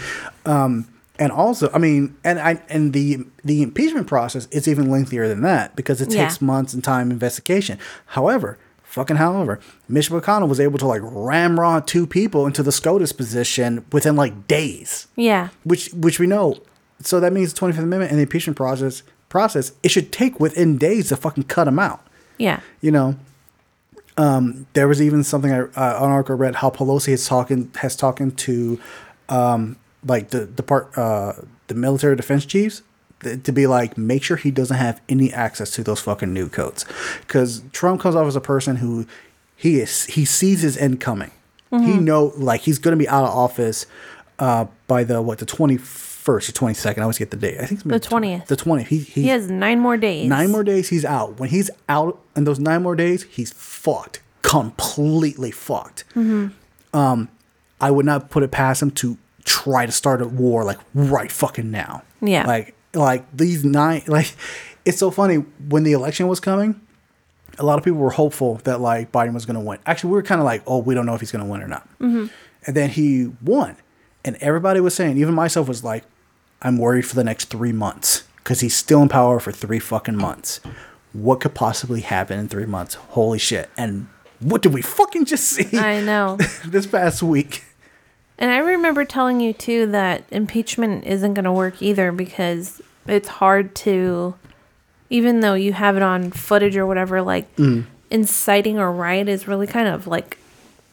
Um, 0.47 0.89
and 1.21 1.33
also, 1.33 1.69
I 1.75 1.79
mean, 1.79 2.17
and 2.23 2.39
I 2.39 2.63
and 2.69 2.93
the 2.93 3.19
the 3.45 3.63
impeachment 3.63 4.07
process 4.07 4.47
is 4.53 4.69
even 4.69 4.89
lengthier 4.89 5.27
than 5.27 5.43
that 5.43 5.75
because 5.75 6.01
it 6.01 6.13
Yeah. 6.13 6.23
takes 6.23 6.41
months 6.41 6.73
and 6.73 6.85
time 6.85 7.11
investigation. 7.11 7.77
However, 8.07 8.57
fucking 8.99 9.17
however, 9.17 9.61
Mitch 9.89 10.11
McConnell 10.11 10.49
was 10.49 10.59
able 10.61 10.79
to 10.79 10.87
like 10.87 11.03
ramrod 11.05 11.87
two 11.87 12.07
people 12.07 12.47
into 12.47 12.63
the 12.63 12.73
SCOTUS 12.73 13.13
position 13.13 13.85
within 13.93 14.17
like 14.17 14.47
days, 14.49 15.07
Yeah. 15.17 15.49
which 15.65 15.89
which 15.95 16.19
we 16.19 16.27
know. 16.27 16.59
So 17.01 17.21
that 17.21 17.33
means 17.33 17.53
the 17.53 17.59
Twenty 17.59 17.73
Fifth 17.75 17.85
Amendment 17.85 18.11
and 18.11 18.19
the 18.19 18.23
impeachment 18.25 18.57
process 18.57 19.03
process 19.29 19.73
it 19.83 19.91
should 19.91 20.11
take 20.11 20.41
within 20.41 20.79
days 20.79 21.09
to 21.11 21.17
fucking 21.17 21.45
cut 21.45 21.65
them 21.67 21.79
out 21.79 22.01
Yeah. 22.39 22.61
you 22.81 22.91
know 22.91 23.15
um, 24.17 24.67
there 24.73 24.89
was 24.89 25.01
even 25.03 25.23
something 25.23 25.53
I, 25.53 25.61
uh, 25.61 26.03
on 26.03 26.11
article 26.11 26.35
read 26.37 26.57
how 26.57 26.71
Pelosi 26.71 27.11
is 27.13 27.27
talking 27.27 27.71
has 27.77 27.95
talking 27.95 28.33
to 28.33 28.81
um, 29.29 29.77
like 30.07 30.31
the 30.31 30.47
the 30.47 30.63
part 30.63 30.97
uh, 30.97 31.35
the 31.69 31.75
military 31.75 32.17
defense 32.17 32.47
chiefs 32.47 32.83
to 33.21 33.53
be 33.53 33.67
like 33.67 33.99
make 33.99 34.23
sure 34.23 34.37
he 34.37 34.51
doesn't 34.51 34.77
have 34.77 35.01
any 35.09 35.33
access 35.33 35.71
to 35.73 35.83
those 35.83 36.01
fucking 36.01 36.33
new 36.33 36.49
codes 36.49 36.85
because 37.23 37.63
Trump 37.73 38.01
comes 38.01 38.15
off 38.15 38.27
as 38.27 38.37
a 38.37 38.41
person 38.41 38.77
who 38.77 39.07
he 39.57 39.81
is 39.81 40.05
he 40.05 40.25
sees 40.25 40.63
his 40.63 40.77
end 40.77 41.01
coming 41.01 41.31
he 41.71 41.99
know 41.99 42.33
like 42.37 42.63
he's 42.63 42.79
gonna 42.79 42.97
be 42.97 43.09
out 43.09 43.25
of 43.25 43.31
office 43.31 43.85
uh, 44.39 44.65
by 44.87 45.05
the 45.05 45.21
what 45.21 45.39
the 45.39 45.45
twenty 45.45 45.77
first 45.77 46.49
or 46.49 46.53
twenty 46.53 46.75
second 46.75 47.03
I 47.03 47.05
always 47.05 47.19
get 47.19 47.31
the 47.31 47.37
date 47.37 47.59
I 47.61 47.67
think 47.67 47.85
it's 47.85 48.07
The 48.09 48.17
20th. 48.17 48.47
the 48.47 48.57
twentieth 48.57 48.89
he, 48.89 48.99
he 49.01 49.23
He 49.23 49.29
has 49.29 49.51
nine 49.51 49.79
more 49.81 49.97
days. 49.99 50.29
Nine 50.29 50.51
more 50.51 50.63
days, 50.65 50.89
he's 50.89 51.05
out. 51.05 51.39
When 51.41 51.49
he's 51.51 51.71
out 51.89 52.21
in 52.37 52.45
those 52.45 52.59
nine 52.59 52.83
more 52.83 52.95
days, 52.97 53.25
he's 53.25 53.53
fucked. 53.53 54.23
Completely 54.43 55.51
fucked. 55.51 56.05
Um, 56.95 57.29
I 57.81 57.91
would 57.91 58.07
not 58.07 58.31
put 58.31 58.43
it 58.43 58.51
past 58.51 58.81
him 58.83 58.91
to 58.93 59.19
try 59.45 59.85
to 59.87 59.93
start 59.93 60.23
a 60.23 60.27
war 60.29 60.65
like 60.65 60.79
right 60.95 61.31
fucking 61.33 61.71
now. 61.71 62.03
Yeah. 62.21 62.47
Like 62.47 62.75
like 62.95 63.25
these 63.37 63.65
nine 63.65 64.03
like 64.07 64.35
it's 64.85 64.99
so 64.99 65.11
funny 65.11 65.37
when 65.69 65.85
the 65.85 65.93
election 65.93 66.29
was 66.29 66.41
coming. 66.41 66.81
A 67.59 67.65
lot 67.65 67.79
of 67.79 67.85
people 67.85 67.99
were 67.99 68.11
hopeful 68.11 68.57
that 68.65 68.81
like 68.81 69.11
Biden 69.11 69.35
was 69.35 69.45
going 69.45 69.59
to 69.59 69.61
win. 69.61 69.79
Actually, 69.85 70.11
we 70.11 70.17
were 70.17 70.23
kind 70.23 70.41
of 70.41 70.45
like, 70.45 70.63
oh, 70.67 70.79
we 70.79 70.95
don't 70.95 71.07
know 71.07 71.15
if 71.15 71.21
he's 71.21 71.33
going 71.33 71.45
to 71.45 71.51
win 71.51 71.61
or 71.61 71.67
not. 71.67 71.89
Mm-hmm. 71.99 72.27
And 72.67 72.77
then 72.77 72.91
he 72.91 73.33
won, 73.43 73.77
and 74.25 74.37
everybody 74.37 74.81
was 74.81 74.95
saying, 74.95 75.19
even 75.19 75.35
myself 75.35 75.69
was 75.69 75.83
like, 75.83 76.05
I'm 76.63 76.79
worried 76.79 77.07
for 77.07 77.17
the 77.17 77.25
next 77.25 77.47
three 77.47 77.73
months 77.73 78.25
because 78.37 78.61
he's 78.61 78.77
still 78.77 79.03
in 79.03 79.09
power 79.09 79.41
for 79.41 79.53
three 79.53 79.79
fucking 79.79 80.17
months. 80.17 80.61
What 81.13 81.41
could 81.41 81.55
possibly 81.55 82.01
happen 82.01 82.39
in 82.39 82.49
three 82.49 82.67
months? 82.67 82.95
Holy 82.95 83.39
shit! 83.39 83.71
And 83.77 84.09
what 84.41 84.63
did 84.63 84.73
we 84.73 84.83
fucking 84.83 85.25
just 85.25 85.45
see 85.45 85.77
I 85.77 86.01
know. 86.01 86.37
this 86.65 86.87
past 86.87 87.23
week? 87.23 87.65
And 88.39 88.51
I 88.51 88.59
remember 88.59 89.05
telling 89.05 89.41
you 89.41 89.53
too 89.53 89.87
that 89.87 90.25
impeachment 90.31 91.05
isn't 91.05 91.35
going 91.35 91.45
to 91.45 91.53
work 91.53 91.83
either 91.83 92.13
because 92.13 92.81
it's 93.07 93.29
hard 93.29 93.75
to, 93.77 94.35
even 95.11 95.41
though 95.41 95.55
you 95.55 95.73
have 95.73 95.97
it 95.97 96.03
on 96.03 96.31
footage 96.31 96.77
or 96.77 96.87
whatever, 96.87 97.21
like 97.23 97.47
inciting 98.11 98.79
a 98.79 98.89
riot 98.91 99.29
is 99.29 99.49
really 99.49 99.67
kind 99.67 99.89
of 99.89 100.07
like 100.07 100.39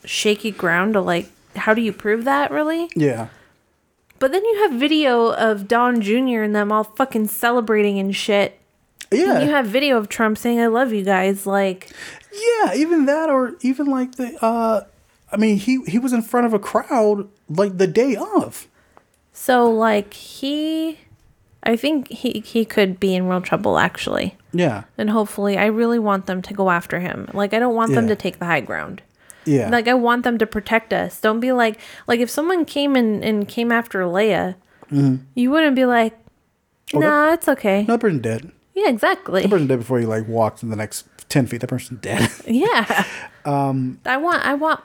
shaky 0.03 0.51
ground 0.51 0.93
to 0.93 1.01
like, 1.01 1.29
how 1.55 1.73
do 1.73 1.81
you 1.81 1.93
prove 1.93 2.25
that 2.25 2.51
really? 2.51 2.89
Yeah, 2.95 3.27
But 4.19 4.31
then 4.31 4.43
you 4.43 4.63
have 4.63 4.79
video 4.79 5.29
of 5.33 5.67
Don 5.67 6.01
Jr. 6.01 6.41
and 6.41 6.55
them 6.55 6.71
all 6.71 6.83
fucking 6.83 7.27
celebrating 7.27 7.99
and 7.99 8.15
shit. 8.15 8.59
yeah, 9.11 9.35
And 9.37 9.45
you 9.47 9.51
have 9.53 9.65
video 9.67 9.97
of 9.97 10.09
Trump 10.09 10.37
saying, 10.37 10.59
I 10.59 10.67
love 10.67 10.91
you 10.93 11.03
guys. 11.03 11.45
Like, 11.45 11.91
yeah. 12.33 12.73
Even 12.73 13.05
that, 13.05 13.29
or 13.29 13.53
even 13.61 13.85
like 13.85 14.15
the. 14.15 14.35
uh 14.43 14.81
I 15.31 15.37
mean, 15.37 15.57
he 15.57 15.81
he 15.87 15.99
was 15.99 16.13
in 16.13 16.21
front 16.21 16.45
of 16.45 16.53
a 16.53 16.59
crowd 16.59 17.27
like 17.49 17.77
the 17.77 17.87
day 17.87 18.15
of. 18.15 18.67
so 19.33 19.69
like 19.69 20.13
he, 20.13 20.99
I 21.63 21.75
think 21.75 22.07
he, 22.09 22.41
he 22.45 22.63
could 22.65 22.99
be 22.99 23.15
in 23.15 23.27
real 23.27 23.41
trouble 23.41 23.77
actually. 23.77 24.37
Yeah, 24.53 24.83
And 24.97 25.09
hopefully, 25.09 25.57
I 25.57 25.65
really 25.65 25.99
want 25.99 26.27
them 26.27 26.41
to 26.43 26.53
go 26.53 26.69
after 26.69 27.01
him. 27.01 27.27
Like, 27.33 27.53
I 27.53 27.59
don't 27.59 27.75
want 27.75 27.93
them 27.93 28.07
to 28.07 28.15
take 28.15 28.39
the 28.39 28.45
high 28.45 28.61
ground. 28.61 29.01
yeah. 29.43 29.67
Like, 29.69 29.89
I 29.89 29.93
want 29.93 30.23
them 30.23 30.37
to 30.37 30.45
protect 30.47 30.93
us. 30.93 31.19
Don't 31.19 31.41
be 31.41 31.51
like, 31.51 31.77
like 32.07 32.21
if 32.21 32.29
someone 32.29 32.63
came 32.63 32.95
and, 32.95 33.21
and 33.21 33.49
came 33.49 33.69
after 33.69 33.99
Leia, 34.03 34.55
you 35.35 35.51
wouldn't 35.51 35.75
be 35.75 35.83
like, 35.85 36.13
Oh, 36.93 37.01
that- 37.01 37.05
nah, 37.07 37.33
it's 37.33 37.49
okay. 37.49 37.83
that 37.83 37.99
person 37.99 38.21
dead. 38.21 38.49
Yeah, 38.75 38.87
exactly. 38.89 39.41
That 39.41 39.49
person 39.51 39.67
dead 39.67 39.79
before 39.79 39.99
you 39.99 40.07
like 40.07 40.25
walked 40.27 40.63
in 40.63 40.69
the 40.69 40.75
next 40.77 41.05
ten 41.27 41.47
feet. 41.47 41.59
That 41.61 41.67
person 41.67 41.97
dead. 42.01 42.29
Yeah. 42.47 43.03
Um. 43.45 43.99
I 44.05 44.17
want. 44.17 44.43
I 44.43 44.53
want. 44.55 44.79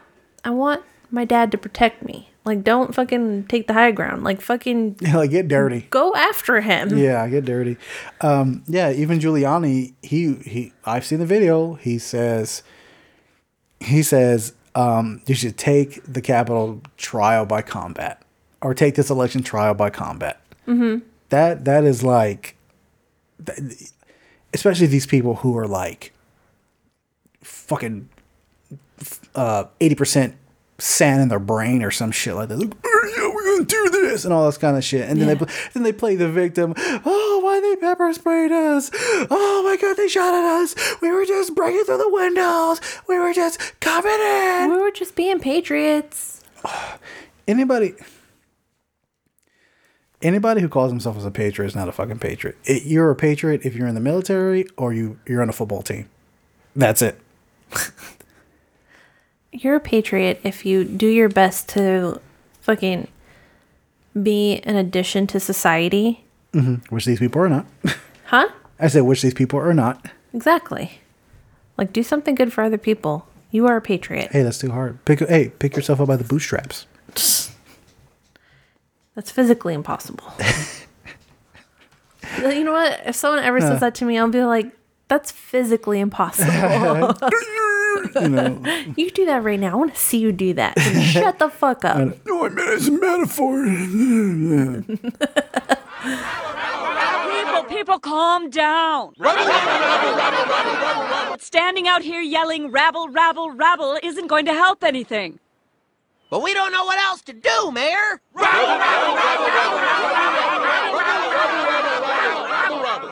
I 0.44 0.50
want 0.50 0.82
my 1.10 1.24
dad 1.24 1.50
to 1.52 1.58
protect 1.58 2.02
me. 2.02 2.30
Like, 2.44 2.64
don't 2.64 2.94
fucking 2.94 3.44
take 3.44 3.66
the 3.66 3.74
high 3.74 3.90
ground. 3.90 4.24
Like, 4.24 4.40
fucking 4.40 4.96
like 5.14 5.30
get 5.30 5.48
dirty. 5.48 5.86
go 5.90 6.14
after 6.14 6.60
him. 6.60 6.96
Yeah, 6.96 7.28
get 7.28 7.44
dirty. 7.44 7.76
Um, 8.20 8.62
yeah, 8.66 8.90
even 8.92 9.18
Giuliani, 9.18 9.92
he 10.02 10.34
he 10.36 10.72
I've 10.84 11.04
seen 11.04 11.18
the 11.18 11.26
video. 11.26 11.74
He 11.74 11.98
says 11.98 12.62
he 13.78 14.02
says 14.02 14.54
um, 14.74 15.20
you 15.26 15.34
should 15.34 15.56
take 15.56 16.02
the 16.04 16.20
Capitol 16.20 16.80
trial 16.96 17.46
by 17.46 17.62
combat, 17.62 18.22
or 18.62 18.74
take 18.74 18.94
this 18.94 19.10
election 19.10 19.42
trial 19.42 19.74
by 19.74 19.90
combat. 19.90 20.40
Mm-hmm. 20.66 21.04
That 21.30 21.64
that 21.64 21.84
is 21.84 22.02
like, 22.02 22.56
especially 24.54 24.86
these 24.86 25.06
people 25.06 25.36
who 25.36 25.56
are 25.58 25.66
like, 25.66 26.12
fucking, 27.42 28.08
uh, 29.34 29.64
eighty 29.80 29.94
percent 29.94 30.36
sand 30.78 31.20
in 31.20 31.28
their 31.28 31.38
brain 31.38 31.82
or 31.82 31.90
some 31.90 32.10
shit 32.10 32.34
like 32.34 32.48
that. 32.48 32.58
Like, 32.58 32.72
"Oh, 32.84 33.14
yeah, 33.16 33.34
we're 33.34 33.44
gonna 33.44 33.64
do 33.64 33.90
this 33.90 34.24
and 34.24 34.32
all 34.32 34.46
this 34.46 34.58
kind 34.58 34.76
of 34.76 34.84
shit. 34.84 35.08
And 35.08 35.20
then 35.20 35.28
they 35.28 35.46
then 35.74 35.82
they 35.82 35.92
play 35.92 36.16
the 36.16 36.28
victim. 36.28 36.74
Oh, 36.76 37.40
why 37.42 37.60
they 37.60 37.76
pepper 37.76 38.12
sprayed 38.12 38.52
us? 38.52 38.90
Oh 39.30 39.62
my 39.64 39.76
god, 39.80 39.96
they 39.96 40.08
shot 40.08 40.34
at 40.34 40.44
us. 40.44 40.74
We 41.00 41.10
were 41.10 41.24
just 41.24 41.54
breaking 41.54 41.84
through 41.84 41.98
the 41.98 42.10
windows. 42.10 42.80
We 43.08 43.18
were 43.18 43.32
just 43.32 43.78
coming 43.80 44.12
in. 44.12 44.70
We 44.70 44.80
were 44.80 44.90
just 44.90 45.14
being 45.14 45.40
patriots. 45.40 46.42
Anybody. 47.48 47.94
Anybody 50.22 50.60
who 50.60 50.68
calls 50.68 50.90
himself 50.90 51.16
as 51.16 51.24
a 51.24 51.30
patriot 51.30 51.68
is 51.68 51.74
not 51.74 51.88
a 51.88 51.92
fucking 51.92 52.18
patriot. 52.18 52.58
It, 52.64 52.84
you're 52.84 53.10
a 53.10 53.16
patriot 53.16 53.62
if 53.64 53.74
you're 53.74 53.88
in 53.88 53.94
the 53.94 54.02
military 54.02 54.66
or 54.76 54.92
you 54.92 55.18
you're 55.26 55.40
on 55.40 55.48
a 55.48 55.52
football 55.52 55.82
team. 55.82 56.08
That's 56.76 57.00
it. 57.02 57.18
You're 59.52 59.76
a 59.76 59.80
patriot 59.80 60.40
if 60.44 60.64
you 60.64 60.84
do 60.84 61.06
your 61.06 61.28
best 61.28 61.68
to 61.70 62.20
fucking 62.60 63.08
be 64.20 64.60
an 64.64 64.76
addition 64.76 65.26
to 65.28 65.40
society. 65.40 66.24
Mm-hmm. 66.52 66.94
Which 66.94 67.04
these 67.04 67.18
people 67.18 67.42
are 67.42 67.48
not. 67.48 67.66
Huh? 68.26 68.48
I 68.78 68.88
said 68.88 69.02
which 69.02 69.22
these 69.22 69.34
people 69.34 69.58
are 69.58 69.74
not. 69.74 70.06
Exactly. 70.32 71.00
Like 71.76 71.92
do 71.92 72.02
something 72.02 72.34
good 72.34 72.52
for 72.52 72.62
other 72.62 72.78
people. 72.78 73.26
You 73.50 73.66
are 73.66 73.76
a 73.76 73.80
patriot. 73.80 74.30
Hey, 74.30 74.42
that's 74.42 74.58
too 74.58 74.70
hard. 74.70 75.04
Pick 75.04 75.20
hey, 75.20 75.50
pick 75.58 75.74
yourself 75.74 76.00
up 76.00 76.08
by 76.08 76.16
the 76.16 76.24
bootstraps. 76.24 76.86
That's 79.14 79.30
physically 79.30 79.74
impossible. 79.74 80.32
you 82.38 82.64
know 82.64 82.72
what? 82.72 83.00
If 83.04 83.16
someone 83.16 83.42
ever 83.42 83.60
says 83.60 83.80
that 83.80 83.96
to 83.96 84.04
me, 84.04 84.18
I'll 84.18 84.28
be 84.28 84.44
like, 84.44 84.70
that's 85.08 85.32
physically 85.32 85.98
impossible. 85.98 86.52
You 88.20 88.28
know. 88.28 88.62
you 88.96 89.10
do 89.10 89.24
that 89.26 89.42
right 89.42 89.58
now. 89.58 89.72
I 89.72 89.74
want 89.76 89.94
to 89.94 90.00
see 90.00 90.18
you 90.18 90.32
do 90.32 90.52
that. 90.54 90.78
Shut 91.12 91.38
the 91.38 91.48
fuck 91.48 91.84
up. 91.84 91.98
no, 92.26 92.44
I 92.46 92.48
meant 92.48 92.68
it's 92.70 92.88
a 92.88 92.92
metaphor. 92.92 93.64
People, 97.30 97.64
people, 97.64 97.98
calm 97.98 98.50
down. 98.50 99.12
Standing 101.38 101.88
out 101.88 102.02
here 102.02 102.20
yelling 102.20 102.70
rabble, 102.70 103.08
rabble, 103.08 103.50
rabble 103.50 103.98
isn't 104.02 104.26
going 104.26 104.46
to 104.46 104.52
help 104.52 104.82
anything. 104.84 105.38
But 106.30 106.42
we 106.42 106.54
don't 106.54 106.70
know 106.70 106.84
what 106.84 106.98
else 106.98 107.22
to 107.22 107.32
do, 107.32 107.72
Mayor. 107.72 108.20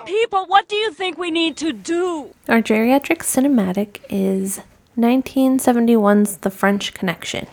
People, 0.07 0.47
what 0.47 0.69
do 0.69 0.77
you 0.77 0.93
think 0.93 1.19
we 1.19 1.31
need 1.31 1.57
to 1.59 1.73
do? 1.73 2.35
Our 2.49 2.63
geriatric 2.63 3.19
cinematic 3.19 4.01
is 4.09 4.61
1971's 4.99 6.39
The 6.39 6.51
French 6.51 6.93
Connection. 6.93 7.47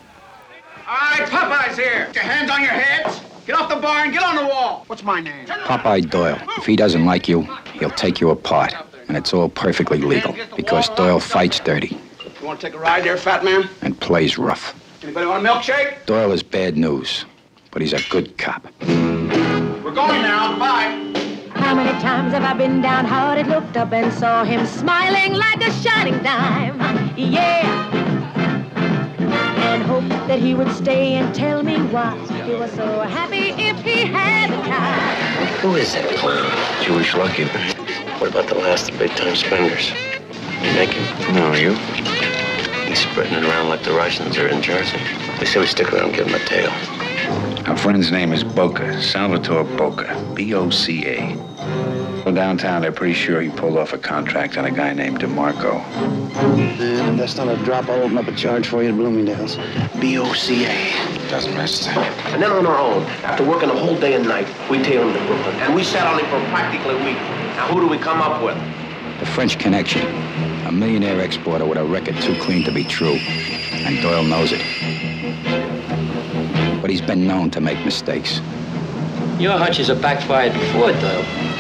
All 0.88 0.96
right, 0.96 1.22
Popeye's 1.30 1.78
here. 1.78 2.08
Get 2.08 2.16
your 2.16 2.24
hands 2.24 2.50
on 2.50 2.62
your 2.62 2.72
heads. 2.72 3.22
Get 3.46 3.56
off 3.56 3.70
the 3.70 3.76
bar 3.76 4.04
and 4.04 4.12
get 4.12 4.24
on 4.24 4.36
the 4.36 4.46
wall. 4.48 4.84
What's 4.88 5.04
my 5.04 5.20
name? 5.22 5.46
Popeye 5.46 6.10
Doyle. 6.10 6.40
If 6.58 6.66
he 6.66 6.76
doesn't 6.76 7.06
like 7.06 7.28
you, 7.28 7.42
he'll 7.74 7.92
take 7.92 8.20
you 8.20 8.32
apart. 8.32 8.74
And 9.08 9.16
it's 9.16 9.34
all 9.34 9.50
perfectly 9.50 10.00
legal 10.00 10.36
because 10.56 10.90
Doyle 10.90 11.20
fights 11.20 11.60
dirty 11.60 12.00
You 12.42 12.48
want 12.48 12.60
to 12.60 12.66
take 12.68 12.74
a 12.76 12.80
ride 12.80 13.04
there, 13.04 13.18
fat 13.18 13.44
man? 13.46 13.70
and 13.84 14.00
plays 14.00 14.40
rough. 14.40 14.74
Anybody 15.04 15.28
want 15.28 15.46
a 15.46 15.50
milkshake? 15.50 16.04
Doyle 16.08 16.32
is 16.32 16.42
bad 16.42 16.76
news, 16.78 17.26
but 17.70 17.84
he's 17.84 17.94
a 17.94 18.02
good 18.10 18.36
cop. 18.40 18.66
We're 18.82 19.92
going 19.94 20.24
now. 20.24 20.58
Bye. 20.58 21.12
How 21.66 21.74
many 21.74 22.00
times 22.00 22.32
have 22.32 22.44
I 22.44 22.54
been 22.54 22.80
downhearted, 22.80 23.48
looked 23.48 23.76
up 23.76 23.92
and 23.92 24.14
saw 24.14 24.44
him 24.44 24.68
smiling 24.68 25.34
like 25.34 25.66
a 25.66 25.72
shining 25.72 26.22
dime? 26.22 26.78
Yeah. 27.18 27.90
And 29.18 29.82
hoped 29.82 30.10
that 30.28 30.38
he 30.38 30.54
would 30.54 30.72
stay 30.74 31.16
and 31.16 31.34
tell 31.34 31.64
me 31.64 31.78
why 31.88 32.16
he 32.44 32.54
was 32.54 32.72
so 32.74 33.02
happy 33.02 33.50
if 33.60 33.82
he 33.82 34.06
had 34.06 34.52
the 34.52 34.58
time. 34.58 35.48
Who 35.62 35.74
is 35.74 35.92
that 35.94 36.08
clown? 36.20 36.52
Jewish 36.84 37.16
Lucky. 37.16 37.46
What 38.20 38.30
about 38.30 38.48
the 38.48 38.60
last 38.60 38.92
of 38.92 39.00
big 39.00 39.10
time 39.16 39.36
spenders? 39.36 39.90
You 40.62 40.72
naked? 40.74 41.02
No, 41.34 41.52
you? 41.54 41.74
He's 42.88 43.00
spreading 43.00 43.34
it 43.34 43.44
around 43.44 43.70
like 43.70 43.82
the 43.82 43.94
Russians 43.94 44.38
are 44.38 44.48
in 44.48 44.62
Jersey. 44.62 45.00
They 45.40 45.46
say 45.46 45.62
we 45.62 45.66
stick 45.66 45.92
around 45.92 46.10
and 46.10 46.16
give 46.16 46.28
him 46.28 46.36
a 46.36 46.46
tail. 46.46 46.72
Our 47.68 47.76
friend's 47.76 48.12
name 48.12 48.34
is 48.34 48.44
Boca, 48.44 49.02
Salvatore 49.02 49.64
Boca, 49.64 50.32
B-O-C-A. 50.36 51.55
Well, 52.26 52.34
downtown, 52.34 52.82
they're 52.82 52.92
pretty 52.92 53.14
sure 53.14 53.40
he 53.40 53.52
pulled 53.52 53.78
off 53.78 53.94
a 53.94 54.00
contract 54.00 54.58
on 54.58 54.66
a 54.66 54.72
guy 54.72 54.94
named 54.94 55.20
DeMarco. 55.20 55.80
And 56.36 57.20
that's 57.20 57.36
not 57.38 57.48
a 57.48 57.64
drop. 57.64 57.88
I'll 57.88 58.02
open 58.02 58.18
up 58.18 58.28
a 58.28 58.32
charge 58.32 58.66
for 58.68 58.82
you 58.82 58.90
at 58.90 58.96
Bloomingdale's. 58.96 59.58
B-O-C-A. 60.00 61.30
Doesn't 61.30 61.54
matter. 61.54 62.00
And 62.34 62.42
then 62.42 62.52
on 62.52 62.66
our 62.66 62.80
own, 62.80 63.04
after 63.24 63.44
working 63.44 63.70
a 63.70 63.78
whole 63.78 63.96
day 64.00 64.16
and 64.16 64.28
night, 64.28 64.48
we 64.72 64.82
tail 64.82 65.08
him 65.08 65.14
to 65.14 65.20
Brooklyn. 65.28 65.56
And 65.58 65.76
we 65.76 65.84
sat 65.84 66.08
on 66.08 66.20
him 66.20 66.26
for 66.26 66.40
practically 66.50 66.96
a 66.96 67.06
week. 67.06 67.18
Now, 67.58 67.68
who 67.68 67.80
do 67.80 67.88
we 67.88 68.00
come 68.00 68.20
up 68.24 68.42
with? 68.42 68.58
The 69.20 69.28
French 69.28 69.60
Connection, 69.60 70.08
a 70.66 70.72
millionaire 70.72 71.20
exporter 71.22 71.68
with 71.68 71.78
a 71.78 71.86
record 71.86 72.20
too 72.24 72.36
clean 72.42 72.64
to 72.64 72.72
be 72.72 72.84
true. 72.86 73.18
And 73.20 74.02
Doyle 74.02 74.24
knows 74.24 74.52
it. 74.52 74.62
But 76.82 76.90
he's 76.90 77.02
been 77.02 77.28
known 77.28 77.52
to 77.52 77.62
make 77.62 77.86
mistakes. 77.86 78.42
Your 79.38 79.60
hunches 79.60 79.90
have 79.90 80.02
backfired 80.02 80.54
before, 80.54 80.92
Doyle. 80.92 81.55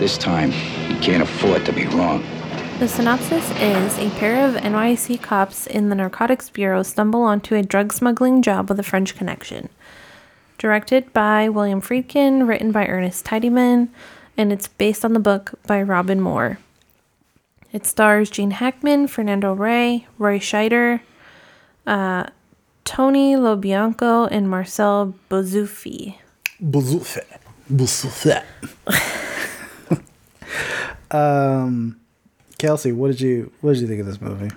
This 0.00 0.16
time, 0.16 0.50
he 0.50 0.98
can't 1.00 1.22
afford 1.22 1.66
to 1.66 1.74
be 1.74 1.84
wrong. 1.88 2.24
The 2.78 2.88
synopsis 2.88 3.50
is 3.60 3.98
a 3.98 4.08
pair 4.18 4.48
of 4.48 4.54
NYC 4.54 5.20
cops 5.20 5.66
in 5.66 5.90
the 5.90 5.94
Narcotics 5.94 6.48
Bureau 6.48 6.82
stumble 6.82 7.20
onto 7.20 7.54
a 7.54 7.62
drug 7.62 7.92
smuggling 7.92 8.40
job 8.40 8.70
with 8.70 8.80
a 8.80 8.82
French 8.82 9.14
connection. 9.14 9.68
Directed 10.56 11.12
by 11.12 11.50
William 11.50 11.82
Friedkin, 11.82 12.48
written 12.48 12.72
by 12.72 12.86
Ernest 12.86 13.26
Tidyman, 13.26 13.90
and 14.38 14.54
it's 14.54 14.68
based 14.68 15.04
on 15.04 15.12
the 15.12 15.20
book 15.20 15.52
by 15.66 15.82
Robin 15.82 16.22
Moore. 16.22 16.58
It 17.70 17.84
stars 17.84 18.30
Gene 18.30 18.52
Hackman, 18.52 19.06
Fernando 19.06 19.52
Rey, 19.52 20.06
Roy 20.16 20.38
Scheider, 20.38 21.02
uh, 21.86 22.24
Tony 22.86 23.36
Lo 23.36 23.54
Bianco, 23.54 24.24
and 24.28 24.48
Marcel 24.48 25.12
Bozuffi. 25.28 26.14
Buzuffe. 26.58 27.20
Buzuffe. 27.70 28.42
um, 31.10 32.00
Kelsey, 32.58 32.92
what 32.92 33.08
did 33.08 33.20
you 33.20 33.50
what 33.60 33.72
did 33.74 33.82
you 33.82 33.86
think 33.88 34.00
of 34.00 34.06
this 34.06 34.20
movie? 34.20 34.50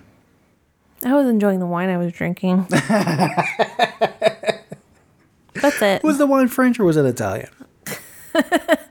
I 1.06 1.14
was 1.16 1.28
enjoying 1.28 1.60
the 1.60 1.66
wine 1.66 1.90
I 1.90 1.98
was 1.98 2.14
drinking. 2.14 2.66
That's 5.56 5.82
it. 5.82 6.04
Was 6.04 6.18
the 6.18 6.26
wine 6.28 6.48
French 6.48 6.80
or 6.80 6.86
was 6.86 6.98
it 6.98 7.06
Italian? 7.06 7.50
I, 8.36 8.42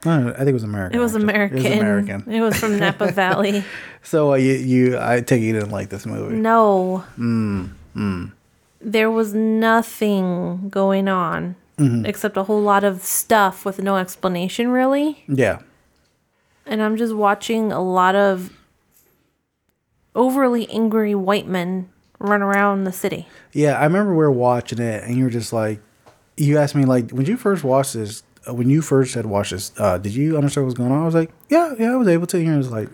I 0.04 0.32
think 0.36 0.48
it 0.48 0.52
was 0.52 0.62
American. 0.62 0.98
It 0.98 1.02
was 1.02 1.14
actually. 1.14 1.22
American. 1.32 1.58
It 1.58 1.62
was 1.70 1.78
American. 1.80 2.32
It 2.32 2.40
was 2.40 2.56
from 2.56 2.78
Napa 2.78 3.10
Valley. 3.12 3.64
So 4.02 4.32
uh, 4.32 4.36
you, 4.36 4.52
you, 4.54 4.98
I 4.98 5.20
take 5.20 5.42
it 5.42 5.46
you 5.46 5.52
didn't 5.54 5.70
like 5.70 5.88
this 5.88 6.06
movie. 6.06 6.36
No. 6.36 7.04
Mm, 7.18 8.32
There 8.80 9.10
was 9.10 9.34
nothing 9.34 10.68
going 10.68 11.08
on 11.08 11.56
Mm-hmm. 11.78 12.04
except 12.04 12.36
a 12.36 12.42
whole 12.44 12.60
lot 12.60 12.84
of 12.84 13.02
stuff 13.02 13.64
with 13.64 13.80
no 13.82 13.96
explanation, 13.96 14.68
really. 14.68 15.24
Yeah. 15.26 15.60
And 16.66 16.82
I'm 16.82 16.96
just 16.96 17.14
watching 17.14 17.72
a 17.72 17.82
lot 17.82 18.14
of 18.14 18.52
overly 20.14 20.68
angry 20.70 21.14
white 21.14 21.46
men 21.46 21.90
run 22.18 22.42
around 22.42 22.84
the 22.84 22.92
city. 22.92 23.26
Yeah, 23.52 23.78
I 23.78 23.84
remember 23.84 24.12
we 24.12 24.18
were 24.18 24.30
watching 24.30 24.78
it, 24.78 25.04
and 25.04 25.16
you 25.16 25.24
were 25.24 25.30
just 25.30 25.52
like, 25.52 25.80
you 26.36 26.58
asked 26.58 26.74
me 26.74 26.84
like, 26.84 27.10
when 27.10 27.26
you 27.26 27.36
first 27.36 27.64
watched 27.64 27.94
this, 27.94 28.22
uh, 28.48 28.54
when 28.54 28.70
you 28.70 28.82
first 28.82 29.14
had 29.14 29.26
watched 29.26 29.50
this, 29.50 29.72
uh, 29.78 29.98
did 29.98 30.14
you 30.14 30.36
understand 30.36 30.64
what 30.64 30.68
was 30.68 30.74
going 30.74 30.92
on? 30.92 31.02
I 31.02 31.04
was 31.04 31.14
like, 31.14 31.30
yeah, 31.48 31.74
yeah, 31.78 31.92
I 31.92 31.96
was 31.96 32.08
able 32.08 32.26
to. 32.28 32.36
And 32.36 32.46
you 32.46 32.56
was 32.56 32.70
like, 32.70 32.88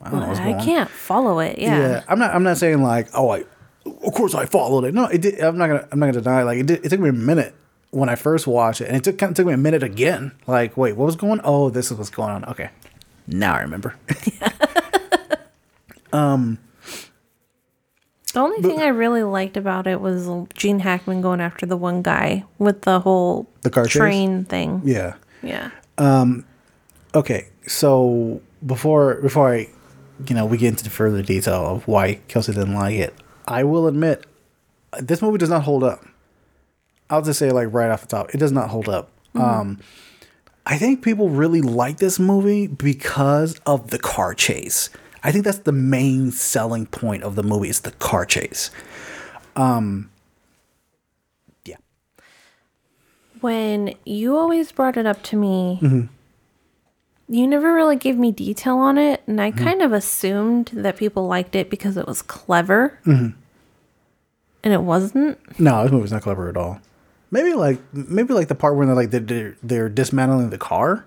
I 0.00 0.10
don't 0.10 0.20
know 0.20 0.28
what's 0.28 0.40
going 0.40 0.56
on. 0.56 0.64
can't 0.64 0.90
follow 0.90 1.38
it. 1.38 1.58
Yeah. 1.58 2.02
I'm 2.08 2.18
not. 2.18 2.34
I'm 2.34 2.42
not 2.42 2.58
saying 2.58 2.82
like, 2.82 3.08
oh, 3.14 3.30
I, 3.30 3.44
of 3.86 4.12
course 4.14 4.34
I 4.34 4.46
followed 4.46 4.84
it. 4.84 4.94
No, 4.94 5.06
it 5.06 5.22
did. 5.22 5.40
I'm 5.40 5.56
not 5.56 5.68
gonna. 5.68 5.88
I'm 5.92 5.98
not 6.00 6.06
gonna 6.06 6.20
deny. 6.20 6.42
Like 6.42 6.58
it 6.58 6.66
did. 6.66 6.84
It 6.84 6.88
took 6.88 7.00
me 7.00 7.08
a 7.08 7.12
minute 7.12 7.54
when 7.92 8.08
I 8.08 8.14
first 8.16 8.46
watched 8.46 8.80
it, 8.80 8.88
and 8.88 8.96
it 8.96 9.04
took 9.04 9.16
kind 9.18 9.30
of 9.30 9.36
took 9.36 9.46
me 9.46 9.52
a 9.52 9.56
minute 9.56 9.82
again. 9.84 10.32
Like, 10.46 10.76
wait, 10.76 10.96
what 10.96 11.06
was 11.06 11.14
going? 11.16 11.40
Oh, 11.44 11.70
this 11.70 11.90
is 11.90 11.96
what's 11.96 12.10
going 12.10 12.30
on. 12.30 12.44
Okay, 12.46 12.70
now 13.26 13.54
I 13.54 13.60
remember. 13.60 13.94
Um, 16.14 16.58
the 18.34 18.40
only 18.40 18.60
thing 18.60 18.80
I 18.80 18.88
really 18.88 19.22
liked 19.22 19.56
about 19.56 19.86
it 19.86 19.98
was 20.00 20.28
Gene 20.52 20.80
Hackman 20.80 21.22
going 21.22 21.40
after 21.40 21.64
the 21.64 21.76
one 21.76 22.02
guy 22.02 22.44
with 22.58 22.82
the 22.82 23.00
whole 23.00 23.48
The 23.62 23.70
car 23.70 23.84
chase? 23.84 23.92
train 23.94 24.44
thing. 24.44 24.82
yeah. 24.84 25.14
Yeah. 25.42 25.70
Um, 25.96 26.44
okay, 27.14 27.48
so 27.66 28.42
before 28.66 29.22
before 29.22 29.54
I 29.54 29.68
you 30.28 30.34
know 30.34 30.44
we 30.44 30.56
get 30.58 30.68
into 30.68 30.84
the 30.84 30.90
further 30.90 31.22
detail 31.22 31.66
of 31.66 31.88
why 31.88 32.16
Kelsey 32.28 32.52
didn't 32.52 32.74
like 32.74 32.96
it, 32.96 33.14
I 33.48 33.64
will 33.64 33.86
admit 33.88 34.26
this 35.00 35.22
movie 35.22 35.38
does 35.38 35.48
not 35.50 35.62
hold 35.62 35.82
up. 35.82 36.04
I'll 37.12 37.22
just 37.22 37.38
say 37.38 37.50
like 37.50 37.68
right 37.72 37.90
off 37.90 38.00
the 38.00 38.06
top, 38.06 38.34
it 38.34 38.38
does 38.38 38.52
not 38.52 38.70
hold 38.70 38.88
up. 38.88 39.10
Um, 39.34 39.78
I 40.66 40.78
think 40.78 41.02
people 41.02 41.28
really 41.28 41.60
like 41.60 41.98
this 41.98 42.18
movie 42.18 42.66
because 42.66 43.58
of 43.66 43.90
the 43.90 43.98
car 43.98 44.32
chase. 44.34 44.88
I 45.22 45.30
think 45.30 45.44
that's 45.44 45.58
the 45.58 45.72
main 45.72 46.30
selling 46.32 46.86
point 46.86 47.22
of 47.22 47.34
the 47.36 47.42
movie 47.42 47.68
is 47.68 47.80
the 47.80 47.90
car 47.92 48.24
chase. 48.24 48.70
Um, 49.56 50.10
yeah. 51.66 51.76
When 53.40 53.94
you 54.06 54.36
always 54.36 54.72
brought 54.72 54.96
it 54.96 55.06
up 55.06 55.22
to 55.24 55.36
me, 55.36 55.78
Mhm. 55.82 56.08
you 57.28 57.46
never 57.46 57.74
really 57.74 57.96
gave 57.96 58.16
me 58.16 58.32
detail 58.32 58.78
on 58.78 58.96
it, 58.98 59.22
and 59.26 59.40
I 59.40 59.50
Mm-hmm. 59.50 59.64
kind 59.64 59.82
of 59.82 59.92
assumed 59.92 60.70
that 60.74 60.96
people 60.96 61.26
liked 61.26 61.54
it 61.54 61.68
because 61.70 61.96
it 61.96 62.06
was 62.06 62.22
clever, 62.22 62.98
Mhm. 63.04 63.34
and 64.64 64.72
it 64.72 64.82
wasn't. 64.82 65.38
No, 65.60 65.82
this 65.82 65.92
movie's 65.92 66.12
not 66.12 66.22
clever 66.22 66.48
at 66.48 66.56
all. 66.56 66.80
Maybe 67.32 67.54
like 67.54 67.80
maybe 67.92 68.34
like 68.34 68.46
the 68.48 68.54
part 68.54 68.76
where 68.76 68.86
they're 68.86 68.94
like 68.94 69.10
they're 69.10 69.20
they're, 69.20 69.56
they're 69.62 69.88
dismantling 69.88 70.50
the 70.50 70.58
car, 70.58 71.06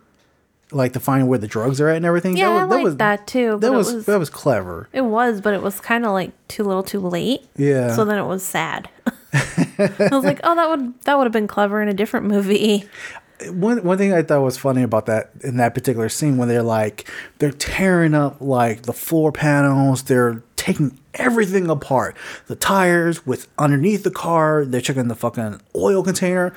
like 0.72 0.94
to 0.94 1.00
find 1.00 1.28
where 1.28 1.38
the 1.38 1.48
drugs 1.48 1.80
are 1.80 1.88
at 1.88 1.98
and 1.98 2.06
everything. 2.06 2.36
Yeah, 2.36 2.50
I 2.50 2.66
was, 2.66 2.84
liked 2.84 2.98
that 2.98 3.28
too. 3.28 3.60
That 3.60 3.70
but 3.70 3.74
it 3.74 3.78
was, 3.78 4.06
that 4.08 4.18
was 4.18 4.30
clever. 4.32 4.90
It 4.92 5.02
was, 5.02 5.40
but 5.40 5.54
it 5.54 5.62
was 5.62 5.80
kind 5.80 6.04
of 6.04 6.12
like 6.12 6.32
too 6.48 6.64
little, 6.64 6.82
too 6.82 7.00
late. 7.00 7.42
Yeah. 7.56 7.96
So 7.96 8.06
then 8.06 8.18
it 8.18 8.26
was 8.26 8.44
sad. 8.44 8.90
I 9.34 10.10
was 10.12 10.24
like, 10.24 10.40
oh, 10.44 10.56
that 10.56 10.68
would 10.68 11.02
that 11.04 11.16
would 11.16 11.26
have 11.26 11.32
been 11.32 11.48
clever 11.48 11.80
in 11.82 11.90
a 11.90 11.94
different 11.94 12.26
movie. 12.26 12.90
One 13.50 13.84
one 13.84 13.98
thing 13.98 14.14
I 14.14 14.22
thought 14.22 14.42
was 14.42 14.58
funny 14.58 14.82
about 14.82 15.08
that 15.08 15.32
in 15.44 15.58
that 15.58 15.74
particular 15.74 16.08
scene 16.10 16.38
when 16.38 16.48
they're 16.48 16.64
like 16.64 17.10
they're 17.40 17.52
tearing 17.52 18.14
up 18.14 18.38
like 18.40 18.84
the 18.84 18.94
floor 18.94 19.32
panels, 19.32 20.04
they're 20.04 20.42
taking 20.56 20.98
everything 21.14 21.70
apart. 21.70 22.16
The 22.48 22.56
tires 22.56 23.26
with 23.26 23.48
underneath 23.58 24.04
the 24.04 24.12
car, 24.12 24.64
they're 24.66 24.82
checking 24.82 25.10
the 25.10 25.16
fucking 25.16 25.62
oil 25.76 26.02
container, 26.04 26.54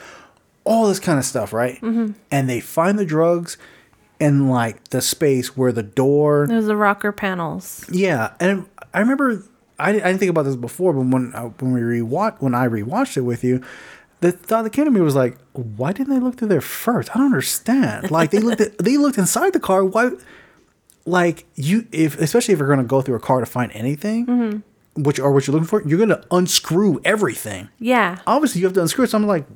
all 0.65 0.87
this 0.87 1.01
kind 1.01 1.19
of 1.19 1.25
stuff, 1.25 1.53
right? 1.53 1.81
Mhm. 1.81 2.15
And 2.31 2.49
they 2.49 2.61
find 2.61 2.99
the 2.99 3.05
drugs 3.05 3.57
in 4.21 4.49
like 4.49 4.89
the 4.91 5.01
space 5.01 5.57
where 5.57 5.73
the 5.73 5.83
door 5.83 6.47
was 6.49 6.67
the 6.67 6.77
rocker 6.77 7.13
panels. 7.13 7.85
Yeah, 7.91 8.33
and 8.41 8.67
I 8.95 9.01
remember 9.01 9.43
I, 9.81 9.91
I 9.91 9.93
didn't 9.93 10.19
think 10.19 10.31
about 10.31 10.43
this 10.45 10.57
before, 10.57 10.93
but 10.93 11.07
when 11.07 11.33
uh, 11.35 11.51
when 11.61 11.73
we 11.73 11.81
rewatch 11.81 12.41
when 12.41 12.55
I 12.55 12.67
rewatched 12.69 13.17
it 13.17 13.21
with 13.23 13.45
you, 13.45 13.63
the 14.21 14.33
thought 14.33 14.63
that 14.63 14.71
came 14.73 14.85
to 14.85 14.91
me 14.91 15.01
was 15.01 15.15
like, 15.15 15.37
why 15.53 15.93
didn't 15.93 16.13
they 16.13 16.21
look 16.21 16.37
through 16.37 16.49
there 16.49 16.61
first? 16.61 17.11
I 17.11 17.19
don't 17.19 17.27
understand. 17.27 18.11
Like 18.11 18.31
they 18.31 18.41
looked 18.41 18.61
at, 18.61 18.79
they 18.79 18.97
looked 18.97 19.19
inside 19.19 19.53
the 19.53 19.61
car. 19.61 19.85
Why? 19.85 20.11
Like 21.05 21.47
you, 21.55 21.87
if 21.93 22.21
especially 22.21 22.53
if 22.53 22.59
you're 22.59 22.69
going 22.69 22.81
to 22.81 22.85
go 22.85 23.01
through 23.01 23.15
a 23.17 23.21
car 23.21 23.41
to 23.41 23.47
find 23.47 23.73
anything, 23.73 24.27
Mhm. 24.27 24.63
which 24.97 25.19
or 25.19 25.33
what 25.33 25.47
you're 25.47 25.53
looking 25.55 25.67
for, 25.69 25.83
you're 25.87 25.99
going 25.99 26.11
to 26.11 26.23
unscrew 26.31 27.01
everything. 27.05 27.69
Yeah. 27.79 28.19
Obviously, 28.27 28.61
you 28.61 28.67
have 28.67 28.75
to 28.75 28.83
unscrew 28.83 29.05
it. 29.05 29.11
So 29.11 29.19
I'm 29.19 29.27
like, 29.27 29.47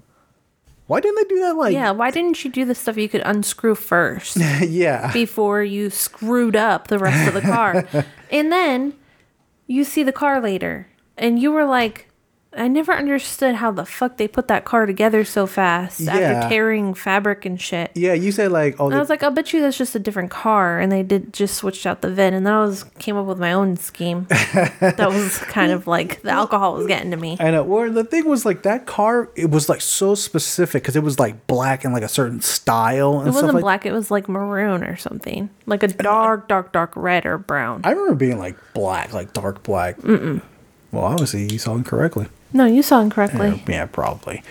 why 0.86 1.00
didn't 1.00 1.16
they 1.16 1.34
do 1.34 1.40
that? 1.40 1.56
Like, 1.56 1.72
yeah, 1.74 1.90
why 1.90 2.10
didn't 2.10 2.44
you 2.44 2.50
do 2.50 2.64
the 2.64 2.74
stuff 2.74 2.96
you 2.96 3.08
could 3.08 3.22
unscrew 3.24 3.74
first 3.74 4.36
yeah, 4.62 5.12
before 5.12 5.62
you 5.62 5.90
screwed 5.90 6.56
up 6.56 6.88
the 6.88 6.98
rest 6.98 7.28
of 7.28 7.34
the 7.34 7.40
car? 7.42 7.86
and 8.30 8.50
then 8.52 8.94
you 9.66 9.84
see 9.84 10.02
the 10.02 10.12
car 10.12 10.40
later 10.40 10.88
and 11.18 11.38
you 11.40 11.52
were 11.52 11.64
like, 11.64 12.08
I 12.54 12.68
never 12.68 12.92
understood 12.92 13.54
how 13.54 13.70
the 13.70 13.86
fuck 13.86 14.18
they 14.18 14.28
put 14.28 14.48
that 14.48 14.64
car 14.66 14.84
together 14.84 15.24
so 15.24 15.46
fast 15.46 16.00
Yeah. 16.00 16.12
after 16.14 16.48
tearing 16.50 16.92
fabric 16.94 17.44
and 17.46 17.60
shit. 17.60 17.90
yeah. 17.94 18.12
You 18.12 18.30
said 18.30 18.52
like, 18.52 18.76
oh, 18.78 18.86
And 18.86 18.94
I 18.94 18.98
was 18.98 19.08
like, 19.08 19.22
I'll 19.22 19.30
bet 19.30 19.52
you 19.54 19.60
that's 19.62 19.78
just 19.78 19.94
a 19.94 19.98
different 19.98 20.30
car, 20.30 20.78
and 20.78 20.92
they 20.92 21.02
did 21.02 21.32
just 21.32 21.54
switched 21.56 21.86
out 21.86 22.02
the 22.02 22.10
VIN, 22.10 22.34
and 22.34 22.46
then 22.46 22.52
I 22.52 22.60
was 22.60 22.84
came 22.98 23.16
up 23.16 23.26
with 23.26 23.38
my 23.38 23.52
own 23.54 23.76
scheme. 23.76 24.26
that 24.28 25.08
was 25.10 25.38
kind 25.38 25.72
of 25.72 25.86
like 25.86 26.20
the 26.22 26.30
alcohol 26.30 26.74
was 26.74 26.86
getting 26.86 27.10
to 27.12 27.16
me. 27.16 27.36
I 27.40 27.50
know. 27.50 27.62
Well, 27.62 27.90
the 27.90 28.04
thing 28.04 28.28
was 28.28 28.44
like 28.44 28.62
that 28.64 28.86
car. 28.86 29.30
It 29.34 29.50
was 29.50 29.68
like 29.68 29.80
so 29.80 30.14
specific 30.14 30.82
because 30.82 30.94
it 30.96 31.02
was 31.02 31.18
like 31.18 31.46
black 31.46 31.84
and 31.84 31.94
like 31.94 32.02
a 32.02 32.08
certain 32.08 32.40
style 32.42 33.18
and 33.20 33.28
It 33.28 33.32
wasn't 33.34 33.54
like. 33.54 33.62
black; 33.62 33.86
it 33.86 33.92
was 33.92 34.10
like 34.10 34.28
maroon 34.28 34.84
or 34.84 34.96
something, 34.96 35.48
like 35.66 35.82
a 35.82 35.88
dark, 35.88 36.48
dark, 36.48 36.72
dark 36.72 36.92
red 36.96 37.24
or 37.24 37.38
brown. 37.38 37.80
I 37.84 37.90
remember 37.92 38.14
being 38.14 38.38
like 38.38 38.56
black, 38.74 39.12
like 39.14 39.32
dark 39.32 39.62
black. 39.62 39.96
Mm-mm. 39.98 40.42
Well, 40.92 41.04
obviously 41.04 41.50
you 41.50 41.58
saw 41.58 41.74
incorrectly. 41.74 42.26
No, 42.52 42.66
you 42.66 42.82
saw 42.82 43.00
incorrectly. 43.00 43.62
Yeah, 43.66 43.86
probably. 43.86 44.42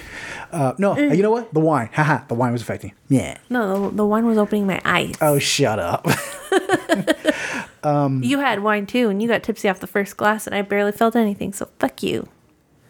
Uh, 0.51 0.73
no, 0.79 0.95
Mm. 0.95 1.15
you 1.15 1.21
know 1.23 1.29
what? 1.31 1.53
The 1.53 1.59
wine. 1.59 1.89
Haha, 1.93 2.23
the 2.27 2.33
wine 2.33 2.51
was 2.51 2.61
affecting. 2.63 2.93
Yeah. 3.09 3.37
No, 3.49 3.89
the, 3.89 3.97
the 3.97 4.05
wine 4.05 4.25
was 4.25 4.37
opening 4.39 4.65
my 4.67 4.81
eyes. 4.83 5.13
Oh, 5.21 5.37
shut 5.39 5.77
up. 5.79 6.05
um, 7.83 8.21
You 8.23 8.39
had 8.39 8.61
wine 8.63 8.85
too, 8.87 9.09
and 9.09 9.21
you 9.21 9.27
got 9.27 9.43
tipsy 9.43 9.69
off 9.69 9.79
the 9.79 9.87
first 9.87 10.17
glass, 10.17 10.47
and 10.47 10.55
I 10.55 10.61
barely 10.63 10.91
felt 10.91 11.15
anything. 11.15 11.53
So 11.53 11.69
fuck 11.79 12.01
you. 12.03 12.27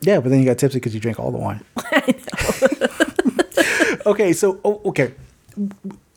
yeah, 0.01 0.19
but 0.21 0.29
then 0.29 0.39
you 0.39 0.45
got 0.45 0.57
tipsy 0.57 0.77
because 0.79 0.93
you 0.95 0.99
drank 1.01 1.19
all 1.19 1.31
the 1.31 1.37
wine. 1.37 1.63
okay, 4.05 4.33
so 4.33 4.59
oh, 4.63 4.81
okay. 4.85 5.13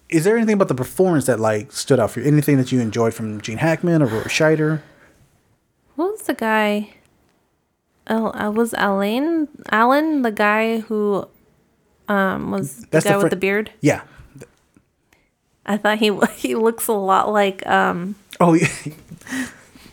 Is 0.09 0.25
there 0.25 0.37
anything 0.37 0.55
about 0.55 0.69
the 0.69 0.75
performance 0.75 1.27
that 1.27 1.41
like 1.41 1.73
stood 1.73 1.99
out 1.99 2.11
for 2.13 2.21
you? 2.21 2.27
Anything 2.27 2.57
that 2.59 2.71
you 2.73 2.81
enjoyed 2.81 3.15
from 3.15 3.41
Gene 3.41 3.59
Hackman 3.59 4.03
or 4.03 4.07
Roy 4.07 4.23
Scheider? 4.23 4.83
What 5.97 6.13
was 6.13 6.23
the 6.23 6.35
guy? 6.35 6.95
Oh, 8.07 8.27
uh, 8.39 8.51
was 8.51 8.75
Alan 8.75 9.49
Alan 9.71 10.23
the 10.23 10.31
guy 10.33 10.81
who 10.81 11.27
um 12.09 12.51
was 12.51 12.81
the 12.83 12.87
That's 12.91 13.05
the 13.05 13.11
guy 13.11 13.17
with 13.17 13.25
fr- 13.27 13.29
the 13.31 13.37
beard? 13.37 13.71
Yeah. 13.81 14.03
I 15.67 15.77
thought 15.79 15.99
he 15.99 16.15
he 16.37 16.55
looks 16.55 16.87
a 16.89 16.93
lot 16.93 17.33
like 17.33 17.67
um 17.67 18.17
Oh, 18.41 18.55
yeah. 18.55 18.69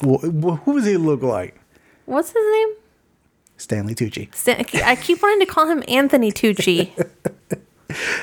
Wh- 0.04 0.24
wh- 0.26 0.60
who 0.64 0.76
does 0.78 0.86
he 0.86 0.98
look 0.98 1.22
like? 1.22 1.56
what's 2.06 2.30
his 2.34 2.44
name? 2.52 2.70
Stanley 3.58 3.94
Tucci. 3.96 4.34
Stan- 4.36 4.66
I 4.84 4.96
keep 4.96 5.22
wanting 5.22 5.40
to 5.40 5.46
call 5.46 5.68
him 5.70 5.84
Anthony 5.88 6.32
Tucci. 6.32 6.92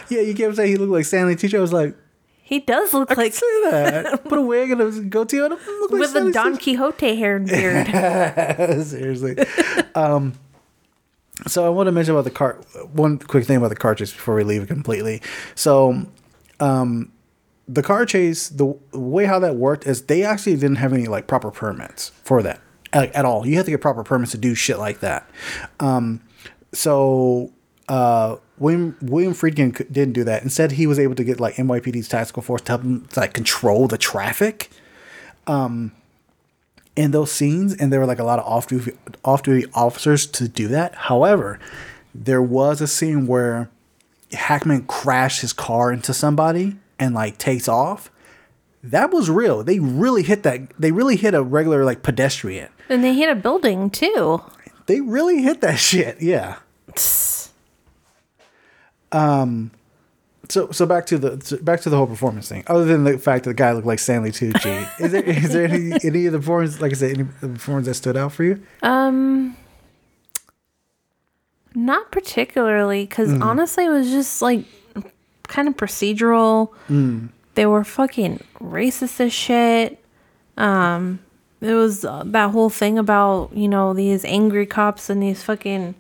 Yeah, 0.08 0.22
you 0.22 0.34
kept 0.34 0.56
saying 0.56 0.70
he 0.70 0.76
looked 0.78 0.92
like 0.92 1.04
Stanley 1.04 1.36
Tucci. 1.36 1.56
I 1.58 1.60
was 1.60 1.74
like, 1.74 1.94
he 2.48 2.60
does 2.60 2.94
look 2.94 3.10
like 3.10 3.32
can 3.34 3.40
say 3.40 3.70
that. 3.70 4.24
Put 4.28 4.38
a 4.38 4.40
wig 4.40 4.70
and 4.70 4.80
a 4.80 4.90
goatee 5.02 5.38
on 5.42 5.52
him. 5.52 5.58
Look 5.58 5.90
like 5.90 6.00
with 6.00 6.08
a 6.08 6.12
Stanley 6.12 6.32
Don 6.32 6.56
Quixote 6.56 7.14
hair 7.14 7.36
and 7.36 7.46
beard. 7.46 7.86
Seriously. 8.86 9.36
um, 9.94 10.32
so 11.46 11.66
I 11.66 11.68
want 11.68 11.88
to 11.88 11.92
mention 11.92 12.14
about 12.14 12.24
the 12.24 12.30
car. 12.30 12.54
One 12.90 13.18
quick 13.18 13.44
thing 13.44 13.58
about 13.58 13.68
the 13.68 13.76
car 13.76 13.94
chase 13.94 14.14
before 14.14 14.34
we 14.34 14.44
leave 14.44 14.62
it 14.62 14.66
completely. 14.66 15.20
So, 15.56 16.06
um, 16.58 17.12
the 17.68 17.82
car 17.82 18.06
chase, 18.06 18.48
the 18.48 18.74
way 18.92 19.26
how 19.26 19.38
that 19.40 19.56
worked 19.56 19.86
is 19.86 20.06
they 20.06 20.22
actually 20.22 20.54
didn't 20.54 20.76
have 20.76 20.94
any 20.94 21.06
like 21.06 21.26
proper 21.26 21.50
permits 21.50 22.12
for 22.24 22.42
that 22.42 22.62
like, 22.94 23.14
at 23.14 23.26
all. 23.26 23.46
You 23.46 23.56
have 23.56 23.66
to 23.66 23.70
get 23.70 23.82
proper 23.82 24.02
permits 24.02 24.32
to 24.32 24.38
do 24.38 24.54
shit 24.54 24.78
like 24.78 25.00
that. 25.00 25.28
Um, 25.80 26.22
so 26.72 27.52
uh, 27.90 28.36
William 28.58 28.96
William 29.00 29.32
Friedkin 29.34 29.72
didn't 29.92 30.12
do 30.14 30.24
that. 30.24 30.42
Instead, 30.42 30.72
he 30.72 30.86
was 30.86 30.98
able 30.98 31.14
to 31.14 31.24
get 31.24 31.40
like 31.40 31.56
NYPD's 31.56 32.08
tactical 32.08 32.42
force 32.42 32.62
to 32.62 32.72
help 32.72 32.82
him 32.82 33.06
to, 33.06 33.20
like 33.20 33.32
control 33.34 33.86
the 33.88 33.98
traffic. 33.98 34.70
Um, 35.46 35.92
in 36.96 37.12
those 37.12 37.30
scenes, 37.30 37.74
and 37.74 37.92
there 37.92 38.00
were 38.00 38.06
like 38.06 38.18
a 38.18 38.24
lot 38.24 38.38
of 38.40 38.44
off 38.44 38.66
duty 38.66 38.92
off 39.24 39.42
duty 39.44 39.66
officers 39.72 40.26
to 40.26 40.48
do 40.48 40.66
that. 40.68 40.94
However, 40.94 41.58
there 42.14 42.42
was 42.42 42.80
a 42.80 42.88
scene 42.88 43.26
where 43.28 43.70
Hackman 44.32 44.84
crashed 44.86 45.40
his 45.42 45.52
car 45.52 45.92
into 45.92 46.12
somebody 46.12 46.76
and 46.98 47.14
like 47.14 47.38
takes 47.38 47.68
off. 47.68 48.10
That 48.82 49.12
was 49.12 49.30
real. 49.30 49.62
They 49.62 49.78
really 49.78 50.22
hit 50.24 50.42
that. 50.42 50.70
They 50.78 50.90
really 50.92 51.16
hit 51.16 51.34
a 51.34 51.42
regular 51.42 51.84
like 51.84 52.02
pedestrian. 52.02 52.68
and 52.88 53.04
they 53.04 53.14
hit 53.14 53.28
a 53.30 53.34
building 53.36 53.90
too. 53.90 54.42
They 54.86 55.00
really 55.00 55.42
hit 55.42 55.60
that 55.60 55.76
shit. 55.78 56.20
Yeah. 56.20 56.56
Um. 59.12 59.70
So 60.50 60.70
so 60.70 60.86
back 60.86 61.04
to 61.06 61.18
the 61.18 61.40
so 61.44 61.58
back 61.58 61.80
to 61.82 61.90
the 61.90 61.96
whole 61.96 62.06
performance 62.06 62.48
thing. 62.48 62.64
Other 62.68 62.84
than 62.84 63.04
the 63.04 63.18
fact 63.18 63.44
that 63.44 63.50
the 63.50 63.54
guy 63.54 63.72
looked 63.72 63.86
like 63.86 63.98
Stanley 63.98 64.30
Tucci, 64.30 64.88
is 65.00 65.12
there 65.12 65.22
is 65.22 65.52
there 65.52 65.64
any 65.64 65.92
any 66.02 66.26
of 66.26 66.32
the 66.32 66.38
performance 66.38 66.80
like 66.80 66.92
I 66.92 66.94
said 66.94 67.10
any 67.12 67.20
of 67.22 67.40
the 67.40 67.48
performance 67.48 67.86
that 67.86 67.94
stood 67.94 68.16
out 68.16 68.32
for 68.32 68.44
you? 68.44 68.62
Um, 68.82 69.56
not 71.74 72.10
particularly, 72.10 73.04
because 73.04 73.30
Mhm. 73.30 73.42
honestly, 73.42 73.84
it 73.84 73.90
was 73.90 74.10
just 74.10 74.40
like 74.42 74.64
kind 75.46 75.68
of 75.68 75.76
procedural. 75.76 76.70
Mm. 76.88 77.28
They 77.54 77.66
were 77.66 77.84
fucking 77.84 78.40
racist 78.60 79.20
as 79.20 79.32
shit. 79.32 79.98
Um, 80.56 81.20
it 81.60 81.74
was 81.74 82.04
uh, 82.04 82.22
that 82.26 82.50
whole 82.50 82.70
thing 82.70 82.98
about 82.98 83.50
you 83.54 83.68
know 83.68 83.92
these 83.92 84.24
angry 84.24 84.66
cops 84.66 85.10
and 85.10 85.22
these 85.22 85.42
fucking 85.42 85.94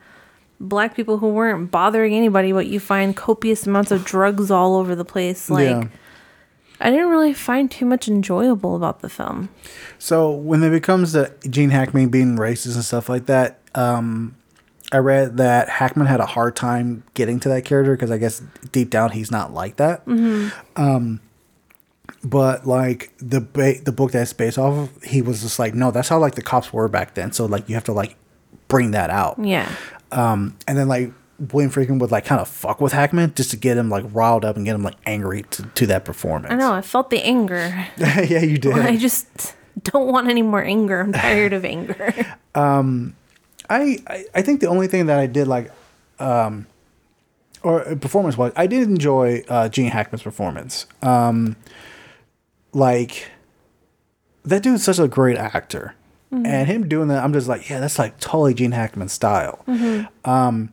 black 0.60 0.94
people 0.96 1.18
who 1.18 1.28
weren't 1.28 1.70
bothering 1.70 2.14
anybody, 2.14 2.52
but 2.52 2.66
you 2.66 2.80
find 2.80 3.16
copious 3.16 3.66
amounts 3.66 3.90
of 3.90 4.04
drugs 4.04 4.50
all 4.50 4.76
over 4.76 4.94
the 4.96 5.04
place. 5.04 5.48
Like, 5.50 5.68
Yeah. 5.68 5.84
I 6.80 6.90
didn't 6.90 7.08
really 7.08 7.32
find 7.34 7.68
too 7.70 7.84
much 7.86 8.06
enjoyable 8.06 8.76
about 8.76 9.00
the 9.00 9.08
film. 9.08 9.48
So 9.98 10.30
when 10.30 10.62
it 10.62 10.70
becomes 10.70 11.12
the 11.12 11.32
Gene 11.50 11.70
Hackman 11.70 12.08
being 12.08 12.36
racist 12.36 12.74
and 12.76 12.84
stuff 12.84 13.08
like 13.08 13.26
that, 13.26 13.58
um, 13.74 14.36
I 14.92 14.98
read 14.98 15.36
that 15.38 15.68
Hackman 15.68 16.06
had 16.06 16.20
a 16.20 16.26
hard 16.26 16.54
time 16.56 17.02
getting 17.14 17.40
to 17.40 17.48
that 17.50 17.64
character 17.64 17.94
because 17.96 18.10
I 18.12 18.18
guess 18.18 18.40
deep 18.72 18.90
down 18.90 19.10
he's 19.10 19.30
not 19.30 19.52
like 19.52 19.76
that. 19.76 20.06
Mhm. 20.06 20.52
Um, 20.76 21.20
but 22.24 22.66
like 22.66 23.12
the 23.18 23.40
ba- 23.40 23.80
the 23.84 23.92
book 23.92 24.12
that's 24.12 24.32
based 24.32 24.56
off 24.58 24.74
of, 24.96 25.02
he 25.02 25.20
was 25.20 25.42
just 25.42 25.58
like, 25.58 25.74
no, 25.74 25.90
that's 25.90 26.08
how 26.08 26.18
like 26.18 26.36
the 26.36 26.42
cops 26.42 26.72
were 26.72 26.88
back 26.88 27.14
then. 27.14 27.32
So 27.32 27.44
like 27.46 27.68
you 27.68 27.74
have 27.74 27.84
to 27.84 27.92
like 27.92 28.16
bring 28.68 28.92
that 28.92 29.10
out. 29.10 29.36
Yeah. 29.42 29.68
Um, 30.12 30.56
and 30.66 30.78
then 30.78 30.88
like 30.88 31.12
William 31.52 31.70
Friedkin 31.70 31.98
would 32.00 32.10
like 32.10 32.24
kind 32.24 32.40
of 32.40 32.48
fuck 32.48 32.80
with 32.80 32.92
Hackman 32.92 33.34
just 33.34 33.50
to 33.50 33.56
get 33.56 33.76
him 33.76 33.88
like 33.90 34.04
riled 34.12 34.44
up 34.44 34.56
and 34.56 34.64
get 34.64 34.74
him 34.74 34.82
like 34.82 34.96
angry 35.06 35.42
to, 35.50 35.62
to 35.62 35.86
that 35.86 36.04
performance. 36.04 36.52
I 36.52 36.56
know. 36.56 36.72
I 36.72 36.80
felt 36.80 37.10
the 37.10 37.22
anger. 37.22 37.86
yeah, 37.96 38.40
you 38.40 38.58
did. 38.58 38.74
I 38.78 38.96
just 38.96 39.54
don't 39.84 40.08
want 40.08 40.28
any 40.28 40.42
more 40.42 40.62
anger. 40.62 41.00
I'm 41.00 41.12
tired 41.12 41.52
of 41.52 41.64
anger. 41.64 42.14
Um, 42.54 43.14
I, 43.70 43.98
I 44.08 44.24
I 44.34 44.42
think 44.42 44.60
the 44.60 44.66
only 44.66 44.88
thing 44.88 45.06
that 45.06 45.20
I 45.20 45.26
did 45.26 45.46
like, 45.46 45.70
um, 46.18 46.66
or 47.62 47.80
performance 47.94 48.36
wise, 48.36 48.50
I 48.56 48.66
did 48.66 48.88
enjoy 48.88 49.44
uh, 49.48 49.68
Gene 49.68 49.92
Hackman's 49.92 50.24
performance. 50.24 50.86
Um, 51.02 51.54
like 52.72 53.30
that 54.44 54.64
dude's 54.64 54.82
such 54.82 54.98
a 54.98 55.06
great 55.06 55.36
actor, 55.36 55.94
Mhm. 56.32 56.46
and 56.46 56.68
him 56.68 56.88
doing 56.88 57.08
that, 57.08 57.24
I'm 57.24 57.32
just 57.32 57.48
like, 57.48 57.68
yeah, 57.70 57.80
that's 57.80 57.98
like 57.98 58.18
totally 58.20 58.52
Gene 58.54 58.72
Hackman 58.72 59.08
style. 59.08 59.64
Mhm. 59.66 60.08
Um, 60.24 60.70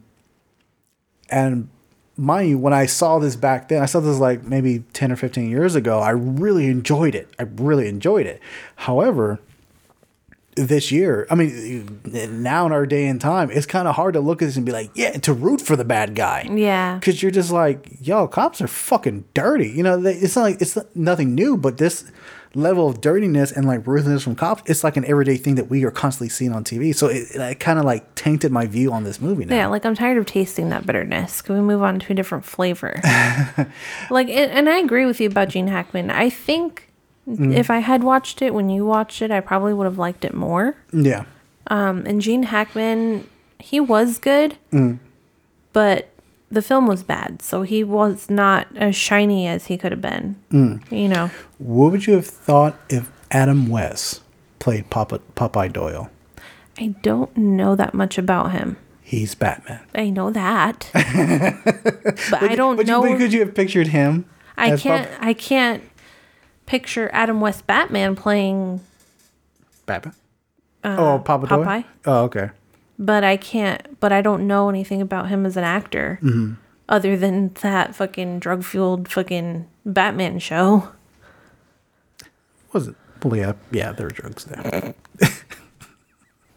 and 1.29 1.69
mind 2.17 2.49
you, 2.49 2.57
when 2.57 2.73
I 2.73 2.85
saw 2.85 3.19
this 3.19 3.35
back 3.35 3.69
then, 3.69 3.81
I 3.81 3.85
saw 3.85 3.99
this 3.99 4.17
like 4.19 4.43
maybe 4.43 4.83
10 4.93 5.11
or 5.11 5.15
15 5.15 5.49
years 5.49 5.75
ago. 5.75 5.99
I 5.99 6.09
really 6.11 6.67
enjoyed 6.67 7.15
it. 7.15 7.29
I 7.39 7.43
really 7.55 7.87
enjoyed 7.87 8.25
it. 8.25 8.41
However, 8.75 9.39
this 10.55 10.89
year, 10.91 11.27
I 11.29 11.35
mean, 11.35 11.99
now 12.41 12.65
in 12.65 12.71
our 12.71 12.85
day 12.85 13.07
and 13.07 13.19
time, 13.19 13.51
it's 13.51 13.65
kind 13.65 13.87
of 13.89 13.95
hard 13.95 14.13
to 14.13 14.21
look 14.21 14.41
at 14.41 14.45
this 14.45 14.55
and 14.55 14.65
be 14.65 14.71
like, 14.71 14.89
yeah, 14.93 15.11
to 15.11 15.33
root 15.33 15.59
for 15.59 15.75
the 15.75 15.83
bad 15.83 16.15
guy. 16.15 16.47
Yeah. 16.49 16.95
Because 16.95 17.21
you're 17.21 17.31
just 17.31 17.51
like, 17.51 17.89
yo, 17.99 18.27
cops 18.27 18.61
are 18.61 18.67
fucking 18.67 19.25
dirty. 19.33 19.69
You 19.69 19.83
know, 19.83 19.97
they, 19.99 20.13
it's 20.13 20.35
not 20.37 20.43
like 20.43 20.61
it's 20.61 20.77
nothing 20.95 21.35
new, 21.35 21.57
but 21.57 21.77
this 21.77 22.05
level 22.55 22.87
of 22.89 23.01
dirtiness 23.01 23.51
and 23.51 23.67
like 23.67 23.85
ruthlessness 23.85 24.23
from 24.23 24.35
cops, 24.35 24.63
it's 24.65 24.83
like 24.83 24.97
an 24.97 25.05
everyday 25.05 25.37
thing 25.37 25.55
that 25.55 25.69
we 25.69 25.83
are 25.83 25.91
constantly 25.91 26.29
seeing 26.29 26.53
on 26.53 26.63
TV. 26.63 26.95
So 26.95 27.07
it, 27.07 27.27
it 27.35 27.59
kind 27.59 27.77
of 27.79 27.85
like 27.85 28.15
tainted 28.15 28.51
my 28.51 28.65
view 28.65 28.91
on 28.91 29.03
this 29.03 29.19
movie 29.21 29.45
now. 29.45 29.55
Yeah, 29.55 29.67
like 29.67 29.85
I'm 29.85 29.95
tired 29.95 30.17
of 30.17 30.25
tasting 30.25 30.69
that 30.69 30.85
bitterness. 30.85 31.41
Can 31.41 31.55
we 31.55 31.61
move 31.61 31.83
on 31.83 31.99
to 31.99 32.13
a 32.13 32.15
different 32.15 32.45
flavor? 32.45 32.99
like, 34.09 34.27
and, 34.29 34.51
and 34.51 34.69
I 34.69 34.77
agree 34.77 35.05
with 35.05 35.19
you 35.19 35.27
about 35.27 35.49
Gene 35.49 35.67
Hackman. 35.67 36.09
I 36.09 36.29
think 36.29 36.89
Mm. 37.27 37.55
if 37.55 37.71
I 37.71 37.79
had 37.79 38.03
watched 38.03 38.43
it 38.43 38.53
when 38.53 38.69
you 38.69 38.85
watched 38.85 39.19
it, 39.23 39.31
I 39.31 39.39
probably 39.39 39.73
would 39.73 39.85
have 39.85 39.97
liked 39.97 40.23
it 40.25 40.35
more. 40.35 40.75
Yeah. 40.93 41.25
Um, 41.65 42.03
and 42.05 42.21
Gene 42.21 42.43
Hackman, 42.43 43.27
he 43.57 43.79
was 43.79 44.19
good, 44.19 44.57
Mm. 44.71 44.99
but 45.73 46.07
the 46.55 46.61
film 46.63 46.87
was 46.87 47.03
bad, 47.03 47.41
so 47.41 47.61
he 47.61 47.83
was 47.83 48.29
not 48.29 48.67
as 48.75 48.95
shiny 48.95 49.47
as 49.47 49.67
he 49.67 49.77
could 49.77 49.91
have 49.91 50.01
been. 50.01 50.35
Mm. 50.51 50.91
You 50.91 51.07
know, 51.07 51.29
What 51.59 51.91
would 51.91 52.07
you 52.07 52.13
have 52.15 52.25
thought 52.25 52.75
if 52.89 53.11
Adam 53.29 53.67
West 53.69 54.21
played 54.59 54.89
Papa, 54.89 55.19
Popeye 55.35 55.71
Doyle? 55.71 56.09
I 56.79 56.87
don't 57.03 57.35
know 57.37 57.75
that 57.75 57.93
much 57.93 58.17
about 58.17 58.51
him. 58.51 58.77
He's 59.01 59.35
Batman. 59.35 59.81
I 59.93 60.09
know 60.09 60.31
that, 60.31 60.89
but 60.93 62.43
I 62.43 62.55
don't 62.55 62.75
But, 62.75 62.87
you, 62.87 62.91
know. 62.91 63.01
but 63.03 63.17
could 63.17 63.31
you 63.31 63.41
have 63.41 63.53
pictured 63.53 63.87
him? 63.87 64.25
I 64.57 64.75
can't. 64.77 65.07
I 65.19 65.33
can't 65.33 65.83
picture 66.65 67.09
Adam 67.13 67.39
West 67.39 67.67
Batman 67.67 68.15
playing, 68.15 68.81
Batman. 69.85 70.15
uh, 70.83 70.95
oh, 70.97 71.19
Papa 71.19 71.45
Doyle. 71.47 71.63
Popeye. 71.63 71.85
Oh, 72.05 72.23
okay. 72.23 72.49
But 72.99 73.23
I 73.23 73.37
can't. 73.37 73.99
But 73.99 74.11
I 74.11 74.21
don't 74.21 74.47
know 74.47 74.69
anything 74.69 75.01
about 75.01 75.29
him 75.29 75.45
as 75.45 75.57
an 75.57 75.63
actor 75.63 76.19
Mhm. 76.21 76.57
other 76.89 77.17
than 77.17 77.51
that 77.61 77.95
fucking 77.95 78.39
drug 78.39 78.63
fueled 78.63 79.07
fucking 79.09 79.65
Batman 79.85 80.39
show. 80.39 80.89
Was 82.73 82.87
it? 82.89 82.95
Well, 83.23 83.35
yeah, 83.37 83.53
yeah. 83.71 83.91
There 83.91 84.05
were 84.07 84.11
drugs 84.11 84.45
there. 84.45 84.93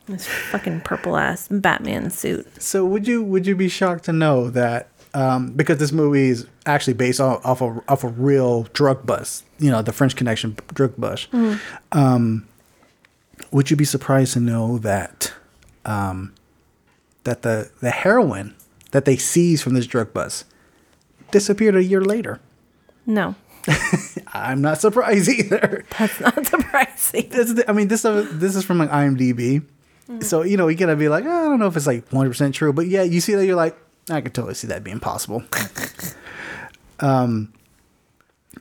This 0.07 0.27
fucking 0.27 0.81
purple 0.83 1.17
ass 1.19 1.49
Batman 1.51 2.11
suit. 2.11 2.47
So 2.63 2.85
would 2.87 3.07
you 3.07 3.23
would 3.23 3.47
you 3.47 3.55
be 3.55 3.69
shocked 3.69 4.05
to 4.05 4.13
know 4.13 4.49
that 4.51 4.89
um, 5.15 5.53
because 5.53 5.79
this 5.79 5.93
movie 5.93 6.31
is 6.31 6.47
actually 6.65 6.95
based 6.95 7.21
off 7.21 7.45
off 7.45 7.61
a 7.61 7.83
off 7.89 8.05
a 8.05 8.09
real 8.09 8.63
drug 8.73 9.05
bust, 9.05 9.45
you 9.59 9.71
know, 9.71 9.83
the 9.83 9.93
French 9.93 10.17
Connection 10.17 10.57
drug 10.73 10.95
bust. 10.97 11.31
Mhm. 11.33 11.61
Um, 11.93 12.47
would 13.51 13.71
you 13.71 13.77
be 13.77 13.85
surprised 13.85 14.33
to 14.33 14.41
know 14.41 14.79
that 14.79 15.33
um, 15.89 16.35
that 17.25 17.43
the 17.43 17.71
the 17.81 17.91
heroin 17.91 18.55
that 18.91 19.05
they 19.07 19.17
seized 19.17 19.63
from 19.63 19.75
this 19.75 19.87
drug 19.87 20.13
bust 20.13 20.45
disappeared 21.31 21.75
a 21.75 21.83
year 21.83 22.03
later? 22.03 22.41
No, 23.07 23.35
I'm 24.33 24.61
not 24.61 24.81
surprised 24.81 25.29
either. 25.29 25.85
that's 25.99 26.21
not 26.21 26.47
surprising. 26.47 27.29
This 27.31 27.65
I 27.67 27.73
mean, 27.73 27.89
this 27.89 28.05
is 28.05 28.39
this 28.39 28.55
is 28.55 28.65
from 28.65 28.79
like 28.79 28.91
IMDb, 28.91 29.65
so 30.21 30.43
you 30.43 30.57
know 30.57 30.69
you 30.69 30.77
gotta 30.77 30.97
be 30.97 31.09
like, 31.09 31.25
"Oh, 31.25 31.47
I 31.47 31.49
don't 31.49 31.59
know 31.59 31.67
if 31.67 31.77
it's 31.77 31.87
like 31.87 32.07
100 32.13 32.29
percent 32.29 32.55
true, 32.55 32.73
but 32.73 32.87
yeah, 32.87 33.03
you 33.03 33.21
see 33.21 33.35
that 33.35 33.47
you're 33.47 33.57
like, 33.57 33.77
I 34.11 34.21
can 34.21 34.33
totally 34.33 34.55
see 34.55 34.67
that 34.69 34.85
being 34.85 35.01
possible. 35.01 35.43
um, 37.01 37.53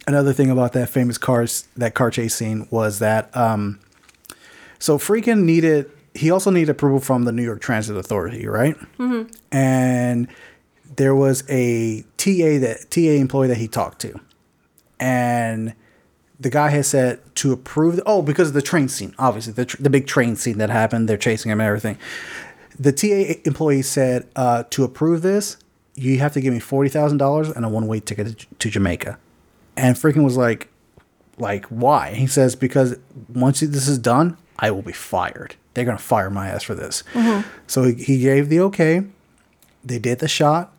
another 0.08 0.32
thing 0.32 0.50
about 0.50 0.74
that 0.74 0.90
famous 0.90 1.18
cars 1.18 1.68
that 1.76 1.94
car 1.94 2.10
chase 2.10 2.36
scene 2.36 2.68
was 2.72 3.00
that 3.00 3.36
um, 3.36 3.80
so 4.80 4.98
Friedkin 4.98 5.44
needed 5.44 5.92
he 6.18 6.32
also 6.32 6.50
needed 6.52 6.70
approval 6.70 7.00
from 7.00 7.24
the 7.24 7.32
New 7.32 7.44
York 7.44 7.62
Transit 7.62 7.96
Authority, 7.96 8.48
right? 8.48 8.76
Mhm. 8.98 9.32
and 9.52 10.28
there 10.96 11.14
was 11.16 11.44
a 11.50 12.02
TA 12.18 12.58
that 12.60 12.88
TA 12.90 13.18
employee 13.20 13.48
that 13.50 13.58
he 13.58 13.68
talked 13.68 14.00
to, 14.02 14.20
and 15.00 15.74
the 16.40 16.50
guy 16.50 16.70
had 16.70 16.86
said 16.86 17.20
to 17.36 17.52
approve. 17.52 17.98
The, 17.98 18.04
oh, 18.06 18.22
because 18.22 18.50
of 18.50 18.54
the 18.54 18.62
train 18.62 18.88
scene, 18.88 19.14
obviously 19.20 19.54
the 19.54 19.66
tr- 19.66 19.82
the 19.82 19.90
big 19.90 20.08
train 20.08 20.36
scene 20.36 20.58
that 20.60 20.70
happened. 20.70 21.08
They're 21.08 21.18
chasing 21.18 21.52
him 21.52 21.60
and 21.60 21.68
everything. 21.68 21.98
The 22.80 22.92
TA 22.92 23.40
employee 23.46 23.82
said 23.82 24.28
uh, 24.36 24.64
to 24.72 24.84
approve 24.84 25.22
this, 25.24 25.58
you 25.96 26.20
have 26.20 26.34
to 26.34 26.42
give 26.42 26.54
me 26.54 26.60
forty 26.60 26.90
thousand 26.90 27.18
dollars 27.18 27.50
and 27.50 27.66
a 27.66 27.70
one 27.70 27.88
way 27.88 28.00
ticket 28.00 28.38
to, 28.40 28.46
to 28.60 28.70
Jamaica. 28.70 29.18
And 29.76 29.96
Friedkin 29.96 30.24
was 30.24 30.38
like, 30.38 30.70
like 31.38 31.66
why? 31.66 32.14
He 32.14 32.28
says 32.28 32.56
because 32.56 32.98
once 33.34 33.60
this 33.60 33.88
is 33.88 33.98
done, 34.00 34.38
I 34.60 34.72
will 34.72 34.82
be 34.84 34.94
fired. 34.94 35.56
They're 35.78 35.86
gonna 35.86 36.00
fire 36.00 36.32
my 36.32 36.48
ass 36.50 36.64
for 36.64 36.74
this. 36.74 37.04
Mhm. 37.14 37.46
So 37.68 37.84
he, 37.84 37.94
he 37.94 38.20
gave 38.20 38.50
the 38.50 38.62
okay. 38.62 39.04
They 39.86 40.00
did 40.00 40.18
the 40.18 40.28
shot, 40.28 40.74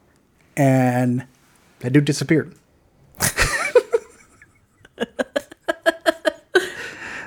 and 0.57 1.25
that 1.79 1.93
dude 1.93 2.05
disappeared. 2.05 2.53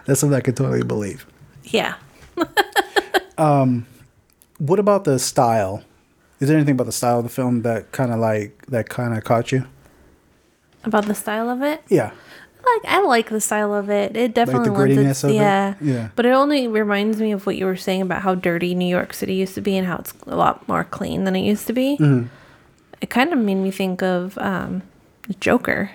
That's 0.06 0.20
something 0.20 0.36
I 0.36 0.42
could 0.42 0.58
totally 0.58 0.84
believe. 0.84 1.26
Yeah. 1.64 1.96
Um, 3.38 3.88
what 4.60 4.78
about 4.78 5.04
the 5.06 5.18
style? 5.18 5.84
Is 6.40 6.48
there 6.48 6.56
anything 6.58 6.74
about 6.74 6.84
the 6.84 6.92
style 6.92 7.18
of 7.18 7.24
the 7.24 7.30
film 7.30 7.64
that 7.64 7.92
kind 7.92 8.12
of 8.12 8.20
like 8.20 8.64
that 8.68 8.88
kind 8.88 9.18
of 9.18 9.24
caught 9.24 9.52
you? 9.52 9.66
About 10.84 11.06
the 11.08 11.16
style 11.16 11.50
of 11.50 11.64
it? 11.64 11.82
Yeah. 11.90 12.12
Like 12.64 12.94
I 12.94 13.02
like 13.02 13.30
the 13.30 13.42
style 13.42 13.74
of 13.74 13.90
it. 13.90 14.16
It 14.16 14.34
definitely 14.34 14.70
lends 14.70 14.98
grittiness 14.98 15.10
its, 15.12 15.24
of 15.24 15.30
it? 15.32 15.36
yeah. 15.36 15.74
Yeah. 15.82 16.10
But 16.16 16.26
it 16.26 16.32
only 16.32 16.68
reminds 16.68 17.20
me 17.20 17.32
of 17.32 17.46
what 17.46 17.56
you 17.58 17.66
were 17.66 17.76
saying 17.76 18.02
about 18.02 18.22
how 18.22 18.36
dirty 18.36 18.76
New 18.76 18.86
York 18.88 19.14
City 19.14 19.34
used 19.34 19.56
to 19.56 19.62
be 19.62 19.76
and 19.78 19.88
how 19.88 19.98
it's 19.98 20.14
a 20.28 20.36
lot 20.36 20.68
more 20.68 20.84
clean 20.84 21.24
than 21.24 21.36
it 21.36 21.42
used 21.42 21.68
to 21.68 21.74
be. 21.74 21.98
Mhm. 22.00 22.28
It 23.02 23.10
kind 23.10 23.34
of 23.34 23.40
made 23.40 23.56
me 23.56 23.72
think 23.72 24.04
of 24.04 24.38
um, 24.38 24.84
Joker. 25.40 25.92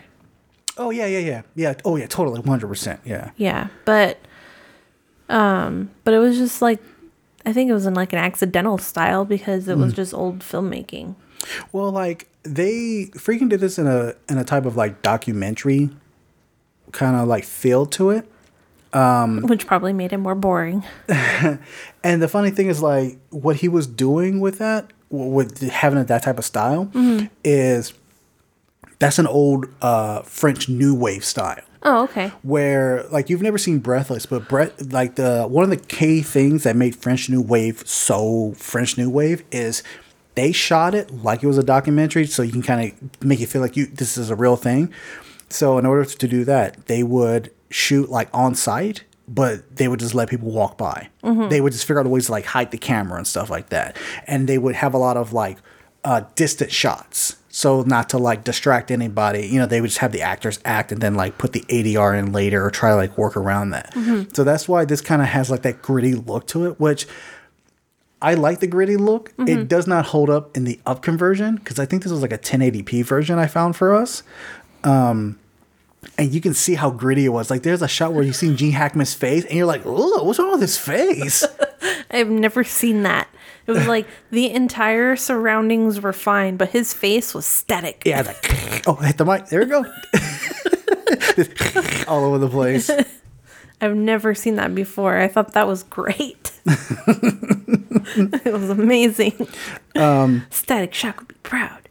Oh 0.77 0.91
yeah, 0.91 1.07
yeah, 1.07 1.21
yeah, 1.21 1.43
yeah. 1.55 1.75
Oh 1.85 1.97
yeah, 1.97 2.07
totally, 2.07 2.43
hundred 2.43 2.67
percent. 2.69 3.01
Yeah. 3.05 3.31
Yeah, 3.37 3.69
but 3.85 4.19
um, 5.29 5.91
but 6.05 6.15
it 6.15 6.19
was 6.19 6.37
just 6.37 6.61
like 6.63 6.81
I 7.45 7.53
think 7.53 7.71
it 7.71 7.75
was 7.75 7.87
in 7.87 7.95
like 7.95 8.13
an 8.13 8.19
accidental 8.19 8.77
style 8.79 9.25
because 9.25 9.69
it 9.69 9.77
was 9.79 9.93
Mm. 9.93 9.97
just 9.97 10.13
old 10.15 10.41
filmmaking. 10.41 11.15
Well, 11.73 11.91
like 11.93 12.29
they 12.43 13.11
freaking 13.15 13.49
did 13.49 13.61
this 13.61 13.79
in 13.79 13.87
a 13.87 14.15
in 14.29 14.37
a 14.39 14.45
type 14.45 14.67
of 14.67 14.77
like 14.77 15.01
documentary 15.03 15.91
kind 16.97 17.17
of 17.17 17.29
like 17.29 17.45
feel 17.45 17.87
to 17.87 18.11
it. 18.11 18.29
Um, 18.93 19.43
which 19.43 19.67
probably 19.67 19.93
made 19.93 20.13
it 20.13 20.19
more 20.19 20.35
boring. 20.35 20.83
and 22.03 22.23
the 22.23 22.29
funny 22.29 22.51
thing 22.51 22.69
is, 22.69 22.81
like, 22.81 23.19
what 23.31 23.57
he 23.57 23.69
was 23.69 23.87
doing 23.87 24.41
with 24.41 24.59
that, 24.59 24.91
with 25.11 25.61
having 25.61 26.03
that 26.03 26.23
type 26.23 26.39
of 26.39 26.45
style, 26.45 26.87
Mhm. 26.95 27.29
is 27.45 27.93
that's 28.99 29.19
an 29.19 29.27
old 29.27 29.67
uh, 29.83 30.23
French 30.23 30.69
New 30.69 30.95
Wave 30.95 31.25
style. 31.25 31.61
Oh, 31.83 32.05
okay. 32.05 32.33
Where 32.43 33.05
like 33.13 33.29
you've 33.31 33.43
never 33.43 33.59
seen 33.59 33.79
Breathless, 33.79 34.27
but 34.27 34.49
Brett 34.49 34.91
like 34.93 35.15
the 35.17 35.45
one 35.47 35.63
of 35.63 35.71
the 35.71 35.77
key 35.77 36.23
things 36.23 36.65
that 36.65 36.75
made 36.75 36.97
French 36.97 37.29
New 37.29 37.41
Wave 37.43 37.83
so 37.87 38.55
French 38.57 38.97
New 38.99 39.09
Wave 39.11 39.45
is 39.53 39.83
they 40.35 40.51
shot 40.51 40.95
it 40.95 41.23
like 41.23 41.43
it 41.45 41.47
was 41.47 41.59
a 41.59 41.63
documentary, 41.63 42.27
so 42.27 42.43
you 42.43 42.51
can 42.53 42.63
kind 42.63 42.93
of 42.93 43.25
make 43.25 43.41
it 43.41 43.47
feel 43.49 43.61
like 43.63 43.77
you 43.77 43.87
this 43.87 44.17
is 44.19 44.31
a 44.31 44.35
real 44.35 44.57
thing. 44.57 44.91
So 45.49 45.79
in 45.79 45.87
order 45.87 46.05
to 46.05 46.29
do 46.29 46.45
that, 46.45 46.87
they 46.87 47.03
would 47.03 47.51
shoot 47.71 48.09
like 48.11 48.29
on 48.33 48.55
site, 48.55 49.05
but 49.29 49.77
they 49.77 49.89
would 49.89 50.01
just 50.01 50.15
let 50.15 50.29
people 50.29 50.51
walk 50.51 50.77
by. 50.79 51.09
Mhm. 51.25 51.51
They 51.51 51.61
would 51.61 51.73
just 51.73 51.85
figure 51.85 52.01
out 52.01 52.07
ways 52.07 52.27
to 52.27 52.33
like 52.33 52.45
hide 52.47 52.71
the 52.71 52.79
camera 52.79 53.17
and 53.19 53.27
stuff 53.27 53.51
like 53.51 53.69
that, 53.71 53.97
and 54.27 54.49
they 54.49 54.59
would 54.59 54.75
have 54.77 54.95
a 54.95 54.99
lot 54.99 55.17
of 55.17 55.33
like 55.33 55.59
uh, 56.05 56.23
distant 56.37 56.71
shots. 56.71 57.37
so 57.49 57.81
not 57.83 58.11
to 58.11 58.19
like 58.19 58.45
distract 58.45 58.91
anybody. 58.91 59.47
You 59.47 59.59
know, 59.59 59.65
they 59.67 59.81
would 59.81 59.87
just 59.89 59.99
have 60.01 60.13
the 60.13 60.21
actors 60.21 60.61
act 60.67 60.93
and 60.93 61.01
then 61.01 61.15
like 61.15 61.39
put 61.39 61.53
the 61.55 61.65
ADR 61.71 62.15
in 62.15 62.31
later 62.31 62.63
or 62.65 62.71
try 62.71 62.91
to 62.91 62.97
like 62.97 63.17
work 63.17 63.35
around 63.35 63.71
that. 63.71 63.95
Mhm. 63.95 64.37
So 64.37 64.45
that's 64.45 64.69
why 64.69 64.85
this 64.85 65.01
kind 65.01 65.23
of 65.23 65.29
has 65.29 65.51
like 65.51 65.63
that 65.63 65.81
gritty 65.81 66.15
look 66.15 66.47
to 66.49 66.67
it, 66.67 66.79
which 66.79 67.09
I 68.21 68.35
like 68.35 68.61
the 68.61 68.67
gritty 68.67 68.97
look. 68.99 69.33
It 69.39 69.47
Mhm. 69.47 69.69
does 69.69 69.87
not 69.87 70.05
hold 70.07 70.29
up 70.29 70.55
in 70.57 70.65
the 70.65 70.79
up 70.85 71.01
conversion 71.03 71.57
because 71.57 71.79
I 71.79 71.87
think 71.87 72.03
this 72.03 72.13
was 72.13 72.21
like 72.23 72.33
a 72.33 72.37
1080p 72.39 73.01
version 73.03 73.39
I 73.39 73.47
found 73.47 73.75
for 73.75 73.95
us. 73.95 74.23
Um, 74.85 75.39
and 76.19 76.33
you 76.33 76.41
can 76.41 76.55
see 76.55 76.75
how 76.75 76.91
gritty 76.91 77.25
it 77.25 77.31
was. 77.31 77.51
Like 77.51 77.63
there's 77.63 77.83
a 77.83 77.89
shot 77.89 78.13
where 78.13 78.23
you 78.23 78.33
see 78.33 78.55
Gene 78.55 78.73
Hackman's 78.73 79.15
face, 79.15 79.45
and 79.45 79.55
you're 79.55 79.67
like, 79.67 79.83
"Oh, 79.85 80.23
what's 80.25 80.39
wrong 80.39 80.53
with 80.53 80.61
his 80.61 80.79
face?" 80.79 81.45
I've 82.11 82.31
never 82.31 82.65
seen 82.65 83.03
that. 83.03 83.29
It 83.67 83.73
was 83.73 83.87
like 83.89 84.07
the 84.31 84.51
entire 84.51 85.17
surroundings 85.17 86.01
were 86.01 86.13
fine, 86.13 86.57
but 86.57 86.71
his 86.71 86.95
face 86.95 87.35
was 87.35 87.45
static. 87.47 88.03
yeah, 88.07 88.23
like, 88.23 88.87
oh, 88.87 88.95
hit 88.95 89.19
the 89.19 89.25
mic. 89.25 89.47
There 89.47 89.61
we 89.61 89.67
go. 89.67 89.85
All 92.09 92.25
over 92.25 92.39
the 92.39 92.49
place. 92.49 92.89
I've 93.81 93.97
never 93.97 94.35
seen 94.35 94.55
that 94.57 94.75
before. 94.75 95.19
I 95.19 95.29
thought 95.29 95.53
that 95.53 95.67
was 95.67 95.83
great. 95.83 96.53
it 96.67 98.53
was 98.53 98.71
amazing. 98.71 99.49
Um, 99.97 100.47
Static 100.51 100.95
Shock 100.95 101.19
would 101.19 101.29
be 101.29 101.35
proud. 101.43 101.89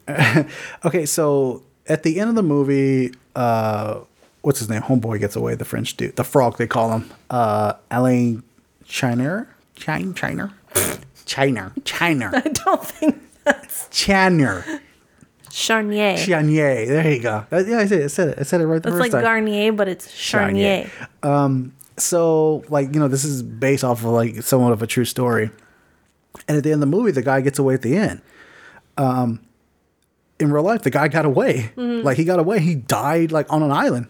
okay, 0.85 1.05
so 1.05 1.61
at 1.87 2.03
the 2.03 2.19
end 2.19 2.29
of 2.29 2.35
the 2.35 2.43
movie, 2.43 3.13
uh, 3.35 3.99
what's 4.41 4.59
his 4.59 4.69
name? 4.69 4.81
Homeboy 4.81 5.19
gets 5.19 5.35
away. 5.35 5.55
The 5.55 5.65
French 5.65 5.95
dude, 5.97 6.15
the 6.15 6.23
frog 6.23 6.57
they 6.57 6.67
call 6.67 6.91
him, 6.91 7.11
uh, 7.29 7.73
Alain 7.91 8.43
Chiner, 8.85 9.47
Chine, 9.75 10.13
Chiner, 10.13 10.53
Chiner, 11.25 11.73
Chiner, 11.83 12.33
I 12.45 12.49
don't 12.49 12.83
think 12.85 13.21
that's 13.43 13.87
Channer, 13.89 14.81
Charnier. 15.51 16.15
Charnier. 16.17 16.85
There 16.87 17.11
you 17.13 17.21
go. 17.21 17.45
That- 17.49 17.67
yeah, 17.67 17.77
I 17.79 17.85
said 17.85 17.99
it. 18.01 18.03
I 18.03 18.07
said 18.07 18.27
it. 18.29 18.39
I 18.39 18.43
said 18.43 18.61
it 18.61 18.67
right 18.67 18.81
the 18.83 18.89
It's 18.89 18.97
first 18.97 19.01
like 19.01 19.11
time. 19.11 19.23
Garnier, 19.23 19.71
but 19.73 19.87
it's 19.87 20.11
Charnier. 20.11 20.89
Um, 21.23 21.73
so 21.97 22.63
like 22.69 22.93
you 22.93 22.99
know, 22.99 23.07
this 23.07 23.23
is 23.23 23.41
based 23.41 23.83
off 23.83 23.99
of 23.99 24.05
like 24.11 24.41
somewhat 24.43 24.73
of 24.73 24.81
a 24.81 24.87
true 24.87 25.05
story. 25.05 25.49
And 26.47 26.57
at 26.57 26.63
the 26.63 26.71
end 26.73 26.83
of 26.83 26.89
the 26.91 26.97
movie, 26.97 27.11
the 27.11 27.21
guy 27.21 27.39
gets 27.41 27.57
away 27.59 27.73
at 27.75 27.81
the 27.81 27.95
end. 27.95 28.21
Um, 28.97 29.39
in 30.39 30.51
real 30.51 30.63
life, 30.63 30.81
the 30.81 30.89
guy 30.89 31.07
got 31.07 31.25
away. 31.25 31.71
Mhm. 31.77 32.03
Like 32.03 32.17
he 32.17 32.25
got 32.25 32.39
away. 32.39 32.59
He 32.59 32.75
died 32.75 33.31
like 33.31 33.51
on 33.51 33.63
an 33.63 33.71
island, 33.71 34.07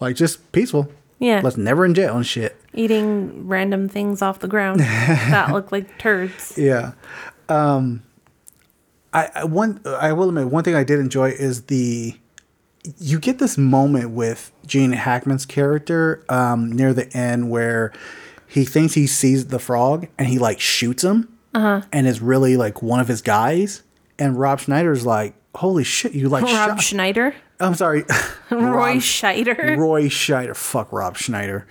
like 0.00 0.16
just 0.16 0.52
peaceful. 0.52 0.90
Yeah. 1.20 1.40
was 1.42 1.56
never 1.56 1.84
in 1.86 1.94
jail 1.94 2.16
and 2.16 2.26
shit. 2.26 2.60
Eating 2.74 3.46
random 3.46 3.88
things 3.88 4.20
off 4.20 4.40
the 4.40 4.48
ground 4.48 4.80
that 4.80 5.52
look 5.52 5.72
like 5.72 5.96
turds. 5.98 6.54
Yeah. 6.58 6.92
Um, 7.48 8.02
I, 9.12 9.30
I 9.34 9.44
one 9.44 9.80
I 9.86 10.12
will 10.12 10.28
admit 10.28 10.48
one 10.48 10.64
thing 10.64 10.74
I 10.74 10.84
did 10.84 10.98
enjoy 10.98 11.30
is 11.30 11.62
the 11.62 12.14
you 12.98 13.18
get 13.18 13.38
this 13.38 13.56
moment 13.56 14.10
with 14.10 14.52
Gene 14.66 14.92
Hackman's 14.92 15.46
character 15.46 16.22
um, 16.28 16.70
near 16.72 16.92
the 16.92 17.10
end 17.16 17.48
where 17.48 17.92
he 18.46 18.64
thinks 18.64 18.92
he 18.94 19.06
sees 19.06 19.46
the 19.46 19.58
frog 19.58 20.08
and 20.18 20.28
he 20.28 20.38
like 20.38 20.60
shoots 20.60 21.02
him 21.04 21.28
Uh 21.54 21.60
huh. 21.60 21.82
and 21.92 22.06
is 22.06 22.20
really 22.20 22.56
like 22.58 22.82
one 22.82 23.00
of 23.00 23.08
his 23.08 23.22
guys 23.22 23.82
and 24.18 24.38
Rob 24.38 24.60
Schneider's 24.60 25.06
like 25.06 25.34
holy 25.54 25.84
shit 25.84 26.12
you 26.12 26.28
like 26.28 26.42
Rob 26.44 26.52
shot 26.78 26.80
Schneider. 26.82 27.34
I'm 27.60 27.74
sorry 27.74 28.00
Roy 28.50 28.96
Scheider. 28.96 29.76
Roy 29.76 30.04
Scheider. 30.08 30.56
Fuck 30.56 30.92
Rob 30.92 31.16
Schneider. 31.16 31.66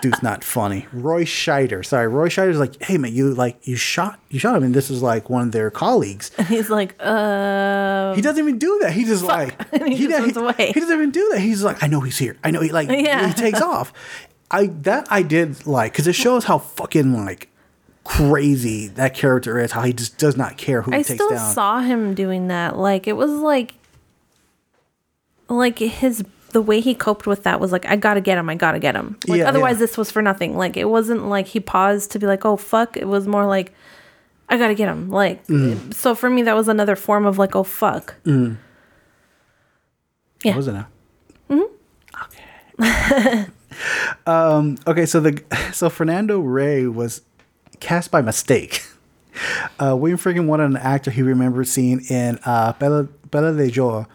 Dude's 0.00 0.22
not 0.22 0.44
funny. 0.44 0.86
Roy 0.92 1.24
Scheider. 1.24 1.84
Sorry, 1.84 2.06
Roy 2.06 2.28
Scheider's 2.28 2.58
like, 2.58 2.80
hey 2.82 2.98
man, 2.98 3.12
you 3.12 3.34
like 3.34 3.66
you 3.66 3.74
shot 3.76 4.20
you 4.28 4.38
shot 4.38 4.56
him, 4.56 4.62
and 4.62 4.74
this 4.74 4.90
is 4.90 5.02
like 5.02 5.28
one 5.28 5.42
of 5.42 5.52
their 5.52 5.70
colleagues. 5.70 6.30
And 6.38 6.46
he's 6.54 6.70
like, 6.70 6.94
uh. 7.00 8.14
He 8.14 8.22
doesn't 8.22 8.38
even 8.42 8.58
do 8.58 8.78
that. 8.82 8.92
He 8.92 9.04
just 9.04 9.24
like 9.24 9.70
he, 9.88 9.96
he, 9.96 10.08
just 10.08 10.34
he, 10.34 10.40
away. 10.40 10.72
he 10.72 10.80
doesn't 10.80 10.94
even 10.96 11.10
do 11.10 11.28
that. 11.32 11.40
He's 11.40 11.62
like, 11.62 11.82
I 11.82 11.88
know 11.88 12.00
he's 12.00 12.18
here. 12.18 12.36
I 12.44 12.50
know 12.50 12.60
he 12.60 12.70
like 12.70 12.88
Yeah. 12.88 13.26
he 13.26 13.32
takes 13.34 13.60
off. 13.60 13.92
I 14.50 14.66
that 14.82 15.08
I 15.10 15.22
did 15.22 15.66
like 15.66 15.92
because 15.92 16.06
it 16.06 16.14
shows 16.14 16.44
how 16.44 16.58
fucking 16.58 17.12
like 17.24 17.50
crazy 18.08 18.88
that 18.88 19.12
character 19.14 19.58
is. 19.58 19.72
How 19.72 19.82
he 19.82 19.92
just 19.92 20.16
does 20.16 20.36
not 20.36 20.56
care 20.56 20.80
who 20.82 20.92
I 20.92 20.98
he 20.98 21.04
takes 21.04 21.14
still 21.16 21.28
down. 21.28 21.52
saw 21.54 21.80
him 21.80 22.14
doing 22.14 22.48
that. 22.48 22.76
Like 22.78 23.06
it 23.06 23.12
was 23.14 23.30
like 23.30 23.74
like 25.48 25.78
his 25.78 26.24
the 26.52 26.62
way 26.62 26.80
he 26.80 26.94
coped 26.94 27.26
with 27.26 27.42
that 27.42 27.60
was 27.60 27.70
like 27.70 27.84
I 27.86 27.96
gotta 27.96 28.22
get 28.22 28.38
him, 28.38 28.48
I 28.48 28.54
gotta 28.54 28.78
get 28.78 28.94
him. 28.96 29.18
Like 29.26 29.40
Yeah, 29.40 29.48
otherwise 29.48 29.74
yeah. 29.76 29.80
this 29.80 29.98
was 29.98 30.10
for 30.10 30.22
nothing. 30.22 30.56
Like 30.56 30.76
it 30.78 30.88
wasn't 30.88 31.28
like 31.28 31.46
he 31.48 31.60
paused 31.60 32.10
to 32.12 32.18
be 32.18 32.26
like, 32.26 32.44
oh 32.46 32.56
fuck. 32.56 32.96
It 32.96 33.06
was 33.06 33.26
more 33.26 33.44
like 33.46 33.72
I 34.48 34.56
gotta 34.56 34.74
get 34.74 34.88
him. 34.88 35.10
Like 35.10 35.46
Mm. 35.46 35.92
so 35.92 36.14
for 36.14 36.30
me 36.30 36.42
that 36.42 36.56
was 36.56 36.68
another 36.68 36.96
form 36.96 37.26
of 37.26 37.36
like, 37.38 37.54
oh 37.54 37.62
fuck. 37.64 38.14
Mm. 38.24 38.56
Yeah. 40.44 40.56
Was 40.56 40.68
it 40.68 40.72
now? 40.72 40.86
Okay. 42.80 43.46
um, 44.26 44.78
okay, 44.86 45.04
so 45.06 45.20
the 45.20 45.42
so 45.72 45.90
Fernando 45.90 46.38
Rey 46.40 46.86
was 46.86 47.22
cast 47.80 48.10
by 48.10 48.20
mistake. 48.22 48.84
Uh, 49.78 49.94
William 49.94 50.18
Friedkin 50.18 50.46
wanted 50.46 50.64
an 50.64 50.76
actor 50.76 51.12
he 51.12 51.22
remembered 51.22 51.68
seeing 51.68 52.00
in 52.10 52.40
uh, 52.44 52.72
Bella, 52.72 53.04
Bella 53.30 53.52
de 53.54 53.70
Joie, 53.70 54.08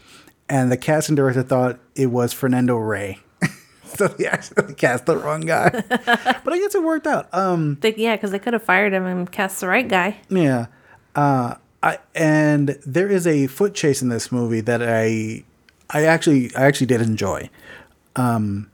and 0.50 0.70
the 0.70 0.76
casting 0.76 1.16
director 1.16 1.44
thought 1.44 1.80
it 1.96 2.08
was 2.08 2.34
Fernando 2.34 2.76
Rey. 2.76 3.20
so 3.86 4.10
they 4.10 4.26
actually 4.28 4.74
cast 4.74 5.06
the 5.06 5.16
wrong 5.16 5.40
guy. 5.40 5.70
but 5.88 6.52
I 6.52 6.58
guess 6.60 6.76
it 6.76 6.84
worked 6.84 7.08
out. 7.08 7.34
Um, 7.34 7.78
They, 7.80 7.96
yeah, 7.96 8.18
because 8.18 8.32
they 8.32 8.40
could 8.40 8.52
have 8.52 8.64
fired 8.64 8.92
him 8.92 9.06
and 9.06 9.32
cast 9.32 9.62
the 9.62 9.68
right 9.68 9.88
guy. 9.88 10.18
yeah. 10.28 10.66
Uh, 11.16 11.56
I 11.82 12.00
and 12.14 12.78
there 12.86 13.08
is 13.08 13.26
a 13.26 13.48
foot 13.48 13.74
chase 13.76 14.02
in 14.02 14.10
this 14.10 14.30
movie 14.30 14.60
that 14.60 14.84
I 14.84 15.46
I 15.90 16.04
actually 16.04 16.54
I 16.54 16.66
actually 16.66 16.88
did 16.88 17.00
enjoy. 17.00 17.50
Um, 18.18 18.70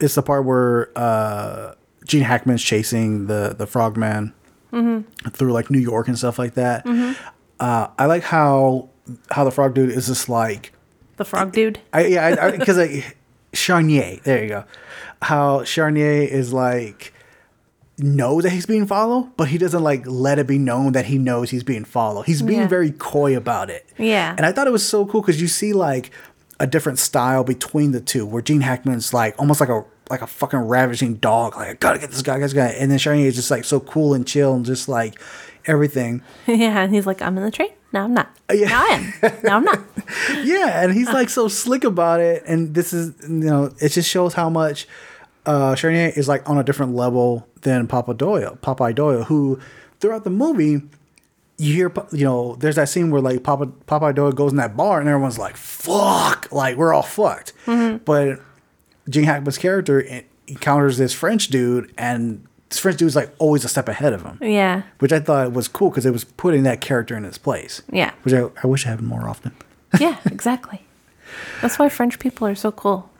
it's 0.00 0.16
the 0.16 0.22
part 0.22 0.44
where 0.44 0.90
uh, 0.98 1.74
Gene 2.06 2.22
Hackman's 2.22 2.62
chasing 2.62 3.26
the 3.26 3.54
the 3.58 3.66
Frogman 3.66 4.32
Mm-hmm. 4.72 5.28
through 5.30 5.52
like 5.52 5.70
New 5.70 5.78
York 5.78 6.06
and 6.08 6.18
stuff 6.18 6.38
like 6.38 6.54
that. 6.54 6.84
Mhm. 6.84 7.16
Uh, 7.60 7.88
I 7.98 8.06
like 8.06 8.22
how 8.24 8.88
how 9.30 9.44
the 9.44 9.50
frog 9.50 9.74
dude 9.74 9.90
is 9.90 10.06
just 10.08 10.28
like 10.28 10.72
The 11.16 11.24
frog 11.24 11.52
dude. 11.52 11.78
I 11.92 12.06
yeah 12.06 12.50
because 12.50 12.76
I, 12.78 13.04
Charnier 13.54 14.20
there 14.24 14.42
you 14.42 14.48
go 14.50 14.64
how 15.22 15.60
Charnier 15.64 16.22
is 16.28 16.52
like 16.52 17.14
knows 17.98 18.42
that 18.42 18.50
he's 18.50 18.66
being 18.66 18.86
followed 18.86 19.32
but 19.38 19.48
he 19.48 19.56
doesn't 19.56 19.82
like 19.82 20.02
let 20.06 20.38
it 20.38 20.46
be 20.46 20.58
known 20.58 20.92
that 20.92 21.06
he 21.06 21.16
knows 21.16 21.48
he's 21.48 21.62
being 21.62 21.84
followed 21.84 22.24
he's 22.26 22.42
being 22.42 22.60
Yeah. 22.62 22.68
very 22.68 22.90
coy 22.90 23.34
about 23.34 23.70
it 23.70 23.86
Yeah. 23.96 24.34
and 24.36 24.44
I 24.44 24.52
thought 24.52 24.66
it 24.66 24.72
was 24.72 24.86
so 24.86 25.06
cool 25.06 25.22
because 25.22 25.40
you 25.40 25.48
see 25.48 25.72
like 25.72 26.10
a 26.60 26.66
different 26.66 26.98
style 26.98 27.44
between 27.44 27.92
the 27.92 28.00
two 28.00 28.26
where 28.26 28.42
Gene 28.42 28.60
Hackman's 28.60 29.14
like 29.14 29.34
almost 29.38 29.60
like 29.60 29.70
a 29.70 29.84
like 30.10 30.22
a 30.22 30.26
fucking 30.26 30.58
ravaging 30.60 31.14
dog 31.16 31.56
like 31.56 31.68
I 31.68 31.74
gotta 31.74 31.98
get 31.98 32.10
this 32.10 32.22
guy 32.22 32.38
this 32.38 32.52
guy 32.52 32.68
and 32.68 32.90
then 32.90 32.98
Charnier 32.98 33.26
is 33.26 33.34
just 33.34 33.50
like 33.50 33.64
so 33.64 33.80
cool 33.80 34.14
and 34.14 34.26
chill 34.26 34.54
and 34.54 34.64
just 34.64 34.88
like 34.88 35.20
everything 35.66 36.22
yeah, 36.46 36.82
and 36.82 36.94
he's 36.94 37.06
like, 37.06 37.20
I'm 37.22 37.36
in 37.38 37.44
the 37.44 37.50
train. 37.50 37.70
No, 37.92 38.02
I'm 38.04 38.14
not. 38.14 38.30
Yeah. 38.54 38.68
Now 38.68 38.82
I 38.84 38.88
am. 38.88 39.32
No, 39.42 39.50
I'm 39.56 39.64
not. 39.64 39.80
yeah, 40.44 40.82
and 40.84 40.92
he's 40.92 41.08
like 41.08 41.28
so 41.28 41.48
slick 41.48 41.82
about 41.82 42.20
it, 42.20 42.44
and 42.46 42.74
this 42.74 42.92
is 42.92 43.14
you 43.28 43.34
know 43.50 43.72
it 43.80 43.88
just 43.90 44.08
shows 44.08 44.34
how 44.34 44.48
much 44.48 44.86
uh 45.46 45.74
Charnier 45.74 46.16
is 46.16 46.28
like 46.28 46.48
on 46.48 46.56
a 46.58 46.62
different 46.64 46.94
level 46.94 47.48
than 47.62 47.86
Papa 47.88 48.14
Doyle, 48.14 48.58
Popeye 48.62 48.94
Doyle, 48.94 49.24
who 49.24 49.58
throughout 49.98 50.22
the 50.24 50.30
movie 50.30 50.82
you 51.58 51.72
hear 51.74 51.92
you 52.12 52.24
know 52.24 52.54
there's 52.56 52.76
that 52.76 52.88
scene 52.88 53.10
where 53.10 53.20
like 53.20 53.42
Papa 53.42 53.66
Popeye 53.88 54.14
Doyle 54.14 54.30
goes 54.32 54.52
in 54.52 54.58
that 54.58 54.76
bar 54.76 55.00
and 55.00 55.08
everyone's 55.08 55.38
like 55.38 55.56
fuck, 55.56 56.48
like 56.52 56.76
we're 56.76 56.92
all 56.94 57.02
fucked, 57.02 57.52
Mhm. 57.66 58.04
but 58.04 58.40
Gene 59.08 59.24
Hackman's 59.24 59.58
character 59.58 60.04
encounters 60.48 60.98
this 60.98 61.12
French 61.12 61.48
dude, 61.48 61.92
and 61.96 62.44
this 62.68 62.78
French 62.78 62.98
dude's 62.98 63.16
like 63.16 63.30
always 63.38 63.64
a 63.64 63.68
step 63.68 63.88
ahead 63.88 64.12
of 64.12 64.22
him. 64.22 64.38
Yeah. 64.42 64.82
Which 64.98 65.12
I 65.12 65.20
thought 65.20 65.52
was 65.52 65.68
cool 65.68 65.90
because 65.90 66.06
it 66.06 66.10
was 66.12 66.24
putting 66.24 66.62
that 66.64 66.80
character 66.80 67.16
in 67.16 67.24
his 67.24 67.38
place. 67.38 67.82
Yeah. 67.90 68.12
Which 68.22 68.34
I, 68.34 68.48
I 68.62 68.66
wish 68.66 68.86
I 68.86 68.90
had 68.90 69.00
more 69.02 69.28
often. 69.28 69.54
yeah, 70.00 70.18
exactly. 70.24 70.82
That's 71.62 71.78
why 71.78 71.88
French 71.88 72.18
people 72.18 72.46
are 72.46 72.54
so 72.54 72.72
cool. 72.72 73.10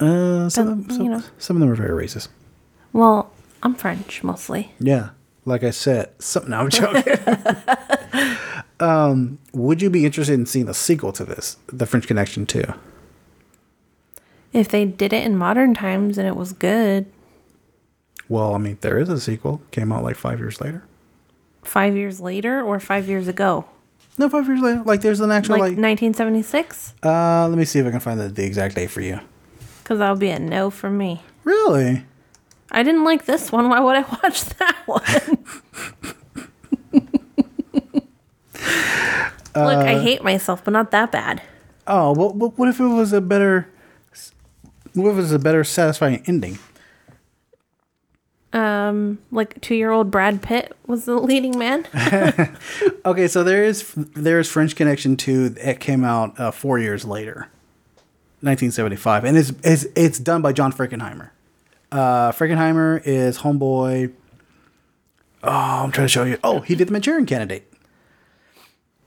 Uh, 0.00 0.48
some, 0.48 0.82
But, 0.82 0.94
some, 0.94 1.04
you 1.04 1.10
know. 1.10 1.22
some 1.38 1.56
of 1.56 1.60
them 1.60 1.70
are 1.70 1.74
very 1.74 2.06
racist. 2.06 2.28
Well, 2.92 3.32
I'm 3.62 3.74
French 3.74 4.22
mostly. 4.22 4.72
Yeah, 4.78 5.10
like 5.44 5.64
I 5.64 5.70
said, 5.70 6.10
something 6.18 6.50
No, 6.50 6.60
I'm 6.60 6.70
joking. 6.70 7.14
um, 8.80 9.38
would 9.52 9.82
you 9.82 9.90
be 9.90 10.04
interested 10.06 10.34
in 10.34 10.46
seeing 10.46 10.68
a 10.68 10.74
sequel 10.74 11.12
to 11.12 11.24
this, 11.24 11.56
The 11.66 11.86
French 11.86 12.06
Connection 12.06 12.46
too? 12.46 12.64
If 14.52 14.68
they 14.68 14.84
did 14.84 15.12
it 15.12 15.24
in 15.24 15.36
modern 15.36 15.74
times 15.74 16.16
and 16.18 16.26
it 16.26 16.34
was 16.36 16.52
good, 16.52 17.06
Well, 18.28 18.54
I 18.54 18.58
mean, 18.58 18.78
there 18.80 18.98
is 18.98 19.08
a 19.08 19.20
sequel. 19.20 19.60
Came 19.70 19.92
out 19.92 20.02
like 20.04 20.16
five 20.16 20.38
years 20.38 20.60
later. 20.60 20.84
five 21.62 21.94
years 21.96 22.20
later 22.20 22.62
or 22.62 22.80
five 22.80 23.08
years 23.08 23.28
ago, 23.28 23.66
No, 24.16 24.28
five 24.28 24.46
years 24.46 24.60
later. 24.60 24.82
Like, 24.84 25.00
there's 25.02 25.20
an 25.20 25.30
actual 25.30 25.54
like 25.54 25.60
like. 25.76 25.78
1976, 25.78 26.94
uh, 27.04 27.46
let 27.48 27.58
me 27.58 27.64
see 27.64 27.78
if 27.78 27.86
I 27.86 27.90
can 27.90 28.00
find 28.00 28.18
the, 28.18 28.28
the 28.28 28.44
exact 28.44 28.74
date 28.74 28.90
for 28.90 29.00
you. 29.02 29.20
because 29.82 29.98
that'll 29.98 30.16
be 30.16 30.30
a 30.30 30.38
no 30.38 30.70
for 30.70 30.90
me. 30.90 31.22
Really? 31.44 32.04
I 32.70 32.82
didn't 32.82 33.04
like 33.04 33.24
this 33.26 33.50
one. 33.52 33.68
Why 33.68 33.80
would 33.80 33.96
I 33.96 34.00
watch 34.22 34.44
that 34.44 34.76
one? 34.86 35.38
Look, 39.54 39.84
I 39.84 39.98
hate 40.00 40.22
myself, 40.22 40.62
but 40.64 40.70
not 40.72 40.90
that 40.92 41.10
bad. 41.10 41.42
Oh, 41.86 42.12
well, 42.12 42.32
but 42.32 42.56
what 42.58 42.68
if 42.68 42.78
it 42.80 42.84
was 42.86 43.12
a 43.12 43.20
better? 43.20 43.68
What 45.02 45.14
was 45.14 45.32
a 45.32 45.38
better 45.38 45.64
satisfying 45.64 46.22
ending? 46.26 46.58
Um, 48.52 49.18
like 49.30 49.60
two-year-old 49.60 50.10
Brad 50.10 50.40
Pitt 50.42 50.74
was 50.86 51.04
the 51.04 51.16
leading 51.16 51.58
man. 51.58 51.86
Okay, 53.04 53.26
so 53.28 53.42
there 53.42 53.64
is 53.64 53.92
there 53.96 54.38
is 54.38 54.50
French 54.50 54.76
Connection 54.76 55.16
two 55.16 55.48
that 55.50 55.80
came 55.80 56.04
out 56.04 56.38
uh, 56.38 56.50
four 56.50 56.78
years 56.78 57.04
later, 57.06 57.48
1975, 58.40 59.24
and 59.24 59.36
it's 59.38 59.52
it's 59.64 59.86
it's 59.96 60.18
done 60.18 60.42
by 60.42 60.52
John 60.52 60.72
Frankenheimer. 60.72 61.30
Uh, 61.90 62.32
Frankenheimer 62.32 63.00
is 63.06 63.38
homeboy. 63.38 64.12
Oh, 65.42 65.50
I'm 65.50 65.90
trying 65.90 66.04
to 66.06 66.08
show 66.12 66.24
you. 66.24 66.38
Oh, 66.44 66.60
he 66.60 66.74
did 66.74 66.88
the 66.88 66.92
Manchurian 66.92 67.24
Candidate. 67.24 67.72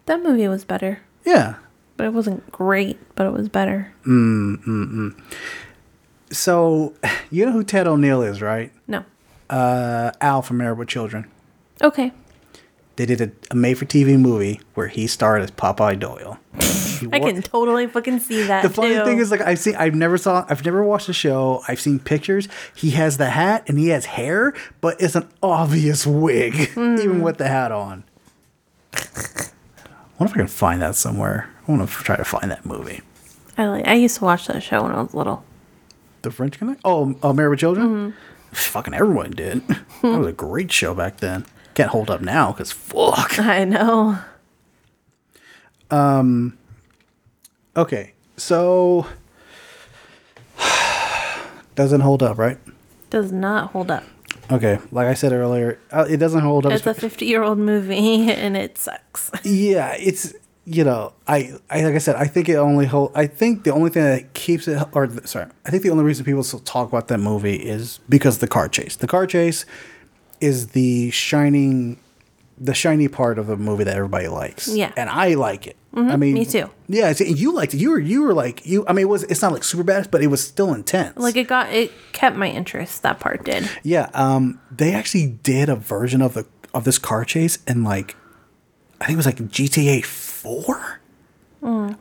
that 0.07 0.23
movie 0.23 0.47
was 0.47 0.63
better, 0.65 1.01
Yeah. 1.25 1.55
but 1.97 2.05
it 2.07 2.13
wasn't 2.13 2.49
great. 2.51 2.97
But 3.15 3.27
it 3.27 3.33
was 3.33 3.49
better. 3.49 3.93
So, 6.31 6.93
you 7.31 7.45
know 7.45 7.51
who 7.51 7.63
Ted 7.63 7.87
O'Neill 7.87 8.21
is, 8.21 8.41
right? 8.41 8.71
No. 8.87 9.03
Uh, 9.49 10.11
Al 10.21 10.41
from 10.41 10.57
Married 10.57 10.77
with 10.77 10.87
Children. 10.87 11.29
Okay. 11.81 12.11
They 12.95 13.05
did 13.05 13.21
a, 13.21 13.31
a 13.49 13.55
made-for-TV 13.55 14.19
movie 14.19 14.61
where 14.75 14.87
he 14.87 15.07
starred 15.07 15.41
as 15.41 15.51
Popeye 15.51 15.99
Doyle. 15.99 16.37
I 17.11 17.19
can 17.19 17.41
totally 17.41 17.87
fucking 17.87 18.19
see 18.19 18.43
that. 18.47 18.61
The 18.61 18.69
funny 18.69 18.95
too. 18.95 19.03
thing 19.05 19.17
is, 19.17 19.31
like, 19.31 19.41
I've 19.41 19.59
seen, 19.59 19.75
I've 19.75 19.95
never 19.95 20.17
saw, 20.17 20.45
I've 20.49 20.63
never 20.63 20.83
watched 20.83 21.07
the 21.07 21.13
show. 21.13 21.63
I've 21.67 21.79
seen 21.79 21.99
pictures. 21.99 22.47
He 22.75 22.91
has 22.91 23.17
the 23.17 23.31
hat 23.31 23.63
and 23.67 23.79
he 23.79 23.87
has 23.89 24.05
hair, 24.05 24.53
but 24.81 25.01
it's 25.01 25.15
an 25.15 25.27
obvious 25.41 26.05
wig, 26.05 26.53
even 26.77 27.21
with 27.21 27.37
the 27.37 27.47
hat 27.47 27.71
on. 27.71 28.03
I 28.93 28.99
wonder 30.19 30.25
if 30.25 30.33
I 30.33 30.37
can 30.37 30.47
find 30.47 30.81
that 30.81 30.95
somewhere. 30.95 31.49
I 31.67 31.71
want 31.71 31.89
to 31.89 31.95
try 31.95 32.15
to 32.17 32.25
find 32.25 32.51
that 32.51 32.65
movie. 32.65 33.01
I 33.57 33.65
like. 33.67 33.87
I 33.87 33.93
used 33.95 34.17
to 34.17 34.25
watch 34.25 34.47
that 34.47 34.61
show 34.61 34.83
when 34.83 34.91
I 34.91 35.01
was 35.01 35.13
little. 35.13 35.43
The 36.21 36.31
French 36.31 36.57
Connection? 36.57 36.81
Oh, 36.85 37.15
uh, 37.23 37.33
Married 37.33 37.49
with 37.49 37.59
Children. 37.59 38.13
Fucking 38.51 38.93
everyone 38.93 39.31
did. 39.31 39.67
that 39.67 40.17
was 40.19 40.27
a 40.27 40.33
great 40.33 40.71
show 40.71 40.93
back 40.93 41.17
then. 41.17 41.45
Can't 41.73 41.89
hold 41.89 42.09
up 42.09 42.21
now 42.21 42.51
because 42.51 42.71
fuck. 42.71 43.39
I 43.39 43.63
know. 43.63 44.19
Um. 45.89 46.57
Okay, 47.75 48.13
so 48.37 49.07
doesn't 51.75 52.01
hold 52.01 52.21
up, 52.21 52.37
right? 52.37 52.57
Does 53.09 53.31
not 53.31 53.71
hold 53.71 53.89
up. 53.89 54.03
Okay, 54.51 54.79
like 54.91 55.07
I 55.07 55.13
said 55.13 55.31
earlier, 55.31 55.79
uh, 55.91 56.05
it 56.09 56.17
doesn't 56.17 56.41
hold 56.41 56.65
up. 56.65 56.73
It's 56.73 56.85
a 56.85 56.93
50 56.93 57.25
year 57.25 57.41
old 57.41 57.57
movie 57.57 58.29
and 58.31 58.57
it 58.57 58.77
sucks. 58.77 59.31
yeah, 59.43 59.95
it's 59.97 60.33
you 60.65 60.83
know, 60.83 61.13
I, 61.27 61.53
I 61.69 61.83
like 61.83 61.95
I 61.95 61.97
said, 61.97 62.15
I 62.15 62.25
think 62.25 62.47
it 62.47 62.55
only 62.55 62.85
hold. 62.85 63.11
I 63.15 63.27
think 63.27 63.63
the 63.63 63.71
only 63.71 63.89
thing 63.89 64.03
that 64.03 64.33
keeps 64.33 64.67
it, 64.67 64.81
or 64.93 65.09
sorry, 65.25 65.49
I 65.65 65.69
think 65.69 65.83
the 65.83 65.89
only 65.89 66.03
reason 66.03 66.23
people 66.23 66.43
still 66.43 66.59
talk 66.59 66.87
about 66.87 67.07
that 67.07 67.19
movie 67.19 67.55
is 67.55 67.99
because 68.07 68.39
the 68.39 68.47
car 68.47 68.69
chase. 68.69 68.95
The 68.95 69.07
car 69.07 69.25
chase 69.25 69.65
is 70.39 70.69
the 70.69 71.09
shining, 71.11 71.99
the 72.59 72.73
shiny 72.75 73.07
part 73.07 73.39
of 73.39 73.47
the 73.47 73.57
movie 73.57 73.83
that 73.83 73.95
everybody 73.95 74.27
likes. 74.27 74.67
Yeah. 74.67 74.91
and 74.95 75.09
I 75.09 75.33
like 75.33 75.65
it. 75.67 75.77
I 75.93 76.15
mean, 76.15 76.35
me 76.35 76.45
too. 76.45 76.69
Yeah, 76.87 77.13
you 77.19 77.53
liked 77.53 77.73
it. 77.73 77.77
You 77.77 77.91
were 77.91 77.99
you 77.99 78.21
were 78.21 78.33
like 78.33 78.65
you. 78.65 78.85
I 78.87 78.93
mean, 78.93 79.03
it 79.03 79.09
was 79.09 79.23
it's 79.23 79.41
not 79.41 79.51
like 79.51 79.63
super 79.63 79.83
bad, 79.83 80.09
but 80.09 80.21
it 80.21 80.27
was 80.27 80.41
still 80.41 80.73
intense. 80.73 81.17
Like 81.17 81.35
it 81.35 81.47
got, 81.47 81.73
it 81.73 81.91
kept 82.13 82.37
my 82.37 82.47
interest. 82.47 83.03
That 83.03 83.19
part 83.19 83.43
did. 83.43 83.69
Yeah, 83.83 84.09
um, 84.13 84.61
they 84.71 84.93
actually 84.93 85.27
did 85.27 85.67
a 85.67 85.75
version 85.75 86.21
of 86.21 86.33
the 86.33 86.45
of 86.73 86.85
this 86.85 86.97
car 86.97 87.25
chase 87.25 87.59
and 87.67 87.83
like, 87.83 88.15
I 89.01 89.05
think 89.07 89.15
it 89.15 89.17
was 89.17 89.25
like 89.25 89.37
GTA 89.37 90.05
Four. 90.41 90.99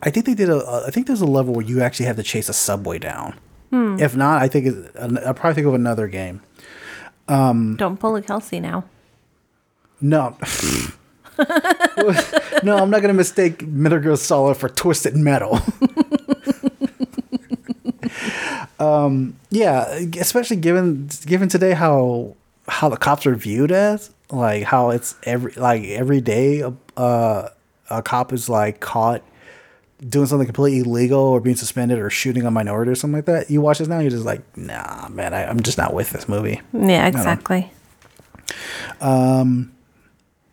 I 0.01 0.09
think 0.09 0.25
they 0.25 0.33
did 0.33 0.49
a. 0.49 0.83
I 0.87 0.89
think 0.89 1.05
there's 1.05 1.21
a 1.21 1.25
level 1.27 1.53
where 1.53 1.65
you 1.65 1.81
actually 1.81 2.07
have 2.07 2.15
to 2.15 2.23
chase 2.23 2.49
a 2.49 2.53
subway 2.53 2.97
down. 2.97 3.39
If 3.99 4.15
not, 4.15 4.41
I 4.41 4.47
think 4.47 4.65
it, 4.65 4.95
I'll 4.99 5.33
probably 5.33 5.53
think 5.53 5.67
of 5.67 5.75
another 5.75 6.07
game. 6.07 6.41
Don't 7.77 7.97
pull 7.99 8.15
a 8.15 8.21
Kelsey 8.21 8.59
now. 8.59 8.85
No, 10.01 10.35
no, 12.63 12.77
I'm 12.77 12.89
not 12.89 13.01
gonna 13.01 13.13
mistake 13.13 13.65
Metal 13.67 13.99
Gear 13.99 14.15
Solid 14.15 14.57
for 14.57 14.67
Twisted 14.69 15.15
Metal. 15.15 15.59
um, 18.79 19.35
yeah, 19.51 19.83
especially 20.19 20.57
given 20.57 21.09
given 21.27 21.47
today 21.47 21.73
how 21.73 22.35
how 22.67 22.89
the 22.89 22.97
cops 22.97 23.27
are 23.27 23.35
viewed 23.35 23.71
as 23.71 24.09
like 24.31 24.63
how 24.63 24.89
it's 24.89 25.15
every 25.23 25.53
like 25.53 25.83
every 25.83 26.21
day 26.21 26.63
uh, 26.97 27.49
a 27.91 28.01
cop 28.01 28.31
is 28.33 28.49
like 28.49 28.79
caught 28.79 29.21
doing 30.07 30.25
something 30.25 30.47
completely 30.47 30.79
illegal 30.79 31.19
or 31.19 31.39
being 31.39 31.55
suspended 31.55 31.99
or 31.99 32.09
shooting 32.09 32.43
a 32.45 32.49
minority 32.51 32.91
or 32.91 32.95
something 32.95 33.17
like 33.17 33.25
that. 33.25 33.51
You 33.51 33.61
watch 33.61 33.77
this 33.79 33.87
now, 33.87 33.99
you're 33.99 34.09
just 34.09 34.25
like, 34.25 34.41
nah, 34.57 35.07
man, 35.09 35.33
I, 35.33 35.45
I'm 35.45 35.59
just 35.61 35.77
not 35.77 35.93
with 35.93 36.09
this 36.11 36.27
movie. 36.27 36.59
Yeah, 36.73 37.05
exactly. 37.07 37.71
Um, 38.99 39.71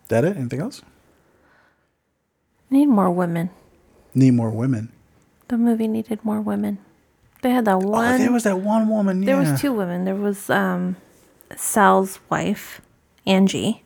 that 0.09 0.25
it? 0.25 0.37
Anything 0.37 0.61
else? 0.61 0.83
Need 2.71 2.87
more 2.87 3.11
women. 3.11 3.51
Need 4.15 4.33
more 4.33 4.51
women. 4.51 4.93
The 5.49 5.57
movie 5.57 5.89
needed 5.89 6.23
more 6.25 6.41
women. 6.41 6.79
They 7.43 7.51
had 7.51 7.65
that 7.67 7.79
one. 7.79 8.15
Oh, 8.15 8.19
there 8.19 8.33
was 8.33 8.43
that 8.45 8.59
one 8.61 8.89
woman. 8.89 9.25
There 9.25 9.37
was 9.39 9.61
two 9.61 9.73
women. 9.73 10.05
There 10.05 10.15
was 10.15 10.51
um, 10.51 10.97
Sal's 11.57 12.19
wife, 12.29 12.81
Angie, 13.27 13.83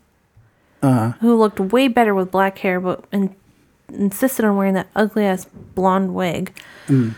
Uh-huh. 0.82 1.12
who 1.20 1.36
looked 1.38 1.60
way 1.60 1.86
better 1.86 2.14
with 2.14 2.30
black 2.32 2.58
hair, 2.58 2.80
but 2.80 3.04
in- 3.12 3.36
insisted 3.92 4.44
on 4.44 4.56
wearing 4.56 4.74
that 4.74 4.88
ugly 4.96 5.24
ass 5.24 5.44
blonde 5.74 6.14
wig. 6.14 6.52
Mm. 6.88 7.14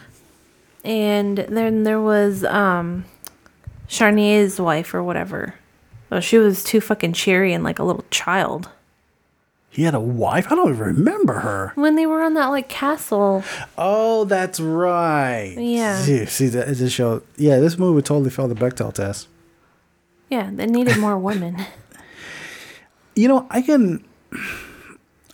And 0.85 1.39
then 1.39 1.85
there 1.85 2.01
was 2.01 2.45
um, 2.45 3.05
Charnier's 3.89 4.61
wife 4.61 4.93
or 4.95 5.03
whatever. 5.03 5.55
Oh, 6.13 6.21
she 6.21 6.39
was 6.39 6.63
too 6.63 6.81
fucking 6.81 7.15
cheery 7.15 7.53
and 7.53 7.65
like 7.65 7.79
a 7.79 7.85
little 7.85 8.05
child. 8.11 8.69
He 9.71 9.83
had 9.83 9.95
a 9.95 10.01
wife. 10.01 10.47
I 10.53 10.55
don't 10.55 10.69
even 10.73 10.79
remember 10.99 11.41
her. 11.41 11.73
When 11.75 11.97
they 11.97 12.07
were 12.07 12.23
on 12.23 12.35
that 12.35 12.47
like 12.47 12.69
castle, 12.69 13.43
Oh, 13.77 14.25
that's 14.25 14.61
right. 14.61 15.57
Yeah. 15.59 16.01
See, 16.01 16.27
see 16.27 16.47
that 16.49 16.69
it 16.69 16.75
just 16.77 16.95
showed. 16.95 17.25
Yeah, 17.37 17.59
this 17.59 17.77
movie 17.77 18.01
totally 18.03 18.31
failed 18.31 18.51
the 18.51 18.55
Bechdel 18.55 18.93
test. 18.95 19.27
yeah, 20.31 20.51
they 20.53 20.67
needed 20.67 20.99
more 20.99 21.19
women. 21.19 21.65
You 23.17 23.29
know, 23.29 23.47
I 23.49 23.63
can. 23.63 24.05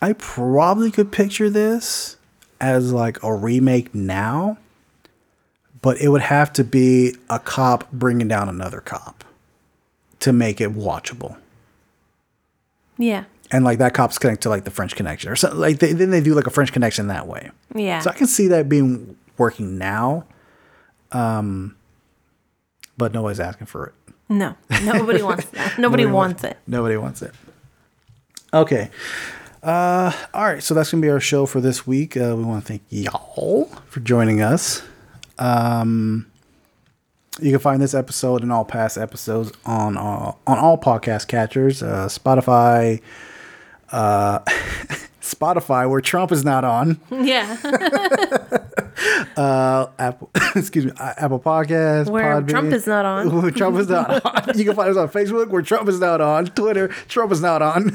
I 0.03 0.13
probably 0.15 0.91
could 0.91 1.13
picture 1.13 1.51
this 1.51 2.17
as 2.61 2.93
like 2.93 3.23
a 3.23 3.35
remake 3.35 3.95
now, 3.95 4.59
but 5.83 6.01
it 6.01 6.09
would 6.09 6.23
have 6.23 6.53
to 6.55 6.65
be 6.65 7.17
a 7.29 7.39
cop 7.39 7.91
bringing 7.93 8.29
down 8.29 8.49
another 8.49 8.81
cop 8.81 9.25
to 10.21 10.33
make 10.33 10.61
it 10.61 10.75
watchable. 10.75 11.37
Yeah, 12.99 13.25
And 13.51 13.65
like 13.65 13.79
that 13.79 13.95
cop's 13.95 14.19
connected 14.19 14.43
to 14.43 14.49
like 14.51 14.65
the 14.65 14.71
French 14.71 14.95
Connection 14.95 15.31
or 15.31 15.37
something. 15.37 15.59
Like 15.59 15.79
they, 15.79 15.95
then 15.95 16.11
they 16.11 16.21
do 16.21 16.35
like 16.35 16.47
a 16.47 16.51
French 16.51 16.71
Connection 16.73 17.07
that 17.07 17.27
way. 17.27 17.51
yeah. 17.75 18.01
So 18.01 18.11
I 18.11 18.13
can 18.15 18.27
see 18.27 18.49
that 18.49 18.69
being 18.69 19.17
working 19.39 19.79
now. 19.79 20.25
Um, 21.13 21.77
but 22.99 23.15
nobody's 23.15 23.41
asking 23.41 23.67
for 23.69 23.87
it. 23.87 23.95
no, 24.29 24.55
nobody 24.85 25.23
wants 25.23 25.47
that. 25.47 25.79
Nobody 25.79 26.05
wants 26.05 26.45
it. 26.45 26.59
Nobody 26.67 26.97
wants 26.99 27.23
it. 27.23 27.33
Okay. 28.53 28.91
Uh, 29.63 30.13
all 30.33 30.45
right. 30.45 30.63
So 30.63 30.75
that's 30.75 30.91
gonna 30.91 31.03
be 31.03 31.11
our 31.11 31.21
show 31.21 31.47
for 31.47 31.61
this 31.61 31.87
week. 31.87 32.17
Uh, 32.17 32.35
we 32.37 32.45
want 32.45 32.65
to 32.65 32.69
thank 32.69 32.83
y'all 32.89 33.67
for 33.87 34.01
joining 34.01 34.41
us. 34.41 34.83
Um, 35.39 36.27
you 37.41 37.51
can 37.51 37.61
find 37.61 37.81
this 37.81 37.95
episode 37.95 38.43
and 38.43 38.53
all 38.53 38.65
past 38.65 38.97
episodes 38.99 39.53
on 39.65 39.97
uh, 39.97 40.33
on 40.47 40.59
all 40.59 40.79
podcast 40.79 41.29
catchers, 41.29 41.83
uh, 41.83 42.07
Spotify, 42.07 43.01
uh, 43.93 44.39
Spotify, 45.21 45.89
where 45.89 46.01
Trump 46.01 46.33
is 46.33 46.45
not 46.45 46.65
on. 46.65 46.99
Yeah. 47.11 47.57
uh, 49.37 49.87
Apple, 49.99 50.31
excuse 50.55 50.87
me, 50.87 50.93
uh, 50.99 51.15
Apple 51.17 51.41
Podcasts, 51.41 52.09
Where 52.09 52.41
Podbean. 52.41 52.49
Trump 52.51 52.73
is 52.73 52.87
not 52.87 53.05
on. 53.05 53.53
Trump 53.53 53.79
is 53.79 53.89
not 53.89 54.25
on. 54.25 54.59
You 54.59 54.65
can 54.65 54.75
find 54.75 54.91
us 54.91 54.97
on 54.97 55.09
Facebook, 55.09 55.49
where 55.49 55.63
Trump 55.63 55.89
is 55.89 56.01
not 56.01 56.21
on. 56.21 56.47
Twitter, 56.47 56.89
Trump 57.09 57.33
is 57.33 57.41
not 57.41 57.63
on. 57.63 57.91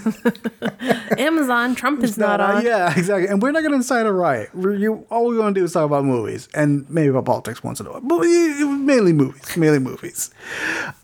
Amazon, 1.17 1.75
Trump 1.75 2.03
is 2.03 2.17
not, 2.17 2.39
on. 2.39 2.63
Yeah, 2.63 2.97
exactly. 2.97 3.27
And 3.27 3.41
we're 3.41 3.51
not 3.51 3.61
going 3.61 3.71
to 3.71 3.77
incite 3.77 4.05
a 4.05 4.11
riot. 4.11 4.49
We're, 4.53 4.75
you, 4.75 5.05
all 5.09 5.27
we're 5.27 5.35
going 5.35 5.53
to 5.53 5.59
do 5.59 5.65
is 5.65 5.73
talk 5.73 5.85
about 5.85 6.05
movies 6.05 6.47
and 6.53 6.89
maybe 6.89 7.09
about 7.09 7.25
politics 7.25 7.63
once 7.63 7.79
in 7.79 7.87
a 7.87 7.91
while, 7.91 8.01
but 8.01 8.19
mainly 8.21 9.13
movies. 9.13 9.57
Mainly 9.57 9.79
movies. 9.79 10.31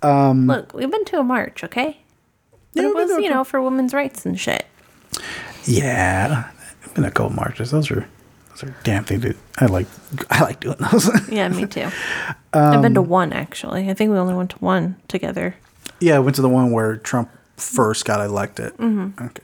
Look, 0.03 0.73
we've 0.73 0.91
been 0.91 1.05
to 1.05 1.19
a 1.19 1.23
march, 1.23 1.63
okay? 1.63 1.97
But 2.73 2.81
Yeah, 2.83 2.89
it 2.89 2.95
was, 2.95 3.09
you 3.23 3.29
know, 3.29 3.43
for 3.43 3.61
women's 3.61 3.93
rights 3.93 4.25
and 4.25 4.39
shit. 4.39 4.65
Yeah, 5.65 6.49
I've 6.83 6.93
been 6.93 7.03
a 7.03 7.11
couple 7.11 7.35
marches. 7.35 7.71
Those 7.71 7.91
are 7.91 8.07
those 8.61 8.69
are 8.69 8.75
damn 8.83 9.03
thing 9.03 9.21
To, 9.21 9.35
I 9.59 9.65
like 9.65 9.87
I 10.29 10.41
like 10.43 10.59
doing 10.59 10.77
those. 10.91 11.09
Yeah, 11.29 11.47
me 11.49 11.65
too. 11.65 11.89
I've 12.53 12.75
Um, 12.75 12.81
been 12.81 12.93
to 12.95 13.01
one 13.01 13.33
actually. 13.33 13.89
I 13.89 13.93
think 13.93 14.11
we 14.11 14.17
only 14.17 14.33
went 14.33 14.51
to 14.51 14.57
one 14.57 14.95
together. 15.07 15.55
Yeah, 15.99 16.15
I 16.15 16.19
went 16.19 16.35
to 16.37 16.41
the 16.41 16.49
one 16.49 16.71
where 16.71 16.97
Trump 16.97 17.29
first 17.57 18.05
got 18.05 18.23
elected. 18.25 18.75
Mm-hmm. 18.77 19.23
Okay. 19.23 19.43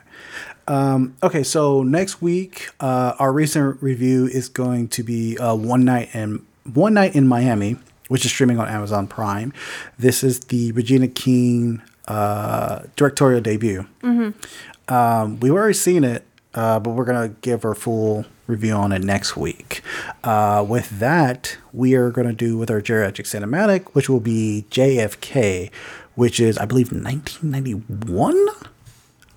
Um, 0.67 1.15
okay, 1.23 1.43
so 1.43 1.83
next 1.83 2.21
week, 2.21 2.69
uh, 2.81 3.13
our 3.19 3.31
recent 3.31 3.81
review 3.81 4.25
is 4.25 4.49
going 4.49 4.89
to 4.89 5.03
be 5.03 5.37
uh, 5.37 5.55
One 5.55 5.85
Night 5.85 6.09
in 6.13 6.45
One 6.73 6.93
Night 6.93 7.15
in 7.15 7.25
Miami, 7.27 7.77
which 8.09 8.25
is 8.25 8.31
streaming 8.31 8.59
on 8.59 8.67
Amazon 8.67 9.07
Prime. 9.07 9.53
This 9.97 10.23
is 10.25 10.41
the 10.41 10.73
Regina 10.73 11.07
King 11.07 11.81
uh, 12.09 12.79
directorial 12.97 13.39
debut. 13.39 13.85
Mm-hmm. 14.01 14.93
Um, 14.93 15.39
we've 15.39 15.53
already 15.53 15.73
seen 15.73 16.03
it, 16.03 16.25
uh, 16.57 16.79
but 16.79 16.89
we're 16.95 17.05
gonna 17.05 17.29
give 17.41 17.63
our 17.63 17.75
full 17.75 18.25
review 18.47 18.73
on 18.73 18.91
it 18.91 19.03
next 19.03 19.37
week. 19.37 19.83
Uh, 20.23 20.65
with 20.67 20.89
that, 20.99 21.55
we 21.71 21.93
are 21.93 22.09
gonna 22.09 22.33
do 22.33 22.57
with 22.57 22.71
our 22.71 22.81
geriatric 22.81 23.25
cinematic, 23.27 23.89
which 23.93 24.09
will 24.09 24.19
be 24.19 24.65
JFK, 24.71 25.69
which 26.15 26.39
is 26.39 26.57
I 26.57 26.65
believe 26.65 26.91
1991. 26.91 28.47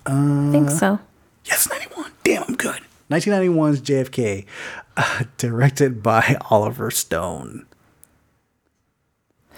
I 0.07 0.49
think 0.51 0.71
so. 0.71 0.97
Yes, 1.45 1.69
91. 1.69 2.11
Damn, 2.23 2.43
I'm 2.47 2.55
good. 2.55 2.81
1991's 3.11 3.81
JFK, 3.81 4.45
uh, 4.97 5.23
directed 5.37 6.01
by 6.01 6.37
Oliver 6.49 6.89
Stone. 6.89 7.67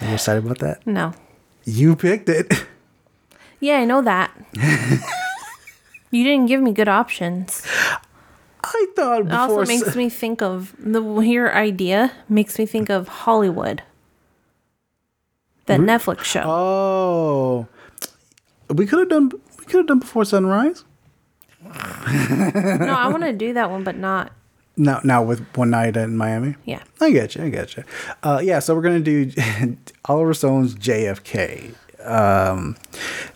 Are 0.02 0.08
you 0.08 0.14
excited 0.16 0.44
about 0.44 0.60
that? 0.60 0.86
No. 0.86 1.14
You 1.64 1.96
picked 1.96 2.28
it. 2.28 2.66
Yeah, 3.62 3.78
I 3.78 3.86
know 3.86 4.02
that. 4.02 4.32
you 6.14 6.24
didn't 6.24 6.46
give 6.46 6.62
me 6.62 6.72
good 6.72 6.88
options. 6.88 7.64
I 8.64 8.88
thought 8.96 9.22
It 9.26 9.32
also 9.32 9.60
before. 9.62 9.66
makes 9.66 9.96
me 9.96 10.10
think 10.10 10.42
of 10.42 10.74
the 10.80 11.02
your 11.22 11.54
idea 11.54 12.12
makes 12.30 12.58
me 12.58 12.66
think 12.66 12.90
of 12.90 13.08
Hollywood. 13.08 13.84
That 15.66 15.80
Netflix 15.80 16.24
show. 16.24 16.44
Oh, 16.46 17.68
we 18.70 18.86
could 18.86 19.00
have 19.00 19.10
done. 19.10 19.32
We 19.60 19.66
could 19.66 19.78
have 19.78 19.88
done 19.88 20.00
before 20.00 20.26
sunrise. 20.26 20.84
no, 21.64 21.72
I 21.74 23.08
want 23.10 23.24
to 23.24 23.34
do 23.34 23.54
that 23.54 23.70
one, 23.72 23.84
but 23.84 23.96
not. 23.98 24.32
Now, 24.76 25.00
now 25.04 25.24
with 25.24 25.46
one 25.56 25.70
night 25.70 25.96
in 25.96 26.18
Miami. 26.18 26.56
Yeah. 26.66 26.84
I 27.00 27.12
get 27.12 27.36
you. 27.36 27.44
I 27.44 27.50
get 27.50 27.78
you. 27.78 27.84
Uh, 28.24 28.42
yeah, 28.44 28.60
so 28.60 28.76
we're 28.76 28.82
gonna 28.82 29.00
do 29.00 29.32
Oliver 30.06 30.34
Stone's 30.34 30.76
JFK. 30.76 31.76
Um, 32.04 32.76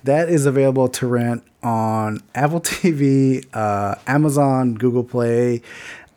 that 0.03 0.29
is 0.29 0.45
available 0.45 0.89
to 0.89 1.07
rent 1.07 1.43
on 1.63 2.21
Apple 2.35 2.61
TV, 2.61 3.45
uh, 3.53 3.95
Amazon, 4.07 4.75
Google 4.75 5.03
Play, 5.03 5.61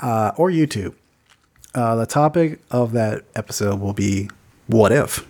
uh, 0.00 0.32
or 0.36 0.50
YouTube. 0.50 0.94
Uh, 1.74 1.94
the 1.96 2.06
topic 2.06 2.60
of 2.70 2.92
that 2.92 3.22
episode 3.34 3.80
will 3.80 3.92
be 3.92 4.28
what 4.66 4.92
if, 4.92 5.26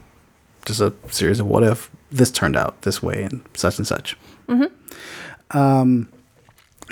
just 0.65 0.81
a 0.81 0.93
series 1.09 1.41
of 1.41 1.47
what 1.47 1.63
if 1.63 1.91
this 2.11 2.31
turned 2.31 2.57
out 2.57 2.83
this 2.83 3.03
way 3.03 3.23
and 3.23 3.43
such 3.55 3.79
and 3.79 3.87
such. 3.87 4.17
Mm-hmm. 4.49 5.57
Um, 5.57 6.09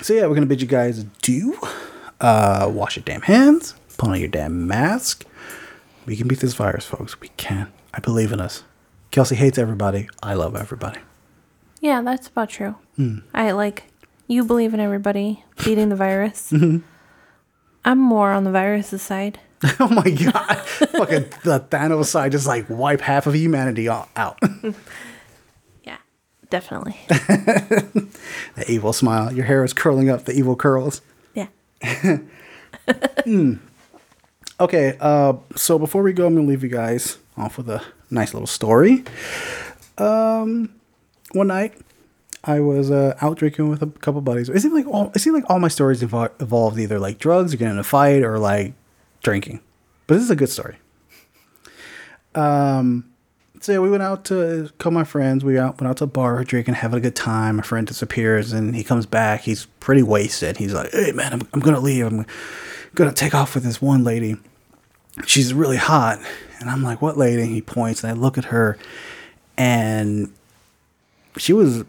so 0.01 0.13
yeah, 0.13 0.27
we're 0.27 0.35
gonna 0.35 0.45
bid 0.45 0.61
you 0.61 0.67
guys 0.67 0.99
adieu. 0.99 1.57
Uh, 2.21 2.69
wash 2.71 2.95
your 2.95 3.03
damn 3.03 3.21
hands. 3.21 3.75
Put 3.97 4.09
on 4.09 4.19
your 4.19 4.29
damn 4.29 4.67
mask. 4.67 5.25
We 6.05 6.15
can 6.15 6.27
beat 6.27 6.39
this 6.39 6.53
virus, 6.53 6.85
folks. 6.85 7.19
We 7.19 7.29
can. 7.37 7.71
I 7.93 7.99
believe 7.99 8.31
in 8.31 8.39
us. 8.39 8.63
Kelsey 9.11 9.35
hates 9.35 9.57
everybody. 9.57 10.07
I 10.21 10.33
love 10.35 10.55
everybody. 10.55 10.99
Yeah, 11.81 12.01
that's 12.01 12.27
about 12.27 12.49
true. 12.49 12.75
Hmm. 12.95 13.19
I 13.33 13.51
like 13.51 13.83
you 14.27 14.43
believe 14.43 14.73
in 14.73 14.79
everybody 14.79 15.43
beating 15.63 15.89
the 15.89 15.95
virus. 15.95 16.53
I'm 17.85 17.97
more 17.97 18.31
on 18.33 18.43
the 18.43 18.51
virus's 18.51 19.01
side. 19.01 19.39
oh 19.79 19.87
my 19.89 20.09
god! 20.09 20.57
Fucking 20.57 21.25
the 21.43 21.59
Thanos 21.69 22.05
side 22.05 22.31
just 22.31 22.47
like 22.47 22.69
wipe 22.69 23.01
half 23.01 23.27
of 23.27 23.35
humanity 23.35 23.89
o- 23.89 24.07
out. 24.15 24.39
Yeah, 25.83 25.97
definitely. 26.49 26.97
the 27.07 28.65
evil 28.67 28.93
smile. 28.93 29.33
Your 29.33 29.45
hair 29.45 29.63
is 29.65 29.73
curling 29.73 30.09
up. 30.09 30.25
The 30.25 30.33
evil 30.33 30.55
curls. 30.55 31.01
Yeah. 31.33 31.47
Hmm. 33.25 33.55
Okay, 34.59 34.97
uh, 34.99 35.33
so 35.55 35.79
before 35.79 36.03
we 36.03 36.11
go, 36.11 36.27
I'm 36.27 36.35
gonna 36.35 36.47
leave 36.47 36.63
you 36.63 36.69
guys 36.69 37.17
off 37.37 37.57
with 37.57 37.69
a 37.69 37.81
nice 38.11 38.33
little 38.33 38.47
story. 38.47 39.05
Um, 39.97 40.73
one 41.31 41.47
night, 41.47 41.75
I 42.43 42.59
was 42.59 42.91
uh, 42.91 43.15
out 43.21 43.37
drinking 43.37 43.69
with 43.69 43.81
a 43.81 43.87
couple 43.87 44.19
buddies. 44.19 44.49
It 44.49 44.59
seemed 44.61 44.73
like 44.73 44.87
all 44.87 45.11
it 45.15 45.19
seemed 45.19 45.35
like 45.35 45.49
all 45.49 45.59
my 45.59 45.69
stories 45.69 46.01
evol- 46.01 46.31
evolved 46.41 46.77
either 46.77 46.99
like 46.99 47.19
drugs 47.19 47.53
or 47.53 47.57
getting 47.57 47.73
in 47.73 47.79
a 47.79 47.83
fight 47.83 48.23
or 48.23 48.37
like 48.37 48.73
drinking. 49.23 49.61
But 50.07 50.15
this 50.15 50.23
is 50.23 50.31
a 50.31 50.35
good 50.35 50.49
story. 50.49 50.75
Um, 52.35 53.09
so 53.61 53.71
yeah, 53.73 53.79
we 53.79 53.89
went 53.89 54.03
out 54.03 54.25
to 54.25 54.65
a 54.65 54.69
couple 54.69 54.91
my 54.91 55.03
friends. 55.05 55.45
We 55.45 55.57
out 55.57 55.79
went 55.79 55.89
out 55.89 55.97
to 55.97 56.03
a 56.05 56.07
bar, 56.07 56.43
drinking, 56.43 56.75
having 56.75 56.97
a 56.97 57.01
good 57.01 57.15
time. 57.15 57.57
My 57.57 57.63
friend 57.63 57.87
disappears, 57.87 58.51
and 58.51 58.75
he 58.75 58.83
comes 58.83 59.05
back. 59.05 59.41
He's 59.41 59.65
pretty 59.79 60.03
wasted. 60.03 60.57
He's 60.57 60.73
like, 60.73 60.91
"Hey 60.91 61.13
man, 61.13 61.31
I'm 61.31 61.47
I'm 61.53 61.61
gonna 61.61 61.79
leave. 61.79 62.05
I'm 62.05 62.25
gonna 62.95 63.13
take 63.13 63.33
off 63.33 63.55
with 63.55 63.63
this 63.63 63.81
one 63.81 64.03
lady. 64.03 64.37
She's 65.25 65.53
really 65.53 65.77
hot." 65.77 66.19
And 66.59 66.69
I'm 66.69 66.83
like, 66.83 67.01
"What 67.01 67.17
lady?" 67.17 67.41
And 67.41 67.51
he 67.51 67.61
points, 67.61 68.03
and 68.03 68.11
I 68.11 68.15
look 68.15 68.37
at 68.37 68.45
her, 68.45 68.77
and 69.57 70.31
she 71.37 71.53
was 71.53 71.83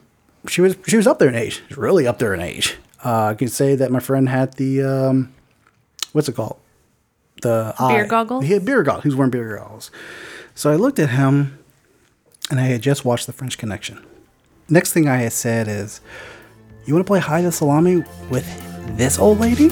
she 0.49 0.61
was 0.61 0.77
she 0.87 0.97
was 0.97 1.07
up 1.07 1.19
there 1.19 1.29
in 1.29 1.35
age. 1.35 1.63
Really 1.77 2.07
up 2.07 2.19
there 2.19 2.35
in 2.35 2.41
age. 2.41 2.77
Uh, 3.05 3.27
I 3.27 3.35
can 3.35 3.49
say 3.49 3.75
that 3.75 3.91
my 3.91 4.01
friend 4.01 4.29
had 4.29 4.55
the 4.55 4.83
um, 4.83 5.33
what's 6.13 6.29
it 6.29 6.37
called? 6.37 6.59
The 7.43 7.75
Beer 7.79 8.05
eye. 8.05 8.07
goggles? 8.07 8.45
He 8.45 8.53
had 8.53 8.65
beer 8.65 8.83
goggles. 8.83 9.05
He 9.05 9.09
was 9.09 9.17
wearing 9.17 9.31
beer 9.31 9.57
goggles. 9.57 9.91
So 10.55 10.71
I 10.71 10.77
looked 10.77 10.99
at 10.99 11.09
him, 11.11 11.59
and 12.51 12.61
I 12.61 12.65
had 12.65 12.83
just 12.83 13.05
watched 13.05 13.27
The 13.27 13.33
French 13.33 13.57
Connection. 13.57 14.05
Next 14.69 14.93
thing 14.93 15.09
I 15.09 15.17
had 15.17 15.33
said 15.33 15.67
is, 15.67 16.01
"You 16.85 16.95
want 16.95 17.07
to 17.07 17.11
play 17.11 17.21
hide 17.21 17.45
the 17.45 17.53
salami 17.53 18.05
with 18.29 18.47
this 18.97 19.19
old 19.19 19.41
lady?" 19.41 19.71